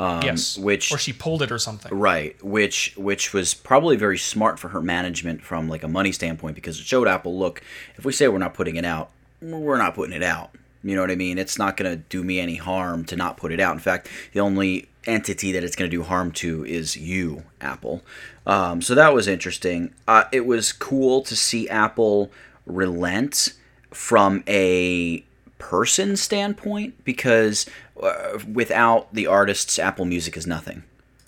Um, 0.00 0.22
yes, 0.22 0.56
which 0.56 0.90
or 0.90 0.96
she 0.96 1.12
pulled 1.12 1.42
it 1.42 1.52
or 1.52 1.58
something. 1.58 1.96
Right, 1.96 2.42
which 2.42 2.94
which 2.96 3.34
was 3.34 3.52
probably 3.52 3.96
very 3.96 4.16
smart 4.16 4.58
for 4.58 4.68
her 4.68 4.80
management 4.80 5.42
from 5.42 5.68
like 5.68 5.82
a 5.82 5.88
money 5.88 6.10
standpoint 6.10 6.54
because 6.54 6.80
it 6.80 6.86
showed 6.86 7.06
Apple, 7.06 7.38
look, 7.38 7.62
if 7.96 8.04
we 8.06 8.12
say 8.12 8.26
we're 8.26 8.38
not 8.38 8.54
putting 8.54 8.76
it 8.76 8.86
out, 8.86 9.10
we're 9.42 9.76
not 9.76 9.94
putting 9.94 10.16
it 10.16 10.22
out. 10.22 10.52
You 10.82 10.94
know 10.94 11.02
what 11.02 11.10
I 11.10 11.16
mean? 11.16 11.36
It's 11.36 11.58
not 11.58 11.76
going 11.76 11.90
to 11.90 11.96
do 11.96 12.24
me 12.24 12.40
any 12.40 12.54
harm 12.56 13.04
to 13.06 13.16
not 13.16 13.36
put 13.36 13.52
it 13.52 13.60
out. 13.60 13.74
In 13.74 13.78
fact, 13.78 14.08
the 14.32 14.40
only 14.40 14.88
entity 15.06 15.52
that 15.52 15.62
it's 15.62 15.76
going 15.76 15.90
to 15.90 15.94
do 15.94 16.02
harm 16.02 16.32
to 16.32 16.64
is 16.64 16.96
you, 16.96 17.42
Apple. 17.60 18.02
Um, 18.46 18.80
so 18.80 18.94
that 18.94 19.12
was 19.12 19.28
interesting. 19.28 19.94
Uh, 20.08 20.24
it 20.32 20.46
was 20.46 20.72
cool 20.72 21.20
to 21.24 21.36
see 21.36 21.68
Apple 21.68 22.30
relent 22.64 23.52
from 23.90 24.42
a 24.46 25.22
person 25.58 26.16
standpoint 26.16 27.04
because 27.04 27.66
uh, 28.02 28.38
without 28.52 29.12
the 29.14 29.26
artists, 29.26 29.78
Apple 29.78 30.04
Music 30.04 30.36
is 30.36 30.46
nothing. 30.46 30.82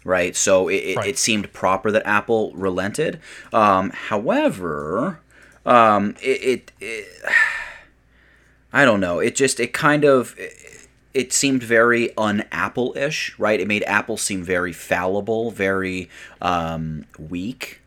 Right, 0.04 0.34
so 0.34 0.66
it, 0.68 0.96
Right. 0.96 1.08
it 1.10 1.18
seemed 1.18 1.52
proper 1.52 1.92
that 1.92 2.04
Apple 2.04 2.52
relented. 2.56 3.20
Um, 3.52 3.90
however, 3.90 5.20
um, 5.64 6.16
it, 6.20 6.72
it, 6.80 7.06
I 8.72 8.84
don't 8.84 9.00
know. 9.00 9.20
It 9.20 9.36
just 9.36 9.60
it 9.60 9.72
kind 9.72 10.04
of 10.04 10.34
it, 10.38 10.88
it 11.14 11.32
seemed 11.32 11.62
very 11.62 12.16
un-Apple-ish, 12.16 13.38
right? 13.38 13.60
It 13.60 13.68
made 13.68 13.84
Apple 13.84 14.16
seem 14.16 14.42
very 14.42 14.72
fallible, 14.72 15.50
very 15.50 16.08
um, 16.40 17.04
weak 17.18 17.80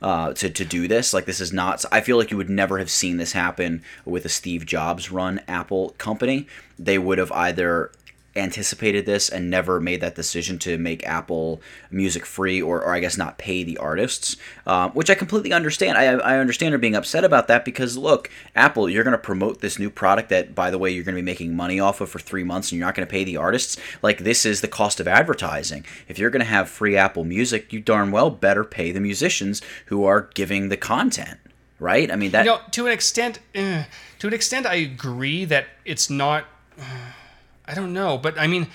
uh, 0.00 0.32
to 0.34 0.48
to 0.50 0.64
do 0.64 0.88
this. 0.88 1.12
Like 1.14 1.26
this 1.26 1.40
is 1.40 1.52
not. 1.52 1.84
I 1.92 2.00
feel 2.00 2.16
like 2.16 2.30
you 2.30 2.36
would 2.36 2.50
never 2.50 2.78
have 2.78 2.90
seen 2.90 3.18
this 3.18 3.32
happen 3.32 3.82
with 4.04 4.24
a 4.24 4.28
Steve 4.30 4.66
Jobs 4.66 5.10
run 5.12 5.40
Apple 5.46 5.90
company. 5.98 6.46
They 6.78 6.98
would 6.98 7.18
have 7.18 7.30
either 7.32 7.92
anticipated 8.36 9.06
this 9.06 9.28
and 9.28 9.48
never 9.48 9.80
made 9.80 10.00
that 10.00 10.14
decision 10.14 10.58
to 10.58 10.76
make 10.76 11.06
Apple 11.06 11.62
music 11.90 12.26
free 12.26 12.60
or, 12.60 12.82
or 12.82 12.94
I 12.94 13.00
guess 13.00 13.16
not 13.16 13.38
pay 13.38 13.62
the 13.62 13.78
artists, 13.78 14.36
um, 14.66 14.90
which 14.90 15.10
I 15.10 15.14
completely 15.14 15.52
understand. 15.52 15.96
I, 15.96 16.06
I 16.06 16.38
understand 16.38 16.72
her 16.72 16.78
being 16.78 16.96
upset 16.96 17.24
about 17.24 17.48
that 17.48 17.64
because 17.64 17.96
look, 17.96 18.30
Apple, 18.56 18.88
you're 18.88 19.04
going 19.04 19.12
to 19.12 19.18
promote 19.18 19.60
this 19.60 19.78
new 19.78 19.90
product 19.90 20.30
that, 20.30 20.54
by 20.54 20.70
the 20.70 20.78
way, 20.78 20.90
you're 20.90 21.04
going 21.04 21.14
to 21.14 21.22
be 21.22 21.24
making 21.24 21.54
money 21.54 21.78
off 21.78 22.00
of 22.00 22.08
for 22.08 22.18
three 22.18 22.44
months 22.44 22.72
and 22.72 22.78
you're 22.78 22.86
not 22.86 22.94
going 22.94 23.06
to 23.06 23.10
pay 23.10 23.24
the 23.24 23.36
artists. 23.36 23.76
Like, 24.02 24.18
this 24.18 24.44
is 24.44 24.60
the 24.60 24.68
cost 24.68 25.00
of 25.00 25.06
advertising. 25.06 25.84
If 26.08 26.18
you're 26.18 26.30
going 26.30 26.40
to 26.40 26.46
have 26.46 26.68
free 26.68 26.96
Apple 26.96 27.24
music, 27.24 27.72
you 27.72 27.80
darn 27.80 28.10
well 28.10 28.30
better 28.30 28.64
pay 28.64 28.90
the 28.90 29.00
musicians 29.00 29.62
who 29.86 30.04
are 30.04 30.28
giving 30.34 30.68
the 30.68 30.76
content. 30.76 31.38
Right? 31.80 32.10
I 32.10 32.16
mean 32.16 32.30
that. 32.30 32.44
You 32.44 32.52
know, 32.52 32.60
to 32.70 32.86
an 32.86 32.92
extent, 32.92 33.40
eh, 33.54 33.84
to 34.20 34.28
an 34.28 34.32
extent, 34.32 34.64
I 34.64 34.76
agree 34.76 35.44
that 35.44 35.66
it's 35.84 36.08
not. 36.08 36.46
I 37.66 37.74
don't 37.74 37.92
know, 37.92 38.18
but 38.18 38.38
I 38.38 38.46
mean, 38.46 38.68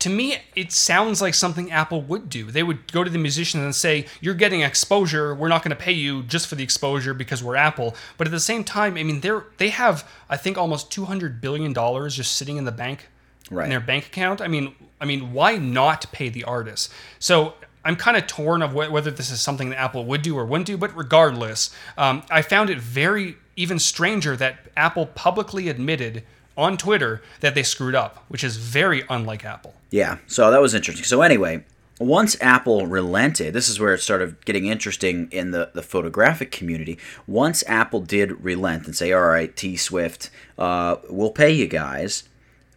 to 0.00 0.10
me, 0.10 0.36
it 0.54 0.70
sounds 0.72 1.22
like 1.22 1.32
something 1.32 1.70
Apple 1.72 2.02
would 2.02 2.28
do. 2.28 2.50
They 2.50 2.62
would 2.62 2.92
go 2.92 3.02
to 3.04 3.08
the 3.08 3.16
musicians 3.18 3.62
and 3.62 3.74
say, 3.74 4.04
"You're 4.20 4.34
getting 4.34 4.60
exposure. 4.60 5.34
We're 5.34 5.48
not 5.48 5.62
going 5.62 5.70
to 5.70 5.82
pay 5.82 5.92
you 5.92 6.22
just 6.24 6.46
for 6.46 6.56
the 6.56 6.62
exposure 6.64 7.14
because 7.14 7.42
we're 7.42 7.56
Apple." 7.56 7.94
But 8.18 8.26
at 8.26 8.30
the 8.30 8.40
same 8.40 8.64
time, 8.64 8.96
I 8.98 9.02
mean, 9.02 9.20
they're 9.20 9.44
they 9.56 9.70
have 9.70 10.06
I 10.28 10.36
think 10.36 10.58
almost 10.58 10.90
two 10.92 11.06
hundred 11.06 11.40
billion 11.40 11.72
dollars 11.72 12.14
just 12.16 12.36
sitting 12.36 12.56
in 12.58 12.64
the 12.64 12.72
bank 12.72 13.08
Right. 13.50 13.64
in 13.64 13.70
their 13.70 13.80
bank 13.80 14.06
account. 14.06 14.40
I 14.42 14.48
mean, 14.48 14.74
I 15.00 15.04
mean, 15.06 15.32
why 15.32 15.56
not 15.56 16.10
pay 16.12 16.28
the 16.28 16.44
artists? 16.44 16.90
So 17.18 17.54
I'm 17.84 17.96
kind 17.96 18.16
of 18.16 18.26
torn 18.26 18.62
of 18.62 18.72
wh- 18.72 18.90
whether 18.92 19.10
this 19.10 19.30
is 19.30 19.40
something 19.40 19.70
that 19.70 19.78
Apple 19.78 20.04
would 20.06 20.20
do 20.22 20.36
or 20.36 20.44
wouldn't 20.44 20.66
do. 20.66 20.76
But 20.76 20.94
regardless, 20.96 21.70
um, 21.96 22.22
I 22.30 22.42
found 22.42 22.68
it 22.68 22.78
very 22.78 23.36
even 23.56 23.78
stranger 23.78 24.34
that 24.36 24.58
Apple 24.76 25.06
publicly 25.06 25.68
admitted 25.68 26.24
on 26.56 26.76
Twitter 26.76 27.22
that 27.40 27.54
they 27.54 27.62
screwed 27.62 27.94
up, 27.94 28.24
which 28.28 28.44
is 28.44 28.56
very 28.56 29.02
unlike 29.10 29.44
Apple. 29.44 29.74
Yeah, 29.90 30.18
so 30.26 30.50
that 30.50 30.60
was 30.60 30.74
interesting. 30.74 31.04
So 31.04 31.22
anyway, 31.22 31.64
once 32.00 32.36
Apple 32.40 32.86
relented, 32.86 33.54
this 33.54 33.68
is 33.68 33.78
where 33.78 33.94
it 33.94 34.00
started 34.00 34.44
getting 34.44 34.66
interesting 34.66 35.28
in 35.30 35.52
the, 35.52 35.70
the 35.74 35.82
photographic 35.82 36.50
community. 36.50 36.98
Once 37.26 37.62
Apple 37.66 38.00
did 38.00 38.42
relent 38.44 38.86
and 38.86 38.96
say, 38.96 39.12
all 39.12 39.22
right, 39.22 39.54
T 39.56 39.76
Swift, 39.76 40.30
uh, 40.58 40.96
we'll 41.08 41.30
pay 41.30 41.50
you 41.50 41.66
guys, 41.66 42.24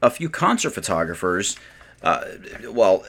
a 0.02 0.10
few 0.10 0.30
concert 0.30 0.72
photographers, 0.72 1.58
uh, 2.04 2.26
well, 2.70 3.06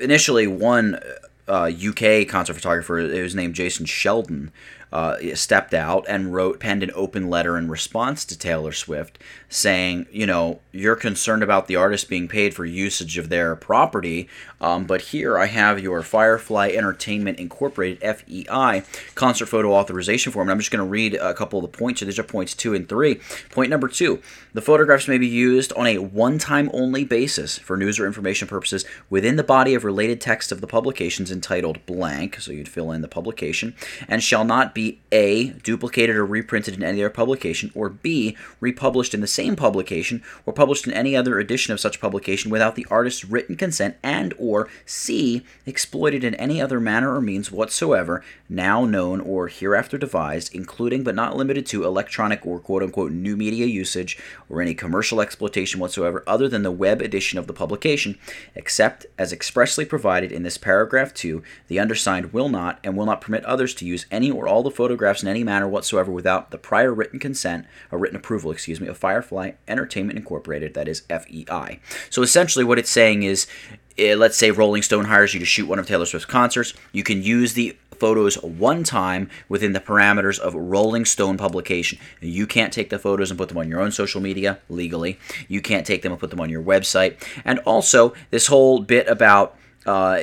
initially 0.00 0.46
one 0.46 1.00
uh, 1.48 1.70
UK 1.70 2.28
concert 2.28 2.54
photographer, 2.54 2.98
it 2.98 3.22
was 3.22 3.34
named 3.34 3.54
Jason 3.54 3.86
Sheldon, 3.86 4.52
uh, 4.92 5.16
stepped 5.34 5.74
out 5.74 6.04
and 6.08 6.34
wrote, 6.34 6.60
penned 6.60 6.82
an 6.82 6.90
open 6.94 7.28
letter 7.28 7.56
in 7.56 7.68
response 7.68 8.24
to 8.24 8.38
Taylor 8.38 8.72
Swift, 8.72 9.18
saying, 9.48 10.06
you 10.10 10.26
know, 10.26 10.60
you're 10.72 10.96
concerned 10.96 11.42
about 11.42 11.66
the 11.66 11.76
artist 11.76 12.08
being 12.08 12.28
paid 12.28 12.54
for 12.54 12.64
usage 12.64 13.18
of 13.18 13.28
their 13.28 13.56
property, 13.56 14.28
um, 14.60 14.84
but 14.84 15.00
here 15.00 15.38
I 15.38 15.46
have 15.46 15.80
your 15.80 16.02
Firefly 16.02 16.70
Entertainment 16.74 17.38
Incorporated 17.38 18.00
(FEI) 18.00 18.82
concert 19.14 19.46
photo 19.46 19.72
authorization 19.72 20.32
form. 20.32 20.48
And 20.48 20.52
I'm 20.52 20.58
just 20.58 20.70
going 20.70 20.84
to 20.84 20.90
read 20.90 21.14
a 21.14 21.34
couple 21.34 21.58
of 21.58 21.70
the 21.70 21.78
points. 21.78 22.00
These 22.00 22.18
are 22.18 22.24
points 22.24 22.54
two 22.54 22.74
and 22.74 22.88
three. 22.88 23.20
Point 23.50 23.70
number 23.70 23.88
two: 23.88 24.20
the 24.52 24.60
photographs 24.60 25.08
may 25.08 25.18
be 25.18 25.26
used 25.26 25.72
on 25.74 25.86
a 25.86 25.98
one-time 25.98 26.70
only 26.72 27.04
basis 27.04 27.58
for 27.58 27.76
news 27.76 27.98
or 27.98 28.06
information 28.06 28.48
purposes 28.48 28.84
within 29.10 29.36
the 29.36 29.44
body 29.44 29.74
of 29.74 29.84
related 29.84 30.20
text 30.20 30.50
of 30.50 30.60
the 30.60 30.66
publications 30.66 31.30
entitled 31.30 31.84
blank. 31.86 32.40
So 32.40 32.52
you'd 32.52 32.68
fill 32.68 32.90
in 32.92 33.02
the 33.02 33.08
publication, 33.08 33.74
and 34.08 34.22
shall 34.22 34.44
not 34.44 34.74
be 34.78 35.00
a 35.10 35.48
duplicated 35.64 36.14
or 36.14 36.24
reprinted 36.24 36.74
in 36.74 36.84
any 36.84 37.02
other 37.02 37.10
publication, 37.10 37.72
or 37.74 37.88
b 37.88 38.36
republished 38.60 39.12
in 39.12 39.20
the 39.20 39.26
same 39.26 39.56
publication 39.56 40.22
or 40.46 40.52
published 40.52 40.86
in 40.86 40.92
any 40.92 41.16
other 41.16 41.40
edition 41.40 41.72
of 41.72 41.80
such 41.80 42.00
publication 42.00 42.48
without 42.48 42.76
the 42.76 42.86
artist's 42.88 43.24
written 43.24 43.56
consent 43.56 43.96
and 44.04 44.32
or 44.38 44.68
c 44.86 45.42
exploited 45.66 46.22
in 46.22 46.34
any 46.36 46.62
other 46.62 46.78
manner 46.78 47.12
or 47.12 47.20
means 47.20 47.50
whatsoever 47.50 48.22
now 48.48 48.84
known 48.84 49.20
or 49.20 49.48
hereafter 49.48 49.98
devised 49.98 50.54
including 50.54 51.02
but 51.02 51.14
not 51.14 51.36
limited 51.36 51.66
to 51.66 51.84
electronic 51.84 52.46
or 52.46 52.60
quote 52.60 52.82
unquote 52.82 53.10
new 53.10 53.36
media 53.36 53.66
usage 53.66 54.16
or 54.48 54.62
any 54.62 54.74
commercial 54.74 55.20
exploitation 55.20 55.80
whatsoever 55.80 56.22
other 56.24 56.48
than 56.48 56.62
the 56.62 56.70
web 56.70 57.02
edition 57.02 57.36
of 57.36 57.48
the 57.48 57.52
publication 57.52 58.16
except 58.54 59.06
as 59.18 59.32
expressly 59.32 59.84
provided 59.84 60.30
in 60.30 60.44
this 60.44 60.56
paragraph 60.56 61.12
2 61.14 61.42
the 61.66 61.80
undersigned 61.80 62.32
will 62.32 62.48
not 62.48 62.78
and 62.84 62.96
will 62.96 63.06
not 63.06 63.20
permit 63.20 63.44
others 63.44 63.74
to 63.74 63.84
use 63.84 64.06
any 64.12 64.30
or 64.30 64.46
all 64.46 64.67
the 64.68 64.74
photographs 64.76 65.22
in 65.22 65.28
any 65.28 65.44
manner 65.44 65.68
whatsoever 65.68 66.10
without 66.10 66.50
the 66.50 66.58
prior 66.58 66.92
written 66.92 67.18
consent 67.18 67.66
or 67.90 67.98
written 67.98 68.16
approval 68.16 68.50
excuse 68.50 68.80
me 68.80 68.88
of 68.88 68.98
Firefly 68.98 69.52
Entertainment 69.66 70.18
Incorporated, 70.18 70.74
that 70.74 70.88
is 70.88 71.02
FEI. 71.08 71.80
So 72.10 72.22
essentially, 72.22 72.64
what 72.64 72.78
it's 72.78 72.90
saying 72.90 73.22
is, 73.22 73.46
eh, 73.96 74.14
let's 74.14 74.36
say 74.36 74.50
Rolling 74.50 74.82
Stone 74.82 75.06
hires 75.06 75.34
you 75.34 75.40
to 75.40 75.46
shoot 75.46 75.66
one 75.66 75.78
of 75.78 75.86
Taylor 75.86 76.06
Swift's 76.06 76.26
concerts, 76.26 76.74
you 76.92 77.02
can 77.02 77.22
use 77.22 77.54
the 77.54 77.76
photos 77.98 78.36
one 78.42 78.84
time 78.84 79.28
within 79.48 79.72
the 79.72 79.80
parameters 79.80 80.38
of 80.38 80.54
Rolling 80.54 81.04
Stone 81.04 81.36
publication. 81.36 81.98
You 82.20 82.46
can't 82.46 82.72
take 82.72 82.90
the 82.90 82.98
photos 82.98 83.30
and 83.30 83.38
put 83.38 83.48
them 83.48 83.58
on 83.58 83.68
your 83.68 83.80
own 83.80 83.90
social 83.90 84.20
media 84.20 84.58
legally. 84.68 85.18
You 85.48 85.60
can't 85.60 85.86
take 85.86 86.02
them 86.02 86.12
and 86.12 86.20
put 86.20 86.30
them 86.30 86.40
on 86.40 86.50
your 86.50 86.62
website. 86.62 87.16
And 87.44 87.58
also, 87.60 88.14
this 88.30 88.46
whole 88.46 88.80
bit 88.80 89.08
about 89.08 89.56
uh, 89.86 90.20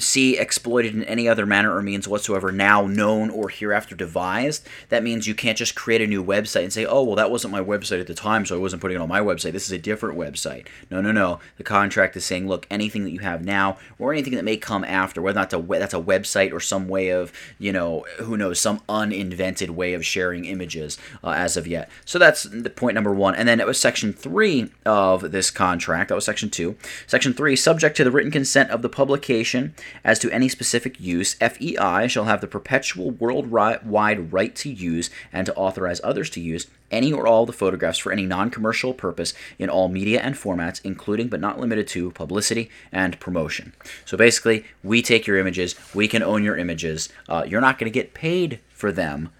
see 0.00 0.38
exploited 0.38 0.94
in 0.94 1.04
any 1.04 1.28
other 1.28 1.46
manner 1.46 1.74
or 1.74 1.82
means 1.82 2.08
whatsoever 2.08 2.52
now 2.52 2.86
known 2.86 3.30
or 3.30 3.48
hereafter 3.48 3.94
devised 3.94 4.66
that 4.88 5.02
means 5.02 5.26
you 5.26 5.34
can't 5.34 5.58
just 5.58 5.74
create 5.74 6.00
a 6.00 6.06
new 6.06 6.24
website 6.24 6.62
and 6.62 6.72
say 6.72 6.84
oh 6.84 7.02
well 7.02 7.16
that 7.16 7.30
wasn't 7.30 7.52
my 7.52 7.62
website 7.62 8.00
at 8.00 8.06
the 8.06 8.14
time 8.14 8.44
so 8.44 8.56
i 8.56 8.58
wasn't 8.58 8.80
putting 8.80 8.96
it 8.96 9.00
on 9.00 9.08
my 9.08 9.20
website. 9.20 9.52
This 9.52 9.66
is 9.66 9.72
a 9.72 9.78
different 9.78 10.18
website. 10.18 10.66
No 10.90 11.00
no 11.00 11.12
no. 11.12 11.40
The 11.56 11.64
contract 11.64 12.16
is 12.16 12.24
saying 12.24 12.48
look 12.48 12.66
anything 12.70 13.04
that 13.04 13.10
you 13.10 13.20
have 13.20 13.44
now 13.44 13.78
or 13.98 14.12
anything 14.12 14.34
that 14.34 14.44
may 14.44 14.56
come 14.56 14.84
after 14.84 15.22
whether 15.22 15.40
that's 15.40 15.54
a 15.54 15.62
that's 15.62 15.94
a 15.94 16.00
website 16.00 16.52
or 16.52 16.60
some 16.60 16.88
way 16.88 17.08
of 17.08 17.32
you 17.58 17.72
know 17.72 18.04
who 18.18 18.36
knows 18.36 18.60
some 18.60 18.80
uninvented 18.88 19.70
way 19.70 19.94
of 19.94 20.04
sharing 20.04 20.44
images 20.44 20.98
uh, 21.22 21.30
as 21.30 21.56
of 21.56 21.66
yet. 21.66 21.88
So 22.04 22.18
that's 22.18 22.44
the 22.44 22.70
point 22.70 22.94
number 22.94 23.12
one. 23.12 23.34
And 23.34 23.48
then 23.48 23.60
it 23.60 23.66
was 23.66 23.80
section 23.80 24.12
three 24.12 24.70
of 24.84 25.32
this 25.32 25.50
contract. 25.50 26.08
That 26.08 26.14
was 26.14 26.24
section 26.24 26.50
two. 26.50 26.76
Section 27.06 27.32
three 27.32 27.56
subject 27.56 27.96
to 27.96 28.04
the 28.04 28.10
written 28.10 28.32
consent 28.32 28.70
of 28.70 28.82
the 28.82 28.88
publication 28.88 29.74
as 30.04 30.18
to 30.20 30.30
any 30.30 30.48
specific 30.48 31.00
use, 31.00 31.34
FEI 31.34 32.08
shall 32.08 32.24
have 32.24 32.40
the 32.40 32.46
perpetual 32.46 33.10
worldwide 33.10 34.32
right 34.32 34.54
to 34.56 34.70
use 34.70 35.10
and 35.32 35.46
to 35.46 35.54
authorize 35.54 36.00
others 36.02 36.30
to 36.30 36.40
use 36.40 36.66
any 36.90 37.12
or 37.12 37.26
all 37.26 37.42
of 37.42 37.46
the 37.46 37.52
photographs 37.52 37.98
for 37.98 38.12
any 38.12 38.26
non 38.26 38.50
commercial 38.50 38.94
purpose 38.94 39.34
in 39.58 39.68
all 39.68 39.88
media 39.88 40.20
and 40.20 40.34
formats, 40.34 40.80
including 40.84 41.28
but 41.28 41.40
not 41.40 41.58
limited 41.58 41.88
to 41.88 42.10
publicity 42.12 42.70
and 42.92 43.18
promotion. 43.20 43.72
So 44.04 44.16
basically, 44.16 44.64
we 44.82 45.02
take 45.02 45.26
your 45.26 45.38
images, 45.38 45.74
we 45.94 46.08
can 46.08 46.22
own 46.22 46.44
your 46.44 46.56
images. 46.56 47.08
Uh, 47.28 47.44
you're 47.46 47.60
not 47.60 47.78
going 47.78 47.90
to 47.90 47.98
get 47.98 48.14
paid 48.14 48.60
for 48.70 48.92
them, 48.92 49.30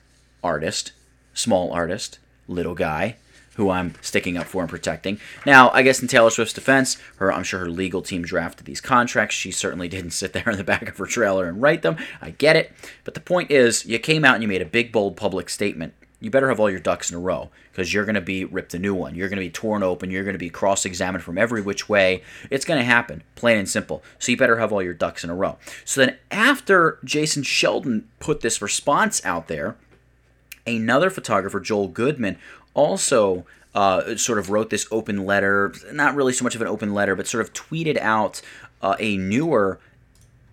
artist, 0.42 0.92
small 1.32 1.72
artist, 1.72 2.18
little 2.49 2.74
guy 2.74 3.16
who 3.55 3.70
I'm 3.70 3.94
sticking 4.00 4.36
up 4.36 4.46
for 4.46 4.62
and 4.62 4.70
protecting. 4.70 5.18
Now, 5.46 5.70
I 5.70 5.82
guess 5.82 6.00
in 6.00 6.09
Taylor 6.09 6.30
Swift's 6.30 6.55
defense, 6.55 6.98
her 7.16 7.32
I'm 7.32 7.44
sure 7.44 7.61
her 7.61 7.70
legal 7.70 8.02
team 8.02 8.22
drafted 8.22 8.66
these 8.66 8.80
contracts. 8.80 9.34
She 9.34 9.50
certainly 9.50 9.88
didn't 9.94 10.11
sit 10.11 10.32
there 10.32 10.48
in 10.48 10.57
the 10.57 10.64
back 10.64 10.88
of 10.88 10.98
her 10.98 11.07
trailer 11.07 11.46
and 11.46 11.62
write 11.62 11.82
them. 11.82 11.96
I 12.20 12.30
get 12.30 12.57
it. 12.57 12.72
But 13.05 13.14
the 13.14 13.20
point 13.20 13.50
is, 13.50 13.86
you 13.86 13.98
came 13.98 14.24
out 14.24 14.34
and 14.34 14.42
you 14.42 14.48
made 14.48 14.62
a 14.62 14.66
big 14.66 14.92
bold 14.92 15.16
public 15.16 15.48
statement. 15.48 15.94
You 16.20 16.30
better 16.30 16.48
have 16.48 16.59
all 16.59 16.70
your 16.70 16.80
ducks 16.80 17.11
in 17.11 17.16
a 17.16 17.20
row 17.20 17.50
because 17.70 17.92
you're 17.92 18.07
going 18.07 18.14
to 18.14 18.20
be 18.22 18.46
ripped 18.46 18.72
a 18.72 18.78
new 18.78 18.94
one. 18.94 19.14
You're 19.14 19.28
going 19.28 19.36
to 19.36 19.44
be 19.44 19.50
torn 19.50 19.82
open. 19.82 20.11
You're 20.11 20.24
going 20.24 20.34
to 20.34 20.38
be 20.38 20.48
cross 20.48 20.86
examined 20.86 21.22
from 21.22 21.36
every 21.36 21.61
which 21.61 21.86
way. 21.86 22.22
It's 22.50 22.64
going 22.64 22.78
to 22.78 22.84
happen, 22.84 23.22
plain 23.34 23.59
and 23.59 23.68
simple. 23.68 24.02
So 24.18 24.32
you 24.32 24.38
better 24.38 24.59
have 24.59 24.72
all 24.72 24.82
your 24.82 24.94
ducks 24.94 25.22
in 25.22 25.28
a 25.28 25.34
row. 25.34 25.59
So 25.84 26.00
then, 26.00 26.16
after 26.30 26.98
Jason 27.05 27.42
Sheldon 27.42 28.09
put 28.20 28.40
this 28.40 28.62
response 28.62 29.22
out 29.26 29.48
there, 29.48 29.76
another 30.66 31.11
photographer, 31.11 31.61
Joel 31.61 31.88
Goodman, 31.88 32.38
also 32.75 33.47
uh, 33.75 34.16
sort 34.16 34.39
of 34.39 34.51
wrote 34.51 34.70
this 34.70 34.87
open 34.91 35.25
letter, 35.27 35.72
not 35.93 36.14
really 36.14 36.33
so 36.33 36.45
much 36.45 36.55
of 36.55 36.61
an 36.61 36.68
open 36.68 36.95
letter, 36.95 37.16
but 37.16 37.27
sort 37.27 37.41
of 37.45 37.53
tweeted 37.53 37.97
out 37.99 38.41
uh, 38.83 38.95
a 39.01 39.16
newer 39.16 39.81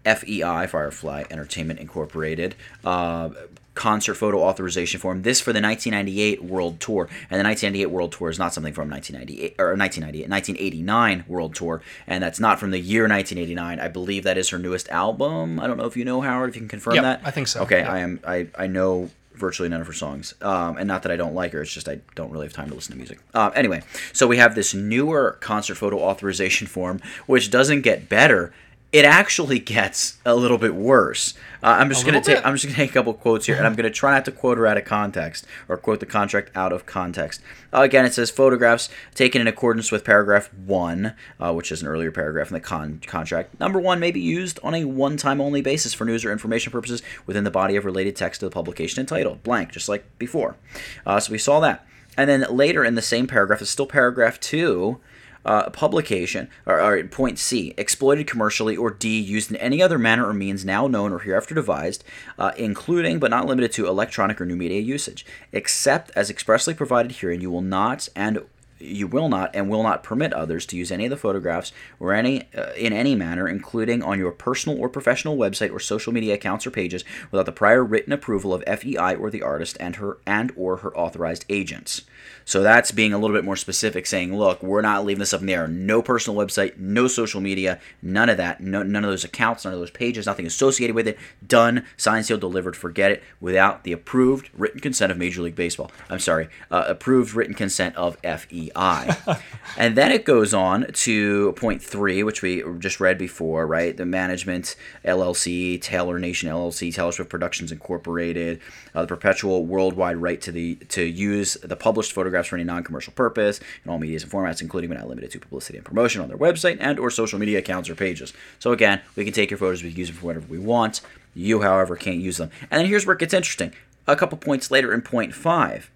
FEI, 0.05 0.65
Firefly 0.67 1.25
Entertainment 1.29 1.79
Incorporated, 1.79 2.55
uh, 2.83 3.29
concert 3.75 4.15
photo 4.15 4.41
authorization 4.41 4.99
form. 4.99 5.21
This 5.21 5.39
for 5.39 5.53
the 5.53 5.61
1998 5.61 6.43
World 6.43 6.79
Tour, 6.79 7.03
and 7.29 7.39
the 7.39 7.43
1998 7.43 7.85
World 7.85 8.11
Tour 8.11 8.29
is 8.29 8.39
not 8.39 8.53
something 8.53 8.73
from 8.73 8.89
1998 8.89 9.55
or 9.59 9.75
1998, 9.75 10.29
1989 10.29 11.23
World 11.27 11.53
Tour, 11.55 11.81
and 12.07 12.23
that's 12.23 12.39
not 12.39 12.59
from 12.59 12.71
the 12.71 12.79
year 12.79 13.03
1989. 13.03 13.79
I 13.79 13.87
believe 13.87 14.23
that 14.23 14.37
is 14.37 14.49
her 14.49 14.57
newest 14.57 14.89
album. 14.89 15.59
I 15.59 15.67
don't 15.67 15.77
know 15.77 15.85
if 15.85 15.95
you 15.95 16.03
know 16.03 16.21
Howard, 16.21 16.49
if 16.49 16.55
you 16.55 16.61
can 16.61 16.67
confirm 16.69 16.95
Yep, 16.95 17.03
that. 17.03 17.21
I 17.23 17.29
think 17.31 17.47
so. 17.47 17.61
Okay, 17.61 17.79
Yep. 17.79 17.89
I 17.89 17.99
am. 17.99 18.19
I 18.25 18.47
I 18.57 18.67
know 18.67 19.11
virtually 19.41 19.67
none 19.67 19.81
of 19.81 19.87
her 19.87 19.93
songs, 19.93 20.33
um, 20.41 20.77
and 20.77 20.87
not 20.87 21.03
that 21.03 21.11
I 21.11 21.17
don't 21.17 21.33
like 21.33 21.51
her. 21.51 21.61
It's 21.61 21.73
just 21.73 21.89
I 21.89 21.99
don't 22.15 22.31
really 22.31 22.45
have 22.45 22.53
time 22.53 22.69
to 22.69 22.75
listen 22.75 22.93
to 22.93 22.97
music. 22.97 23.19
Um, 23.33 23.51
anyway, 23.55 23.81
so 24.13 24.25
we 24.27 24.37
have 24.37 24.55
this 24.55 24.73
newer 24.73 25.37
concert 25.41 25.75
photo 25.75 25.99
authorization 25.99 26.67
form, 26.67 27.01
which 27.25 27.51
doesn't 27.51 27.81
get 27.81 28.07
better. 28.07 28.53
It 28.91 29.05
actually 29.05 29.59
gets 29.59 30.17
a 30.25 30.35
little 30.35 30.57
bit 30.57 30.75
worse. 30.75 31.33
Uh, 31.63 31.77
I'm 31.79 31.87
just 31.87 32.03
A 32.03 32.05
gonna 32.07 32.21
take. 32.21 32.45
I'm 32.45 32.55
just 32.55 32.65
gonna 32.65 32.75
take 32.75 32.89
a 32.89 32.93
couple 32.93 33.13
quotes 33.13 33.45
here, 33.45 33.55
and 33.55 33.65
I'm 33.65 33.73
gonna 33.73 33.89
try 33.89 34.11
not 34.11 34.25
to 34.25 34.33
quote 34.33 34.57
her 34.57 34.67
out 34.67 34.77
of 34.77 34.83
context 34.83 35.45
or 35.69 35.77
quote 35.77 36.01
the 36.01 36.05
contract 36.05 36.51
out 36.55 36.73
of 36.73 36.85
context. 36.85 37.39
Uh, 37.73 37.83
again, 37.83 38.03
it 38.03 38.13
says 38.13 38.29
photographs 38.29 38.89
taken 39.15 39.39
in 39.39 39.47
accordance 39.47 39.93
with 39.93 40.03
paragraph 40.03 40.53
one, 40.53 41.13
uh, 41.39 41.53
which 41.53 41.71
is 41.71 41.81
an 41.81 41.87
earlier 41.87 42.11
paragraph 42.11 42.49
in 42.49 42.53
the 42.53 42.59
con- 42.59 42.99
contract. 43.07 43.57
Number 43.61 43.79
one 43.79 43.97
may 44.01 44.11
be 44.11 44.19
used 44.19 44.59
on 44.61 44.75
a 44.75 44.83
one-time 44.83 45.39
only 45.39 45.61
basis 45.61 45.93
for 45.93 46.03
news 46.03 46.25
or 46.25 46.31
information 46.33 46.73
purposes 46.73 47.01
within 47.25 47.45
the 47.45 47.51
body 47.51 47.77
of 47.77 47.85
related 47.85 48.17
text 48.17 48.41
to 48.41 48.45
the 48.45 48.51
publication 48.51 48.99
entitled 48.99 49.41
blank, 49.41 49.71
just 49.71 49.87
like 49.87 50.03
before. 50.19 50.57
Uh, 51.05 51.17
so 51.17 51.31
we 51.31 51.37
saw 51.37 51.61
that, 51.61 51.87
and 52.17 52.29
then 52.29 52.45
later 52.49 52.83
in 52.83 52.95
the 52.95 53.01
same 53.01 53.25
paragraph, 53.25 53.61
it's 53.61 53.71
still 53.71 53.87
paragraph 53.87 54.37
two 54.37 54.99
uh, 55.45 55.69
publication, 55.69 56.49
or, 56.65 56.81
or 56.81 57.03
point 57.05 57.39
C, 57.39 57.73
exploited 57.77 58.27
commercially, 58.27 58.75
or 58.75 58.91
D, 58.91 59.19
used 59.19 59.51
in 59.51 59.57
any 59.57 59.81
other 59.81 59.97
manner 59.97 60.27
or 60.27 60.33
means 60.33 60.65
now 60.65 60.87
known 60.87 61.11
or 61.11 61.19
hereafter 61.19 61.55
devised, 61.55 62.03
uh, 62.37 62.51
including 62.57 63.19
but 63.19 63.31
not 63.31 63.45
limited 63.45 63.71
to 63.73 63.87
electronic 63.87 64.39
or 64.39 64.45
new 64.45 64.55
media 64.55 64.79
usage, 64.79 65.25
except 65.51 66.11
as 66.15 66.29
expressly 66.29 66.73
provided 66.73 67.13
herein, 67.13 67.41
you 67.41 67.51
will 67.51 67.61
not 67.61 68.09
and 68.15 68.41
you 68.81 69.07
will 69.07 69.29
not 69.29 69.51
and 69.53 69.69
will 69.69 69.83
not 69.83 70.03
permit 70.03 70.33
others 70.33 70.65
to 70.65 70.77
use 70.77 70.91
any 70.91 71.05
of 71.05 71.09
the 71.09 71.17
photographs 71.17 71.71
or 71.99 72.13
any 72.13 72.47
uh, 72.55 72.71
in 72.73 72.93
any 72.93 73.15
manner, 73.15 73.47
including 73.47 74.01
on 74.01 74.19
your 74.19 74.31
personal 74.31 74.79
or 74.79 74.89
professional 74.89 75.37
website 75.37 75.71
or 75.71 75.79
social 75.79 76.11
media 76.11 76.33
accounts 76.33 76.65
or 76.65 76.71
pages, 76.71 77.03
without 77.29 77.45
the 77.45 77.51
prior 77.51 77.83
written 77.83 78.13
approval 78.13 78.53
of 78.53 78.63
FEI 78.63 79.15
or 79.15 79.29
the 79.29 79.41
artist 79.41 79.77
and 79.79 79.97
her 79.97 80.17
and 80.25 80.51
or 80.55 80.77
her 80.77 80.95
authorized 80.97 81.45
agents. 81.49 82.01
So 82.45 82.63
that's 82.63 82.91
being 82.91 83.13
a 83.13 83.17
little 83.17 83.35
bit 83.35 83.45
more 83.45 83.55
specific, 83.55 84.05
saying, 84.05 84.37
look, 84.37 84.61
we're 84.61 84.81
not 84.81 85.05
leaving 85.05 85.19
this 85.19 85.33
up 85.33 85.41
in 85.41 85.47
the 85.47 85.53
air. 85.53 85.67
No 85.67 86.01
personal 86.01 86.43
website, 86.43 86.77
no 86.77 87.07
social 87.07 87.41
media, 87.41 87.79
none 88.01 88.29
of 88.29 88.37
that, 88.37 88.61
no, 88.61 88.83
none 88.83 89.03
of 89.03 89.09
those 89.09 89.23
accounts, 89.23 89.63
none 89.63 89.73
of 89.73 89.79
those 89.79 89.91
pages, 89.91 90.25
nothing 90.25 90.45
associated 90.45 90.95
with 90.95 91.07
it. 91.07 91.17
Done, 91.45 91.85
signed, 91.97 92.25
sealed, 92.25 92.41
delivered. 92.41 92.75
Forget 92.75 93.11
it 93.11 93.23
without 93.39 93.83
the 93.83 93.91
approved 93.91 94.49
written 94.53 94.79
consent 94.79 95.11
of 95.11 95.17
Major 95.17 95.41
League 95.41 95.55
Baseball. 95.55 95.91
I'm 96.09 96.19
sorry, 96.19 96.49
uh, 96.69 96.85
approved 96.87 97.33
written 97.33 97.53
consent 97.53 97.95
of 97.95 98.17
FEI. 98.17 99.15
and 99.77 99.95
then 99.95 100.11
it 100.11 100.25
goes 100.25 100.53
on 100.53 100.87
to 100.91 101.53
point 101.53 101.81
three, 101.81 102.23
which 102.23 102.41
we 102.41 102.63
just 102.79 102.99
read 102.99 103.17
before, 103.17 103.65
right? 103.67 103.95
The 103.95 104.05
management 104.05 104.75
LLC, 105.05 105.81
Taylor 105.81 106.19
Nation 106.19 106.49
LLC, 106.49 106.93
Taylor 106.93 107.11
Swift 107.11 107.29
Productions 107.29 107.71
Incorporated, 107.71 108.59
uh, 108.93 109.01
the 109.01 109.07
perpetual 109.07 109.65
worldwide 109.65 110.17
right 110.17 110.41
to 110.41 110.51
the 110.51 110.75
to 110.89 111.03
use 111.03 111.55
the 111.63 111.75
published 111.75 112.10
photographs 112.11 112.49
for 112.49 112.55
any 112.55 112.63
non-commercial 112.63 113.13
purpose 113.13 113.59
in 113.83 113.91
all 113.91 113.99
medias 113.99 114.23
and 114.23 114.31
formats, 114.31 114.61
including 114.61 114.89
but 114.89 114.99
not 114.99 115.07
limited 115.07 115.31
to 115.31 115.39
publicity 115.39 115.77
and 115.77 115.85
promotion 115.85 116.21
on 116.21 116.27
their 116.27 116.37
website 116.37 116.77
and 116.79 116.99
or 116.99 117.09
social 117.09 117.39
media 117.39 117.59
accounts 117.59 117.89
or 117.89 117.95
pages. 117.95 118.33
So 118.59 118.71
again, 118.71 119.01
we 119.15 119.23
can 119.23 119.33
take 119.33 119.49
your 119.49 119.57
photos, 119.57 119.83
we 119.83 119.89
can 119.89 119.99
use 119.99 120.09
them 120.09 120.17
for 120.17 120.25
whatever 120.27 120.45
we 120.47 120.59
want. 120.59 121.01
You, 121.33 121.61
however, 121.61 121.95
can't 121.95 122.17
use 122.17 122.37
them. 122.37 122.51
And 122.69 122.79
then 122.79 122.87
here's 122.87 123.05
where 123.05 123.15
it 123.15 123.19
gets 123.19 123.33
interesting. 123.33 123.73
A 124.07 124.15
couple 124.15 124.37
points 124.37 124.69
later 124.69 124.93
in 124.93 125.01
point 125.01 125.33
five. 125.33 125.89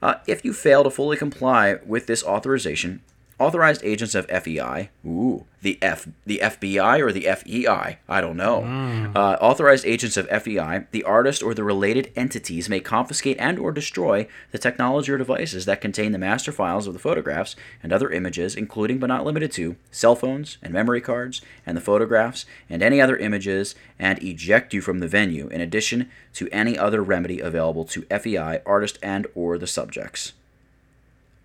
Uh, 0.00 0.14
if 0.26 0.44
you 0.44 0.52
fail 0.52 0.84
to 0.84 0.90
fully 0.90 1.16
comply 1.16 1.76
with 1.84 2.06
this 2.06 2.24
authorization, 2.24 3.02
authorized 3.38 3.82
agents 3.84 4.14
of 4.14 4.26
FEI, 4.26 4.90
ooh, 5.06 5.44
the 5.62 5.78
F, 5.82 6.08
the 6.26 6.40
FBI 6.42 7.00
or 7.00 7.12
the 7.12 7.22
FEI, 7.22 7.98
I 8.08 8.20
don't 8.20 8.36
know. 8.36 8.62
Mm. 8.62 9.14
Uh, 9.14 9.36
authorized 9.40 9.84
agents 9.86 10.16
of 10.16 10.28
FEI, 10.28 10.86
the 10.90 11.04
artist 11.04 11.42
or 11.42 11.54
the 11.54 11.64
related 11.64 12.12
entities 12.16 12.68
may 12.68 12.80
confiscate 12.80 13.36
and 13.38 13.58
or 13.58 13.72
destroy 13.72 14.26
the 14.50 14.58
technology 14.58 15.12
or 15.12 15.18
devices 15.18 15.64
that 15.64 15.80
contain 15.80 16.12
the 16.12 16.18
master 16.18 16.52
files 16.52 16.86
of 16.86 16.92
the 16.92 16.98
photographs 16.98 17.56
and 17.82 17.92
other 17.92 18.10
images, 18.10 18.54
including 18.54 18.98
but 18.98 19.06
not 19.06 19.24
limited 19.24 19.52
to 19.52 19.76
cell 19.90 20.14
phones 20.14 20.58
and 20.62 20.72
memory 20.72 21.00
cards 21.00 21.40
and 21.66 21.76
the 21.76 21.80
photographs 21.82 22.44
and 22.68 22.82
any 22.82 23.00
other 23.00 23.16
images, 23.16 23.74
and 23.98 24.22
eject 24.22 24.72
you 24.74 24.80
from 24.80 24.98
the 25.00 25.08
venue. 25.08 25.48
In 25.48 25.60
addition 25.60 26.08
to 26.34 26.48
any 26.50 26.78
other 26.78 27.02
remedy 27.02 27.40
available 27.40 27.84
to 27.86 28.02
FEI, 28.02 28.60
artist 28.64 28.98
and 29.02 29.26
or 29.34 29.58
the 29.58 29.66
subjects. 29.66 30.32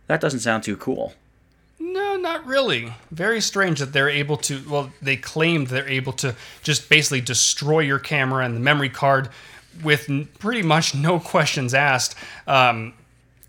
That 0.08 0.22
doesn't 0.22 0.42
sound 0.42 0.64
too 0.64 0.78
cool. 0.78 1.14
No, 1.80 2.16
not 2.16 2.46
really. 2.46 2.94
Very 3.12 3.42
strange 3.42 3.80
that 3.80 3.94
they're 3.94 4.10
able 4.10 4.38
to. 4.38 4.64
Well, 4.70 4.92
they 5.02 5.18
claimed 5.18 5.68
they're 5.68 5.88
able 5.88 6.14
to 6.14 6.36
just 6.62 6.90
basically 6.90 7.22
destroy 7.22 7.80
your 7.80 8.00
camera 8.00 8.46
and 8.46 8.56
the 8.56 8.60
memory 8.60 8.90
card 8.90 9.30
with 9.84 10.10
pretty 10.40 10.62
much 10.62 10.96
no 10.96 11.20
questions 11.34 11.74
asked. 11.74 12.16
Um, 12.48 12.94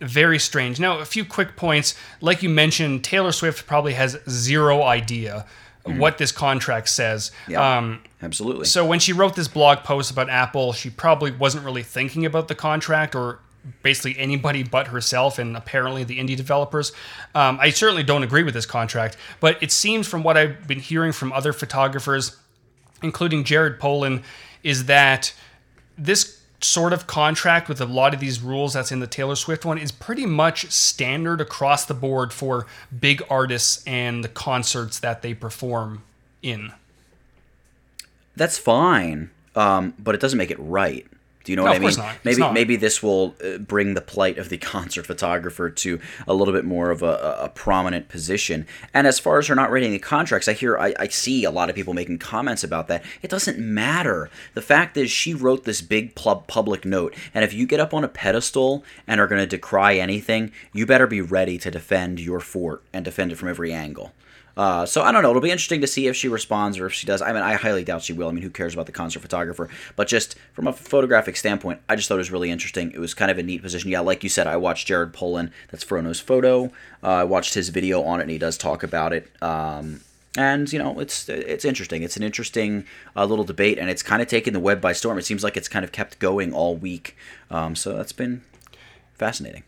very 0.01 0.39
strange. 0.39 0.81
Now, 0.81 0.99
a 0.99 1.05
few 1.05 1.25
quick 1.25 1.57
points. 1.57 1.95
Like 2.21 2.43
you 2.43 2.49
mentioned, 2.49 3.05
Taylor 3.05 3.33
Swift 3.33 3.67
probably 3.67 3.95
has 3.95 4.19
zero 4.29 4.83
idea 4.83 5.47
mm. 5.87 5.99
what 5.99 6.19
this 6.19 6.33
contract 6.33 6.89
says. 6.89 7.31
Yeah, 7.49 7.79
um, 7.79 8.03
absolutely. 8.23 8.67
So 8.67 8.85
when 8.85 8.99
she 8.99 9.13
wrote 9.13 9.37
this 9.37 9.49
blog 9.49 9.79
post 9.79 10.11
about 10.11 10.29
Apple, 10.29 10.73
she 10.73 10.91
probably 10.91 11.31
wasn't 11.31 11.65
really 11.65 11.83
thinking 11.83 12.27
about 12.27 12.49
the 12.49 12.55
contract 12.55 13.15
or 13.15 13.39
basically 13.83 14.19
anybody 14.19 14.63
but 14.63 14.89
herself 14.89 15.39
and 15.39 15.57
apparently 15.57 16.05
the 16.05 16.19
indie 16.19 16.37
developers. 16.37 16.93
Um, 17.35 17.59
I 17.61 17.71
certainly 17.71 18.03
don't 18.03 18.23
agree 18.23 18.43
with 18.43 18.55
this 18.55 18.67
contract, 18.67 19.17
but 19.41 19.63
it 19.63 19.73
seems 19.73 20.07
from 20.07 20.23
what 20.23 20.37
I've 20.37 20.67
been 20.67 20.81
hearing 20.81 21.13
from 21.13 21.33
other 21.33 21.53
photographers, 21.53 22.37
including 23.03 23.45
Jared 23.45 23.79
Polin, 23.79 24.23
is 24.63 24.87
that 24.87 25.35
this 25.97 26.41
sort 26.61 26.93
of 26.93 27.07
contract 27.07 27.69
with 27.69 27.81
a 27.81 27.85
lot 27.85 28.15
of 28.15 28.21
these 28.21 28.41
rules 28.41 28.73
that's 28.73 28.91
in 28.91 29.01
the 29.01 29.07
Taylor 29.07 29.37
Swift 29.37 29.65
one 29.65 29.79
is 29.79 29.93
pretty 29.93 30.25
much 30.25 30.71
standard 30.71 31.41
across 31.41 31.85
the 31.85 31.95
board 31.95 32.33
for 32.33 32.67
big 32.99 33.23
artists 33.29 33.85
and 33.87 34.25
the 34.25 34.29
concerts 34.29 34.99
that 34.99 35.23
they 35.23 35.35
perform 35.35 36.03
in. 36.43 36.73
That's 38.37 38.59
fine, 38.59 39.31
um, 39.55 39.95
but 39.99 40.15
it 40.15 40.21
doesn't 40.21 40.39
make 40.39 40.51
it 40.51 40.59
right. 40.59 41.07
Do 41.45 41.53
you 41.53 41.57
know 41.57 41.65
no, 41.65 41.71
what 41.71 41.77
I 41.77 41.79
mean? 41.79 41.97
Not. 41.97 42.17
Maybe 42.25 42.53
maybe 42.53 42.77
this 42.77 43.03
will 43.03 43.35
uh, 43.45 43.59
bring 43.59 43.93
the 43.93 44.01
plight 44.01 44.39
of 44.39 44.49
the 44.49 44.57
concert 44.75 45.07
photographer 45.07 45.69
to 45.69 46.01
a 46.27 46.33
little 46.33 46.55
bit 46.55 46.65
more 46.65 46.91
of 46.91 47.03
a, 47.03 47.39
a 47.43 47.49
prominent 47.51 48.09
position. 48.09 48.67
And 48.95 49.07
as 49.07 49.19
far 49.19 49.39
as 49.39 49.47
her 49.49 49.55
not 49.55 49.71
writing 49.71 49.93
the 49.93 49.99
contracts, 49.99 50.49
I 50.49 50.55
hear 50.55 50.79
I, 50.79 50.95
I 50.99 51.09
see 51.09 51.45
a 51.45 51.51
lot 51.51 51.69
of 51.69 51.77
people 51.77 51.93
making 51.93 52.19
comments 52.19 52.65
about 52.65 52.89
that. 52.89 53.05
It 53.21 53.31
doesn't 53.31 53.59
matter. 53.59 54.31
The 54.55 54.63
fact 54.63 54.97
is, 54.97 55.11
she 55.11 55.35
wrote 55.35 55.65
this 55.65 55.83
big 55.83 56.15
pub- 56.15 56.47
public 56.47 56.87
note, 56.87 57.15
and 57.35 57.45
if 57.45 57.53
you 57.53 57.67
get 57.67 57.81
up 57.81 57.93
on 57.93 58.05
a 58.05 58.09
pedestal 58.09 58.83
and 59.07 59.21
are 59.21 59.27
going 59.27 59.43
to 59.43 59.47
decry 59.47 59.97
anything, 59.97 60.51
you 60.73 60.87
better 60.87 61.07
be 61.07 61.21
ready 61.21 61.59
to 61.59 61.71
defend 61.71 62.21
your 62.21 62.41
fort 62.41 62.83
and 62.93 63.05
defend 63.05 63.33
it 63.33 63.37
from 63.37 63.49
every 63.49 63.73
angle. 63.73 64.13
Uh, 64.57 64.87
so 64.87 65.03
I 65.03 65.13
don't 65.13 65.23
know. 65.23 65.31
It'll 65.31 65.43
be 65.43 65.51
interesting 65.51 65.81
to 65.81 65.87
see 65.87 66.07
if 66.07 66.17
she 66.17 66.29
responds 66.29 66.79
or 66.79 66.87
if 66.87 66.93
she 66.93 67.07
does. 67.07 67.21
I 67.21 67.33
mean, 67.33 67.43
I 67.43 67.55
highly 67.55 67.85
doubt 67.85 68.03
she 68.03 68.13
will. 68.13 68.29
I 68.29 68.33
mean, 68.33 68.43
who 68.43 68.51
cares 68.51 68.75
about 68.75 68.87
the 68.87 68.93
concert 68.93 69.21
photographer? 69.21 69.69
But 69.97 70.09
just 70.09 70.37
from 70.53 70.67
a 70.67 70.73
photographic 70.73 71.37
standpoint, 71.37 71.81
I 71.89 71.97
just 71.97 72.09
thought 72.09 72.17
it 72.17 72.19
was 72.19 72.31
really 72.31 72.51
interesting. 72.51 72.93
It 72.93 72.99
was 72.99 73.15
kind 73.15 73.31
of 73.31 73.39
a 73.39 73.43
neat 73.43 73.63
position. 73.63 73.91
Yeah, 73.91 74.01
like 74.01 74.23
you 74.23 74.29
said, 74.29 74.47
I 74.47 74.57
watched 74.57 74.87
Jared 74.87 75.13
Polin. 75.13 75.51
That's 75.71 75.83
Fro 75.83 76.01
Knows 76.01 76.21
Photo. 76.21 76.67
Uh, 77.03 77.09
I 77.09 77.25
watched 77.25 77.55
his 77.55 77.71
video 77.71 78.03
on 78.03 78.21
it, 78.21 78.25
and 78.25 78.31
he 78.31 78.39
does 78.39 78.57
talk 78.57 78.83
about 78.83 79.13
it. 79.13 79.31
Um, 79.43 80.01
and 80.37 80.73
you 80.73 80.79
know, 80.79 80.99
it's 81.01 81.29
it's 81.29 81.65
interesting. 81.65 82.03
It's 82.03 82.17
an 82.17 82.23
interesting 82.23 82.87
uh, 83.17 83.25
little 83.25 83.45
debate, 83.45 83.79
and 83.79 83.89
it's 83.91 84.03
kind 84.03 84.23
of 84.23 84.29
taken 84.29 84.53
the 84.53 84.61
web 84.61 84.81
by 84.81 84.93
storm. 84.93 85.19
It 85.19 85.25
seems 85.25 85.45
like 85.45 85.57
it's 85.57 85.69
kind 85.69 85.85
of 85.85 85.93
kept 85.93 86.19
going 86.19 86.53
all 86.53 86.77
week. 86.77 87.17
Um, 87.51 87.77
so 87.77 87.97
that's 87.97 88.13
been 88.13 88.43
fascinating 89.15 89.63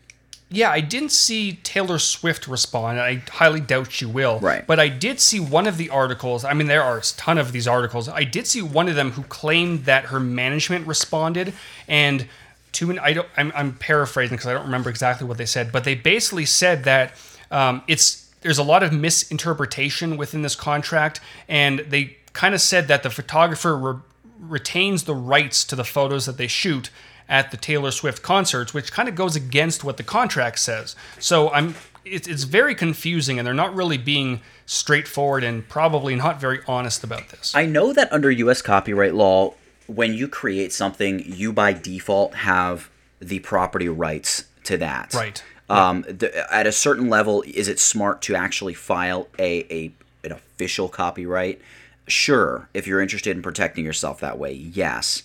yeah, 0.49 0.71
I 0.71 0.79
didn't 0.79 1.11
see 1.11 1.53
Taylor 1.63 1.99
Swift 1.99 2.47
respond. 2.47 2.99
I 2.99 3.15
highly 3.29 3.59
doubt 3.59 3.91
she 3.91 4.05
will. 4.05 4.39
Right. 4.39 4.65
But 4.65 4.79
I 4.79 4.87
did 4.87 5.19
see 5.19 5.39
one 5.41 5.67
of 5.67 5.77
the 5.77 5.89
articles. 5.89 6.45
I 6.45 6.53
mean, 6.53 6.67
there 6.67 6.83
are 6.83 6.99
a 6.99 7.01
ton 7.01 7.37
of 7.37 7.51
these 7.51 7.67
articles. 7.67 8.07
I 8.07 8.23
did 8.23 8.47
see 8.47 8.61
one 8.61 8.87
of 8.87 8.95
them 8.95 9.11
who 9.11 9.23
claimed 9.23 9.85
that 9.85 10.05
her 10.05 10.19
management 10.19 10.87
responded 10.87 11.53
and 11.87 12.27
to 12.73 12.91
an 12.91 12.99
I 12.99 13.13
don't 13.13 13.27
I'm, 13.35 13.51
I'm 13.55 13.73
paraphrasing 13.73 14.37
because 14.37 14.47
I 14.47 14.53
don't 14.53 14.65
remember 14.65 14.89
exactly 14.89 15.27
what 15.27 15.37
they 15.37 15.45
said, 15.45 15.71
but 15.71 15.83
they 15.83 15.95
basically 15.95 16.45
said 16.45 16.83
that 16.85 17.13
um, 17.51 17.81
it's 17.87 18.29
there's 18.41 18.57
a 18.57 18.63
lot 18.63 18.83
of 18.83 18.93
misinterpretation 18.93 20.15
within 20.15 20.43
this 20.43 20.55
contract, 20.55 21.19
and 21.49 21.79
they 21.79 22.17
kind 22.33 22.53
of 22.53 22.61
said 22.61 22.87
that 22.87 23.03
the 23.03 23.09
photographer 23.09 23.75
re- 23.75 23.99
retains 24.39 25.03
the 25.03 25.15
rights 25.15 25.65
to 25.65 25.75
the 25.75 25.83
photos 25.83 26.25
that 26.27 26.37
they 26.37 26.47
shoot 26.47 26.89
at 27.29 27.51
the 27.51 27.57
Taylor 27.57 27.91
Swift 27.91 28.21
concerts, 28.21 28.73
which 28.73 28.91
kind 28.91 29.09
of 29.09 29.15
goes 29.15 29.35
against 29.35 29.83
what 29.83 29.97
the 29.97 30.03
contract 30.03 30.59
says. 30.59 30.95
So 31.19 31.51
I'm 31.51 31.75
it's, 32.11 32.27
it's 32.27 32.43
very 32.43 32.75
confusing, 32.75 33.37
and 33.37 33.45
they're 33.45 33.53
not 33.53 33.75
really 33.75 33.97
being 33.97 34.41
straightforward 34.65 35.43
and 35.43 35.67
probably 35.67 36.15
not 36.15 36.39
very 36.39 36.59
honest 36.67 37.03
about 37.03 37.29
this. 37.29 37.53
I 37.55 37.65
know 37.65 37.93
that 37.93 38.11
under 38.11 38.31
U.S. 38.31 38.61
copyright 38.61 39.13
law, 39.13 39.53
when 39.87 40.13
you 40.13 40.27
create 40.27 40.73
something, 40.73 41.23
you 41.25 41.53
by 41.53 41.73
default 41.73 42.35
have 42.35 42.89
the 43.19 43.39
property 43.39 43.89
rights 43.89 44.45
to 44.65 44.77
that. 44.77 45.13
Right. 45.13 45.43
Um, 45.69 46.03
the, 46.03 46.53
at 46.53 46.65
a 46.65 46.71
certain 46.71 47.09
level, 47.09 47.43
is 47.45 47.67
it 47.67 47.79
smart 47.79 48.21
to 48.23 48.35
actually 48.35 48.73
file 48.73 49.27
a, 49.37 49.65
a 49.73 49.91
an 50.23 50.31
official 50.31 50.87
copyright? 50.87 51.61
Sure, 52.07 52.69
if 52.73 52.87
you're 52.87 53.01
interested 53.01 53.35
in 53.35 53.43
protecting 53.43 53.83
yourself 53.83 54.21
that 54.21 54.37
way, 54.37 54.53
yes. 54.53 55.23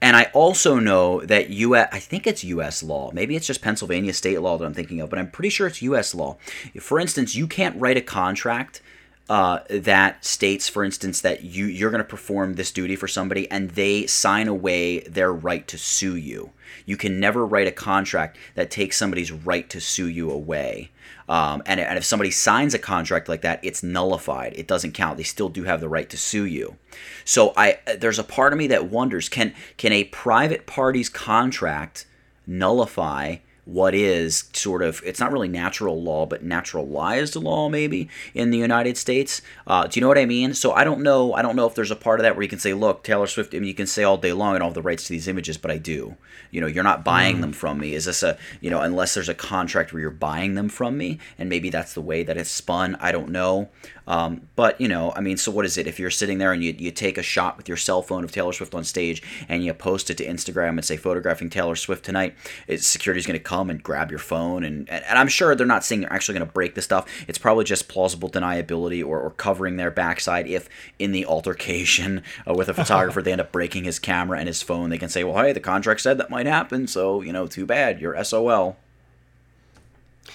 And 0.00 0.16
I 0.16 0.24
also 0.32 0.78
know 0.78 1.20
that 1.24 1.50
US, 1.50 1.88
I 1.92 1.98
think 1.98 2.26
it's 2.26 2.44
US 2.44 2.82
law. 2.82 3.10
Maybe 3.12 3.34
it's 3.34 3.46
just 3.46 3.62
Pennsylvania 3.62 4.12
state 4.12 4.40
law 4.40 4.56
that 4.56 4.64
I'm 4.64 4.74
thinking 4.74 5.00
of, 5.00 5.10
but 5.10 5.18
I'm 5.18 5.30
pretty 5.30 5.50
sure 5.50 5.66
it's 5.66 5.82
US 5.82 6.14
law. 6.14 6.36
For 6.80 7.00
instance, 7.00 7.34
you 7.34 7.46
can't 7.46 7.78
write 7.80 7.96
a 7.96 8.02
contract 8.02 8.80
uh, 9.28 9.60
that 9.68 10.24
states, 10.24 10.68
for 10.68 10.84
instance, 10.84 11.20
that 11.20 11.44
you 11.44 11.66
you're 11.66 11.90
going 11.90 12.02
to 12.02 12.08
perform 12.08 12.54
this 12.54 12.72
duty 12.72 12.96
for 12.96 13.06
somebody, 13.06 13.50
and 13.50 13.70
they 13.70 14.06
sign 14.06 14.48
away 14.48 15.00
their 15.00 15.32
right 15.32 15.66
to 15.68 15.76
sue 15.76 16.16
you. 16.16 16.52
You 16.86 16.96
can 16.96 17.20
never 17.20 17.44
write 17.44 17.66
a 17.66 17.72
contract 17.72 18.38
that 18.54 18.70
takes 18.70 18.96
somebody's 18.96 19.30
right 19.30 19.68
to 19.70 19.80
sue 19.80 20.08
you 20.08 20.30
away. 20.30 20.90
Um, 21.28 21.62
and, 21.66 21.78
and 21.78 21.98
if 21.98 22.04
somebody 22.04 22.30
signs 22.30 22.72
a 22.72 22.78
contract 22.78 23.28
like 23.28 23.42
that, 23.42 23.60
it's 23.62 23.82
nullified. 23.82 24.54
It 24.56 24.66
doesn't 24.66 24.92
count. 24.92 25.18
They 25.18 25.24
still 25.24 25.50
do 25.50 25.64
have 25.64 25.82
the 25.82 25.88
right 25.88 26.08
to 26.08 26.16
sue 26.16 26.46
you. 26.46 26.76
So 27.26 27.52
I 27.56 27.80
there's 27.98 28.18
a 28.18 28.24
part 28.24 28.54
of 28.54 28.58
me 28.58 28.66
that 28.68 28.90
wonders 28.90 29.28
can 29.28 29.54
can 29.76 29.92
a 29.92 30.04
private 30.04 30.66
party's 30.66 31.10
contract 31.10 32.06
nullify 32.46 33.36
what 33.68 33.94
is 33.94 34.48
sort 34.54 34.80
of 34.80 35.02
it's 35.04 35.20
not 35.20 35.30
really 35.30 35.46
natural 35.46 36.02
law 36.02 36.24
but 36.24 36.42
naturalized 36.42 37.36
law 37.36 37.68
maybe 37.68 38.08
in 38.32 38.50
the 38.50 38.56
united 38.56 38.96
states. 38.96 39.42
Uh, 39.66 39.86
do 39.86 40.00
you 40.00 40.00
know 40.00 40.08
what 40.08 40.16
i 40.16 40.24
mean? 40.24 40.54
So 40.54 40.72
i 40.72 40.84
don't 40.84 41.02
know 41.02 41.34
i 41.34 41.42
don't 41.42 41.54
know 41.54 41.66
if 41.66 41.74
there's 41.74 41.90
a 41.90 41.96
part 41.96 42.18
of 42.18 42.24
that 42.24 42.34
where 42.34 42.42
you 42.42 42.48
can 42.48 42.58
say 42.58 42.72
look 42.72 43.04
taylor 43.04 43.26
swift 43.26 43.54
I 43.54 43.58
mean, 43.58 43.68
you 43.68 43.74
can 43.74 43.86
say 43.86 44.04
all 44.04 44.16
day 44.16 44.32
long 44.32 44.54
i 44.54 44.58
don't 44.58 44.68
have 44.68 44.74
the 44.74 44.80
rights 44.80 45.04
to 45.04 45.12
these 45.12 45.28
images 45.28 45.58
but 45.58 45.70
i 45.70 45.76
do. 45.76 46.16
You 46.50 46.62
know 46.62 46.66
you're 46.66 46.82
not 46.82 47.04
buying 47.04 47.36
mm. 47.36 47.40
them 47.42 47.52
from 47.52 47.78
me. 47.78 47.94
Is 47.94 48.06
this 48.06 48.22
a 48.22 48.38
you 48.62 48.70
know 48.70 48.80
unless 48.80 49.12
there's 49.12 49.28
a 49.28 49.34
contract 49.34 49.92
where 49.92 50.00
you're 50.00 50.10
buying 50.10 50.54
them 50.54 50.70
from 50.70 50.96
me 50.96 51.18
and 51.38 51.50
maybe 51.50 51.68
that's 51.68 51.92
the 51.92 52.00
way 52.00 52.22
that 52.22 52.38
it's 52.38 52.50
spun 52.50 52.96
i 53.00 53.12
don't 53.12 53.28
know. 53.28 53.68
Um, 54.08 54.48
but 54.56 54.80
you 54.80 54.88
know, 54.88 55.12
I 55.14 55.20
mean, 55.20 55.36
so 55.36 55.52
what 55.52 55.66
is 55.66 55.76
it? 55.76 55.86
If 55.86 56.00
you're 56.00 56.10
sitting 56.10 56.38
there 56.38 56.52
and 56.52 56.64
you, 56.64 56.74
you 56.76 56.90
take 56.90 57.18
a 57.18 57.22
shot 57.22 57.58
with 57.58 57.68
your 57.68 57.76
cell 57.76 58.00
phone 58.00 58.24
of 58.24 58.32
Taylor 58.32 58.54
Swift 58.54 58.74
on 58.74 58.82
stage 58.82 59.22
and 59.48 59.62
you 59.62 59.74
post 59.74 60.08
it 60.08 60.16
to 60.16 60.26
Instagram 60.26 60.70
and 60.70 60.84
say 60.84 60.96
photographing 60.96 61.50
Taylor 61.50 61.76
Swift 61.76 62.06
tonight, 62.06 62.34
is 62.66 62.86
security's 62.86 63.26
going 63.26 63.38
to 63.38 63.44
come 63.44 63.57
and 63.62 63.82
grab 63.82 64.10
your 64.10 64.18
phone 64.18 64.64
and, 64.64 64.88
and, 64.88 65.04
and 65.04 65.18
I'm 65.18 65.28
sure 65.28 65.54
they're 65.54 65.66
not 65.66 65.84
saying 65.84 66.02
they're 66.02 66.12
actually 66.12 66.38
going 66.38 66.46
to 66.46 66.52
break 66.52 66.74
the 66.74 66.82
stuff. 66.82 67.06
It's 67.26 67.38
probably 67.38 67.64
just 67.64 67.88
plausible 67.88 68.30
deniability 68.30 69.04
or, 69.04 69.20
or 69.20 69.30
covering 69.30 69.76
their 69.76 69.90
backside 69.90 70.46
if 70.46 70.68
in 70.98 71.12
the 71.12 71.26
altercation 71.26 72.22
uh, 72.48 72.54
with 72.54 72.68
a 72.68 72.74
photographer 72.82 73.22
they 73.22 73.32
end 73.32 73.40
up 73.40 73.52
breaking 73.52 73.84
his 73.84 73.98
camera 73.98 74.38
and 74.38 74.46
his 74.46 74.62
phone. 74.62 74.90
They 74.90 74.98
can 74.98 75.08
say, 75.08 75.24
well, 75.24 75.42
hey, 75.42 75.52
the 75.52 75.60
contract 75.60 76.00
said 76.00 76.18
that 76.18 76.30
might 76.30 76.46
happen, 76.46 76.86
so 76.86 77.22
you 77.22 77.32
know, 77.32 77.46
too 77.46 77.66
bad. 77.66 78.00
You're 78.00 78.22
SOL. 78.24 78.76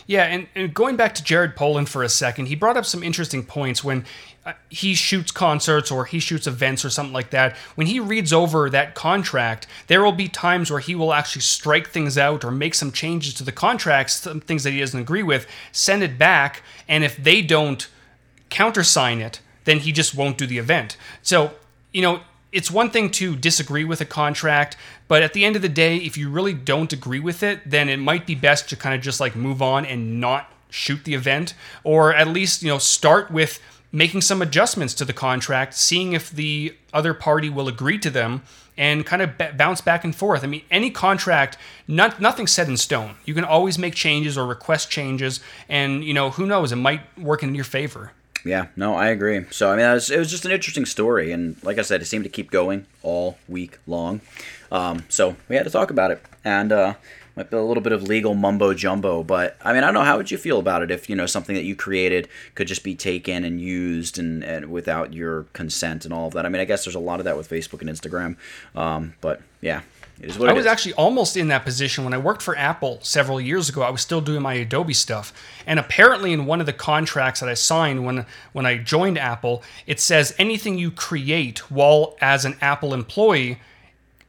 Yeah, 0.05 0.23
and, 0.25 0.47
and 0.55 0.73
going 0.73 0.95
back 0.95 1.15
to 1.15 1.23
Jared 1.23 1.55
Polin 1.55 1.85
for 1.85 2.03
a 2.03 2.09
second, 2.09 2.47
he 2.47 2.55
brought 2.55 2.77
up 2.77 2.85
some 2.85 3.03
interesting 3.03 3.43
points 3.43 3.83
when 3.83 4.05
uh, 4.45 4.53
he 4.69 4.93
shoots 4.93 5.31
concerts 5.31 5.89
or 5.89 6.05
he 6.05 6.19
shoots 6.19 6.47
events 6.47 6.83
or 6.83 6.89
something 6.89 7.13
like 7.13 7.29
that. 7.29 7.55
When 7.75 7.87
he 7.87 7.99
reads 7.99 8.33
over 8.33 8.69
that 8.69 8.95
contract, 8.95 9.67
there 9.87 10.03
will 10.03 10.11
be 10.11 10.27
times 10.27 10.69
where 10.69 10.81
he 10.81 10.95
will 10.95 11.13
actually 11.13 11.43
strike 11.43 11.89
things 11.89 12.17
out 12.17 12.43
or 12.43 12.51
make 12.51 12.75
some 12.75 12.91
changes 12.91 13.33
to 13.35 13.43
the 13.43 13.53
contracts, 13.53 14.15
some 14.15 14.41
things 14.41 14.63
that 14.63 14.71
he 14.71 14.79
doesn't 14.79 14.99
agree 14.99 15.23
with, 15.23 15.47
send 15.71 16.03
it 16.03 16.17
back, 16.17 16.61
and 16.87 17.03
if 17.03 17.15
they 17.15 17.41
don't 17.41 17.87
countersign 18.49 19.21
it, 19.21 19.39
then 19.63 19.79
he 19.79 19.91
just 19.93 20.13
won't 20.13 20.37
do 20.37 20.45
the 20.45 20.57
event. 20.57 20.97
So, 21.21 21.53
you 21.93 22.01
know, 22.01 22.21
it's 22.53 22.71
one 22.71 22.91
thing 22.91 23.09
to 23.11 23.35
disagree 23.35 23.83
with 23.83 23.99
a 23.99 24.05
contract, 24.05 24.77
but 25.07 25.23
at 25.23 25.33
the 25.33 25.43
end 25.43 25.55
of 25.55 25.61
the 25.61 25.69
day, 25.69 25.97
if 25.97 26.17
you 26.17 26.29
really 26.29 26.53
don't 26.53 26.93
agree 26.93 27.19
with 27.19 27.43
it, 27.43 27.59
then 27.65 27.89
it 27.89 27.97
might 27.97 28.25
be 28.25 28.35
best 28.35 28.69
to 28.69 28.75
kind 28.75 28.95
of 28.95 29.01
just 29.01 29.19
like 29.19 29.35
move 29.35 29.61
on 29.61 29.85
and 29.85 30.21
not 30.21 30.51
shoot 30.69 31.03
the 31.03 31.13
event, 31.13 31.53
or 31.83 32.13
at 32.13 32.27
least, 32.27 32.61
you 32.63 32.69
know, 32.69 32.77
start 32.77 33.31
with 33.31 33.59
making 33.91 34.21
some 34.21 34.41
adjustments 34.41 34.93
to 34.95 35.05
the 35.05 35.13
contract, 35.13 35.73
seeing 35.73 36.13
if 36.13 36.31
the 36.31 36.75
other 36.93 37.13
party 37.13 37.49
will 37.49 37.67
agree 37.67 37.97
to 37.99 38.09
them, 38.09 38.41
and 38.75 39.05
kind 39.05 39.21
of 39.21 39.37
b- 39.37 39.49
bounce 39.55 39.81
back 39.81 40.03
and 40.03 40.15
forth. 40.15 40.43
I 40.43 40.47
mean, 40.47 40.63
any 40.71 40.89
contract, 40.89 41.57
not, 41.87 42.19
nothing's 42.19 42.51
set 42.51 42.67
in 42.67 42.77
stone. 42.77 43.15
You 43.23 43.35
can 43.35 43.43
always 43.43 43.77
make 43.77 43.93
changes 43.93 44.35
or 44.37 44.47
request 44.47 44.89
changes, 44.89 45.39
and 45.69 46.03
you 46.03 46.13
know, 46.13 46.31
who 46.31 46.47
knows, 46.47 46.71
it 46.71 46.77
might 46.77 47.01
work 47.19 47.43
in 47.43 47.53
your 47.53 47.65
favor. 47.65 48.11
Yeah, 48.45 48.67
no, 48.75 48.95
I 48.95 49.07
agree. 49.07 49.45
So 49.51 49.71
I 49.71 49.77
mean, 49.77 49.85
it 49.85 49.93
was, 49.93 50.11
it 50.11 50.19
was, 50.19 50.29
just 50.29 50.45
an 50.45 50.51
interesting 50.51 50.85
story, 50.85 51.31
and 51.31 51.55
like 51.63 51.77
I 51.77 51.81
said, 51.81 52.01
it 52.01 52.05
seemed 52.05 52.25
to 52.25 52.29
keep 52.29 52.51
going 52.51 52.85
all 53.01 53.37
week 53.47 53.77
long. 53.87 54.21
Um, 54.71 55.05
so 55.07 55.35
we 55.47 55.55
had 55.55 55.63
to 55.63 55.69
talk 55.69 55.91
about 55.91 56.11
it, 56.11 56.21
and 56.43 56.71
uh, 56.71 56.93
might 57.35 57.49
be 57.49 57.57
a 57.57 57.61
little 57.61 57.81
bit 57.81 57.93
of 57.93 58.03
legal 58.03 58.33
mumbo 58.33 58.73
jumbo, 58.73 59.23
but 59.23 59.57
I 59.63 59.73
mean, 59.73 59.83
I 59.83 59.87
don't 59.87 59.95
know. 59.95 60.03
How 60.03 60.17
would 60.17 60.29
you 60.29 60.37
feel 60.37 60.59
about 60.59 60.83
it 60.83 60.91
if 60.91 61.09
you 61.09 61.15
know 61.15 61.25
something 61.25 61.55
that 61.55 61.63
you 61.63 61.75
created 61.75 62.27
could 62.53 62.67
just 62.67 62.83
be 62.83 62.95
taken 62.95 63.43
and 63.43 63.59
used 63.61 64.19
and, 64.19 64.43
and 64.43 64.71
without 64.71 65.13
your 65.13 65.43
consent 65.53 66.05
and 66.05 66.13
all 66.13 66.27
of 66.27 66.33
that? 66.33 66.45
I 66.45 66.49
mean, 66.49 66.61
I 66.61 66.65
guess 66.65 66.85
there's 66.85 66.95
a 66.95 66.99
lot 66.99 67.19
of 67.19 67.25
that 67.25 67.37
with 67.37 67.49
Facebook 67.49 67.81
and 67.81 67.89
Instagram, 67.89 68.35
um, 68.75 69.15
but 69.21 69.41
yeah, 69.61 69.81
I 70.23 70.53
was 70.53 70.65
actually 70.65 70.93
almost 70.93 71.35
in 71.35 71.49
that 71.49 71.65
position 71.65 72.03
when 72.03 72.13
I 72.13 72.17
worked 72.17 72.41
for 72.41 72.57
Apple 72.57 72.99
several 73.01 73.41
years 73.41 73.69
ago. 73.69 73.81
I 73.81 73.89
was 73.89 74.01
still 74.01 74.21
doing 74.21 74.41
my 74.41 74.53
Adobe 74.53 74.93
stuff, 74.93 75.33
and 75.67 75.79
apparently 75.79 76.33
in 76.33 76.45
one 76.45 76.59
of 76.59 76.65
the 76.65 76.73
contracts 76.73 77.39
that 77.41 77.49
I 77.49 77.53
signed 77.55 78.05
when 78.05 78.25
when 78.53 78.65
I 78.65 78.77
joined 78.77 79.17
Apple, 79.17 79.63
it 79.85 79.99
says 79.99 80.33
anything 80.39 80.77
you 80.77 80.91
create 80.91 81.69
while 81.71 82.15
as 82.21 82.45
an 82.45 82.55
Apple 82.61 82.93
employee, 82.93 83.59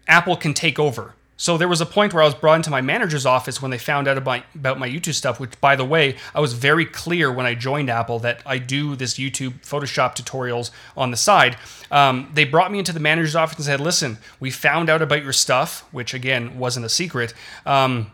Apple 0.09 0.37
can 0.37 0.55
take 0.55 0.79
over. 0.79 1.15
So 1.37 1.59
there 1.59 1.67
was 1.67 1.81
a 1.81 1.87
point 1.87 2.15
where 2.15 2.23
I 2.23 2.27
was 2.27 2.35
brought 2.35 2.55
into 2.55 2.71
my 2.71 2.81
manager's 2.81 3.27
office 3.27 3.61
when 3.61 3.73
they 3.73 3.79
found 3.79 4.07
out 4.07 4.17
about, 4.17 4.45
about 4.55 4.79
my 4.79 4.89
YouTube 4.89 5.15
stuff, 5.15 5.41
which, 5.41 5.61
by 5.61 5.75
the 5.75 5.85
way, 5.85 6.17
I 6.33 6.41
was 6.41 6.53
very 6.53 6.87
clear 6.87 7.33
when 7.33 7.45
I 7.45 7.55
joined 7.55 7.91
Apple 7.91 8.21
that 8.21 8.41
I 8.47 8.59
do 8.59 8.95
this 8.95 9.15
YouTube 9.15 9.61
Photoshop 9.61 10.15
tutorials 10.15 10.71
on 10.97 11.11
the 11.11 11.17
side. 11.17 11.57
Um, 11.91 12.31
they 12.35 12.45
brought 12.45 12.71
me 12.71 12.79
into 12.79 12.93
the 12.93 13.01
manager's 13.01 13.35
office 13.35 13.57
and 13.57 13.65
said, 13.65 13.81
listen, 13.81 14.19
we 14.39 14.51
found 14.53 14.89
out 14.89 15.03
about 15.03 15.25
your 15.25 15.33
stuff, 15.33 15.85
which, 15.91 16.15
again, 16.15 16.57
wasn't 16.57 16.87
a 16.87 16.89
secret. 16.89 17.35
Um, 17.67 18.13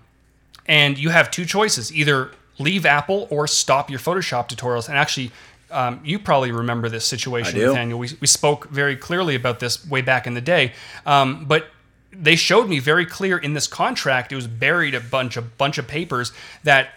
and 0.66 0.98
you 0.98 1.10
have 1.10 1.30
two 1.30 1.44
choices 1.44 1.92
either 1.94 2.30
leave 2.58 2.86
Apple 2.86 3.26
or 3.30 3.46
stop 3.46 3.90
your 3.90 3.98
Photoshop 3.98 4.48
tutorials. 4.48 4.88
And 4.88 4.96
actually, 4.96 5.30
um, 5.70 6.00
you 6.04 6.18
probably 6.18 6.52
remember 6.52 6.88
this 6.88 7.04
situation, 7.04 7.58
Nathaniel. 7.68 7.98
We, 7.98 8.08
we 8.20 8.26
spoke 8.26 8.68
very 8.70 8.96
clearly 8.96 9.34
about 9.34 9.60
this 9.60 9.86
way 9.86 10.00
back 10.00 10.26
in 10.26 10.34
the 10.34 10.40
day. 10.40 10.72
Um, 11.04 11.44
but 11.44 11.66
they 12.12 12.36
showed 12.36 12.68
me 12.68 12.78
very 12.78 13.06
clear 13.06 13.38
in 13.38 13.54
this 13.54 13.66
contract. 13.66 14.32
It 14.32 14.36
was 14.36 14.46
buried 14.46 14.94
a 14.94 15.00
bunch 15.00 15.36
of 15.36 15.56
bunch 15.56 15.78
of 15.78 15.86
papers 15.86 16.32
that 16.64 16.90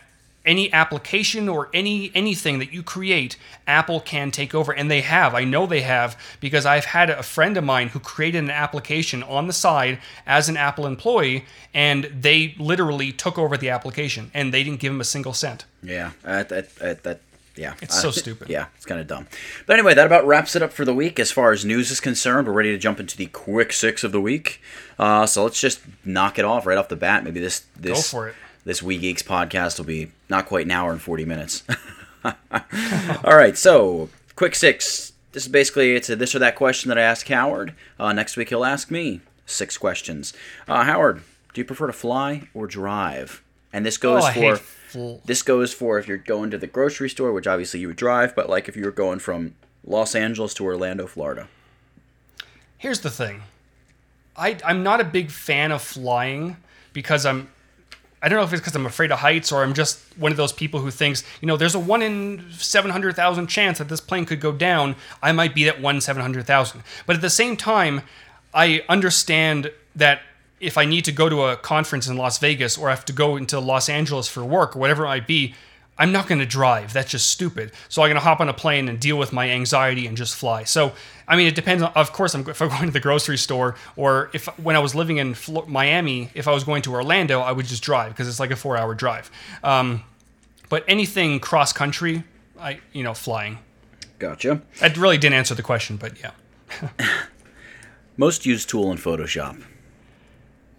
any 0.45 0.71
application 0.73 1.47
or 1.47 1.69
any 1.73 2.11
anything 2.13 2.59
that 2.59 2.73
you 2.73 2.83
create 2.83 3.37
apple 3.65 3.99
can 4.01 4.29
take 4.29 4.53
over 4.53 4.73
and 4.73 4.91
they 4.91 5.01
have 5.01 5.33
i 5.33 5.43
know 5.43 5.65
they 5.65 5.81
have 5.81 6.19
because 6.39 6.65
i've 6.65 6.85
had 6.85 7.09
a 7.09 7.23
friend 7.23 7.55
of 7.55 7.63
mine 7.63 7.87
who 7.89 7.99
created 7.99 8.39
an 8.39 8.49
application 8.49 9.23
on 9.23 9.47
the 9.47 9.53
side 9.53 9.97
as 10.25 10.49
an 10.49 10.57
apple 10.57 10.85
employee 10.85 11.45
and 11.73 12.03
they 12.05 12.53
literally 12.57 13.11
took 13.11 13.37
over 13.37 13.57
the 13.57 13.69
application 13.69 14.29
and 14.33 14.53
they 14.53 14.63
didn't 14.63 14.79
give 14.79 14.91
him 14.91 15.01
a 15.01 15.05
single 15.05 15.33
cent 15.33 15.65
yeah 15.81 16.11
that, 16.23 16.49
that, 16.49 17.03
that 17.03 17.19
yeah. 17.55 17.75
It's 17.81 17.99
so 17.99 18.11
stupid. 18.11 18.49
Yeah, 18.49 18.67
it's 18.75 18.85
kind 18.85 18.99
of 18.99 19.07
dumb. 19.07 19.27
But 19.65 19.73
anyway, 19.73 19.93
that 19.93 20.05
about 20.05 20.25
wraps 20.25 20.55
it 20.55 20.61
up 20.61 20.73
for 20.73 20.85
the 20.85 20.93
week. 20.93 21.19
As 21.19 21.31
far 21.31 21.51
as 21.51 21.63
news 21.63 21.91
is 21.91 21.99
concerned, 21.99 22.47
we're 22.47 22.53
ready 22.53 22.71
to 22.71 22.77
jump 22.77 22.99
into 22.99 23.15
the 23.15 23.27
quick 23.27 23.73
six 23.73 24.03
of 24.03 24.11
the 24.11 24.21
week. 24.21 24.61
Uh, 24.97 25.25
so 25.25 25.43
let's 25.43 25.59
just 25.59 25.81
knock 26.03 26.39
it 26.39 26.45
off 26.45 26.65
right 26.65 26.77
off 26.77 26.89
the 26.89 26.95
bat. 26.95 27.23
Maybe 27.23 27.39
this 27.39 27.65
this 27.75 28.11
Go 28.11 28.17
for 28.17 28.27
it. 28.29 28.35
this 28.65 28.81
Wee 28.81 28.97
Geeks 28.97 29.23
podcast 29.23 29.77
will 29.77 29.85
be 29.85 30.11
not 30.29 30.47
quite 30.47 30.65
an 30.65 30.71
hour 30.71 30.91
and 30.91 31.01
forty 31.01 31.25
minutes. 31.25 31.63
All 32.23 33.35
right, 33.37 33.57
so 33.57 34.09
quick 34.35 34.55
six. 34.55 35.13
This 35.33 35.43
is 35.43 35.51
basically 35.51 35.95
it's 35.95 36.09
a 36.09 36.15
this 36.15 36.33
or 36.33 36.39
that 36.39 36.55
question 36.55 36.89
that 36.89 36.97
I 36.97 37.01
ask 37.01 37.27
Howard. 37.27 37.73
Uh, 37.99 38.13
next 38.13 38.35
week 38.37 38.49
he'll 38.49 38.65
ask 38.65 38.89
me 38.89 39.21
six 39.45 39.77
questions. 39.77 40.33
Uh, 40.67 40.83
Howard, 40.83 41.21
do 41.53 41.61
you 41.61 41.65
prefer 41.65 41.87
to 41.87 41.93
fly 41.93 42.47
or 42.53 42.65
drive? 42.67 43.43
And 43.71 43.85
this 43.85 43.97
goes 43.97 44.23
oh, 44.23 44.31
for 44.31 44.61
this 45.25 45.41
goes 45.41 45.73
for 45.73 45.99
if 45.99 46.07
you're 46.07 46.17
going 46.17 46.51
to 46.51 46.57
the 46.57 46.67
grocery 46.67 47.09
store, 47.09 47.31
which 47.31 47.47
obviously 47.47 47.79
you 47.79 47.87
would 47.87 47.97
drive, 47.97 48.35
but 48.35 48.49
like 48.49 48.67
if 48.67 48.75
you 48.75 48.83
were 48.85 48.91
going 48.91 49.19
from 49.19 49.55
Los 49.85 50.15
Angeles 50.15 50.53
to 50.55 50.65
Orlando, 50.65 51.07
Florida. 51.07 51.47
Here's 52.77 53.01
the 53.01 53.09
thing. 53.09 53.43
I 54.35 54.57
I'm 54.65 54.83
not 54.83 54.99
a 55.01 55.05
big 55.05 55.31
fan 55.31 55.71
of 55.71 55.81
flying 55.81 56.57
because 56.93 57.25
I'm 57.25 57.49
I 58.23 58.29
don't 58.29 58.39
know 58.39 58.45
if 58.45 58.53
it's 58.53 58.61
because 58.61 58.75
I'm 58.75 58.85
afraid 58.85 59.11
of 59.11 59.19
heights 59.19 59.51
or 59.51 59.63
I'm 59.63 59.73
just 59.73 59.99
one 60.17 60.31
of 60.31 60.37
those 60.37 60.53
people 60.53 60.79
who 60.79 60.91
thinks, 60.91 61.25
you 61.41 61.45
know, 61.45 61.57
there's 61.57 61.75
a 61.75 61.79
one 61.79 62.01
in 62.01 62.45
700,000 62.51 63.47
chance 63.47 63.79
that 63.79 63.89
this 63.89 63.99
plane 63.99 64.25
could 64.25 64.39
go 64.39 64.53
down. 64.53 64.95
I 65.21 65.33
might 65.33 65.53
be 65.53 65.65
that 65.65 65.81
one 65.81 65.99
700,000. 65.99 66.83
But 67.05 67.17
at 67.17 67.21
the 67.21 67.29
same 67.29 67.57
time, 67.57 68.01
I 68.53 68.85
understand 68.87 69.71
that 69.97 70.21
if 70.63 70.77
I 70.77 70.85
need 70.85 71.05
to 71.05 71.11
go 71.11 71.29
to 71.29 71.43
a 71.43 71.57
conference 71.57 72.07
in 72.07 72.17
Las 72.17 72.37
Vegas 72.37 72.77
or 72.77 72.87
I 72.89 72.91
have 72.91 73.05
to 73.05 73.13
go 73.13 73.35
into 73.35 73.59
Los 73.59 73.89
Angeles 73.89 74.27
for 74.27 74.43
work 74.45 74.75
or 74.75 74.79
whatever 74.79 75.03
it 75.03 75.07
might 75.07 75.27
be, 75.27 75.53
I'm 75.97 76.11
not 76.11 76.27
going 76.27 76.39
to 76.39 76.45
drive. 76.45 76.93
That's 76.93 77.11
just 77.11 77.27
stupid. 77.27 77.71
So 77.89 78.01
I'm 78.01 78.07
going 78.07 78.15
to 78.15 78.21
hop 78.23 78.39
on 78.39 78.49
a 78.49 78.53
plane 78.53 78.89
and 78.89 78.99
deal 78.99 79.17
with 79.17 79.31
my 79.31 79.49
anxiety 79.49 80.07
and 80.07 80.17
just 80.17 80.35
fly. 80.35 80.63
So, 80.63 80.93
I 81.27 81.35
mean, 81.35 81.47
it 81.47 81.53
depends. 81.53 81.83
On, 81.83 81.91
of 81.93 82.13
course, 82.13 82.33
I'm, 82.33 82.41
if 82.49 82.61
I'm 82.61 82.69
going 82.69 82.85
to 82.85 82.91
the 82.91 82.99
grocery 82.99 83.37
store 83.37 83.75
or 83.95 84.31
if 84.33 84.47
when 84.57 84.75
I 84.75 84.79
was 84.79 84.95
living 84.95 85.17
in 85.17 85.35
Miami, 85.67 86.29
if 86.33 86.47
I 86.47 86.51
was 86.51 86.63
going 86.63 86.81
to 86.83 86.93
Orlando, 86.93 87.41
I 87.41 87.51
would 87.51 87.65
just 87.65 87.83
drive 87.83 88.11
because 88.13 88.27
it's 88.27 88.39
like 88.39 88.51
a 88.51 88.55
four 88.55 88.77
hour 88.77 88.95
drive. 88.95 89.29
Um, 89.63 90.03
but 90.69 90.83
anything 90.87 91.39
cross 91.39 91.73
country, 91.73 92.23
I, 92.59 92.79
you 92.93 93.03
know, 93.03 93.13
flying. 93.13 93.59
Gotcha. 94.17 94.61
I 94.81 94.87
really 94.87 95.17
didn't 95.17 95.35
answer 95.35 95.53
the 95.53 95.61
question, 95.61 95.97
but 95.97 96.13
yeah. 96.19 96.31
Most 98.17 98.45
used 98.45 98.69
tool 98.69 98.91
in 98.91 98.97
Photoshop. 98.97 99.61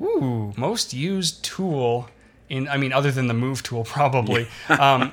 Ooh, 0.01 0.53
most 0.57 0.93
used 0.93 1.45
tool 1.45 2.09
in 2.49 2.69
I 2.69 2.77
mean 2.77 2.93
other 2.93 3.11
than 3.11 3.27
the 3.27 3.35
move 3.35 3.63
tool 3.63 3.85
probably. 3.85 4.49
um, 4.69 5.13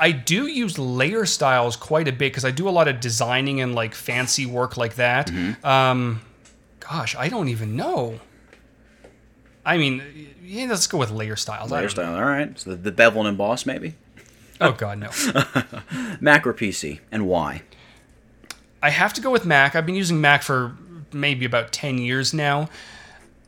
I 0.00 0.12
do 0.12 0.46
use 0.46 0.78
layer 0.78 1.26
styles 1.26 1.76
quite 1.76 2.08
a 2.08 2.12
bit 2.12 2.32
because 2.32 2.44
I 2.44 2.50
do 2.50 2.68
a 2.68 2.70
lot 2.70 2.88
of 2.88 3.00
designing 3.00 3.60
and 3.60 3.74
like 3.74 3.94
fancy 3.94 4.46
work 4.46 4.76
like 4.76 4.94
that. 4.96 5.28
Mm-hmm. 5.28 5.66
Um, 5.66 6.20
gosh, 6.80 7.14
I 7.16 7.28
don't 7.28 7.48
even 7.48 7.76
know. 7.76 8.20
I 9.64 9.76
mean, 9.76 10.02
yeah, 10.42 10.66
let's 10.66 10.86
go 10.86 10.96
with 10.96 11.10
layer 11.10 11.36
styles. 11.36 11.70
Layer 11.70 11.90
style, 11.90 12.14
all 12.14 12.24
right. 12.24 12.58
So 12.58 12.70
the, 12.70 12.76
the 12.76 12.92
bevel 12.92 13.20
and 13.20 13.28
emboss, 13.28 13.66
maybe. 13.66 13.94
Oh 14.60 14.72
God, 14.72 14.98
no. 14.98 15.10
Mac 16.20 16.46
or 16.46 16.54
PC, 16.54 17.00
and 17.12 17.26
why? 17.28 17.62
I 18.82 18.90
have 18.90 19.12
to 19.14 19.20
go 19.20 19.30
with 19.30 19.44
Mac. 19.44 19.76
I've 19.76 19.86
been 19.86 19.94
using 19.94 20.20
Mac 20.20 20.42
for 20.42 20.76
maybe 21.12 21.44
about 21.44 21.72
ten 21.72 21.98
years 21.98 22.32
now. 22.32 22.68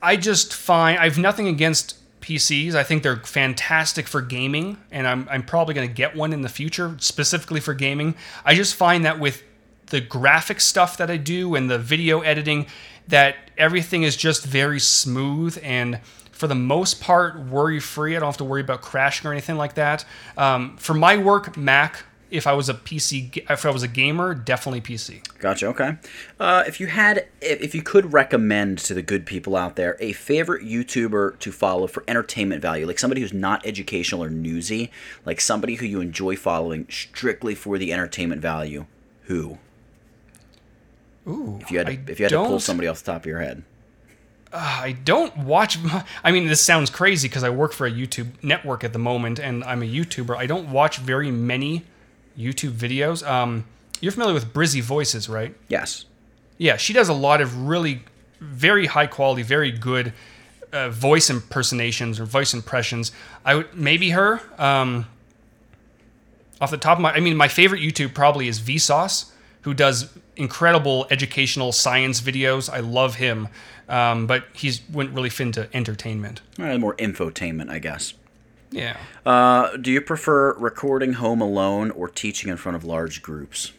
I 0.02 0.16
just 0.16 0.54
find 0.54 0.98
I've 0.98 1.18
nothing 1.18 1.48
against 1.48 1.96
PCs. 2.20 2.74
I 2.74 2.82
think 2.82 3.02
they're 3.02 3.16
fantastic 3.16 4.06
for 4.06 4.20
gaming, 4.20 4.78
and 4.90 5.06
I'm, 5.06 5.28
I'm 5.30 5.42
probably 5.42 5.74
going 5.74 5.88
to 5.88 5.94
get 5.94 6.14
one 6.14 6.32
in 6.32 6.42
the 6.42 6.48
future 6.48 6.96
specifically 6.98 7.60
for 7.60 7.74
gaming. 7.74 8.14
I 8.44 8.54
just 8.54 8.74
find 8.74 9.04
that 9.04 9.18
with 9.18 9.42
the 9.86 10.00
graphic 10.00 10.60
stuff 10.60 10.96
that 10.98 11.10
I 11.10 11.16
do 11.16 11.54
and 11.54 11.70
the 11.70 11.78
video 11.78 12.20
editing, 12.20 12.66
that 13.08 13.36
everything 13.58 14.04
is 14.04 14.16
just 14.16 14.44
very 14.44 14.80
smooth 14.80 15.58
and 15.62 16.00
for 16.30 16.46
the 16.46 16.54
most 16.54 17.00
part 17.00 17.38
worry 17.38 17.80
free. 17.80 18.16
I 18.16 18.20
don't 18.20 18.28
have 18.28 18.36
to 18.38 18.44
worry 18.44 18.62
about 18.62 18.80
crashing 18.80 19.28
or 19.28 19.32
anything 19.32 19.56
like 19.56 19.74
that. 19.74 20.04
Um, 20.38 20.76
for 20.76 20.94
my 20.94 21.16
work, 21.18 21.56
Mac. 21.56 22.04
If 22.30 22.46
I 22.46 22.52
was 22.52 22.68
a 22.68 22.74
PC, 22.74 23.44
if 23.50 23.66
I 23.66 23.70
was 23.70 23.82
a 23.82 23.88
gamer, 23.88 24.34
definitely 24.34 24.80
PC. 24.80 25.20
Gotcha. 25.38 25.66
Okay. 25.68 25.96
Uh, 26.38 26.62
if 26.66 26.78
you 26.78 26.86
had, 26.86 27.26
if, 27.40 27.60
if 27.60 27.74
you 27.74 27.82
could 27.82 28.12
recommend 28.12 28.78
to 28.78 28.94
the 28.94 29.02
good 29.02 29.26
people 29.26 29.56
out 29.56 29.76
there 29.76 29.96
a 30.00 30.12
favorite 30.12 30.64
YouTuber 30.64 31.38
to 31.40 31.52
follow 31.52 31.86
for 31.86 32.04
entertainment 32.06 32.62
value, 32.62 32.86
like 32.86 32.98
somebody 32.98 33.20
who's 33.20 33.32
not 33.32 33.66
educational 33.66 34.22
or 34.22 34.30
newsy, 34.30 34.90
like 35.26 35.40
somebody 35.40 35.74
who 35.74 35.86
you 35.86 36.00
enjoy 36.00 36.36
following 36.36 36.86
strictly 36.88 37.54
for 37.54 37.78
the 37.78 37.92
entertainment 37.92 38.40
value, 38.40 38.86
who? 39.22 39.58
Ooh, 41.26 41.58
If 41.60 41.70
you 41.70 41.78
had, 41.78 41.86
to, 41.88 41.92
I 41.92 42.00
if 42.08 42.18
you 42.18 42.24
had 42.24 42.30
to 42.30 42.44
pull 42.44 42.60
somebody 42.60 42.88
off 42.88 43.00
the 43.00 43.12
top 43.12 43.22
of 43.22 43.26
your 43.26 43.40
head. 43.40 43.62
I 44.52 44.96
don't 45.04 45.36
watch. 45.38 45.78
I 46.24 46.32
mean, 46.32 46.48
this 46.48 46.60
sounds 46.60 46.90
crazy 46.90 47.28
because 47.28 47.44
I 47.44 47.50
work 47.50 47.72
for 47.72 47.86
a 47.86 47.90
YouTube 47.90 48.28
network 48.42 48.82
at 48.84 48.92
the 48.92 48.98
moment, 48.98 49.38
and 49.38 49.62
I'm 49.64 49.82
a 49.82 49.86
YouTuber. 49.86 50.36
I 50.36 50.46
don't 50.46 50.70
watch 50.70 50.98
very 50.98 51.30
many 51.30 51.84
YouTube 52.38 52.72
videos. 52.72 53.26
Um, 53.26 53.64
you're 54.00 54.12
familiar 54.12 54.34
with 54.34 54.52
Brizzy 54.52 54.82
Voices, 54.82 55.28
right? 55.28 55.54
Yes. 55.68 56.06
Yeah, 56.58 56.76
she 56.76 56.92
does 56.92 57.08
a 57.08 57.14
lot 57.14 57.40
of 57.40 57.66
really 57.66 58.02
very 58.40 58.86
high 58.86 59.06
quality, 59.06 59.42
very 59.42 59.70
good 59.70 60.12
uh, 60.72 60.88
voice 60.90 61.30
impersonations 61.30 62.18
or 62.20 62.24
voice 62.24 62.54
impressions. 62.54 63.12
I 63.44 63.56
would 63.56 63.74
maybe 63.74 64.10
her. 64.10 64.40
Um, 64.58 65.06
off 66.60 66.70
the 66.70 66.76
top 66.76 66.98
of 66.98 67.02
my, 67.02 67.12
I 67.12 67.20
mean, 67.20 67.36
my 67.36 67.48
favorite 67.48 67.80
YouTube 67.80 68.14
probably 68.14 68.48
is 68.48 68.60
Vsauce, 68.60 69.30
who 69.62 69.74
does 69.74 70.12
incredible 70.36 71.06
educational 71.10 71.72
science 71.72 72.20
videos. 72.20 72.70
I 72.70 72.80
love 72.80 73.16
him, 73.16 73.48
um, 73.88 74.26
but 74.26 74.44
he's 74.52 74.82
wouldn't 74.90 75.14
really 75.14 75.30
fit 75.30 75.46
into 75.46 75.68
entertainment. 75.74 76.42
Uh, 76.58 76.76
more 76.78 76.94
infotainment, 76.96 77.70
I 77.70 77.78
guess. 77.78 78.14
Yeah. 78.70 78.96
Uh, 79.26 79.76
do 79.76 79.90
you 79.90 80.00
prefer 80.00 80.54
recording 80.54 81.14
home 81.14 81.40
alone 81.40 81.90
or 81.90 82.08
teaching 82.08 82.50
in 82.50 82.56
front 82.56 82.76
of 82.76 82.84
large 82.84 83.22
groups? 83.22 83.72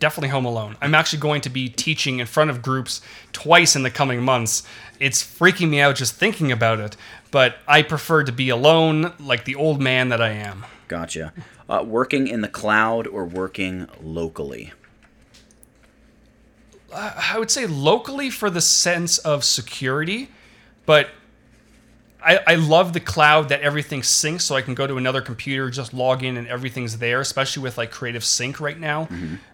definitely 0.00 0.30
Home 0.30 0.46
Alone. 0.46 0.76
I'm 0.80 0.94
actually 0.94 1.20
going 1.20 1.42
to 1.42 1.50
be 1.50 1.68
teaching 1.68 2.18
in 2.18 2.26
front 2.26 2.50
of 2.50 2.62
groups 2.62 3.00
twice 3.32 3.76
in 3.76 3.84
the 3.84 3.90
coming 3.90 4.22
months. 4.22 4.64
It's 4.98 5.22
freaking 5.22 5.68
me 5.68 5.80
out 5.80 5.94
just 5.94 6.16
thinking 6.16 6.50
about 6.50 6.80
it, 6.80 6.96
but 7.30 7.58
I 7.68 7.82
prefer 7.82 8.24
to 8.24 8.32
be 8.32 8.48
alone 8.48 9.12
like 9.20 9.44
the 9.44 9.54
old 9.54 9.80
man 9.80 10.08
that 10.08 10.20
I 10.20 10.30
am. 10.30 10.64
Gotcha. 10.88 11.32
Uh, 11.68 11.84
working 11.86 12.26
in 12.26 12.40
the 12.40 12.48
cloud 12.48 13.06
or 13.06 13.24
working 13.24 13.86
locally? 14.02 14.72
I 16.92 17.38
would 17.38 17.52
say 17.52 17.66
locally 17.66 18.30
for 18.30 18.50
the 18.50 18.60
sense 18.60 19.18
of 19.18 19.44
security, 19.44 20.28
but 20.86 21.10
I, 22.22 22.40
I 22.46 22.54
love 22.56 22.92
the 22.92 23.00
cloud 23.00 23.48
that 23.48 23.60
everything 23.62 24.02
syncs 24.02 24.42
so 24.42 24.54
I 24.56 24.62
can 24.62 24.74
go 24.74 24.86
to 24.86 24.96
another 24.96 25.20
computer, 25.20 25.70
just 25.70 25.94
log 25.94 26.22
in 26.22 26.36
and 26.36 26.46
everything's 26.48 26.98
there, 26.98 27.20
especially 27.20 27.62
with 27.62 27.78
like 27.78 27.90
Creative 27.90 28.24
Sync 28.24 28.60
right 28.60 28.78
now. 28.78 29.08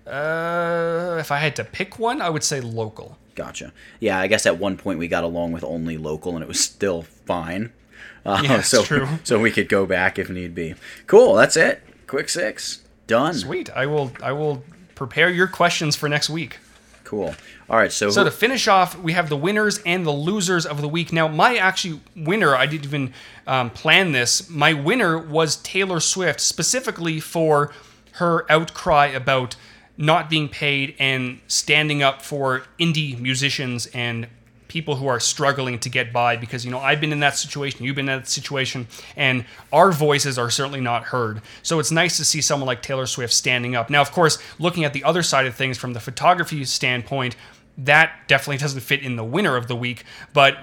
Uh, 0.06 1.16
if 1.18 1.30
I 1.30 1.38
had 1.38 1.56
to 1.56 1.64
pick 1.64 1.98
one, 1.98 2.20
I 2.22 2.30
would 2.30 2.44
say 2.44 2.60
local. 2.60 3.18
Gotcha. 3.34 3.72
Yeah, 4.00 4.18
I 4.18 4.26
guess 4.28 4.46
at 4.46 4.58
one 4.58 4.76
point 4.76 4.98
we 4.98 5.08
got 5.08 5.24
along 5.24 5.52
with 5.52 5.64
only 5.64 5.98
local, 5.98 6.34
and 6.34 6.42
it 6.42 6.48
was 6.48 6.60
still 6.60 7.02
fine. 7.02 7.72
Uh, 8.26 8.40
Yeah, 8.42 8.60
so, 8.60 8.82
true. 8.82 9.06
So 9.22 9.38
we 9.38 9.52
could 9.52 9.68
go 9.68 9.86
back 9.86 10.18
if 10.18 10.28
need 10.28 10.52
be. 10.52 10.74
Cool. 11.06 11.34
That's 11.36 11.56
it. 11.56 11.80
Quick 12.08 12.28
six. 12.28 12.82
Done. 13.06 13.34
Sweet. 13.34 13.70
I 13.70 13.86
will 13.86 14.10
I 14.20 14.32
will 14.32 14.64
prepare 14.96 15.30
your 15.30 15.46
questions 15.46 15.94
for 15.94 16.08
next 16.08 16.28
week. 16.28 16.58
Cool. 17.04 17.36
All 17.68 17.76
right. 17.76 17.90
So, 17.92 18.10
So 18.10 18.22
who- 18.22 18.30
to 18.30 18.36
finish 18.36 18.68
off, 18.68 18.98
we 18.98 19.12
have 19.12 19.28
the 19.28 19.36
winners 19.36 19.78
and 19.84 20.06
the 20.06 20.12
losers 20.12 20.64
of 20.66 20.80
the 20.80 20.88
week. 20.88 21.12
Now, 21.12 21.26
my 21.26 21.56
actually 21.56 22.00
winner, 22.14 22.54
I 22.54 22.66
didn't 22.66 22.84
even 22.84 23.12
um, 23.46 23.70
plan 23.70 24.12
this. 24.12 24.48
My 24.48 24.72
winner 24.72 25.18
was 25.18 25.56
Taylor 25.56 26.00
Swift, 26.00 26.40
specifically 26.40 27.18
for 27.20 27.72
her 28.12 28.50
outcry 28.50 29.06
about 29.06 29.56
not 29.98 30.28
being 30.30 30.48
paid 30.48 30.94
and 30.98 31.40
standing 31.48 32.02
up 32.02 32.22
for 32.22 32.64
indie 32.78 33.18
musicians 33.18 33.86
and 33.86 34.28
people 34.68 34.96
who 34.96 35.06
are 35.06 35.20
struggling 35.20 35.78
to 35.78 35.88
get 35.88 36.12
by 36.12 36.36
because 36.36 36.64
you 36.64 36.70
know 36.70 36.78
I've 36.80 37.00
been 37.00 37.12
in 37.12 37.20
that 37.20 37.36
situation 37.38 37.84
you've 37.84 37.94
been 37.94 38.08
in 38.08 38.18
that 38.18 38.28
situation 38.28 38.88
and 39.16 39.44
our 39.72 39.92
voices 39.92 40.38
are 40.38 40.50
certainly 40.50 40.80
not 40.80 41.04
heard 41.04 41.40
so 41.62 41.78
it's 41.78 41.92
nice 41.92 42.16
to 42.16 42.24
see 42.24 42.42
someone 42.42 42.66
like 42.66 42.82
Taylor 42.82 43.06
Swift 43.06 43.32
standing 43.32 43.76
up 43.76 43.88
now 43.90 44.00
of 44.02 44.10
course 44.10 44.38
looking 44.58 44.84
at 44.84 44.92
the 44.92 45.04
other 45.04 45.22
side 45.22 45.46
of 45.46 45.54
things 45.54 45.78
from 45.78 45.92
the 45.92 46.00
photography 46.00 46.64
standpoint 46.64 47.36
that 47.78 48.12
definitely 48.26 48.58
doesn't 48.58 48.80
fit 48.80 49.02
in 49.02 49.16
the 49.16 49.24
winner 49.24 49.56
of 49.56 49.68
the 49.68 49.76
week 49.76 50.04
but 50.32 50.56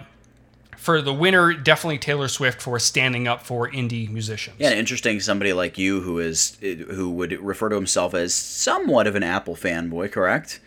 for 0.78 1.02
the 1.02 1.14
winner 1.14 1.54
definitely 1.54 1.98
Taylor 1.98 2.28
Swift 2.28 2.62
for 2.62 2.78
standing 2.80 3.28
up 3.28 3.44
for 3.44 3.70
indie 3.70 4.10
musicians 4.10 4.58
yeah, 4.60 4.72
interesting. 4.72 5.20
Somebody 5.20 5.54
like 5.54 5.78
you 5.78 6.02
who 6.02 6.20
is 6.20 6.58
who 6.62 7.12
would 7.12 7.32
refer 7.42 7.70
to 7.70 7.76
himself 7.76 8.14
as 8.14 8.34
somewhat 8.34 9.08
of 9.08 9.16
an 9.16 9.24
Apple 9.24 9.56
fanboy, 9.56 10.12
correct? 10.12 10.60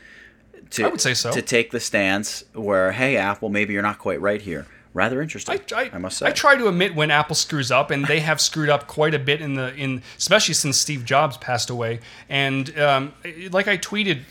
To, 0.71 0.85
I 0.85 0.89
would 0.89 1.01
say 1.01 1.15
so. 1.15 1.31
To 1.33 1.43
take 1.43 1.71
the 1.71 1.81
stance 1.81 2.45
where, 2.53 2.93
hey, 2.93 3.17
Apple, 3.17 3.49
maybe 3.49 3.73
you're 3.73 3.83
not 3.83 3.99
quite 3.99 4.21
right 4.21 4.43
here. 4.43 4.67
Rather 4.95 5.21
interesting. 5.21 5.61
I, 5.75 5.91
I, 5.93 5.99
must 5.99 6.19
say. 6.19 6.27
I 6.27 6.31
try 6.31 6.57
to 6.57 6.69
admit 6.69 6.95
when 6.95 7.11
Apple 7.11 7.37
screws 7.37 7.71
up, 7.71 7.91
and 7.91 8.07
they 8.07 8.21
have 8.21 8.41
screwed 8.41 8.71
up 8.71 8.87
quite 8.87 9.15
a 9.15 9.19
bit 9.19 9.43
in 9.43 9.55
the 9.55 9.75
in 9.75 10.03
especially 10.17 10.55
since 10.55 10.79
Steve 10.79 11.05
Jobs 11.05 11.37
passed 11.37 11.69
away. 11.69 12.01
And 12.31 12.77
um, 12.79 13.13
like 13.51 13.69
I 13.69 13.77
tweeted 13.77 14.23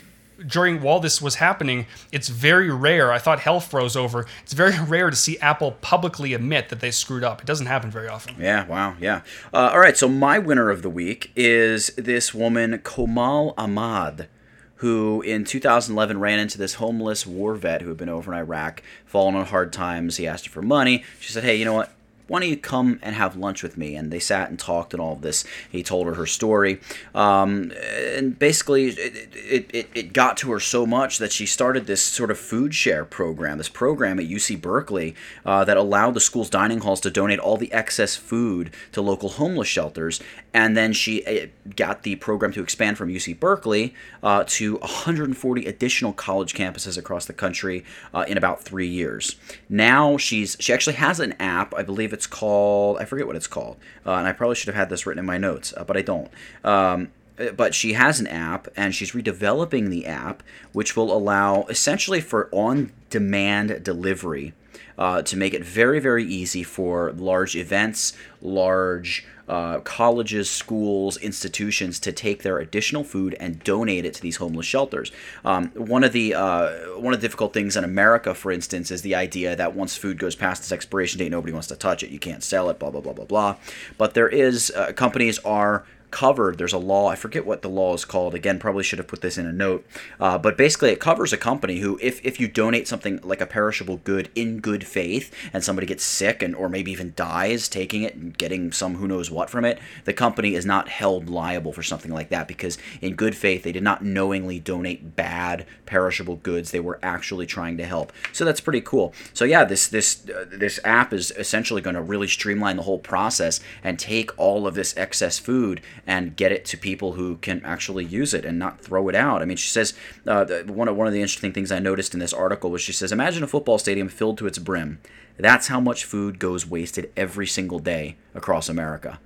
during 0.44 0.80
while 0.80 1.00
this 1.00 1.22
was 1.22 1.36
happening, 1.36 1.86
it's 2.12 2.28
very 2.28 2.70
rare. 2.70 3.12
I 3.12 3.18
thought 3.18 3.40
hell 3.40 3.60
froze 3.60 3.96
over. 3.96 4.26
It's 4.42 4.52
very 4.52 4.78
rare 4.86 5.10
to 5.10 5.16
see 5.16 5.38
Apple 5.38 5.72
publicly 5.80 6.34
admit 6.34 6.68
that 6.68 6.80
they 6.80 6.90
screwed 6.90 7.24
up. 7.24 7.40
It 7.40 7.46
doesn't 7.46 7.66
happen 7.66 7.90
very 7.90 8.08
often. 8.08 8.36
Yeah, 8.38 8.66
wow, 8.66 8.96
yeah. 9.00 9.22
Uh, 9.52 9.70
all 9.72 9.80
right, 9.80 9.96
so 9.96 10.08
my 10.08 10.38
winner 10.38 10.70
of 10.70 10.82
the 10.82 10.90
week 10.90 11.32
is 11.36 11.88
this 11.96 12.34
woman, 12.34 12.78
Komal 12.78 13.54
Ahmad, 13.56 14.28
who 14.76 15.22
in 15.22 15.44
2011 15.44 16.20
ran 16.20 16.38
into 16.38 16.58
this 16.58 16.74
homeless 16.74 17.26
war 17.26 17.54
vet 17.54 17.80
who 17.80 17.88
had 17.88 17.96
been 17.96 18.08
over 18.08 18.32
in 18.32 18.38
Iraq, 18.38 18.82
fallen 19.06 19.34
on 19.34 19.46
hard 19.46 19.72
times. 19.72 20.18
He 20.18 20.26
asked 20.26 20.46
her 20.46 20.52
for 20.52 20.62
money. 20.62 21.02
She 21.18 21.32
said, 21.32 21.44
hey, 21.44 21.56
you 21.56 21.64
know 21.64 21.72
what? 21.72 21.92
Why 22.28 22.40
don't 22.40 22.48
you 22.48 22.56
come 22.56 22.98
and 23.02 23.14
have 23.14 23.36
lunch 23.36 23.62
with 23.62 23.78
me? 23.78 23.94
And 23.94 24.12
they 24.12 24.18
sat 24.18 24.50
and 24.50 24.58
talked 24.58 24.92
and 24.92 25.00
all 25.00 25.12
of 25.12 25.22
this. 25.22 25.44
He 25.70 25.82
told 25.82 26.06
her 26.06 26.14
her 26.14 26.26
story. 26.26 26.80
Um, 27.14 27.72
and 28.16 28.38
basically, 28.38 28.88
it, 28.88 29.70
it, 29.72 29.90
it, 29.94 30.12
got 30.12 30.36
to 30.38 30.50
her 30.50 30.60
so 30.60 30.86
much 30.86 31.18
that 31.18 31.30
she 31.30 31.46
started 31.46 31.86
this 31.86 32.02
sort 32.02 32.30
of 32.30 32.38
food 32.38 32.74
share 32.74 33.04
program, 33.04 33.58
this 33.58 33.68
program 33.68 34.18
at 34.18 34.26
UC 34.26 34.60
Berkeley 34.60 35.14
uh, 35.44 35.64
that 35.64 35.76
allowed 35.76 36.14
the 36.14 36.20
school's 36.20 36.50
dining 36.50 36.80
halls 36.80 37.00
to 37.02 37.10
donate 37.10 37.38
all 37.38 37.56
the 37.56 37.72
excess 37.72 38.16
food 38.16 38.72
to 38.92 39.00
local 39.00 39.28
homeless 39.28 39.68
shelters. 39.68 40.20
And 40.52 40.76
then 40.76 40.92
she 40.92 41.24
uh, 41.26 41.46
got 41.76 42.02
the 42.02 42.16
program 42.16 42.52
to 42.52 42.62
expand 42.62 42.96
from 42.96 43.10
UC 43.10 43.38
Berkeley 43.38 43.94
uh, 44.22 44.44
to 44.48 44.76
140 44.78 45.66
additional 45.66 46.12
college 46.12 46.54
campuses 46.54 46.96
across 46.96 47.26
the 47.26 47.32
country 47.32 47.84
uh, 48.14 48.24
in 48.26 48.38
about 48.38 48.62
three 48.62 48.88
years. 48.88 49.36
Now 49.68 50.16
she's 50.16 50.56
she 50.58 50.72
actually 50.72 50.96
has 50.96 51.20
an 51.20 51.34
app. 51.38 51.74
I 51.74 51.82
believe 51.82 52.12
it's 52.16 52.26
called 52.26 52.96
I 52.98 53.04
forget 53.04 53.26
what 53.26 53.36
it's 53.36 53.46
called, 53.46 53.76
uh, 54.06 54.14
and 54.14 54.26
I 54.26 54.32
probably 54.32 54.56
should 54.56 54.68
have 54.68 54.74
had 54.74 54.88
this 54.88 55.06
written 55.06 55.20
in 55.20 55.26
my 55.26 55.38
notes, 55.38 55.74
uh, 55.76 55.84
but 55.84 55.96
I 55.96 56.02
don't. 56.02 56.30
Um, 56.64 57.12
but 57.54 57.74
she 57.74 57.92
has 57.92 58.18
an 58.18 58.26
app 58.26 58.66
and 58.76 58.94
she's 58.94 59.12
redeveloping 59.12 59.90
the 59.90 60.06
app 60.06 60.42
which 60.72 60.96
will 60.96 61.14
allow 61.14 61.64
essentially 61.64 62.22
for 62.22 62.48
on 62.50 62.90
demand 63.10 63.84
delivery 63.84 64.54
uh, 64.96 65.20
to 65.20 65.36
make 65.36 65.52
it 65.52 65.62
very 65.62 66.00
very 66.00 66.24
easy 66.24 66.62
for 66.62 67.12
large 67.12 67.54
events 67.54 68.14
large 68.40 69.26
uh, 69.48 69.80
colleges, 69.80 70.50
schools, 70.50 71.16
institutions 71.18 71.98
to 72.00 72.12
take 72.12 72.42
their 72.42 72.58
additional 72.58 73.04
food 73.04 73.36
and 73.38 73.62
donate 73.62 74.04
it 74.04 74.14
to 74.14 74.22
these 74.22 74.36
homeless 74.36 74.66
shelters. 74.66 75.12
Um, 75.44 75.68
one 75.74 76.04
of 76.04 76.12
the 76.12 76.34
uh, 76.34 76.70
one 76.98 77.14
of 77.14 77.20
the 77.20 77.26
difficult 77.26 77.52
things 77.52 77.76
in 77.76 77.84
America, 77.84 78.34
for 78.34 78.50
instance, 78.50 78.90
is 78.90 79.02
the 79.02 79.14
idea 79.14 79.56
that 79.56 79.74
once 79.74 79.96
food 79.96 80.18
goes 80.18 80.34
past 80.34 80.62
its 80.62 80.72
expiration 80.72 81.18
date, 81.18 81.30
nobody 81.30 81.52
wants 81.52 81.68
to 81.68 81.76
touch 81.76 82.02
it. 82.02 82.10
You 82.10 82.18
can't 82.18 82.42
sell 82.42 82.70
it. 82.70 82.78
Blah 82.78 82.90
blah 82.90 83.00
blah 83.00 83.12
blah 83.12 83.24
blah. 83.24 83.56
But 83.98 84.14
there 84.14 84.28
is 84.28 84.70
uh, 84.74 84.92
companies 84.92 85.38
are 85.40 85.84
covered. 86.16 86.56
There's 86.56 86.72
a 86.72 86.78
law. 86.78 87.08
I 87.08 87.14
forget 87.14 87.44
what 87.44 87.60
the 87.60 87.68
law 87.68 87.92
is 87.92 88.06
called. 88.06 88.34
Again, 88.34 88.58
probably 88.58 88.82
should 88.82 88.98
have 88.98 89.06
put 89.06 89.20
this 89.20 89.36
in 89.36 89.44
a 89.44 89.52
note. 89.52 89.84
Uh, 90.18 90.38
but 90.38 90.56
basically, 90.56 90.88
it 90.88 90.98
covers 90.98 91.30
a 91.30 91.36
company 91.36 91.80
who, 91.80 91.98
if 92.00 92.24
if 92.24 92.40
you 92.40 92.48
donate 92.48 92.88
something 92.88 93.20
like 93.22 93.42
a 93.42 93.46
perishable 93.46 93.98
good 93.98 94.30
in 94.34 94.60
good 94.60 94.86
faith, 94.86 95.30
and 95.52 95.62
somebody 95.62 95.86
gets 95.86 96.02
sick 96.02 96.42
and 96.42 96.56
or 96.56 96.70
maybe 96.70 96.90
even 96.90 97.12
dies 97.16 97.68
taking 97.68 98.02
it 98.02 98.14
and 98.14 98.38
getting 98.38 98.72
some 98.72 98.94
who 98.94 99.06
knows 99.06 99.30
what 99.30 99.50
from 99.50 99.66
it, 99.66 99.78
the 100.06 100.14
company 100.14 100.54
is 100.54 100.64
not 100.64 100.88
held 100.88 101.28
liable 101.28 101.74
for 101.74 101.82
something 101.82 102.10
like 102.10 102.30
that 102.30 102.48
because 102.48 102.78
in 103.02 103.14
good 103.14 103.36
faith 103.36 103.62
they 103.62 103.72
did 103.72 103.82
not 103.82 104.02
knowingly 104.02 104.58
donate 104.58 105.16
bad 105.16 105.66
perishable 105.84 106.36
goods. 106.36 106.70
They 106.70 106.80
were 106.80 106.98
actually 107.02 107.44
trying 107.44 107.76
to 107.76 107.84
help. 107.84 108.10
So 108.32 108.46
that's 108.46 108.62
pretty 108.62 108.80
cool. 108.80 109.12
So 109.34 109.44
yeah, 109.44 109.64
this 109.64 109.86
this 109.88 110.26
uh, 110.30 110.46
this 110.48 110.80
app 110.82 111.12
is 111.12 111.30
essentially 111.32 111.82
going 111.82 111.96
to 111.96 112.00
really 112.02 112.28
streamline 112.28 112.76
the 112.76 112.84
whole 112.84 112.98
process 112.98 113.60
and 113.84 113.98
take 113.98 114.30
all 114.38 114.66
of 114.66 114.74
this 114.74 114.96
excess 114.96 115.38
food 115.38 115.82
and 116.06 116.36
get 116.36 116.52
it 116.52 116.64
to 116.66 116.76
people 116.76 117.12
who 117.12 117.36
can 117.36 117.60
actually 117.64 118.04
use 118.04 118.32
it 118.32 118.44
and 118.44 118.58
not 118.58 118.80
throw 118.80 119.08
it 119.08 119.14
out. 119.14 119.42
I 119.42 119.44
mean, 119.44 119.56
she 119.56 119.68
says 119.68 119.94
uh, 120.26 120.44
one 120.66 120.88
of 120.88 120.96
one 120.96 121.06
of 121.06 121.12
the 121.12 121.20
interesting 121.20 121.52
things 121.52 121.72
I 121.72 121.78
noticed 121.78 122.14
in 122.14 122.20
this 122.20 122.32
article 122.32 122.70
was 122.70 122.80
she 122.80 122.92
says, 122.92 123.12
imagine 123.12 123.42
a 123.42 123.48
football 123.48 123.78
stadium 123.78 124.08
filled 124.08 124.38
to 124.38 124.46
its 124.46 124.58
brim. 124.58 125.00
That's 125.36 125.66
how 125.66 125.80
much 125.80 126.04
food 126.04 126.38
goes 126.38 126.66
wasted 126.66 127.10
every 127.16 127.46
single 127.46 127.78
day 127.78 128.16
across 128.34 128.68
America. 128.68 129.18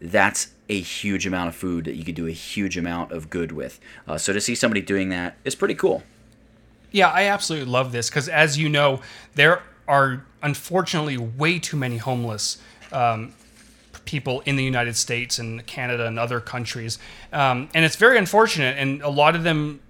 That's 0.00 0.52
a 0.68 0.80
huge 0.80 1.26
amount 1.26 1.48
of 1.48 1.54
food 1.54 1.84
that 1.84 1.94
you 1.94 2.04
could 2.04 2.14
do 2.14 2.26
a 2.26 2.32
huge 2.32 2.76
amount 2.76 3.12
of 3.12 3.30
good 3.30 3.52
with. 3.52 3.80
Uh, 4.06 4.18
so 4.18 4.32
to 4.32 4.40
see 4.40 4.54
somebody 4.54 4.82
doing 4.82 5.08
that 5.10 5.36
is 5.44 5.54
pretty 5.54 5.74
cool. 5.74 6.02
Yeah, 6.90 7.08
I 7.08 7.24
absolutely 7.24 7.70
love 7.70 7.92
this 7.92 8.10
because, 8.10 8.28
as 8.28 8.58
you 8.58 8.68
know, 8.68 9.00
there 9.34 9.62
are 9.88 10.24
unfortunately 10.42 11.16
way 11.16 11.58
too 11.58 11.76
many 11.76 11.96
homeless 11.96 12.58
um, 12.92 13.34
people 14.04 14.40
in 14.46 14.56
the 14.56 14.64
United 14.64 14.96
States 14.96 15.38
and 15.38 15.66
Canada 15.66 16.06
and 16.06 16.18
other 16.18 16.40
countries. 16.40 16.98
Um, 17.32 17.68
and 17.74 17.84
it's 17.84 17.96
very 17.96 18.18
unfortunate. 18.18 18.78
And 18.78 19.02
a 19.02 19.08
lot 19.08 19.34
of 19.34 19.42
them 19.42 19.80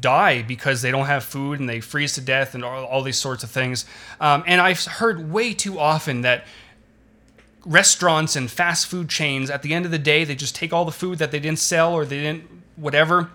die 0.00 0.42
because 0.42 0.82
they 0.82 0.90
don't 0.90 1.06
have 1.06 1.24
food 1.24 1.60
and 1.60 1.68
they 1.68 1.80
freeze 1.80 2.14
to 2.14 2.20
death 2.20 2.54
and 2.54 2.64
all, 2.64 2.84
all 2.84 3.02
these 3.02 3.18
sorts 3.18 3.42
of 3.42 3.50
things. 3.50 3.86
Um, 4.20 4.44
and 4.46 4.60
I've 4.60 4.84
heard 4.84 5.32
way 5.32 5.54
too 5.54 5.78
often 5.78 6.22
that 6.22 6.44
restaurants 7.64 8.36
and 8.36 8.50
fast 8.50 8.86
food 8.86 9.08
chains, 9.08 9.50
at 9.50 9.62
the 9.62 9.74
end 9.74 9.84
of 9.84 9.90
the 9.90 9.98
day, 9.98 10.24
they 10.24 10.34
just 10.34 10.54
take 10.54 10.72
all 10.72 10.84
the 10.84 10.92
food 10.92 11.18
that 11.18 11.30
they 11.30 11.40
didn't 11.40 11.58
sell 11.58 11.92
or 11.92 12.04
they 12.04 12.20
didn't, 12.20 12.44
whatever, 12.76 13.30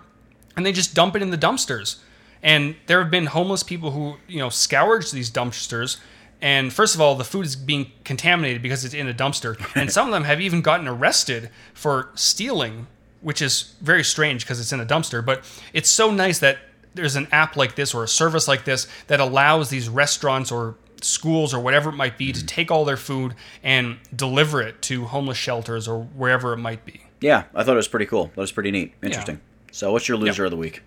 and 0.56 0.64
they 0.64 0.72
just 0.72 0.94
dump 0.94 1.16
it 1.16 1.22
in 1.22 1.30
the 1.30 1.38
dumpsters. 1.38 1.98
And 2.42 2.76
there 2.86 3.00
have 3.00 3.10
been 3.10 3.26
homeless 3.26 3.62
people 3.62 3.92
who, 3.92 4.16
you 4.28 4.38
know, 4.38 4.50
scourge 4.50 5.10
these 5.10 5.30
dumpsters. 5.30 5.98
And 6.44 6.74
first 6.74 6.94
of 6.94 7.00
all, 7.00 7.14
the 7.14 7.24
food 7.24 7.46
is 7.46 7.56
being 7.56 7.90
contaminated 8.04 8.60
because 8.60 8.84
it's 8.84 8.92
in 8.92 9.08
a 9.08 9.14
dumpster. 9.14 9.56
And 9.74 9.90
some 9.90 10.06
of 10.06 10.12
them 10.12 10.24
have 10.24 10.42
even 10.42 10.60
gotten 10.60 10.86
arrested 10.86 11.48
for 11.72 12.10
stealing, 12.14 12.86
which 13.22 13.40
is 13.40 13.74
very 13.80 14.04
strange 14.04 14.44
because 14.44 14.60
it's 14.60 14.70
in 14.70 14.78
a 14.78 14.84
dumpster. 14.84 15.24
But 15.24 15.42
it's 15.72 15.88
so 15.88 16.10
nice 16.10 16.40
that 16.40 16.58
there's 16.92 17.16
an 17.16 17.28
app 17.32 17.56
like 17.56 17.76
this 17.76 17.94
or 17.94 18.04
a 18.04 18.08
service 18.08 18.46
like 18.46 18.66
this 18.66 18.86
that 19.06 19.20
allows 19.20 19.70
these 19.70 19.88
restaurants 19.88 20.52
or 20.52 20.76
schools 21.00 21.54
or 21.54 21.60
whatever 21.60 21.88
it 21.88 21.94
might 21.94 22.18
be 22.18 22.30
to 22.30 22.40
mm-hmm. 22.40 22.46
take 22.46 22.70
all 22.70 22.84
their 22.84 22.98
food 22.98 23.34
and 23.62 23.96
deliver 24.14 24.60
it 24.60 24.82
to 24.82 25.06
homeless 25.06 25.38
shelters 25.38 25.88
or 25.88 26.02
wherever 26.02 26.52
it 26.52 26.58
might 26.58 26.84
be. 26.84 27.00
Yeah, 27.22 27.44
I 27.54 27.64
thought 27.64 27.72
it 27.72 27.76
was 27.76 27.88
pretty 27.88 28.06
cool. 28.06 28.26
That 28.34 28.42
was 28.42 28.52
pretty 28.52 28.70
neat. 28.70 28.92
Interesting. 29.02 29.36
Yeah. 29.36 29.72
So, 29.72 29.92
what's 29.92 30.08
your 30.08 30.18
loser 30.18 30.42
yep. 30.42 30.48
of 30.48 30.50
the 30.50 30.58
week? 30.58 30.82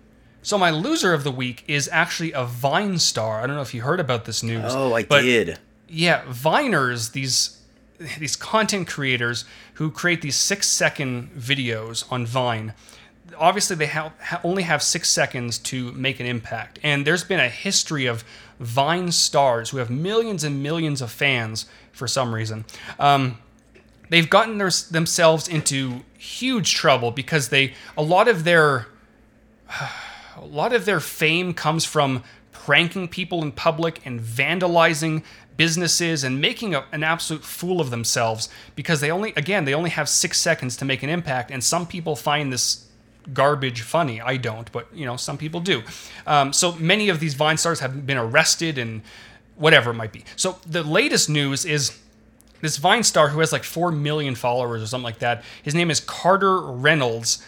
So 0.48 0.56
my 0.56 0.70
loser 0.70 1.12
of 1.12 1.24
the 1.24 1.30
week 1.30 1.62
is 1.68 1.90
actually 1.92 2.32
a 2.32 2.46
Vine 2.46 2.98
star. 2.98 3.42
I 3.42 3.46
don't 3.46 3.54
know 3.54 3.60
if 3.60 3.74
you 3.74 3.82
heard 3.82 4.00
about 4.00 4.24
this 4.24 4.42
news. 4.42 4.72
Oh, 4.74 4.94
I 4.94 5.02
did. 5.02 5.58
Yeah, 5.90 6.22
Viners, 6.22 7.12
these 7.12 7.58
these 8.18 8.34
content 8.34 8.88
creators 8.88 9.44
who 9.74 9.90
create 9.90 10.22
these 10.22 10.36
six 10.36 10.66
second 10.66 11.32
videos 11.36 12.10
on 12.10 12.24
Vine. 12.24 12.72
Obviously, 13.36 13.76
they 13.76 13.88
ha- 13.88 14.14
only 14.42 14.62
have 14.62 14.82
six 14.82 15.10
seconds 15.10 15.58
to 15.58 15.92
make 15.92 16.18
an 16.18 16.24
impact, 16.24 16.78
and 16.82 17.06
there's 17.06 17.24
been 17.24 17.40
a 17.40 17.50
history 17.50 18.06
of 18.06 18.24
Vine 18.58 19.12
stars 19.12 19.68
who 19.68 19.76
have 19.76 19.90
millions 19.90 20.44
and 20.44 20.62
millions 20.62 21.02
of 21.02 21.12
fans 21.12 21.66
for 21.92 22.08
some 22.08 22.34
reason. 22.34 22.64
Um, 22.98 23.36
they've 24.08 24.30
gotten 24.30 24.56
their, 24.56 24.70
themselves 24.70 25.46
into 25.46 26.04
huge 26.16 26.74
trouble 26.74 27.10
because 27.10 27.50
they 27.50 27.74
a 27.98 28.02
lot 28.02 28.28
of 28.28 28.44
their 28.44 28.86
a 30.42 30.46
lot 30.46 30.72
of 30.72 30.84
their 30.84 31.00
fame 31.00 31.54
comes 31.54 31.84
from 31.84 32.22
pranking 32.52 33.08
people 33.08 33.42
in 33.42 33.52
public 33.52 34.00
and 34.04 34.20
vandalizing 34.20 35.22
businesses 35.56 36.22
and 36.24 36.40
making 36.40 36.74
a, 36.74 36.84
an 36.92 37.02
absolute 37.02 37.44
fool 37.44 37.80
of 37.80 37.90
themselves 37.90 38.48
because 38.76 39.00
they 39.00 39.10
only 39.10 39.32
again 39.36 39.64
they 39.64 39.74
only 39.74 39.90
have 39.90 40.08
six 40.08 40.38
seconds 40.38 40.76
to 40.76 40.84
make 40.84 41.02
an 41.02 41.10
impact. 41.10 41.50
And 41.50 41.62
some 41.62 41.86
people 41.86 42.16
find 42.16 42.52
this 42.52 42.86
garbage 43.34 43.82
funny. 43.82 44.20
I 44.20 44.36
don't 44.36 44.70
but 44.72 44.86
you 44.94 45.04
know 45.04 45.16
some 45.16 45.36
people 45.36 45.60
do. 45.60 45.82
Um, 46.26 46.52
so 46.52 46.72
many 46.76 47.08
of 47.08 47.20
these 47.20 47.34
vine 47.34 47.56
stars 47.56 47.80
have 47.80 48.06
been 48.06 48.18
arrested 48.18 48.78
and 48.78 49.02
whatever 49.56 49.90
it 49.90 49.94
might 49.94 50.12
be. 50.12 50.24
So 50.36 50.58
the 50.66 50.82
latest 50.82 51.28
news 51.28 51.64
is 51.64 51.98
this 52.60 52.76
vine 52.76 53.02
star 53.02 53.28
who 53.28 53.40
has 53.40 53.52
like 53.52 53.64
4 53.64 53.92
million 53.92 54.34
followers 54.34 54.82
or 54.82 54.86
something 54.86 55.04
like 55.04 55.18
that. 55.20 55.44
His 55.62 55.74
name 55.74 55.90
is 55.90 56.00
carter 56.00 56.60
reynolds 56.60 57.44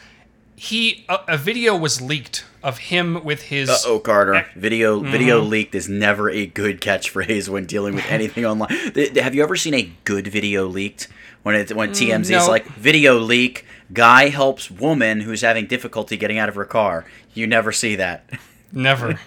he 0.60 1.06
a, 1.08 1.18
a 1.28 1.38
video 1.38 1.74
was 1.74 2.02
leaked 2.02 2.44
of 2.62 2.76
him 2.76 3.24
with 3.24 3.44
his. 3.44 3.70
Uh 3.70 3.78
Oh, 3.86 3.98
Carter. 3.98 4.44
Video 4.54 5.00
mm-hmm. 5.00 5.10
video 5.10 5.40
leaked 5.40 5.74
is 5.74 5.88
never 5.88 6.28
a 6.28 6.44
good 6.44 6.82
catchphrase 6.82 7.48
when 7.48 7.64
dealing 7.64 7.94
with 7.94 8.04
anything 8.10 8.44
online. 8.44 8.68
Have 9.16 9.34
you 9.34 9.42
ever 9.42 9.56
seen 9.56 9.72
a 9.72 9.90
good 10.04 10.26
video 10.26 10.66
leaked? 10.66 11.08
When 11.44 11.54
it 11.54 11.74
when 11.74 11.92
TMZ 11.92 12.26
mm, 12.26 12.30
no. 12.32 12.42
is 12.42 12.48
like 12.48 12.66
video 12.66 13.18
leak, 13.18 13.64
guy 13.94 14.28
helps 14.28 14.70
woman 14.70 15.20
who's 15.20 15.40
having 15.40 15.64
difficulty 15.64 16.18
getting 16.18 16.36
out 16.36 16.50
of 16.50 16.56
her 16.56 16.66
car. 16.66 17.06
You 17.32 17.46
never 17.46 17.72
see 17.72 17.96
that. 17.96 18.28
Never. 18.72 19.18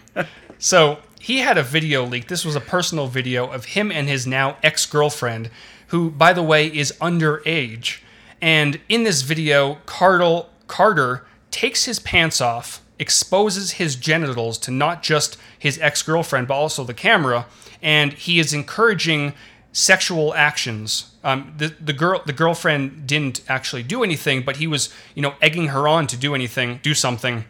so 0.59 0.99
he 1.19 1.39
had 1.39 1.57
a 1.57 1.63
video 1.63 2.05
leak. 2.05 2.27
This 2.27 2.45
was 2.45 2.55
a 2.55 2.61
personal 2.61 3.07
video 3.07 3.47
of 3.47 3.65
him 3.65 3.91
and 3.91 4.07
his 4.07 4.27
now 4.27 4.57
ex 4.61 4.85
girlfriend, 4.85 5.49
who, 5.87 6.11
by 6.11 6.31
the 6.31 6.43
way, 6.43 6.67
is 6.67 6.93
underage. 7.01 8.01
And 8.39 8.79
in 8.87 9.03
this 9.03 9.21
video, 9.23 9.79
Carter 9.85 10.45
Carter 10.67 11.25
takes 11.51 11.85
his 11.85 11.99
pants 11.99 12.41
off, 12.41 12.81
exposes 12.99 13.71
his 13.71 13.95
genitals 13.95 14.57
to 14.59 14.71
not 14.71 15.03
just 15.03 15.37
his 15.57 15.79
ex 15.79 16.01
girlfriend, 16.01 16.47
but 16.47 16.55
also 16.55 16.83
the 16.83 16.93
camera, 16.93 17.45
and 17.81 18.13
he 18.13 18.39
is 18.39 18.53
encouraging 18.53 19.33
sexual 19.71 20.33
actions. 20.35 21.11
Um, 21.23 21.53
the, 21.57 21.67
the 21.79 21.93
girl 21.93 22.21
the 22.25 22.33
girlfriend 22.33 23.07
didn't 23.07 23.41
actually 23.47 23.83
do 23.83 24.03
anything, 24.03 24.43
but 24.43 24.57
he 24.57 24.67
was 24.67 24.93
you 25.15 25.21
know 25.21 25.35
egging 25.41 25.67
her 25.67 25.87
on 25.87 26.07
to 26.07 26.17
do 26.17 26.35
anything, 26.35 26.79
do 26.83 26.93
something. 26.93 27.45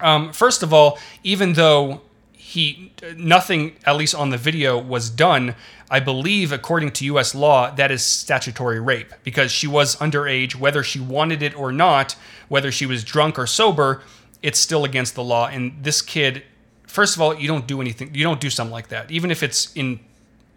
Um, 0.00 0.32
first 0.32 0.62
of 0.62 0.72
all, 0.72 0.98
even 1.24 1.54
though 1.54 2.02
he 2.48 2.90
nothing 3.14 3.76
at 3.84 3.94
least 3.96 4.14
on 4.14 4.30
the 4.30 4.38
video 4.38 4.78
was 4.78 5.10
done, 5.10 5.54
I 5.90 6.00
believe, 6.00 6.50
according 6.50 6.92
to 6.92 7.04
U.S. 7.04 7.34
law, 7.34 7.70
that 7.74 7.90
is 7.90 8.02
statutory 8.02 8.80
rape 8.80 9.12
because 9.22 9.52
she 9.52 9.66
was 9.66 9.96
underage, 9.96 10.54
whether 10.54 10.82
she 10.82 10.98
wanted 10.98 11.42
it 11.42 11.54
or 11.54 11.72
not, 11.72 12.16
whether 12.48 12.72
she 12.72 12.86
was 12.86 13.04
drunk 13.04 13.38
or 13.38 13.46
sober, 13.46 14.00
it's 14.42 14.58
still 14.58 14.86
against 14.86 15.14
the 15.14 15.22
law. 15.22 15.48
And 15.48 15.84
this 15.84 16.00
kid, 16.00 16.42
first 16.86 17.16
of 17.16 17.20
all, 17.20 17.34
you 17.34 17.48
don't 17.48 17.66
do 17.66 17.82
anything, 17.82 18.14
you 18.14 18.24
don't 18.24 18.40
do 18.40 18.48
something 18.48 18.72
like 18.72 18.88
that, 18.88 19.10
even 19.10 19.30
if 19.30 19.42
it's 19.42 19.70
in 19.74 20.00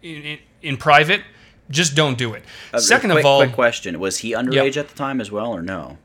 in, 0.00 0.38
in 0.62 0.78
private. 0.78 1.20
Just 1.68 1.94
don't 1.94 2.16
do 2.16 2.32
it. 2.32 2.42
Uh, 2.72 2.78
Second 2.78 3.10
quick, 3.10 3.20
of 3.20 3.26
all, 3.26 3.40
quick 3.42 3.52
question: 3.52 4.00
Was 4.00 4.18
he 4.18 4.32
underage 4.32 4.78
at 4.78 4.88
the 4.88 4.94
time 4.94 5.20
as 5.20 5.30
well, 5.30 5.52
or 5.54 5.60
no? 5.60 5.98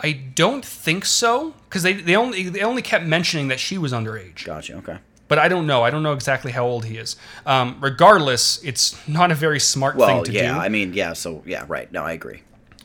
I 0.00 0.12
don't 0.12 0.64
think 0.64 1.04
so 1.04 1.54
because 1.68 1.82
they, 1.82 1.92
they 1.92 2.16
only 2.16 2.48
they 2.48 2.62
only 2.62 2.82
kept 2.82 3.04
mentioning 3.04 3.48
that 3.48 3.60
she 3.60 3.78
was 3.78 3.92
underage. 3.92 4.44
Gotcha. 4.44 4.76
Okay 4.76 4.98
but 5.28 5.38
I 5.38 5.48
don't 5.48 5.66
know. 5.66 5.82
I 5.82 5.90
don't 5.90 6.02
know 6.02 6.12
exactly 6.12 6.52
how 6.52 6.66
old 6.66 6.84
he 6.84 6.96
is. 6.96 7.16
Um, 7.46 7.78
regardless, 7.80 8.62
it's 8.62 8.96
not 9.08 9.30
a 9.30 9.34
very 9.34 9.58
smart 9.60 9.96
well, 9.96 10.08
thing 10.08 10.24
to 10.24 10.32
yeah, 10.32 10.40
do. 10.40 10.46
yeah. 10.46 10.58
I 10.58 10.68
mean, 10.68 10.92
yeah. 10.92 11.12
So 11.12 11.42
yeah, 11.46 11.64
right. 11.66 11.90
No, 11.90 12.04
I 12.04 12.12
agree. 12.12 12.42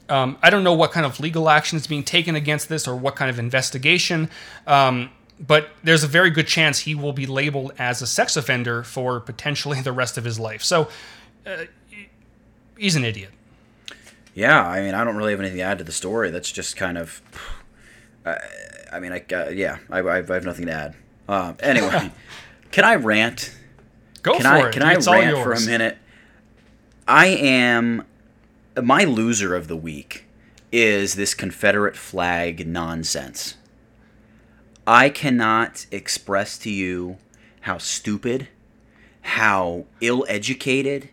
Um, 0.07 0.38
I 0.41 0.49
don't 0.49 0.64
know 0.64 0.73
what 0.73 0.91
kind 0.91 1.06
of 1.06 1.19
legal 1.19 1.49
action 1.49 1.77
is 1.77 1.86
being 1.86 2.03
taken 2.03 2.36
against 2.36 2.68
this 2.68 2.88
or 2.88 2.95
what 2.95 3.15
kind 3.15 3.30
of 3.30 3.38
investigation. 3.38 4.30
Um, 4.65 5.11
but 5.40 5.69
there's 5.84 6.03
a 6.03 6.07
very 6.07 6.31
good 6.31 6.48
chance 6.48 6.80
he 6.80 6.95
will 6.95 7.14
be 7.14 7.26
labeled 7.26 7.73
as 7.77 8.02
a 8.02 8.07
sex 8.07 8.36
offender 8.36 8.84
for 8.84 9.19
potentially 9.19 9.81
the 9.84 9.91
rest 9.91 10.18
of 10.18 10.23
his 10.23 10.40
life. 10.40 10.64
So 10.64 10.90
uh, 11.45 11.65
he's 12.77 12.95
an 12.95 13.06
idiot. 13.06 13.31
Yeah, 14.40 14.66
I 14.66 14.80
mean, 14.80 14.94
I 14.94 15.03
don't 15.03 15.18
really 15.18 15.34
have 15.34 15.41
anything 15.41 15.57
to 15.57 15.64
add 15.64 15.80
to 15.80 15.84
the 15.84 15.91
story. 15.91 16.32
That's 16.32 16.49
just 16.49 16.78
kind 16.78 16.98
of. 16.98 17.22
Uh, 18.26 18.36
I 18.90 19.02
mean, 19.02 19.11
I 19.11 19.26
uh, 19.34 19.49
yeah, 19.49 19.80
I, 19.91 19.99
I, 19.99 20.16
have 20.16 20.45
nothing 20.45 20.68
to 20.68 20.72
add. 20.72 20.95
Uh, 21.28 21.53
anyway, 21.60 22.10
can 22.72 22.86
I 22.86 22.95
rant? 22.95 23.53
Go 24.24 24.38
can 24.38 24.44
for 24.44 24.48
I, 24.48 24.68
it. 24.70 24.72
Can 24.72 24.84
I 24.84 24.95
rant 24.95 25.44
for 25.44 25.52
a 25.52 25.60
minute? 25.60 25.98
I 27.06 27.28
am 27.28 28.06
my 28.82 29.03
loser 29.03 29.56
of 29.56 29.68
the 29.68 29.76
week 29.76 30.24
is 30.72 31.16
this 31.16 31.34
Confederate 31.34 31.98
flag 31.98 32.66
nonsense. 32.66 33.57
I 34.88 35.10
cannot 35.10 35.86
express 35.91 36.57
to 36.60 36.70
you 36.70 37.18
how 37.61 37.78
stupid, 37.78 38.48
how 39.22 39.84
ill-educated, 39.99 41.10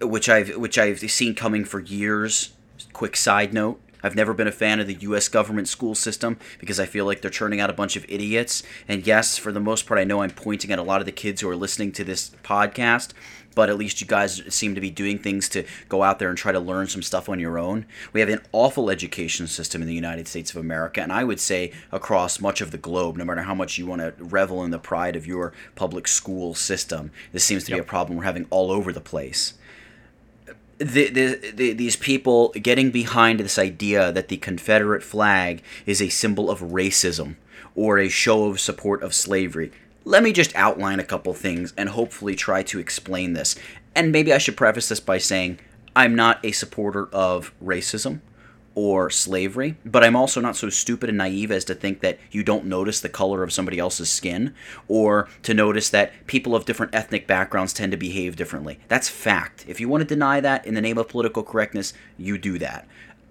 which 0.00 0.28
I've 0.28 0.56
which 0.56 0.78
I've 0.78 0.98
seen 1.10 1.34
coming 1.34 1.64
for 1.64 1.80
years. 1.80 2.52
Quick 2.92 3.16
side 3.16 3.52
note: 3.52 3.80
I've 4.02 4.14
never 4.14 4.34
been 4.34 4.46
a 4.46 4.52
fan 4.52 4.78
of 4.78 4.86
the 4.86 4.94
U.S. 4.94 5.28
government 5.28 5.68
school 5.68 5.94
system 5.94 6.38
because 6.58 6.78
I 6.78 6.86
feel 6.86 7.04
like 7.04 7.22
they're 7.22 7.30
churning 7.30 7.60
out 7.60 7.70
a 7.70 7.74
bunch 7.74 7.96
of 7.96 8.04
idiots. 8.08 8.62
And 8.86 9.06
yes, 9.06 9.36
for 9.36 9.50
the 9.50 9.60
most 9.60 9.86
part, 9.86 9.98
I 9.98 10.04
know 10.04 10.22
I'm 10.22 10.30
pointing 10.30 10.70
at 10.70 10.78
a 10.78 10.82
lot 10.82 11.00
of 11.00 11.06
the 11.06 11.12
kids 11.12 11.40
who 11.40 11.48
are 11.48 11.56
listening 11.56 11.92
to 11.92 12.04
this 12.04 12.30
podcast, 12.44 13.12
but 13.56 13.68
at 13.68 13.78
least 13.78 14.00
you 14.00 14.06
guys 14.06 14.42
seem 14.54 14.74
to 14.76 14.80
be 14.80 14.90
doing 14.90 15.18
things 15.18 15.48
to 15.48 15.64
go 15.88 16.02
out 16.02 16.18
there 16.18 16.28
and 16.28 16.38
try 16.38 16.52
to 16.52 16.60
learn 16.60 16.86
some 16.86 17.02
stuff 17.02 17.28
on 17.28 17.40
your 17.40 17.58
own. 17.58 17.86
We 18.12 18.20
have 18.20 18.28
an 18.28 18.42
awful 18.52 18.90
education 18.90 19.46
system 19.46 19.82
in 19.82 19.88
the 19.88 19.94
United 19.94 20.28
States 20.28 20.50
of 20.50 20.58
America, 20.58 21.02
and 21.02 21.12
I 21.12 21.24
would 21.24 21.40
say 21.40 21.72
across 21.90 22.38
much 22.38 22.60
of 22.60 22.70
the 22.70 22.78
globe, 22.78 23.16
no 23.16 23.24
matter 23.24 23.42
how 23.42 23.54
much 23.54 23.78
you 23.78 23.86
want 23.86 24.02
to 24.02 24.14
revel 24.22 24.62
in 24.62 24.70
the 24.70 24.78
pride 24.78 25.16
of 25.16 25.26
your 25.26 25.52
public 25.74 26.06
school 26.06 26.54
system. 26.54 27.10
This 27.32 27.44
seems 27.44 27.64
to 27.64 27.70
yep. 27.70 27.78
be 27.78 27.80
a 27.80 27.88
problem 27.88 28.18
we're 28.18 28.24
having 28.24 28.46
all 28.50 28.70
over 28.70 28.92
the 28.92 29.00
place 29.00 29.54
the, 30.78 31.08
the, 31.08 31.52
the, 31.54 31.72
these 31.72 31.96
people 31.96 32.50
getting 32.50 32.90
behind 32.90 33.40
this 33.40 33.58
idea 33.58 34.12
that 34.12 34.28
the 34.28 34.36
Confederate 34.36 35.02
flag 35.02 35.62
is 35.86 36.02
a 36.02 36.08
symbol 36.08 36.50
of 36.50 36.60
racism 36.60 37.36
or 37.74 37.98
a 37.98 38.08
show 38.08 38.46
of 38.46 38.60
support 38.60 39.02
of 39.02 39.14
slavery. 39.14 39.72
Let 40.04 40.22
me 40.22 40.32
just 40.32 40.54
outline 40.54 41.00
a 41.00 41.04
couple 41.04 41.32
things 41.34 41.72
and 41.76 41.88
hopefully 41.88 42.34
try 42.34 42.62
to 42.64 42.78
explain 42.78 43.32
this. 43.32 43.56
And 43.94 44.12
maybe 44.12 44.32
I 44.32 44.38
should 44.38 44.56
preface 44.56 44.88
this 44.88 45.00
by 45.00 45.18
saying 45.18 45.58
I'm 45.94 46.14
not 46.14 46.44
a 46.44 46.52
supporter 46.52 47.06
of 47.06 47.52
racism 47.62 48.20
or 48.76 49.08
slavery, 49.08 49.74
but 49.86 50.04
I'm 50.04 50.14
also 50.14 50.38
not 50.38 50.54
so 50.54 50.68
stupid 50.68 51.08
and 51.08 51.16
naive 51.16 51.50
as 51.50 51.64
to 51.64 51.74
think 51.74 52.00
that 52.00 52.18
you 52.30 52.44
don't 52.44 52.66
notice 52.66 53.00
the 53.00 53.08
color 53.08 53.42
of 53.42 53.52
somebody 53.52 53.78
else's 53.78 54.10
skin 54.10 54.54
or 54.86 55.28
to 55.44 55.54
notice 55.54 55.88
that 55.88 56.12
people 56.26 56.54
of 56.54 56.66
different 56.66 56.94
ethnic 56.94 57.26
backgrounds 57.26 57.72
tend 57.72 57.90
to 57.92 57.96
behave 57.96 58.36
differently. 58.36 58.78
That's 58.88 59.08
fact. 59.08 59.64
If 59.66 59.80
you 59.80 59.88
want 59.88 60.02
to 60.02 60.06
deny 60.06 60.40
that 60.40 60.66
in 60.66 60.74
the 60.74 60.82
name 60.82 60.98
of 60.98 61.08
political 61.08 61.42
correctness, 61.42 61.94
you 62.18 62.36
do 62.36 62.58
that. 62.58 62.86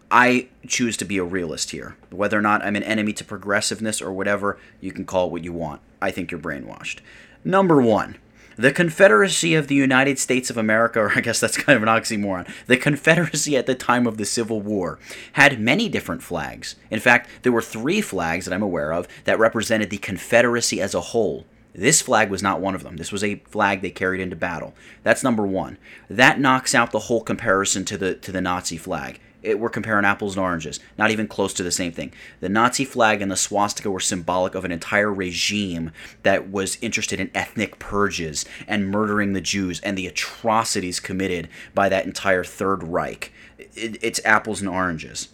I 0.09 0.47
choose 0.67 0.97
to 0.97 1.05
be 1.05 1.19
a 1.19 1.23
realist 1.23 1.69
here. 1.69 1.95
Whether 2.09 2.39
or 2.39 2.41
not 2.41 2.63
I'm 2.63 2.75
an 2.75 2.83
enemy 2.83 3.13
to 3.13 3.23
progressiveness 3.23 4.01
or 4.01 4.11
whatever, 4.11 4.57
you 4.81 4.91
can 4.91 5.05
call 5.05 5.27
it 5.27 5.31
what 5.31 5.43
you 5.43 5.53
want. 5.53 5.81
I 6.01 6.09
think 6.09 6.31
you're 6.31 6.39
brainwashed. 6.39 7.01
Number 7.43 7.79
one, 7.79 8.17
the 8.57 8.71
Confederacy 8.71 9.55
of 9.55 9.67
the 9.67 9.75
United 9.75 10.19
States 10.19 10.49
of 10.49 10.57
America, 10.57 10.99
or 11.03 11.11
I 11.15 11.21
guess 11.21 11.39
that's 11.39 11.57
kind 11.57 11.75
of 11.75 11.83
an 11.83 11.89
oxymoron, 11.89 12.49
the 12.67 12.77
Confederacy 12.77 13.57
at 13.57 13.65
the 13.65 13.75
time 13.75 14.07
of 14.07 14.17
the 14.17 14.25
Civil 14.25 14.61
War 14.61 14.99
had 15.33 15.59
many 15.59 15.89
different 15.89 16.23
flags. 16.23 16.75
In 16.89 16.99
fact, 16.99 17.29
there 17.43 17.51
were 17.51 17.61
three 17.61 18.01
flags 18.01 18.45
that 18.45 18.53
I'm 18.53 18.63
aware 18.63 18.91
of 18.93 19.07
that 19.25 19.39
represented 19.39 19.89
the 19.89 19.97
Confederacy 19.97 20.81
as 20.81 20.93
a 20.93 21.01
whole. 21.01 21.45
This 21.73 22.01
flag 22.01 22.29
was 22.29 22.41
not 22.41 22.61
one 22.61 22.73
of 22.73 22.83
them. 22.83 22.95
This 22.95 23.11
was 23.11 23.23
a 23.23 23.41
flag 23.49 23.81
they 23.81 23.89
carried 23.89 24.21
into 24.21 24.37
battle. 24.37 24.73
That's 25.03 25.25
number 25.25 25.45
one. 25.45 25.77
That 26.09 26.39
knocks 26.39 26.73
out 26.73 26.91
the 26.91 26.99
whole 26.99 27.21
comparison 27.21 27.83
to 27.85 27.97
the 27.97 28.15
to 28.15 28.31
the 28.31 28.39
Nazi 28.39 28.77
flag 28.77 29.19
it, 29.45 29.59
we're 29.59 29.69
comparing 29.69 30.05
apples 30.05 30.35
and 30.35 30.43
oranges. 30.43 30.79
Not 30.97 31.11
even 31.11 31.27
close 31.27 31.53
to 31.53 31.63
the 31.63 31.71
same 31.71 31.91
thing. 31.91 32.13
The 32.39 32.49
Nazi 32.49 32.85
flag 32.85 33.21
and 33.21 33.31
the 33.31 33.37
swastika 33.37 33.91
were 33.91 33.99
symbolic 33.99 34.55
of 34.55 34.65
an 34.65 34.71
entire 34.71 35.13
regime 35.13 35.91
that 36.23 36.49
was 36.49 36.77
interested 36.81 37.19
in 37.19 37.31
ethnic 37.33 37.79
purges 37.79 38.45
and 38.67 38.89
murdering 38.89 39.33
the 39.33 39.41
Jews 39.41 39.79
and 39.81 39.97
the 39.97 40.07
atrocities 40.07 40.99
committed 40.99 41.47
by 41.73 41.89
that 41.89 42.05
entire 42.05 42.43
Third 42.43 42.83
Reich. 42.83 43.31
It, 43.57 43.97
it's 44.01 44.19
apples 44.25 44.61
and 44.61 44.69
oranges. 44.69 45.29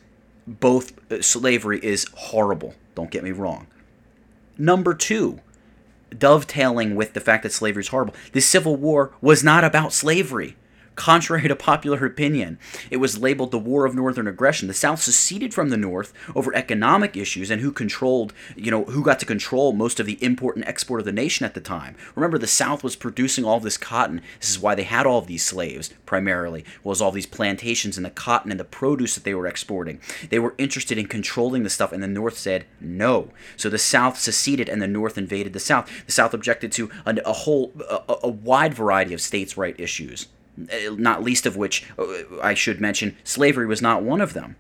Both 0.46 1.12
uh, 1.12 1.22
slavery 1.22 1.80
is 1.84 2.08
horrible. 2.14 2.76
Don't 2.96 3.12
get 3.12 3.24
me 3.24 3.32
wrong. 3.32 3.68
Number 4.58 4.94
two, 4.94 5.40
dovetailing 6.18 6.96
with 6.96 7.14
the 7.14 7.20
fact 7.20 7.44
that 7.44 7.54
slavery 7.54 7.82
is 7.82 7.88
horrible, 7.88 8.14
the 8.34 8.42
Civil 8.42 8.76
War 8.76 9.14
was 9.22 9.44
not 9.44 9.64
about 9.64 9.94
slavery. 9.94 10.56
Contrary 10.96 11.48
to 11.48 11.56
popular 11.56 12.06
opinion, 12.06 12.60
it 12.90 12.98
was 12.98 13.18
labeled 13.18 13.52
the 13.52 13.58
War 13.58 13.86
of 13.86 13.96
Northern 13.96 14.28
Aggression. 14.28 14.68
The 14.68 14.74
South 14.74 15.02
seceded 15.02 15.54
from 15.54 15.70
the 15.70 15.78
North 15.78 16.14
over 16.36 16.54
economic 16.54 17.16
issues 17.16 17.50
and 17.50 17.62
who 17.62 17.72
controlled, 17.72 18.34
you 18.58 18.70
know, 18.70 18.84
who 18.84 19.02
got 19.02 19.20
to 19.22 19.26
control 19.26 19.72
most 19.72 20.00
of 20.00 20.06
the 20.06 20.22
import 20.24 20.58
and 20.58 20.66
export 20.66 21.00
of 21.00 21.06
the 21.06 21.14
nation 21.14 21.46
at 21.46 21.54
the 21.54 21.62
time. 21.62 21.96
Remember, 22.14 22.38
the 22.38 22.46
South 22.46 22.84
was 22.84 22.98
producing 22.98 23.46
all 23.46 23.62
this 23.62 23.78
cotton. 23.78 24.22
This 24.40 24.50
is 24.50 24.60
why 24.60 24.76
they 24.76 24.84
had 24.84 25.06
all 25.06 25.20
of 25.20 25.28
these 25.28 25.46
slaves, 25.46 25.92
primarily, 26.06 26.66
was 26.84 27.02
all 27.02 27.12
these 27.12 27.26
plantations 27.26 27.96
and 27.96 28.06
the 28.06 28.10
cotton 28.10 28.52
and 28.52 28.60
the 28.60 28.66
produce 28.66 29.16
that 29.16 29.24
they 29.24 29.34
were 29.34 29.48
exporting. 29.48 30.02
They 30.30 30.40
were 30.40 30.56
interested 30.58 30.98
in 30.98 31.08
controlling 31.08 31.64
the 31.64 31.70
stuff, 31.70 31.94
and 31.94 32.04
the 32.04 32.08
North 32.08 32.38
said 32.38 32.66
no. 32.82 33.30
So 33.56 33.70
the 33.70 33.78
South 33.78 34.20
seceded 34.20 34.68
and 34.68 34.82
the 34.82 34.88
North 34.88 35.18
invaded 35.18 35.54
the 35.54 35.60
South. 35.60 35.90
The 36.06 36.12
South 36.12 36.34
objected 36.34 36.72
to 36.74 36.92
a, 37.06 37.34
whole, 37.34 37.72
a, 37.90 38.16
a 38.24 38.30
wide 38.30 38.74
variety 38.74 39.14
of 39.14 39.22
states' 39.22 39.58
right 39.58 39.80
issues. 39.80 40.28
Uh, 40.60 40.96
not 40.98 41.24
least 41.24 41.46
of 41.46 41.56
which 41.56 41.90
uh, 41.98 42.06
I 42.42 42.54
should 42.54 42.82
mention 42.82 43.18
slavery 43.24 43.66
was 43.66 43.82
not 43.82 44.04
one 44.04 44.22
of 44.22 44.34
them. 44.34 44.58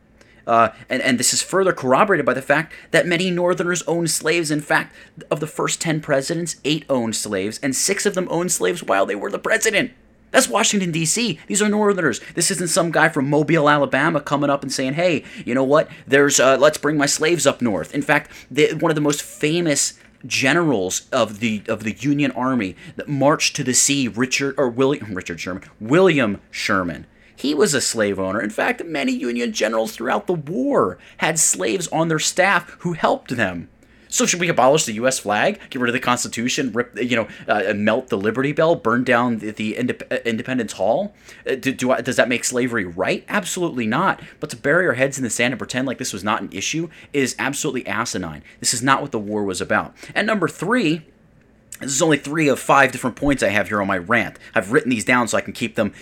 Uh, 0.47 0.69
and, 0.89 1.01
and 1.01 1.19
this 1.19 1.33
is 1.33 1.41
further 1.41 1.73
corroborated 1.73 2.25
by 2.25 2.33
the 2.33 2.41
fact 2.41 2.73
that 2.91 3.05
many 3.05 3.29
Northerners 3.29 3.83
owned 3.83 4.09
slaves. 4.09 4.49
In 4.51 4.61
fact, 4.61 4.95
of 5.29 5.39
the 5.39 5.47
first 5.47 5.81
10 5.81 6.01
presidents, 6.01 6.55
eight 6.65 6.85
owned 6.89 7.15
slaves, 7.15 7.59
and 7.61 7.75
six 7.75 8.05
of 8.05 8.15
them 8.15 8.27
owned 8.29 8.51
slaves 8.51 8.83
while 8.83 9.05
they 9.05 9.15
were 9.15 9.29
the 9.29 9.39
president. 9.39 9.91
That's 10.31 10.47
Washington, 10.47 10.91
D.C. 10.91 11.39
These 11.47 11.61
are 11.61 11.67
Northerners. 11.67 12.21
This 12.35 12.49
isn't 12.51 12.69
some 12.69 12.91
guy 12.91 13.09
from 13.09 13.29
Mobile, 13.29 13.69
Alabama 13.69 14.21
coming 14.21 14.49
up 14.49 14.63
and 14.63 14.71
saying, 14.71 14.93
hey, 14.93 15.25
you 15.45 15.53
know 15.53 15.63
what? 15.63 15.89
There's, 16.07 16.39
uh, 16.39 16.57
let's 16.57 16.77
bring 16.77 16.97
my 16.97 17.05
slaves 17.05 17.45
up 17.45 17.61
north. 17.61 17.93
In 17.93 18.01
fact, 18.01 18.31
the, 18.49 18.73
one 18.75 18.89
of 18.89 18.95
the 18.95 19.01
most 19.01 19.21
famous 19.21 19.99
generals 20.25 21.07
of 21.11 21.39
the 21.39 21.63
of 21.67 21.83
the 21.83 21.93
Union 21.93 22.31
Army 22.31 22.75
that 22.95 23.07
marched 23.07 23.55
to 23.55 23.63
the 23.63 23.73
sea, 23.73 24.07
Richard 24.07 24.55
or 24.57 24.69
William 24.69 25.13
Richard 25.15 25.39
Sherman, 25.39 25.63
William 25.79 26.41
Sherman. 26.49 27.05
He 27.35 27.55
was 27.55 27.73
a 27.73 27.81
slave 27.81 28.19
owner. 28.19 28.39
In 28.39 28.51
fact, 28.51 28.85
many 28.85 29.13
Union 29.13 29.51
generals 29.51 29.93
throughout 29.93 30.27
the 30.27 30.33
war 30.33 30.99
had 31.17 31.39
slaves 31.39 31.87
on 31.87 32.07
their 32.07 32.19
staff 32.19 32.75
who 32.79 32.93
helped 32.93 33.35
them. 33.35 33.69
So 34.11 34.25
should 34.25 34.41
we 34.41 34.49
abolish 34.49 34.83
the 34.83 34.93
U.S. 34.93 35.19
flag, 35.19 35.59
get 35.69 35.81
rid 35.81 35.89
of 35.89 35.93
the 35.93 35.99
Constitution, 35.99 36.71
rip, 36.73 36.95
you 37.01 37.15
know, 37.15 37.27
uh, 37.47 37.73
melt 37.73 38.09
the 38.09 38.17
Liberty 38.17 38.51
Bell, 38.51 38.75
burn 38.75 39.05
down 39.05 39.39
the, 39.39 39.51
the 39.51 39.73
Indep- 39.73 40.11
uh, 40.11 40.17
Independence 40.25 40.73
Hall? 40.73 41.15
Uh, 41.49 41.55
do, 41.55 41.73
do 41.73 41.91
I, 41.91 42.01
does 42.01 42.17
that 42.17 42.27
make 42.27 42.43
slavery 42.43 42.85
right? 42.85 43.23
Absolutely 43.29 43.87
not. 43.87 44.21
But 44.41 44.49
to 44.49 44.57
bury 44.57 44.85
our 44.85 44.93
heads 44.93 45.17
in 45.17 45.23
the 45.23 45.29
sand 45.29 45.53
and 45.53 45.57
pretend 45.57 45.87
like 45.87 45.97
this 45.97 46.11
was 46.11 46.25
not 46.25 46.41
an 46.41 46.49
issue 46.51 46.89
is 47.13 47.35
absolutely 47.39 47.87
asinine. 47.87 48.43
This 48.59 48.73
is 48.73 48.83
not 48.83 49.01
what 49.01 49.11
the 49.11 49.19
war 49.19 49.45
was 49.45 49.61
about. 49.61 49.95
And 50.13 50.27
number 50.27 50.49
three, 50.49 51.03
this 51.79 51.91
is 51.91 52.01
only 52.01 52.17
three 52.17 52.47
of 52.47 52.59
five 52.59 52.91
different 52.91 53.15
points 53.15 53.41
I 53.41 53.49
have 53.49 53.69
here 53.69 53.81
on 53.81 53.87
my 53.87 53.97
rant. 53.97 54.37
I've 54.53 54.71
written 54.71 54.91
these 54.91 55.05
down 55.05 55.27
so 55.29 55.37
I 55.37 55.41
can 55.41 55.53
keep 55.53 55.75
them 55.75 55.93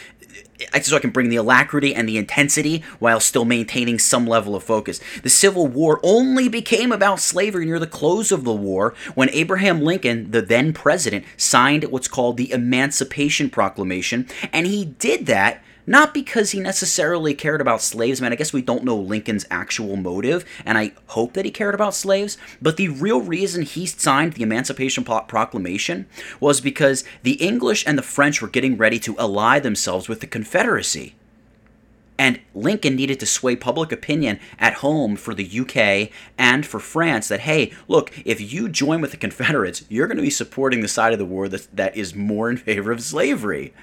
so 0.81 0.95
I 0.95 0.99
can 0.99 1.09
bring 1.11 1.29
the 1.29 1.37
alacrity 1.37 1.93
and 1.95 2.07
the 2.07 2.17
intensity 2.17 2.83
while 2.99 3.19
still 3.19 3.45
maintaining 3.45 3.99
some 3.99 4.25
level 4.27 4.55
of 4.55 4.63
focus. 4.63 4.99
The 5.23 5.29
Civil 5.29 5.67
War 5.67 5.99
only 6.03 6.49
became 6.49 6.91
about 6.91 7.19
slavery 7.19 7.65
near 7.65 7.79
the 7.79 7.87
close 7.87 8.31
of 8.31 8.43
the 8.43 8.53
war 8.53 8.93
when 9.15 9.29
Abraham 9.31 9.81
Lincoln, 9.81 10.31
the 10.31 10.41
then 10.41 10.73
president, 10.73 11.25
signed 11.37 11.83
what's 11.85 12.07
called 12.07 12.37
the 12.37 12.51
Emancipation 12.51 13.49
Proclamation, 13.49 14.27
and 14.51 14.67
he 14.67 14.85
did 14.85 15.25
that 15.27 15.63
not 15.89 16.13
because 16.13 16.51
he 16.51 16.59
necessarily 16.59 17.33
cared 17.33 17.61
about 17.61 17.81
slaves, 17.81 18.21
man. 18.21 18.31
I 18.31 18.35
guess 18.35 18.53
we 18.53 18.61
don't 18.61 18.83
know 18.83 18.95
Lincoln's 18.95 19.47
actual 19.49 19.95
motive, 19.95 20.45
and 20.63 20.77
I 20.77 20.91
hope 21.07 21.33
that 21.33 21.45
he 21.45 21.51
cared 21.51 21.73
about 21.73 21.95
slaves. 21.95 22.37
But 22.61 22.77
the 22.77 22.89
real 22.89 23.21
reason 23.21 23.63
he 23.63 23.87
signed 23.87 24.33
the 24.33 24.43
Emancipation 24.43 25.03
Proclamation 25.03 26.05
was 26.39 26.61
because 26.61 27.03
the 27.23 27.43
English 27.43 27.83
and 27.87 27.97
the 27.97 28.03
French 28.03 28.39
were 28.39 28.47
getting 28.47 28.77
ready 28.77 28.99
to 28.99 29.17
ally 29.17 29.57
themselves 29.57 30.07
with 30.07 30.19
the 30.19 30.27
Confederacy. 30.27 31.15
And 32.19 32.39
Lincoln 32.53 32.95
needed 32.95 33.19
to 33.21 33.25
sway 33.25 33.55
public 33.55 33.91
opinion 33.91 34.39
at 34.59 34.75
home 34.75 35.15
for 35.15 35.33
the 35.33 35.59
UK 35.59 36.11
and 36.37 36.67
for 36.67 36.79
France 36.79 37.29
that, 37.29 37.39
hey, 37.39 37.73
look, 37.87 38.11
if 38.25 38.53
you 38.53 38.69
join 38.69 39.01
with 39.01 39.09
the 39.09 39.17
Confederates, 39.17 39.85
you're 39.89 40.05
going 40.05 40.17
to 40.17 40.21
be 40.21 40.29
supporting 40.29 40.81
the 40.81 40.87
side 40.87 41.13
of 41.13 41.19
the 41.19 41.25
war 41.25 41.47
that, 41.47 41.67
that 41.75 41.97
is 41.97 42.13
more 42.13 42.51
in 42.51 42.57
favor 42.57 42.91
of 42.91 43.01
slavery 43.01 43.73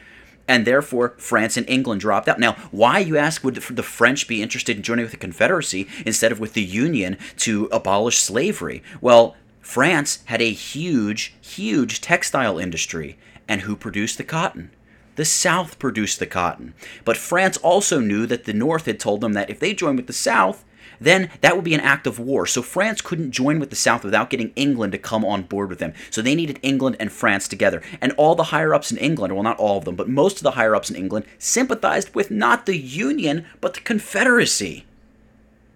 and 0.48 0.66
therefore 0.66 1.14
France 1.18 1.56
and 1.56 1.68
England 1.68 2.00
dropped 2.00 2.28
out. 2.28 2.38
Now, 2.38 2.52
why, 2.70 2.98
you 2.98 3.16
ask, 3.16 3.42
would 3.42 3.56
the 3.56 3.82
French 3.82 4.28
be 4.28 4.42
interested 4.42 4.76
in 4.76 4.82
joining 4.82 5.04
with 5.04 5.12
the 5.12 5.18
Confederacy 5.18 5.88
instead 6.04 6.32
of 6.32 6.40
with 6.40 6.52
the 6.52 6.62
Union 6.62 7.18
to 7.38 7.68
abolish 7.72 8.18
slavery? 8.18 8.82
Well, 9.00 9.36
France 9.60 10.20
had 10.26 10.40
a 10.40 10.52
huge, 10.52 11.34
huge 11.40 12.00
textile 12.00 12.58
industry, 12.58 13.18
and 13.48 13.62
who 13.62 13.74
produced 13.74 14.18
the 14.18 14.24
cotton? 14.24 14.70
The 15.16 15.24
South 15.24 15.78
produced 15.78 16.18
the 16.18 16.26
cotton. 16.26 16.74
But 17.04 17.16
France 17.16 17.56
also 17.58 18.00
knew 18.00 18.26
that 18.26 18.44
the 18.44 18.52
North 18.52 18.86
had 18.86 19.00
told 19.00 19.22
them 19.22 19.32
that 19.32 19.50
if 19.50 19.58
they 19.58 19.74
joined 19.74 19.96
with 19.96 20.06
the 20.06 20.12
South, 20.12 20.64
then 21.00 21.30
that 21.40 21.54
would 21.54 21.64
be 21.64 21.74
an 21.74 21.80
act 21.80 22.06
of 22.06 22.18
war. 22.18 22.46
So 22.46 22.62
France 22.62 23.00
couldn't 23.00 23.32
join 23.32 23.58
with 23.58 23.70
the 23.70 23.76
South 23.76 24.04
without 24.04 24.30
getting 24.30 24.52
England 24.56 24.92
to 24.92 24.98
come 24.98 25.24
on 25.24 25.42
board 25.42 25.68
with 25.68 25.78
them. 25.78 25.94
So 26.10 26.22
they 26.22 26.34
needed 26.34 26.58
England 26.62 26.96
and 26.98 27.12
France 27.12 27.48
together. 27.48 27.82
And 28.00 28.12
all 28.12 28.34
the 28.34 28.44
higher 28.44 28.74
ups 28.74 28.90
in 28.90 28.98
England, 28.98 29.34
well, 29.34 29.42
not 29.42 29.58
all 29.58 29.78
of 29.78 29.84
them, 29.84 29.96
but 29.96 30.08
most 30.08 30.38
of 30.38 30.42
the 30.42 30.52
higher 30.52 30.74
ups 30.74 30.90
in 30.90 30.96
England 30.96 31.26
sympathized 31.38 32.14
with 32.14 32.30
not 32.30 32.66
the 32.66 32.76
Union, 32.76 33.46
but 33.60 33.74
the 33.74 33.80
Confederacy. 33.80 34.84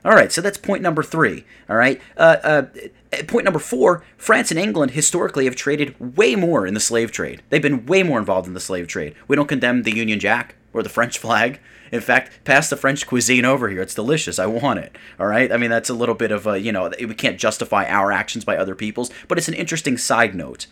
All 0.05 0.13
right, 0.13 0.33
so 0.33 0.41
that's 0.41 0.57
point 0.57 0.83
number 0.83 1.03
three. 1.03 1.45
All 1.69 1.77
right. 1.77 2.01
Uh, 2.17 2.37
uh, 2.43 2.63
point 3.27 3.45
number 3.45 3.59
four 3.59 4.03
France 4.17 4.51
and 4.51 4.59
England 4.59 4.93
historically 4.93 5.45
have 5.45 5.57
traded 5.57 6.17
way 6.17 6.35
more 6.37 6.67
in 6.67 6.73
the 6.73 6.81
slave 6.81 7.13
trade. 7.13 7.43
They've 7.51 7.61
been 7.61 7.85
way 7.85 8.03
more 8.03 8.19
involved 8.19 8.49
in 8.49 8.55
the 8.55 8.61
slave 8.61 8.89
trade. 8.89 9.15
We 9.29 9.37
don't 9.37 9.49
condemn 9.49 9.83
the 9.83 9.95
Union 9.95 10.19
Jack 10.19 10.55
or 10.73 10.83
the 10.83 10.89
French 10.89 11.19
flag. 11.19 11.61
In 11.93 12.01
fact, 12.01 12.45
pass 12.45 12.71
the 12.71 12.77
French 12.77 13.07
cuisine 13.07 13.45
over 13.45 13.69
here. 13.69 13.83
It's 13.83 13.95
delicious. 13.95 14.39
I 14.39 14.47
want 14.47 14.79
it. 14.79 14.97
All 15.19 15.27
right. 15.27 15.51
I 15.51 15.57
mean, 15.57 15.71
that's 15.71 15.91
a 15.91 15.95
little 15.95 16.15
bit 16.15 16.31
of 16.31 16.47
a, 16.47 16.61
you 16.61 16.73
know, 16.73 16.91
we 17.01 17.15
can't 17.15 17.39
justify 17.39 17.87
our 17.87 18.13
actions 18.13 18.45
by 18.45 18.57
other 18.57 18.75
people's, 18.75 19.11
but 19.29 19.39
it's 19.39 19.49
an 19.49 19.55
interesting 19.55 19.99
side 19.99 20.35
note. 20.35 20.67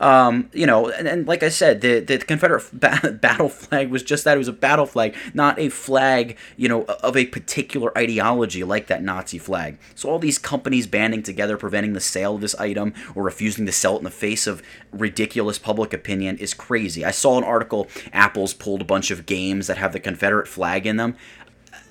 Um, 0.00 0.50
you 0.52 0.66
know, 0.66 0.88
and, 0.88 1.06
and, 1.06 1.26
like 1.26 1.44
I 1.44 1.48
said, 1.48 1.80
the, 1.80 2.00
the 2.00 2.18
Confederate 2.18 2.64
ba- 2.72 3.16
battle 3.20 3.48
flag 3.48 3.90
was 3.90 4.02
just 4.02 4.24
that. 4.24 4.34
It 4.34 4.38
was 4.38 4.48
a 4.48 4.52
battle 4.52 4.86
flag, 4.86 5.14
not 5.32 5.58
a 5.58 5.68
flag, 5.68 6.36
you 6.56 6.68
know, 6.68 6.82
of 6.84 7.16
a 7.16 7.26
particular 7.26 7.96
ideology 7.96 8.64
like 8.64 8.88
that 8.88 9.02
Nazi 9.02 9.38
flag. 9.38 9.78
So 9.94 10.10
all 10.10 10.18
these 10.18 10.38
companies 10.38 10.88
banding 10.88 11.22
together, 11.22 11.56
preventing 11.56 11.92
the 11.92 12.00
sale 12.00 12.34
of 12.34 12.40
this 12.40 12.56
item 12.56 12.92
or 13.14 13.22
refusing 13.22 13.66
to 13.66 13.72
sell 13.72 13.94
it 13.94 13.98
in 13.98 14.04
the 14.04 14.10
face 14.10 14.48
of 14.48 14.62
ridiculous 14.92 15.58
public 15.58 15.92
opinion 15.92 16.38
is 16.38 16.54
crazy. 16.54 17.04
I 17.04 17.12
saw 17.12 17.38
an 17.38 17.44
article, 17.44 17.88
Apple's 18.12 18.52
pulled 18.52 18.80
a 18.82 18.84
bunch 18.84 19.12
of 19.12 19.26
games 19.26 19.68
that 19.68 19.78
have 19.78 19.92
the 19.92 20.00
Confederate 20.00 20.48
flag 20.48 20.63
in 20.86 20.96
them 20.96 21.16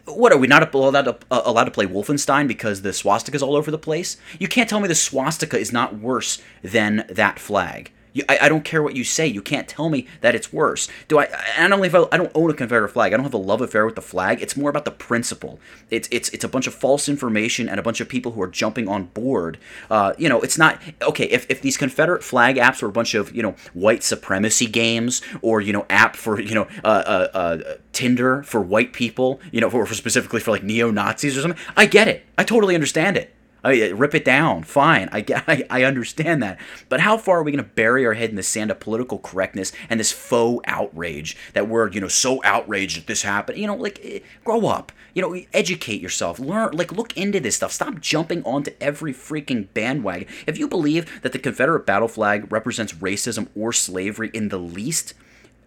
what 0.06 0.34
are 0.34 0.38
we 0.38 0.48
not 0.48 0.74
allowed 0.74 1.04
to, 1.04 1.18
uh, 1.32 1.42
allowed 1.46 1.64
to 1.66 1.72
play 1.72 1.86
Wolfenstein 1.86 2.48
because 2.48 2.82
the 2.82 2.94
swastika 2.94 3.36
is 3.36 3.44
all 3.44 3.56
over 3.56 3.72
the 3.72 3.78
place? 3.78 4.18
You 4.40 4.48
can't 4.48 4.70
tell 4.70 4.80
me 4.80 4.88
the 4.88 4.96
swastika 4.96 5.58
is 5.58 5.72
not 5.72 5.98
worse 5.98 6.42
than 6.62 7.06
that 7.10 7.40
flag. 7.40 7.92
You, 8.14 8.24
I, 8.30 8.40
I, 8.44 8.50
don't 8.50 8.64
care 8.64 8.82
what 8.84 8.96
you 8.96 9.04
say. 9.04 9.28
You 9.28 9.42
can't 9.42 9.68
tell 9.68 9.90
me 9.90 10.08
that 10.22 10.36
it's 10.36 10.54
worse. 10.54 10.88
Do 11.08 11.20
I? 11.20 11.28
I 11.58 11.68
don't 11.68 11.82
don't 12.18 12.32
own 12.36 12.50
a 12.50 12.54
Confederate 12.54 12.90
flag. 12.90 13.14
I 13.14 13.18
don't 13.18 13.24
have 13.24 13.34
a 13.34 13.38
love 13.38 13.62
affair 13.62 13.86
with 13.86 13.96
the 13.96 14.02
flag. 14.02 14.42
It's 14.42 14.56
more 14.56 14.70
about 14.70 14.86
the 14.86 14.92
principle. 14.92 15.60
It's 15.90 16.08
it's 16.12 16.30
it's 16.30 16.44
a 16.44 16.48
bunch 16.48 16.68
of 16.68 16.74
false 16.74 17.10
information 17.10 17.68
and 17.68 17.80
a 17.80 17.84
bunch 17.84 18.00
of 18.02 18.08
people 18.08 18.34
who 18.34 18.42
are 18.42 18.48
jumping 18.48 18.88
on 18.88 19.06
board. 19.06 19.58
Uh, 19.90 20.14
you 20.18 20.30
know, 20.30 20.42
it's 20.42 20.58
not 20.58 20.80
okay. 21.02 21.26
If, 21.26 21.50
if 21.50 21.62
these 21.62 21.78
Confederate 21.78 22.24
flag 22.24 22.58
apps 22.58 22.82
were 22.82 22.90
a 22.90 22.92
bunch 22.92 23.16
of 23.16 23.36
you 23.36 23.42
know 23.42 23.56
white 23.74 24.04
supremacy 24.04 24.68
games 24.68 25.22
or 25.42 25.62
you 25.62 25.74
know 25.74 25.86
app 25.90 26.16
for 26.16 26.40
you 26.40 26.56
know 26.56 26.68
uh, 26.84 26.88
uh, 27.34 27.38
uh 27.38 27.58
Tinder 27.94 28.44
for 28.44 28.60
white 28.60 28.92
people, 28.92 29.40
you 29.52 29.62
know, 29.62 29.70
for, 29.70 29.86
for 29.86 29.94
specifically 29.94 30.40
for 30.40 30.52
like 30.52 30.64
neo 30.64 30.92
Nazis 30.92 31.38
or 31.38 31.42
something, 31.42 31.60
I 31.78 31.86
get 31.86 32.08
it. 32.08 32.26
I 32.38 32.44
totally 32.44 32.76
understand 32.76 33.18
it. 33.18 33.34
I, 33.64 33.90
rip 33.90 34.14
it 34.14 34.26
down. 34.26 34.64
Fine. 34.64 35.10
I, 35.12 35.26
I, 35.48 35.66
I 35.70 35.84
understand 35.84 36.44
that. 36.44 36.60
But 36.90 37.00
how 37.00 37.18
far 37.18 37.40
are 37.40 37.44
we 37.44 37.52
going 37.52 37.64
to 37.64 37.70
bury 37.70 38.06
our 38.06 38.14
head 38.14 38.30
in 38.30 38.36
the 38.36 38.44
sand 38.44 38.72
of 38.72 38.80
political 38.80 39.20
correctness 39.20 39.72
and 39.90 40.00
this 40.00 40.12
faux 40.12 40.64
outrage 40.68 41.38
that 41.54 41.68
we're, 41.68 41.90
you 41.90 42.02
know, 42.02 42.08
so 42.08 42.42
outraged 42.44 42.98
that 42.98 43.08
this 43.08 43.22
happened? 43.24 43.58
You 43.58 43.68
know, 43.68 43.76
like, 43.76 44.00
eh, 44.04 44.20
grow 44.44 44.68
up. 44.68 44.92
You 45.14 45.22
know, 45.22 45.40
educate 45.54 46.02
yourself. 46.02 46.40
Learn, 46.40 46.72
like, 46.74 46.92
look 46.92 47.16
into 47.16 47.40
this 47.40 47.56
stuff. 47.56 47.72
Stop 47.72 48.00
jumping 48.02 48.44
onto 48.44 48.72
every 48.82 49.14
freaking 49.14 49.68
bandwagon. 49.74 50.28
If 50.48 50.58
you 50.58 50.68
believe 50.68 51.22
that 51.22 51.32
the 51.32 51.40
Confederate 51.40 51.86
battle 51.86 52.08
flag 52.08 52.52
represents 52.52 52.94
racism 52.94 53.48
or 53.56 53.72
slavery 53.72 54.32
in 54.34 54.50
the 54.50 54.58
least, 54.58 55.14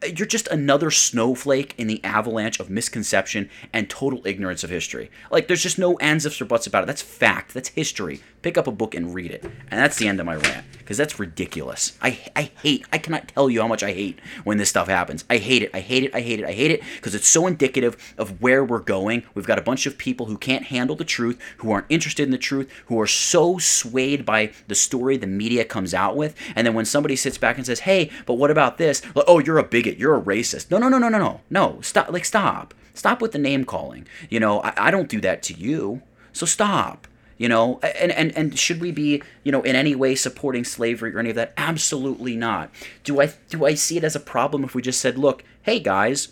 you're 0.04 0.26
just 0.26 0.48
another 0.48 0.90
snowflake 0.90 1.74
in 1.78 1.86
the 1.86 2.02
avalanche 2.04 2.60
of 2.60 2.70
misconception 2.70 3.48
and 3.72 3.88
total 3.88 4.26
ignorance 4.26 4.64
of 4.64 4.70
history. 4.70 5.10
Like, 5.30 5.48
there's 5.48 5.62
just 5.62 5.78
no 5.78 5.96
ands, 5.98 6.26
ifs, 6.26 6.40
or 6.40 6.44
buts 6.44 6.66
about 6.66 6.82
it. 6.82 6.86
That's 6.86 7.02
fact. 7.02 7.54
That's 7.54 7.70
history. 7.70 8.20
Pick 8.42 8.58
up 8.58 8.66
a 8.66 8.72
book 8.72 8.94
and 8.94 9.14
read 9.14 9.30
it. 9.30 9.42
And 9.42 9.80
that's 9.80 9.96
the 9.96 10.06
end 10.06 10.20
of 10.20 10.26
my 10.26 10.36
rant, 10.36 10.66
because 10.78 10.96
that's 10.96 11.18
ridiculous. 11.18 11.98
I, 12.00 12.18
I 12.36 12.50
hate, 12.62 12.84
I 12.92 12.98
cannot 12.98 13.28
tell 13.28 13.50
you 13.50 13.60
how 13.60 13.68
much 13.68 13.82
I 13.82 13.92
hate 13.92 14.20
when 14.44 14.58
this 14.58 14.68
stuff 14.68 14.86
happens. 14.86 15.24
I 15.28 15.38
hate 15.38 15.62
it. 15.62 15.70
I 15.74 15.80
hate 15.80 16.04
it. 16.04 16.14
I 16.14 16.20
hate 16.20 16.40
it. 16.40 16.46
I 16.46 16.52
hate 16.52 16.70
it, 16.70 16.82
because 16.96 17.14
it's 17.14 17.26
so 17.26 17.46
indicative 17.46 18.14
of 18.18 18.40
where 18.40 18.64
we're 18.64 18.78
going. 18.78 19.24
We've 19.34 19.46
got 19.46 19.58
a 19.58 19.62
bunch 19.62 19.86
of 19.86 19.98
people 19.98 20.26
who 20.26 20.38
can't 20.38 20.64
handle 20.64 20.94
the 20.94 21.04
truth, 21.04 21.40
who 21.58 21.72
aren't 21.72 21.86
interested 21.88 22.22
in 22.22 22.30
the 22.30 22.38
truth, 22.38 22.70
who 22.86 23.00
are 23.00 23.06
so 23.06 23.58
swayed 23.58 24.24
by 24.24 24.52
the 24.68 24.74
story 24.74 25.16
the 25.16 25.26
media 25.26 25.64
comes 25.64 25.94
out 25.94 26.16
with. 26.16 26.36
And 26.54 26.66
then 26.66 26.74
when 26.74 26.84
somebody 26.84 27.16
sits 27.16 27.38
back 27.38 27.56
and 27.56 27.66
says, 27.66 27.80
hey, 27.80 28.10
but 28.26 28.34
what 28.34 28.50
about 28.50 28.78
this? 28.78 29.02
Like, 29.14 29.24
oh, 29.26 29.40
you're 29.40 29.58
a 29.58 29.64
bigot. 29.86 29.98
You're 29.98 30.16
a 30.16 30.22
racist. 30.22 30.70
No, 30.70 30.78
no, 30.78 30.88
no, 30.88 30.98
no, 30.98 31.08
no, 31.08 31.18
no. 31.18 31.40
No. 31.50 31.80
Stop. 31.80 32.10
Like, 32.10 32.24
stop. 32.24 32.74
Stop 32.94 33.20
with 33.20 33.32
the 33.32 33.38
name 33.38 33.64
calling. 33.64 34.06
You 34.28 34.40
know, 34.40 34.60
I, 34.62 34.88
I 34.88 34.90
don't 34.90 35.08
do 35.08 35.20
that 35.20 35.42
to 35.44 35.54
you. 35.54 36.02
So 36.32 36.46
stop 36.46 37.06
you 37.38 37.50
know 37.50 37.78
and, 37.82 38.10
and 38.12 38.34
and 38.34 38.58
should 38.58 38.80
we 38.80 38.90
be 38.90 39.22
you 39.44 39.52
know 39.52 39.60
in 39.60 39.76
any 39.76 39.94
way 39.94 40.14
supporting 40.14 40.64
slavery 40.64 41.14
or 41.14 41.18
any 41.18 41.28
of 41.28 41.36
that 41.36 41.52
absolutely 41.58 42.34
not 42.34 42.70
do 43.04 43.20
i 43.20 43.30
do 43.50 43.66
i 43.66 43.74
see 43.74 43.98
it 43.98 44.04
as 44.04 44.16
a 44.16 44.20
problem 44.20 44.64
if 44.64 44.74
we 44.74 44.80
just 44.80 44.98
said 45.02 45.18
look 45.18 45.44
hey 45.62 45.78
guys 45.78 46.28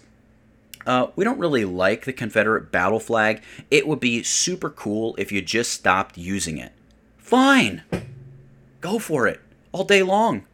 uh, 0.86 1.08
we 1.14 1.22
don't 1.22 1.38
really 1.38 1.66
like 1.66 2.06
the 2.06 2.12
confederate 2.12 2.72
battle 2.72 2.98
flag 2.98 3.42
it 3.70 3.86
would 3.86 4.00
be 4.00 4.22
super 4.22 4.70
cool 4.70 5.14
if 5.18 5.30
you 5.30 5.42
just 5.42 5.72
stopped 5.72 6.16
using 6.16 6.56
it 6.56 6.72
fine 7.18 7.82
go 8.80 8.98
for 8.98 9.26
it 9.26 9.42
all 9.72 9.84
day 9.84 10.02
long 10.02 10.46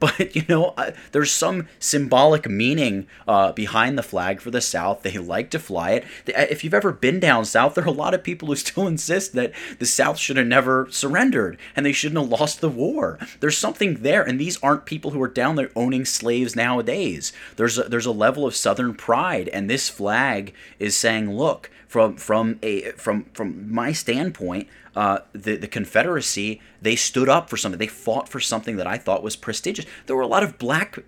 but 0.00 0.34
you 0.34 0.44
know 0.48 0.74
uh, 0.76 0.92
there's 1.12 1.30
some 1.30 1.68
symbolic 1.78 2.48
meaning 2.48 3.06
uh, 3.26 3.52
behind 3.52 3.98
the 3.98 4.02
flag 4.02 4.40
for 4.40 4.50
the 4.50 4.60
south. 4.60 5.02
They 5.02 5.18
like 5.18 5.50
to 5.50 5.58
fly 5.58 5.92
it. 5.92 6.04
Uh, 6.28 6.46
if 6.50 6.64
you've 6.64 6.74
ever 6.74 6.92
been 6.92 7.20
down 7.20 7.44
south 7.44 7.74
there 7.74 7.84
are 7.84 7.88
a 7.88 7.92
lot 7.92 8.14
of 8.14 8.22
people 8.22 8.48
who 8.48 8.56
still 8.64 8.86
insist 8.86 9.32
that 9.34 9.52
the 9.78 9.86
south 9.86 10.18
should 10.18 10.36
have 10.36 10.46
never 10.46 10.88
surrendered 10.90 11.58
and 11.76 11.84
they 11.84 11.92
shouldn't 11.92 12.20
have 12.20 12.40
lost 12.40 12.60
the 12.60 12.68
war. 12.68 13.18
There's 13.40 13.58
something 13.58 14.02
there 14.02 14.22
and 14.22 14.40
these 14.40 14.60
aren't 14.62 14.86
people 14.86 15.12
who 15.12 15.22
are 15.22 15.28
down 15.28 15.56
there 15.56 15.70
owning 15.76 16.04
slaves 16.04 16.56
nowadays. 16.56 17.32
There's 17.56 17.78
a, 17.78 17.84
there's 17.84 18.06
a 18.06 18.12
level 18.12 18.46
of 18.46 18.56
southern 18.56 18.94
pride 18.94 19.48
and 19.48 19.68
this 19.68 19.88
flag 19.88 20.54
is 20.78 20.96
saying 20.96 21.36
look 21.36 21.70
from 21.94 22.16
from 22.16 22.58
a 22.62 22.90
from 22.92 23.24
from 23.34 23.72
my 23.72 23.92
standpoint 23.92 24.68
uh, 24.96 25.18
the, 25.32 25.56
the 25.56 25.68
Confederacy, 25.68 26.60
they 26.80 26.96
stood 26.96 27.28
up 27.28 27.50
for 27.50 27.56
something. 27.56 27.78
They 27.78 27.86
fought 27.86 28.28
for 28.28 28.40
something 28.40 28.76
that 28.76 28.86
I 28.86 28.98
thought 28.98 29.22
was 29.22 29.36
prestigious. 29.36 29.86
There 30.06 30.16
were 30.16 30.22
a 30.22 30.26
lot 30.26 30.42
of 30.42 30.58
black 30.58 30.98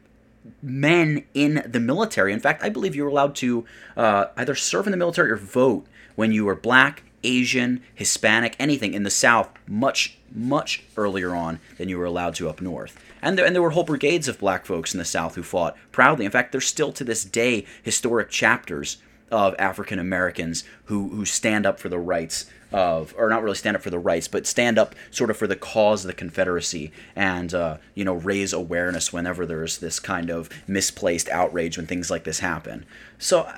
men 0.63 1.25
in 1.35 1.63
the 1.67 1.81
military. 1.81 2.33
In 2.33 2.41
fact, 2.41 2.63
I 2.63 2.69
believe 2.69 2.95
you 2.95 3.05
were 3.05 3.11
allowed 3.11 3.35
to 3.37 3.65
uh, 3.97 4.27
either 4.37 4.55
serve 4.55 4.87
in 4.87 4.91
the 4.91 4.97
military 4.97 5.31
or 5.31 5.37
vote 5.37 5.87
when 6.15 6.33
you 6.33 6.45
were 6.45 6.55
black, 6.55 7.03
Asian, 7.25 7.83
Hispanic, 7.95 8.57
anything 8.59 8.95
in 8.95 9.03
the 9.03 9.11
South 9.11 9.51
much, 9.67 10.19
much 10.33 10.85
earlier 10.97 11.35
on 11.35 11.61
than 11.79 11.89
you 11.89 11.99
were 11.99 12.05
allowed 12.05 12.35
to 12.37 12.49
up 12.49 12.61
north. 12.61 12.99
And 13.23 13.37
there, 13.37 13.45
and 13.45 13.55
there 13.55 13.63
were 13.63 13.71
whole 13.71 13.85
brigades 13.85 14.29
of 14.29 14.39
black 14.39 14.67
folks 14.67 14.95
in 14.95 14.99
the 14.99 15.05
South 15.05 15.35
who 15.35 15.43
fought 15.43 15.77
proudly. 15.91 16.25
In 16.25 16.31
fact, 16.31 16.53
there's 16.53 16.67
still 16.67 16.93
to 16.93 17.05
this 17.05 17.25
day 17.25 17.67
historic 17.83 18.31
chapters 18.31 18.99
of 19.31 19.55
African 19.59 19.99
Americans 19.99 20.63
who, 20.85 21.09
who 21.09 21.25
stand 21.25 21.67
up 21.67 21.81
for 21.81 21.89
the 21.89 21.99
rights 21.99 22.47
of, 22.73 23.15
or 23.17 23.29
not 23.29 23.43
really 23.43 23.57
stand 23.57 23.77
up 23.77 23.83
for 23.83 23.91
the 23.91 23.99
rights, 23.99 24.29
but 24.29 24.47
stand 24.47 24.79
up 24.79 24.95
sort 25.11 25.31
of 25.31 25.37
for 25.37 25.47
the 25.47 25.57
cause 25.57 26.05
of 26.05 26.09
the 26.09 26.15
Confederacy 26.15 26.93
and, 27.15 27.55
uh, 27.55 27.77
you 27.95 28.05
know, 28.05 28.15
raise 28.15 28.53
awareness 28.53 29.13
whenever 29.13 29.47
there's 29.47 29.79
this 29.79 30.01
kind 30.01 30.31
of 30.31 30.49
misplaced 30.67 31.29
outrage 31.29 31.77
when 31.77 31.87
things 31.87 32.11
like 32.11 32.25
this 32.25 32.41
happen. 32.41 32.85
So, 33.19 33.49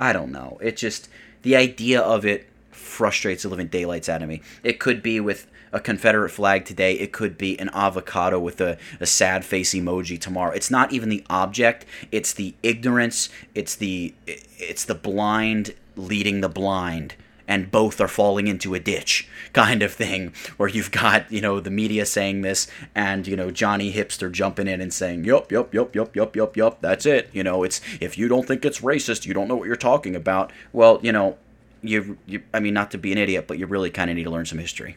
I 0.00 0.12
don't 0.12 0.32
know. 0.32 0.58
It 0.60 0.76
just, 0.76 1.08
the 1.42 1.56
idea 1.56 2.00
of 2.00 2.24
it 2.24 2.48
frustrates 2.70 3.42
the 3.44 3.48
living 3.48 3.68
daylights 3.68 4.08
out 4.08 4.22
of 4.22 4.28
me. 4.28 4.42
It 4.62 4.78
could 4.78 5.02
be 5.02 5.20
with 5.20 5.46
a 5.72 5.80
Confederate 5.80 6.28
flag 6.30 6.64
today. 6.64 6.94
It 6.94 7.12
could 7.12 7.38
be 7.38 7.58
an 7.58 7.70
avocado 7.72 8.38
with 8.38 8.60
a, 8.60 8.76
a 9.00 9.06
sad 9.06 9.44
face 9.44 9.72
emoji 9.72 10.20
tomorrow. 10.20 10.52
It's 10.52 10.70
not 10.70 10.92
even 10.92 11.08
the 11.08 11.24
object. 11.30 11.86
It's 12.10 12.34
the 12.34 12.54
ignorance. 12.62 13.30
It's 13.54 13.74
the 13.74 14.14
it's 14.26 14.84
the 14.84 14.94
blind 14.94 15.74
leading 15.96 16.42
the 16.42 16.48
blind 16.48 17.14
and 17.46 17.70
both 17.70 18.00
are 18.00 18.08
falling 18.08 18.46
into 18.46 18.74
a 18.74 18.80
ditch 18.80 19.28
kind 19.52 19.82
of 19.82 19.92
thing 19.92 20.32
where 20.56 20.68
you've 20.68 20.90
got 20.90 21.30
you 21.30 21.40
know 21.40 21.60
the 21.60 21.70
media 21.70 22.06
saying 22.06 22.42
this 22.42 22.66
and 22.94 23.26
you 23.26 23.36
know 23.36 23.50
johnny 23.50 23.92
hipster 23.92 24.30
jumping 24.30 24.66
in 24.66 24.80
and 24.80 24.92
saying 24.92 25.24
yup 25.24 25.52
yup 25.52 25.74
yup 25.74 25.94
yup 25.94 26.14
yup 26.16 26.36
yup 26.36 26.56
yup 26.56 26.80
that's 26.80 27.06
it. 27.06 27.28
You 27.32 27.42
know 27.42 27.62
it's 27.62 27.80
if 28.00 28.16
you 28.18 28.28
don't 28.28 28.46
think 28.46 28.64
it's 28.64 28.80
racist 28.80 29.26
you 29.26 29.34
don't 29.34 29.48
know 29.48 29.56
what 29.56 29.66
you're 29.66 29.76
talking 29.76 30.16
about. 30.16 30.52
Well 30.72 30.98
you 31.02 31.12
know 31.12 31.36
you, 31.82 32.18
you 32.26 32.42
i 32.54 32.60
mean 32.60 32.74
not 32.74 32.90
to 32.92 32.98
be 32.98 33.12
an 33.12 33.18
idiot 33.18 33.46
but 33.48 33.58
you 33.58 33.66
really 33.66 33.90
kind 33.90 34.08
of 34.08 34.16
need 34.16 34.24
to 34.24 34.30
learn 34.30 34.46
some 34.46 34.58
history 34.58 34.96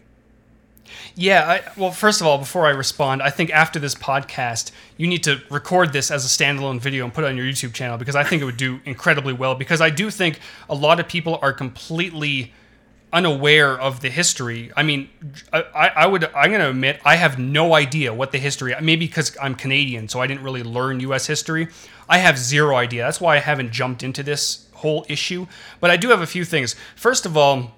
yeah, 1.16 1.50
I, 1.50 1.80
well, 1.80 1.92
first 1.92 2.22
of 2.22 2.28
all, 2.28 2.38
before 2.38 2.66
I 2.66 2.72
respond, 2.72 3.22
I 3.22 3.30
think 3.30 3.50
after 3.52 3.80
this 3.80 3.96
podcast, 3.96 4.72
you 4.98 5.08
need 5.08 5.24
to 5.24 5.42
record 5.50 5.94
this 5.94 6.12
as 6.12 6.26
a 6.26 6.28
standalone 6.28 6.80
video 6.80 7.04
and 7.06 7.14
put 7.14 7.24
it 7.24 7.28
on 7.28 7.38
your 7.38 7.46
YouTube 7.46 7.74
channel 7.74 7.98
because 7.98 8.16
I 8.16 8.24
think 8.24 8.42
it 8.42 8.46
would 8.46 8.58
do 8.58 8.80
incredibly 8.86 9.34
well. 9.34 9.56
Because 9.56 9.82
I 9.82 9.90
do 9.90 10.10
think 10.10 10.40
a 10.70 10.76
lot 10.76 11.00
of 11.00 11.08
people 11.08 11.40
are 11.42 11.54
completely 11.54 12.54
unaware 13.14 13.80
of 13.80 14.02
the 14.02 14.10
history. 14.10 14.72
I 14.76 14.84
mean, 14.84 15.10
I, 15.54 15.64
I 15.96 16.06
would, 16.06 16.26
I'm 16.36 16.50
going 16.50 16.62
to 16.62 16.70
admit, 16.70 17.00
I 17.06 17.16
have 17.16 17.40
no 17.40 17.74
idea 17.74 18.14
what 18.14 18.32
the 18.32 18.38
history. 18.38 18.76
Maybe 18.82 19.08
because 19.08 19.38
I'm 19.42 19.56
Canadian, 19.56 20.10
so 20.10 20.20
I 20.20 20.28
didn't 20.28 20.44
really 20.44 20.64
learn 20.64 21.00
U.S. 21.00 21.26
history. 21.26 21.70
I 22.10 22.18
have 22.18 22.38
zero 22.38 22.76
idea. 22.76 23.04
That's 23.04 23.22
why 23.22 23.38
I 23.38 23.40
haven't 23.40 23.72
jumped 23.72 24.04
into 24.04 24.22
this 24.22 24.68
whole 24.74 25.06
issue. 25.08 25.48
But 25.80 25.92
I 25.92 25.98
do 25.98 26.10
have 26.10 26.22
a 26.22 26.28
few 26.28 26.44
things. 26.44 26.76
First 26.96 27.26
of 27.26 27.38
all, 27.38 27.72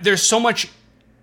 there's 0.00 0.22
so 0.22 0.38
much 0.40 0.68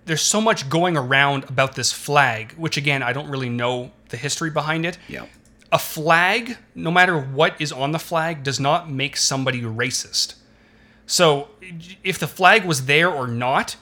there's 0.06 0.22
so 0.22 0.42
much 0.42 0.70
going 0.70 0.98
around 0.98 1.46
about 1.46 1.76
this 1.76 1.92
flag, 1.92 2.54
which 2.54 2.78
again, 2.78 3.04
I 3.04 3.14
don't 3.14 3.30
really 3.30 3.50
know 3.50 3.92
the 4.10 4.18
history 4.18 4.50
behind 4.50 4.86
it. 4.86 4.98
Yeah. 5.08 5.26
A 5.72 5.80
flag, 5.80 6.58
no 6.76 6.92
matter 6.92 7.20
what 7.20 7.60
is 7.60 7.72
on 7.72 7.92
the 7.92 8.00
flag, 8.00 8.44
does 8.44 8.60
not 8.60 8.90
make 8.90 9.18
somebody 9.18 9.62
racist. 9.62 10.36
So 11.06 11.50
if 12.04 12.20
the 12.20 12.28
flag 12.28 12.66
was 12.66 12.86
there 12.86 13.10
or 13.10 13.28
not, 13.28 13.76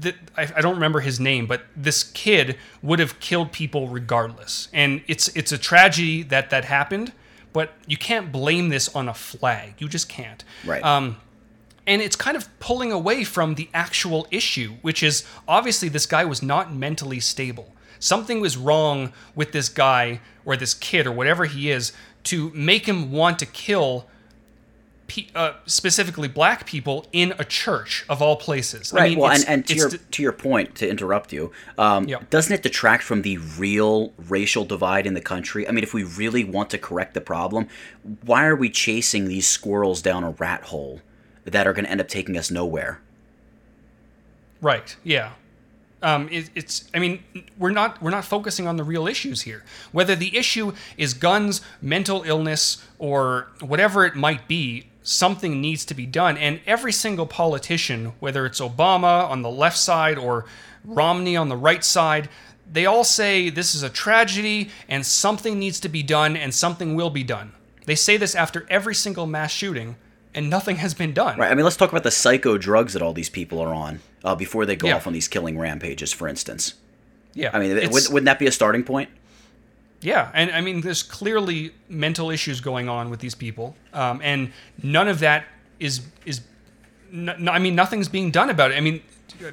the, 0.00 0.14
I, 0.36 0.48
I, 0.56 0.60
don't 0.60 0.74
remember 0.74 1.00
his 1.00 1.18
name, 1.18 1.46
but 1.46 1.62
this 1.74 2.04
kid 2.04 2.56
would 2.82 3.00
have 3.00 3.18
killed 3.18 3.50
people 3.50 3.88
regardless. 3.88 4.68
And 4.72 5.02
it's 5.08 5.28
it's 5.28 5.50
a 5.50 5.58
tragedy 5.58 6.22
that 6.24 6.50
that 6.50 6.64
happened, 6.64 7.12
but 7.52 7.72
you 7.86 7.96
can't 7.96 8.30
blame 8.30 8.68
this 8.68 8.94
on 8.94 9.08
a 9.08 9.14
flag. 9.14 9.74
You 9.78 9.88
just 9.88 10.08
can't. 10.08 10.44
Right. 10.64 10.82
Um, 10.84 11.16
and 11.86 12.00
it's 12.00 12.16
kind 12.16 12.36
of 12.36 12.48
pulling 12.60 12.92
away 12.92 13.24
from 13.24 13.54
the 13.54 13.68
actual 13.74 14.26
issue, 14.30 14.74
which 14.82 15.02
is 15.02 15.24
obviously 15.48 15.88
this 15.88 16.06
guy 16.06 16.24
was 16.24 16.42
not 16.42 16.74
mentally 16.74 17.20
stable. 17.20 17.74
Something 17.98 18.40
was 18.40 18.56
wrong 18.56 19.12
with 19.34 19.52
this 19.52 19.68
guy 19.68 20.20
or 20.44 20.56
this 20.56 20.74
kid 20.74 21.06
or 21.06 21.12
whatever 21.12 21.44
he 21.44 21.70
is 21.70 21.92
to 22.24 22.50
make 22.50 22.86
him 22.86 23.12
want 23.12 23.38
to 23.40 23.46
kill 23.46 24.06
pe- 25.06 25.26
uh, 25.34 25.52
specifically 25.66 26.28
black 26.28 26.66
people 26.66 27.06
in 27.12 27.34
a 27.38 27.44
church 27.44 28.04
of 28.08 28.22
all 28.22 28.36
places. 28.36 28.92
Right. 28.92 29.04
I 29.04 29.08
mean, 29.10 29.18
well, 29.18 29.32
and, 29.32 29.44
and 29.46 29.66
to 29.66 29.74
it's 29.74 29.80
your 29.80 29.90
to 29.90 30.22
your 30.22 30.32
point, 30.32 30.74
to 30.76 30.88
interrupt 30.88 31.32
you, 31.32 31.52
um, 31.78 32.06
doesn't 32.30 32.52
it 32.52 32.62
detract 32.62 33.02
from 33.02 33.22
the 33.22 33.38
real 33.38 34.12
racial 34.28 34.64
divide 34.64 35.06
in 35.06 35.14
the 35.14 35.20
country? 35.20 35.68
I 35.68 35.72
mean, 35.72 35.84
if 35.84 35.94
we 35.94 36.04
really 36.04 36.44
want 36.44 36.70
to 36.70 36.78
correct 36.78 37.14
the 37.14 37.20
problem, 37.20 37.68
why 38.24 38.46
are 38.46 38.56
we 38.56 38.70
chasing 38.70 39.26
these 39.26 39.46
squirrels 39.46 40.02
down 40.02 40.24
a 40.24 40.30
rat 40.30 40.62
hole 40.64 41.00
that 41.44 41.66
are 41.66 41.72
going 41.72 41.84
to 41.84 41.90
end 41.90 42.00
up 42.00 42.08
taking 42.08 42.36
us 42.36 42.50
nowhere? 42.50 43.00
Right. 44.60 44.96
Yeah. 45.02 45.32
Um, 46.02 46.28
it, 46.30 46.50
it's. 46.54 46.90
I 46.94 46.98
mean, 46.98 47.22
we're 47.56 47.70
not 47.70 48.02
we're 48.02 48.10
not 48.10 48.24
focusing 48.24 48.66
on 48.66 48.76
the 48.76 48.84
real 48.84 49.06
issues 49.06 49.42
here. 49.42 49.62
Whether 49.92 50.16
the 50.16 50.36
issue 50.36 50.72
is 50.96 51.14
guns, 51.14 51.60
mental 51.80 52.22
illness, 52.24 52.84
or 52.98 53.48
whatever 53.60 54.04
it 54.04 54.16
might 54.16 54.48
be, 54.48 54.86
something 55.02 55.60
needs 55.60 55.84
to 55.86 55.94
be 55.94 56.06
done. 56.06 56.36
And 56.36 56.60
every 56.66 56.92
single 56.92 57.26
politician, 57.26 58.12
whether 58.18 58.46
it's 58.46 58.60
Obama 58.60 59.28
on 59.28 59.42
the 59.42 59.50
left 59.50 59.78
side 59.78 60.18
or 60.18 60.44
Romney 60.84 61.36
on 61.36 61.48
the 61.48 61.56
right 61.56 61.84
side, 61.84 62.28
they 62.70 62.86
all 62.86 63.04
say 63.04 63.50
this 63.50 63.74
is 63.74 63.82
a 63.82 63.90
tragedy 63.90 64.70
and 64.88 65.04
something 65.04 65.58
needs 65.58 65.78
to 65.80 65.88
be 65.88 66.02
done 66.02 66.36
and 66.36 66.54
something 66.54 66.94
will 66.94 67.10
be 67.10 67.24
done. 67.24 67.52
They 67.86 67.94
say 67.94 68.16
this 68.16 68.34
after 68.34 68.66
every 68.70 68.94
single 68.94 69.26
mass 69.26 69.52
shooting, 69.52 69.96
and 70.34 70.48
nothing 70.50 70.76
has 70.76 70.94
been 70.94 71.12
done. 71.12 71.38
Right. 71.38 71.50
I 71.50 71.54
mean, 71.54 71.64
let's 71.64 71.76
talk 71.76 71.90
about 71.90 72.02
the 72.04 72.10
psycho 72.10 72.56
drugs 72.58 72.92
that 72.94 73.02
all 73.02 73.12
these 73.12 73.28
people 73.30 73.60
are 73.60 73.74
on 73.74 74.00
uh, 74.24 74.34
before 74.34 74.64
they 74.66 74.76
go 74.76 74.88
Yeah. 74.88 74.96
off 74.96 75.06
on 75.06 75.12
these 75.12 75.28
killing 75.28 75.58
rampages, 75.58 76.12
for 76.12 76.28
instance. 76.28 76.74
Yeah. 77.34 77.50
I 77.52 77.58
mean, 77.58 77.74
wouldn't, 77.90 78.10
wouldn't 78.12 78.24
that 78.26 78.38
be 78.38 78.46
a 78.46 78.52
starting 78.52 78.82
point? 78.84 79.10
Yeah, 80.00 80.30
and 80.34 80.50
I 80.50 80.60
mean, 80.60 80.80
there's 80.80 81.02
clearly 81.04 81.72
mental 81.88 82.30
issues 82.30 82.60
going 82.60 82.88
on 82.88 83.08
with 83.08 83.20
these 83.20 83.36
people, 83.36 83.76
um, 83.92 84.20
and 84.24 84.50
none 84.82 85.06
of 85.06 85.20
that 85.20 85.44
is 85.78 86.00
is. 86.26 86.40
n- 87.12 87.28
n- 87.28 87.48
I 87.48 87.60
mean, 87.60 87.76
nothing's 87.76 88.08
being 88.08 88.32
done 88.32 88.50
about 88.50 88.72
it. 88.72 88.76
I 88.76 88.80
mean, 88.80 89.00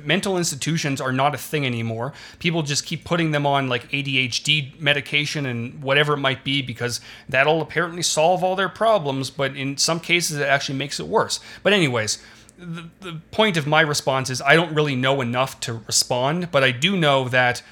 mental 0.03 0.37
institutions 0.37 1.01
are 1.01 1.11
not 1.11 1.35
a 1.35 1.37
thing 1.37 1.65
anymore. 1.65 2.13
People 2.39 2.61
just 2.63 2.85
keep 2.85 3.03
putting 3.03 3.31
them 3.31 3.45
on 3.45 3.67
like 3.67 3.89
ADHD 3.91 4.79
medication 4.79 5.45
and 5.45 5.81
whatever 5.81 6.13
it 6.13 6.17
might 6.17 6.43
be 6.43 6.61
because 6.61 7.01
that'll 7.27 7.61
apparently 7.61 8.01
solve 8.01 8.43
all 8.43 8.55
their 8.55 8.69
problems. 8.69 9.29
But 9.29 9.55
in 9.55 9.77
some 9.77 9.99
cases, 9.99 10.37
it 10.37 10.47
actually 10.47 10.77
makes 10.77 10.99
it 10.99 11.07
worse. 11.07 11.39
But 11.63 11.73
anyways. 11.73 12.19
The, 12.61 12.89
the 12.99 13.21
point 13.31 13.55
of 13.55 13.65
my 13.67 13.79
response 13.79 14.29
is 14.29 14.41
I 14.41 14.57
don't 14.57 14.75
really 14.75 14.93
know 14.93 15.21
enough 15.21 15.61
to 15.61 15.75
respond, 15.87 16.51
but 16.51 16.61
I 16.61 16.71
do 16.71 16.97
know 16.97 17.29
that 17.29 17.63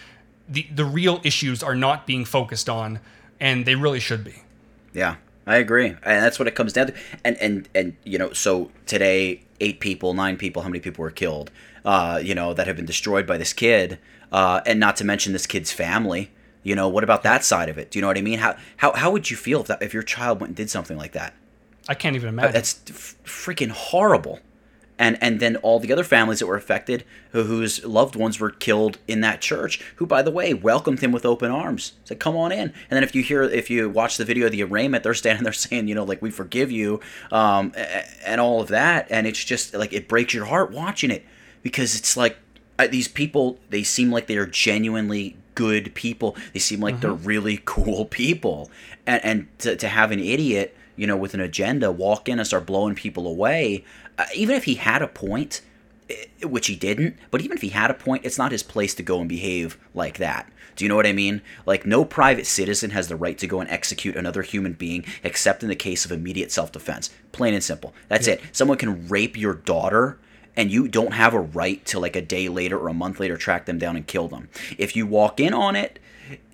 the 0.47 0.65
the 0.73 0.85
real 0.85 1.19
issues 1.23 1.61
are 1.61 1.75
not 1.75 2.07
being 2.07 2.25
focused 2.25 2.69
on, 2.69 2.99
and 3.39 3.65
they 3.65 3.75
really 3.75 3.99
should 3.99 4.23
be. 4.23 4.43
Yeah, 4.93 5.15
I 5.45 5.57
agree, 5.57 5.88
and 5.88 6.23
that's 6.23 6.39
what 6.39 6.47
it 6.47 6.55
comes 6.55 6.73
down 6.73 6.88
to. 6.88 6.93
And 7.23 7.38
and 7.38 7.69
and 7.75 7.95
you 8.03 8.17
know, 8.17 8.34
so 8.34 8.71
today, 8.85 9.41
eight 9.59 9.79
people, 9.79 10.13
nine 10.13 10.38
people, 10.38 10.61
how 10.61 10.69
many 10.69 10.79
people 10.79 11.01
were 11.03 11.11
killed? 11.11 11.51
Uh, 11.85 12.19
you 12.21 12.35
know, 12.35 12.53
that 12.53 12.67
have 12.67 12.75
been 12.75 12.85
destroyed 12.85 13.25
by 13.25 13.38
this 13.38 13.53
kid, 13.53 13.97
uh, 14.31 14.61
and 14.65 14.79
not 14.79 14.95
to 14.97 15.05
mention 15.05 15.34
this 15.34 15.45
kid's 15.45 15.71
family. 15.71 16.31
You 16.63 16.75
know, 16.75 16.89
what 16.89 17.03
about 17.03 17.23
that 17.23 17.45
side 17.45 17.69
of 17.69 17.77
it? 17.77 17.91
Do 17.91 17.97
you 17.97 18.01
know 18.01 18.07
what 18.09 18.17
I 18.17 18.21
mean? 18.21 18.39
How 18.39 18.57
how 18.77 18.91
how 18.93 19.11
would 19.11 19.31
you 19.31 19.38
feel 19.38 19.61
if 19.61 19.67
that 19.67 19.81
if 19.81 19.93
your 19.93 20.03
child 20.03 20.41
went 20.41 20.49
and 20.49 20.57
did 20.57 20.69
something 20.69 20.97
like 20.97 21.13
that? 21.13 21.34
I 21.88 21.93
can't 21.93 22.15
even 22.15 22.29
imagine. 22.29 22.51
That's 22.51 22.81
f- 22.89 23.15
freaking 23.23 23.69
horrible. 23.69 24.39
And 24.99 25.18
and 25.22 25.40
then 25.40 25.57
all 25.57 25.80
the 25.80 25.94
other 25.94 26.03
families 26.03 26.40
that 26.40 26.48
were 26.48 26.56
affected, 26.56 27.03
who, 27.32 27.44
whose 27.44 27.84
loved 27.86 28.15
ones 28.15 28.40
were 28.40 28.49
killed 28.49 28.98
in 29.07 29.22
that 29.22 29.41
church, 29.41 29.80
who 29.98 30.06
by 30.06 30.22
the 30.22 30.32
way 30.32 30.53
welcomed 30.53 31.02
him 31.02 31.11
with 31.11 31.26
open 31.26 31.52
arms, 31.52 31.94
said, 32.03 32.19
"Come 32.19 32.36
on 32.36 32.52
in." 32.52 32.60
And 32.60 32.74
then 32.90 33.03
if 33.03 33.14
you 33.14 33.22
hear, 33.22 33.44
if 33.44 33.69
you 33.69 33.90
watch 33.90 34.18
the 34.18 34.26
video 34.26 34.48
of 34.48 34.52
the 34.52 34.64
arraignment, 34.64 35.03
they're 35.03 35.14
standing 35.14 35.44
there 35.44 35.53
saying, 35.68 35.88
you 35.88 35.95
know, 35.95 36.03
like 36.03 36.22
we 36.22 36.32
forgive 36.32 36.72
you, 36.72 36.99
um, 37.32 37.74
and 38.26 38.41
all 38.41 38.60
of 38.60 38.69
that, 38.69 39.07
and 39.11 39.28
it's 39.28 39.44
just 39.44 39.74
like 39.74 39.94
it 39.94 40.07
breaks 40.07 40.34
your 40.34 40.45
heart 40.45 40.72
watching 40.72 41.11
it. 41.11 41.24
Because 41.61 41.95
it's 41.95 42.15
like 42.15 42.38
uh, 42.80 42.88
these 42.88 43.07
people, 43.07 43.60
they 43.69 43.84
seem 43.84 44.11
like 44.11 44.28
they 44.28 44.38
are 44.38 44.45
genuinely 44.45 45.38
good 45.56 45.94
people. 45.95 46.36
They 46.53 46.60
seem 46.60 46.80
like 46.80 47.02
they're 47.02 47.11
really 47.11 47.61
cool 47.65 48.06
people, 48.06 48.72
and 49.06 49.24
and 49.24 49.60
to, 49.60 49.76
to 49.76 49.88
have 49.88 50.11
an 50.11 50.19
idiot, 50.19 50.76
you 50.95 51.07
know, 51.07 51.18
with 51.18 51.34
an 51.34 51.40
agenda 51.40 51.91
walk 51.91 52.30
in 52.30 52.40
and 52.40 52.48
start 52.48 52.65
blowing 52.65 52.95
people 52.95 53.28
away, 53.28 53.84
uh, 54.18 54.26
even 54.35 54.56
if 54.56 54.64
he 54.65 54.76
had 54.76 55.02
a 55.02 55.07
point, 55.07 55.61
eh, 56.10 56.15
which 56.44 56.68
he 56.68 56.76
didn't, 56.76 57.15
but 57.31 57.41
even 57.41 57.56
if 57.57 57.61
he 57.61 57.69
had 57.69 57.91
a 57.91 57.94
point, 57.95 58.26
it's 58.26 58.38
not 58.38 58.52
his 58.52 58.64
place 58.64 58.94
to 58.95 59.03
go 59.03 59.19
and 59.19 59.30
behave 59.30 59.77
like 59.94 60.18
that. 60.18 60.52
Do 60.76 60.85
you 60.85 60.89
know 60.89 60.95
what 60.95 61.07
I 61.07 61.14
mean? 61.14 61.41
Like, 61.65 61.88
no 61.88 62.06
private 62.06 62.45
citizen 62.45 62.91
has 62.91 63.07
the 63.07 63.15
right 63.15 63.35
to 63.39 63.48
go 63.48 63.60
and 63.60 63.69
execute 63.69 64.15
another 64.15 64.44
human 64.44 64.73
being 64.73 65.06
except 65.23 65.64
in 65.64 65.69
the 65.69 65.76
case 65.76 66.06
of 66.06 66.11
immediate 66.11 66.52
self 66.52 66.72
defense. 66.72 67.10
Plain 67.31 67.56
and 67.56 67.64
simple. 67.64 67.95
That's 68.10 68.27
it. 68.27 68.41
Someone 68.52 68.77
can 68.77 69.07
rape 69.07 69.35
your 69.35 69.56
daughter 69.56 70.19
and 70.56 70.72
you 70.72 70.88
don't 70.88 71.14
have 71.14 71.34
a 71.34 71.39
right 71.39 71.84
to 71.88 71.99
like 71.99 72.15
a 72.15 72.22
day 72.22 72.48
later 72.48 72.77
or 72.77 72.89
a 72.89 72.94
month 72.94 73.19
later 73.19 73.38
track 73.38 73.65
them 73.65 73.77
down 73.80 73.95
and 73.95 74.06
kill 74.06 74.27
them. 74.27 74.49
If 74.77 74.95
you 74.95 75.07
walk 75.07 75.39
in 75.39 75.53
on 75.53 75.76
it, 75.76 75.98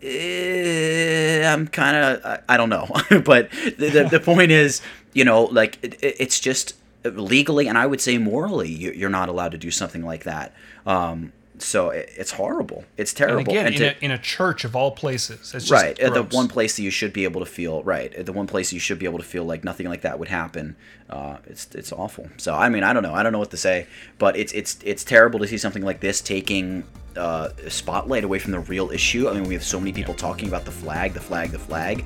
eh, 0.01 1.45
I'm 1.51 1.67
kind 1.67 1.95
of 1.97 2.25
I, 2.25 2.39
I 2.49 2.57
don't 2.57 2.69
know, 2.69 2.87
but 3.25 3.49
the, 3.77 3.89
the, 3.89 4.07
the 4.11 4.19
point 4.23 4.51
is, 4.51 4.81
you 5.13 5.25
know, 5.25 5.43
like 5.45 5.79
it- 5.83 5.97
it's 6.01 6.39
just 6.39 6.75
legally 7.03 7.67
and 7.67 7.77
I 7.77 7.85
would 7.85 8.01
say 8.01 8.17
morally, 8.17 8.71
you, 8.71 8.91
you're 8.91 9.09
not 9.09 9.29
allowed 9.29 9.51
to 9.51 9.57
do 9.57 9.71
something 9.71 10.03
like 10.03 10.23
that. 10.23 10.53
Um, 10.85 11.33
so 11.59 11.89
it, 11.89 12.09
it's 12.17 12.31
horrible. 12.31 12.83
It's 12.97 13.13
terrible. 13.13 13.39
and 13.39 13.47
again, 13.47 13.65
And 13.67 13.75
in, 13.75 13.83
a, 13.83 13.95
in 14.01 14.11
a 14.11 14.17
church 14.17 14.65
of 14.65 14.75
all 14.75 14.91
places, 14.91 15.53
it's 15.53 15.71
right 15.71 15.95
the 15.97 16.23
one 16.23 16.47
place 16.47 16.75
that 16.75 16.83
you 16.83 16.89
should 16.89 17.13
be 17.13 17.23
able 17.23 17.39
to 17.41 17.45
feel 17.45 17.83
right 17.83 18.25
the 18.25 18.33
one 18.33 18.47
place 18.47 18.73
you 18.73 18.79
should 18.79 18.99
be 18.99 19.05
able 19.05 19.19
to 19.19 19.23
feel 19.23 19.45
like 19.45 19.63
nothing 19.63 19.87
like 19.87 20.01
that 20.01 20.19
would 20.19 20.27
happen 20.27 20.75
uh, 21.09 21.37
it's 21.45 21.67
it's 21.75 21.91
awful 21.91 22.27
so 22.37 22.53
i 22.53 22.69
mean 22.69 22.83
i 22.83 22.91
don't 22.91 23.03
know 23.03 23.13
i 23.13 23.23
don't 23.23 23.31
know 23.31 23.39
what 23.39 23.51
to 23.51 23.57
say 23.57 23.87
but 24.17 24.35
it's 24.35 24.51
it's 24.53 24.79
it's 24.83 25.03
terrible 25.03 25.39
to 25.39 25.47
see 25.47 25.57
something 25.57 25.83
like 25.83 25.99
this 25.99 26.21
taking 26.21 26.83
uh, 27.15 27.49
spotlight 27.67 28.23
away 28.23 28.39
from 28.39 28.51
the 28.51 28.59
real 28.59 28.89
issue 28.91 29.29
i 29.29 29.33
mean 29.33 29.43
we 29.43 29.53
have 29.53 29.63
so 29.63 29.79
many 29.79 29.93
people 29.93 30.13
talking 30.13 30.47
about 30.47 30.65
the 30.65 30.71
flag 30.71 31.13
the 31.13 31.19
flag 31.19 31.51
the 31.51 31.59
flag 31.59 32.03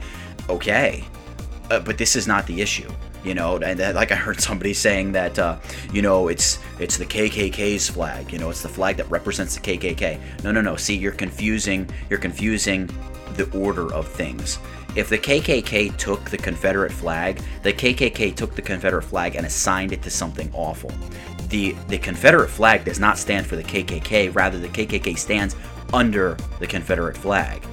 okay 0.49 1.03
uh, 1.71 1.79
but 1.79 1.97
this 1.97 2.15
is 2.15 2.27
not 2.27 2.45
the 2.47 2.61
issue 2.61 2.89
you 3.23 3.33
know 3.33 3.57
and 3.57 3.79
that, 3.79 3.95
like 3.95 4.11
i 4.11 4.15
heard 4.15 4.39
somebody 4.39 4.73
saying 4.73 5.11
that 5.11 5.37
uh, 5.39 5.57
you 5.91 6.01
know 6.01 6.27
it's 6.27 6.59
it's 6.79 6.97
the 6.97 7.05
kkk's 7.05 7.89
flag 7.89 8.31
you 8.31 8.39
know 8.39 8.49
it's 8.49 8.61
the 8.61 8.69
flag 8.69 8.97
that 8.97 9.09
represents 9.09 9.55
the 9.55 9.61
kkk 9.61 10.19
no 10.43 10.51
no 10.51 10.61
no 10.61 10.75
see 10.75 10.95
you're 10.95 11.11
confusing 11.11 11.89
you're 12.09 12.19
confusing 12.19 12.89
the 13.37 13.49
order 13.57 13.93
of 13.93 14.07
things. 14.07 14.59
If 14.95 15.09
the 15.09 15.17
kkk 15.17 15.95
took 15.97 16.29
the 16.29 16.37
confederate 16.37 16.91
flag 16.91 17.41
the 17.61 17.71
kkk 17.71 18.35
took 18.35 18.55
the 18.55 18.61
confederate 18.61 19.03
flag 19.03 19.35
and 19.35 19.45
assigned 19.45 19.91
it 19.91 20.01
to 20.01 20.09
something 20.09 20.49
awful. 20.53 20.91
The 21.49 21.75
the 21.87 21.99
confederate 21.99 22.49
flag 22.49 22.83
does 22.83 22.99
not 22.99 23.17
stand 23.17 23.45
for 23.45 23.55
the 23.55 23.63
kkk 23.63 24.33
rather 24.35 24.57
the 24.57 24.69
kkk 24.69 25.17
stands 25.17 25.55
under 25.93 26.35
the 26.59 26.67
confederate 26.67 27.15
flag 27.15 27.63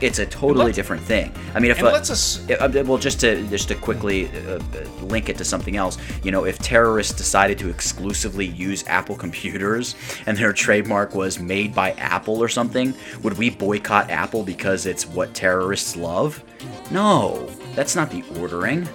it's 0.00 0.18
a 0.18 0.26
totally 0.26 0.72
different 0.72 1.02
thing. 1.02 1.32
I 1.54 1.60
mean, 1.60 1.70
if 1.70 1.80
let's 1.82 2.48
uh, 2.50 2.84
well, 2.86 2.98
just 2.98 3.20
to 3.20 3.42
just 3.48 3.68
to 3.68 3.74
quickly 3.74 4.28
uh, 4.28 4.58
uh, 4.58 4.60
link 5.02 5.28
it 5.28 5.36
to 5.38 5.44
something 5.44 5.76
else, 5.76 5.98
you 6.22 6.30
know, 6.30 6.44
if 6.44 6.58
terrorists 6.58 7.12
decided 7.14 7.58
to 7.58 7.68
exclusively 7.68 8.46
use 8.46 8.84
Apple 8.86 9.16
computers 9.16 9.94
and 10.26 10.36
their 10.36 10.52
trademark 10.52 11.14
was 11.14 11.38
made 11.38 11.74
by 11.74 11.92
Apple 11.92 12.42
or 12.42 12.48
something, 12.48 12.94
would 13.22 13.36
we 13.38 13.50
boycott 13.50 14.10
Apple 14.10 14.42
because 14.42 14.86
it's 14.86 15.06
what 15.06 15.34
terrorists 15.34 15.96
love? 15.96 16.42
No, 16.90 17.46
that's 17.74 17.94
not 17.94 18.10
the 18.10 18.24
ordering. 18.38 18.88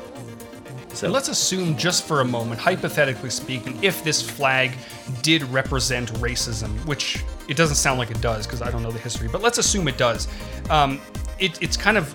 So 0.93 1.07
And 1.07 1.13
let's 1.13 1.27
assume, 1.27 1.75
just 1.75 2.05
for 2.05 2.21
a 2.21 2.25
moment, 2.25 2.59
hypothetically 2.59 3.29
speaking, 3.29 3.77
if 3.81 4.03
this 4.03 4.21
flag 4.21 4.71
did 5.21 5.43
represent 5.43 6.13
racism, 6.13 6.69
which 6.85 7.23
it 7.47 7.57
doesn't 7.57 7.77
sound 7.77 7.99
like 7.99 8.11
it 8.11 8.21
does 8.21 8.45
because 8.45 8.61
I 8.61 8.69
don't 8.69 8.83
know 8.83 8.91
the 8.91 8.99
history, 8.99 9.27
but 9.27 9.41
let's 9.41 9.57
assume 9.57 9.87
it 9.87 9.97
does. 9.97 10.27
Um, 10.69 11.01
it, 11.39 11.61
it's 11.61 11.77
kind 11.77 11.97
of 11.97 12.11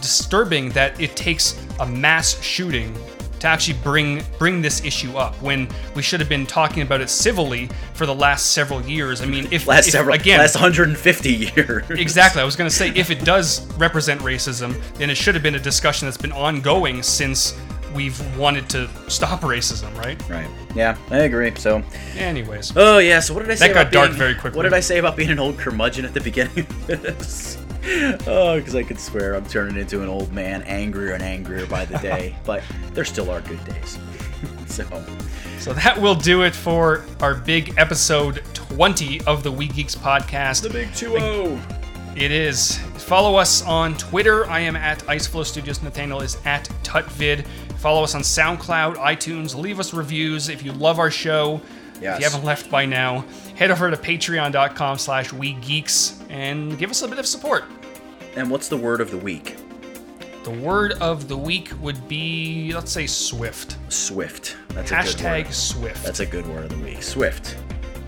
disturbing 0.00 0.70
that 0.70 0.98
it 1.00 1.16
takes 1.16 1.60
a 1.80 1.86
mass 1.86 2.40
shooting 2.40 2.96
to 3.40 3.46
actually 3.46 3.78
bring 3.84 4.22
bring 4.38 4.60
this 4.60 4.84
issue 4.84 5.16
up 5.16 5.34
when 5.40 5.68
we 5.94 6.02
should 6.02 6.18
have 6.20 6.28
been 6.28 6.46
talking 6.46 6.82
about 6.82 7.00
it 7.00 7.08
civilly 7.08 7.68
for 7.94 8.04
the 8.06 8.14
last 8.14 8.46
several 8.52 8.82
years. 8.82 9.20
I 9.22 9.26
mean, 9.26 9.48
if, 9.52 9.66
last 9.66 9.86
if- 9.86 9.92
several, 9.92 10.14
again, 10.14 10.38
last 10.38 10.54
150 10.56 11.32
years. 11.32 11.84
Exactly. 11.90 12.42
I 12.42 12.44
was 12.44 12.56
going 12.56 12.68
to 12.68 12.74
say 12.74 12.90
if 12.94 13.10
it 13.10 13.24
does 13.24 13.66
represent 13.74 14.20
racism, 14.22 14.80
then 14.94 15.10
it 15.10 15.16
should 15.16 15.34
have 15.34 15.42
been 15.42 15.54
a 15.54 15.60
discussion 15.60 16.06
that's 16.06 16.16
been 16.16 16.32
ongoing 16.32 17.02
since 17.02 17.56
we've 17.94 18.36
wanted 18.36 18.68
to 18.70 18.88
stop 19.08 19.40
racism, 19.40 19.94
right? 19.96 20.20
Right. 20.28 20.48
Yeah, 20.74 20.96
I 21.10 21.18
agree. 21.18 21.52
So, 21.56 21.82
Anyways, 22.16 22.72
oh 22.76 22.98
yeah. 22.98 23.20
So 23.20 23.34
what 23.34 23.40
did 23.40 23.50
I 23.50 23.54
say? 23.54 23.68
That 23.68 23.74
got 23.74 23.80
about 23.82 23.92
dark 23.92 24.08
being- 24.10 24.18
very 24.18 24.34
quickly. 24.34 24.56
What 24.56 24.62
did 24.64 24.74
I 24.74 24.80
say 24.80 24.98
about 24.98 25.16
being 25.16 25.30
an 25.30 25.38
old 25.38 25.58
curmudgeon 25.58 26.04
at 26.04 26.14
the 26.14 26.20
beginning 26.20 26.66
of 26.66 26.86
this? 26.86 27.58
oh, 28.26 28.58
because 28.58 28.74
I 28.74 28.82
could 28.82 29.00
swear 29.00 29.34
I'm 29.34 29.46
turning 29.46 29.76
into 29.78 30.02
an 30.02 30.08
old 30.08 30.32
man, 30.32 30.62
angrier 30.62 31.12
and 31.14 31.22
angrier 31.22 31.66
by 31.66 31.84
the 31.84 31.98
day. 31.98 32.36
but 32.44 32.62
there 32.92 33.04
still 33.04 33.30
are 33.30 33.40
good 33.40 33.64
days. 33.64 33.98
so, 34.66 34.84
So 35.58 35.72
that 35.72 35.98
will 35.98 36.14
do 36.14 36.42
it 36.42 36.54
for 36.54 37.04
our 37.20 37.34
big 37.34 37.74
episode 37.78 38.42
20 38.54 39.22
of 39.22 39.42
the 39.42 39.50
We 39.50 39.68
Geeks 39.68 39.94
podcast. 39.94 40.62
the 40.62 40.70
big 40.70 40.94
2 40.94 41.10
0. 41.18 41.60
It 42.16 42.30
is. 42.32 42.78
Follow 42.96 43.36
us 43.36 43.62
on 43.62 43.96
Twitter. 43.96 44.44
I 44.50 44.60
am 44.60 44.76
at 44.76 44.98
Iceflow 45.04 45.44
Studios. 45.44 45.82
Nathaniel 45.82 46.20
is 46.20 46.36
at 46.44 46.68
Tutvid. 46.82 47.46
Follow 47.78 48.02
us 48.02 48.14
on 48.14 48.22
SoundCloud, 48.22 48.96
iTunes. 48.96 49.54
Leave 49.54 49.78
us 49.80 49.94
reviews 49.94 50.48
if 50.48 50.62
you 50.62 50.72
love 50.72 50.98
our 50.98 51.10
show. 51.10 51.60
If 51.96 52.02
you 52.02 52.24
haven't 52.24 52.44
left 52.44 52.70
by 52.70 52.84
now, 52.84 53.24
head 53.56 53.70
over 53.70 53.90
to 53.90 53.96
patreon.com 53.96 54.98
slash 54.98 55.30
wegeeks 55.30 56.20
and 56.30 56.78
give 56.78 56.90
us 56.90 57.02
a 57.02 57.08
bit 57.08 57.18
of 57.18 57.26
support. 57.26 57.64
And 58.36 58.50
what's 58.50 58.68
the 58.68 58.76
word 58.76 59.00
of 59.00 59.10
the 59.10 59.18
week? 59.18 59.56
The 60.44 60.50
word 60.50 60.92
of 61.00 61.26
the 61.28 61.36
week 61.36 61.72
would 61.80 62.08
be, 62.08 62.72
let's 62.72 62.92
say, 62.92 63.06
Swift. 63.06 63.76
Swift. 63.88 64.56
That's 64.70 64.92
a 64.92 64.94
good 64.94 65.04
Hashtag 65.04 65.44
word. 65.46 65.54
Swift. 65.54 66.04
That's 66.04 66.20
a 66.20 66.26
good 66.26 66.46
word 66.46 66.64
of 66.64 66.70
the 66.70 66.84
week. 66.84 67.02
Swift. 67.02 67.56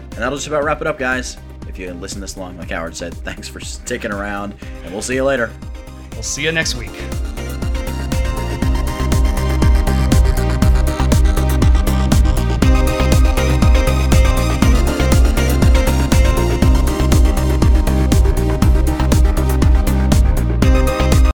And 0.03 0.13
that'll 0.19 0.37
just 0.37 0.47
about 0.47 0.65
wrap 0.65 0.81
it 0.81 0.87
up, 0.87 0.99
guys. 0.99 1.37
If 1.69 1.79
you 1.79 1.93
listened 1.93 2.23
this 2.23 2.37
long, 2.37 2.57
like 2.59 2.71
Howard 2.71 2.97
said, 2.97 3.15
thanks 3.15 3.49
for 3.49 3.61
sticking 3.61 4.13
around, 4.13 4.55
and 4.85 4.93
we'll 4.93 5.03
see 5.03 5.15
you 5.15 5.25
later. 5.25 5.51
we'll 6.13 6.23
see 6.23 6.43
you 6.43 6.53
next 6.53 6.75
week. 6.77 6.91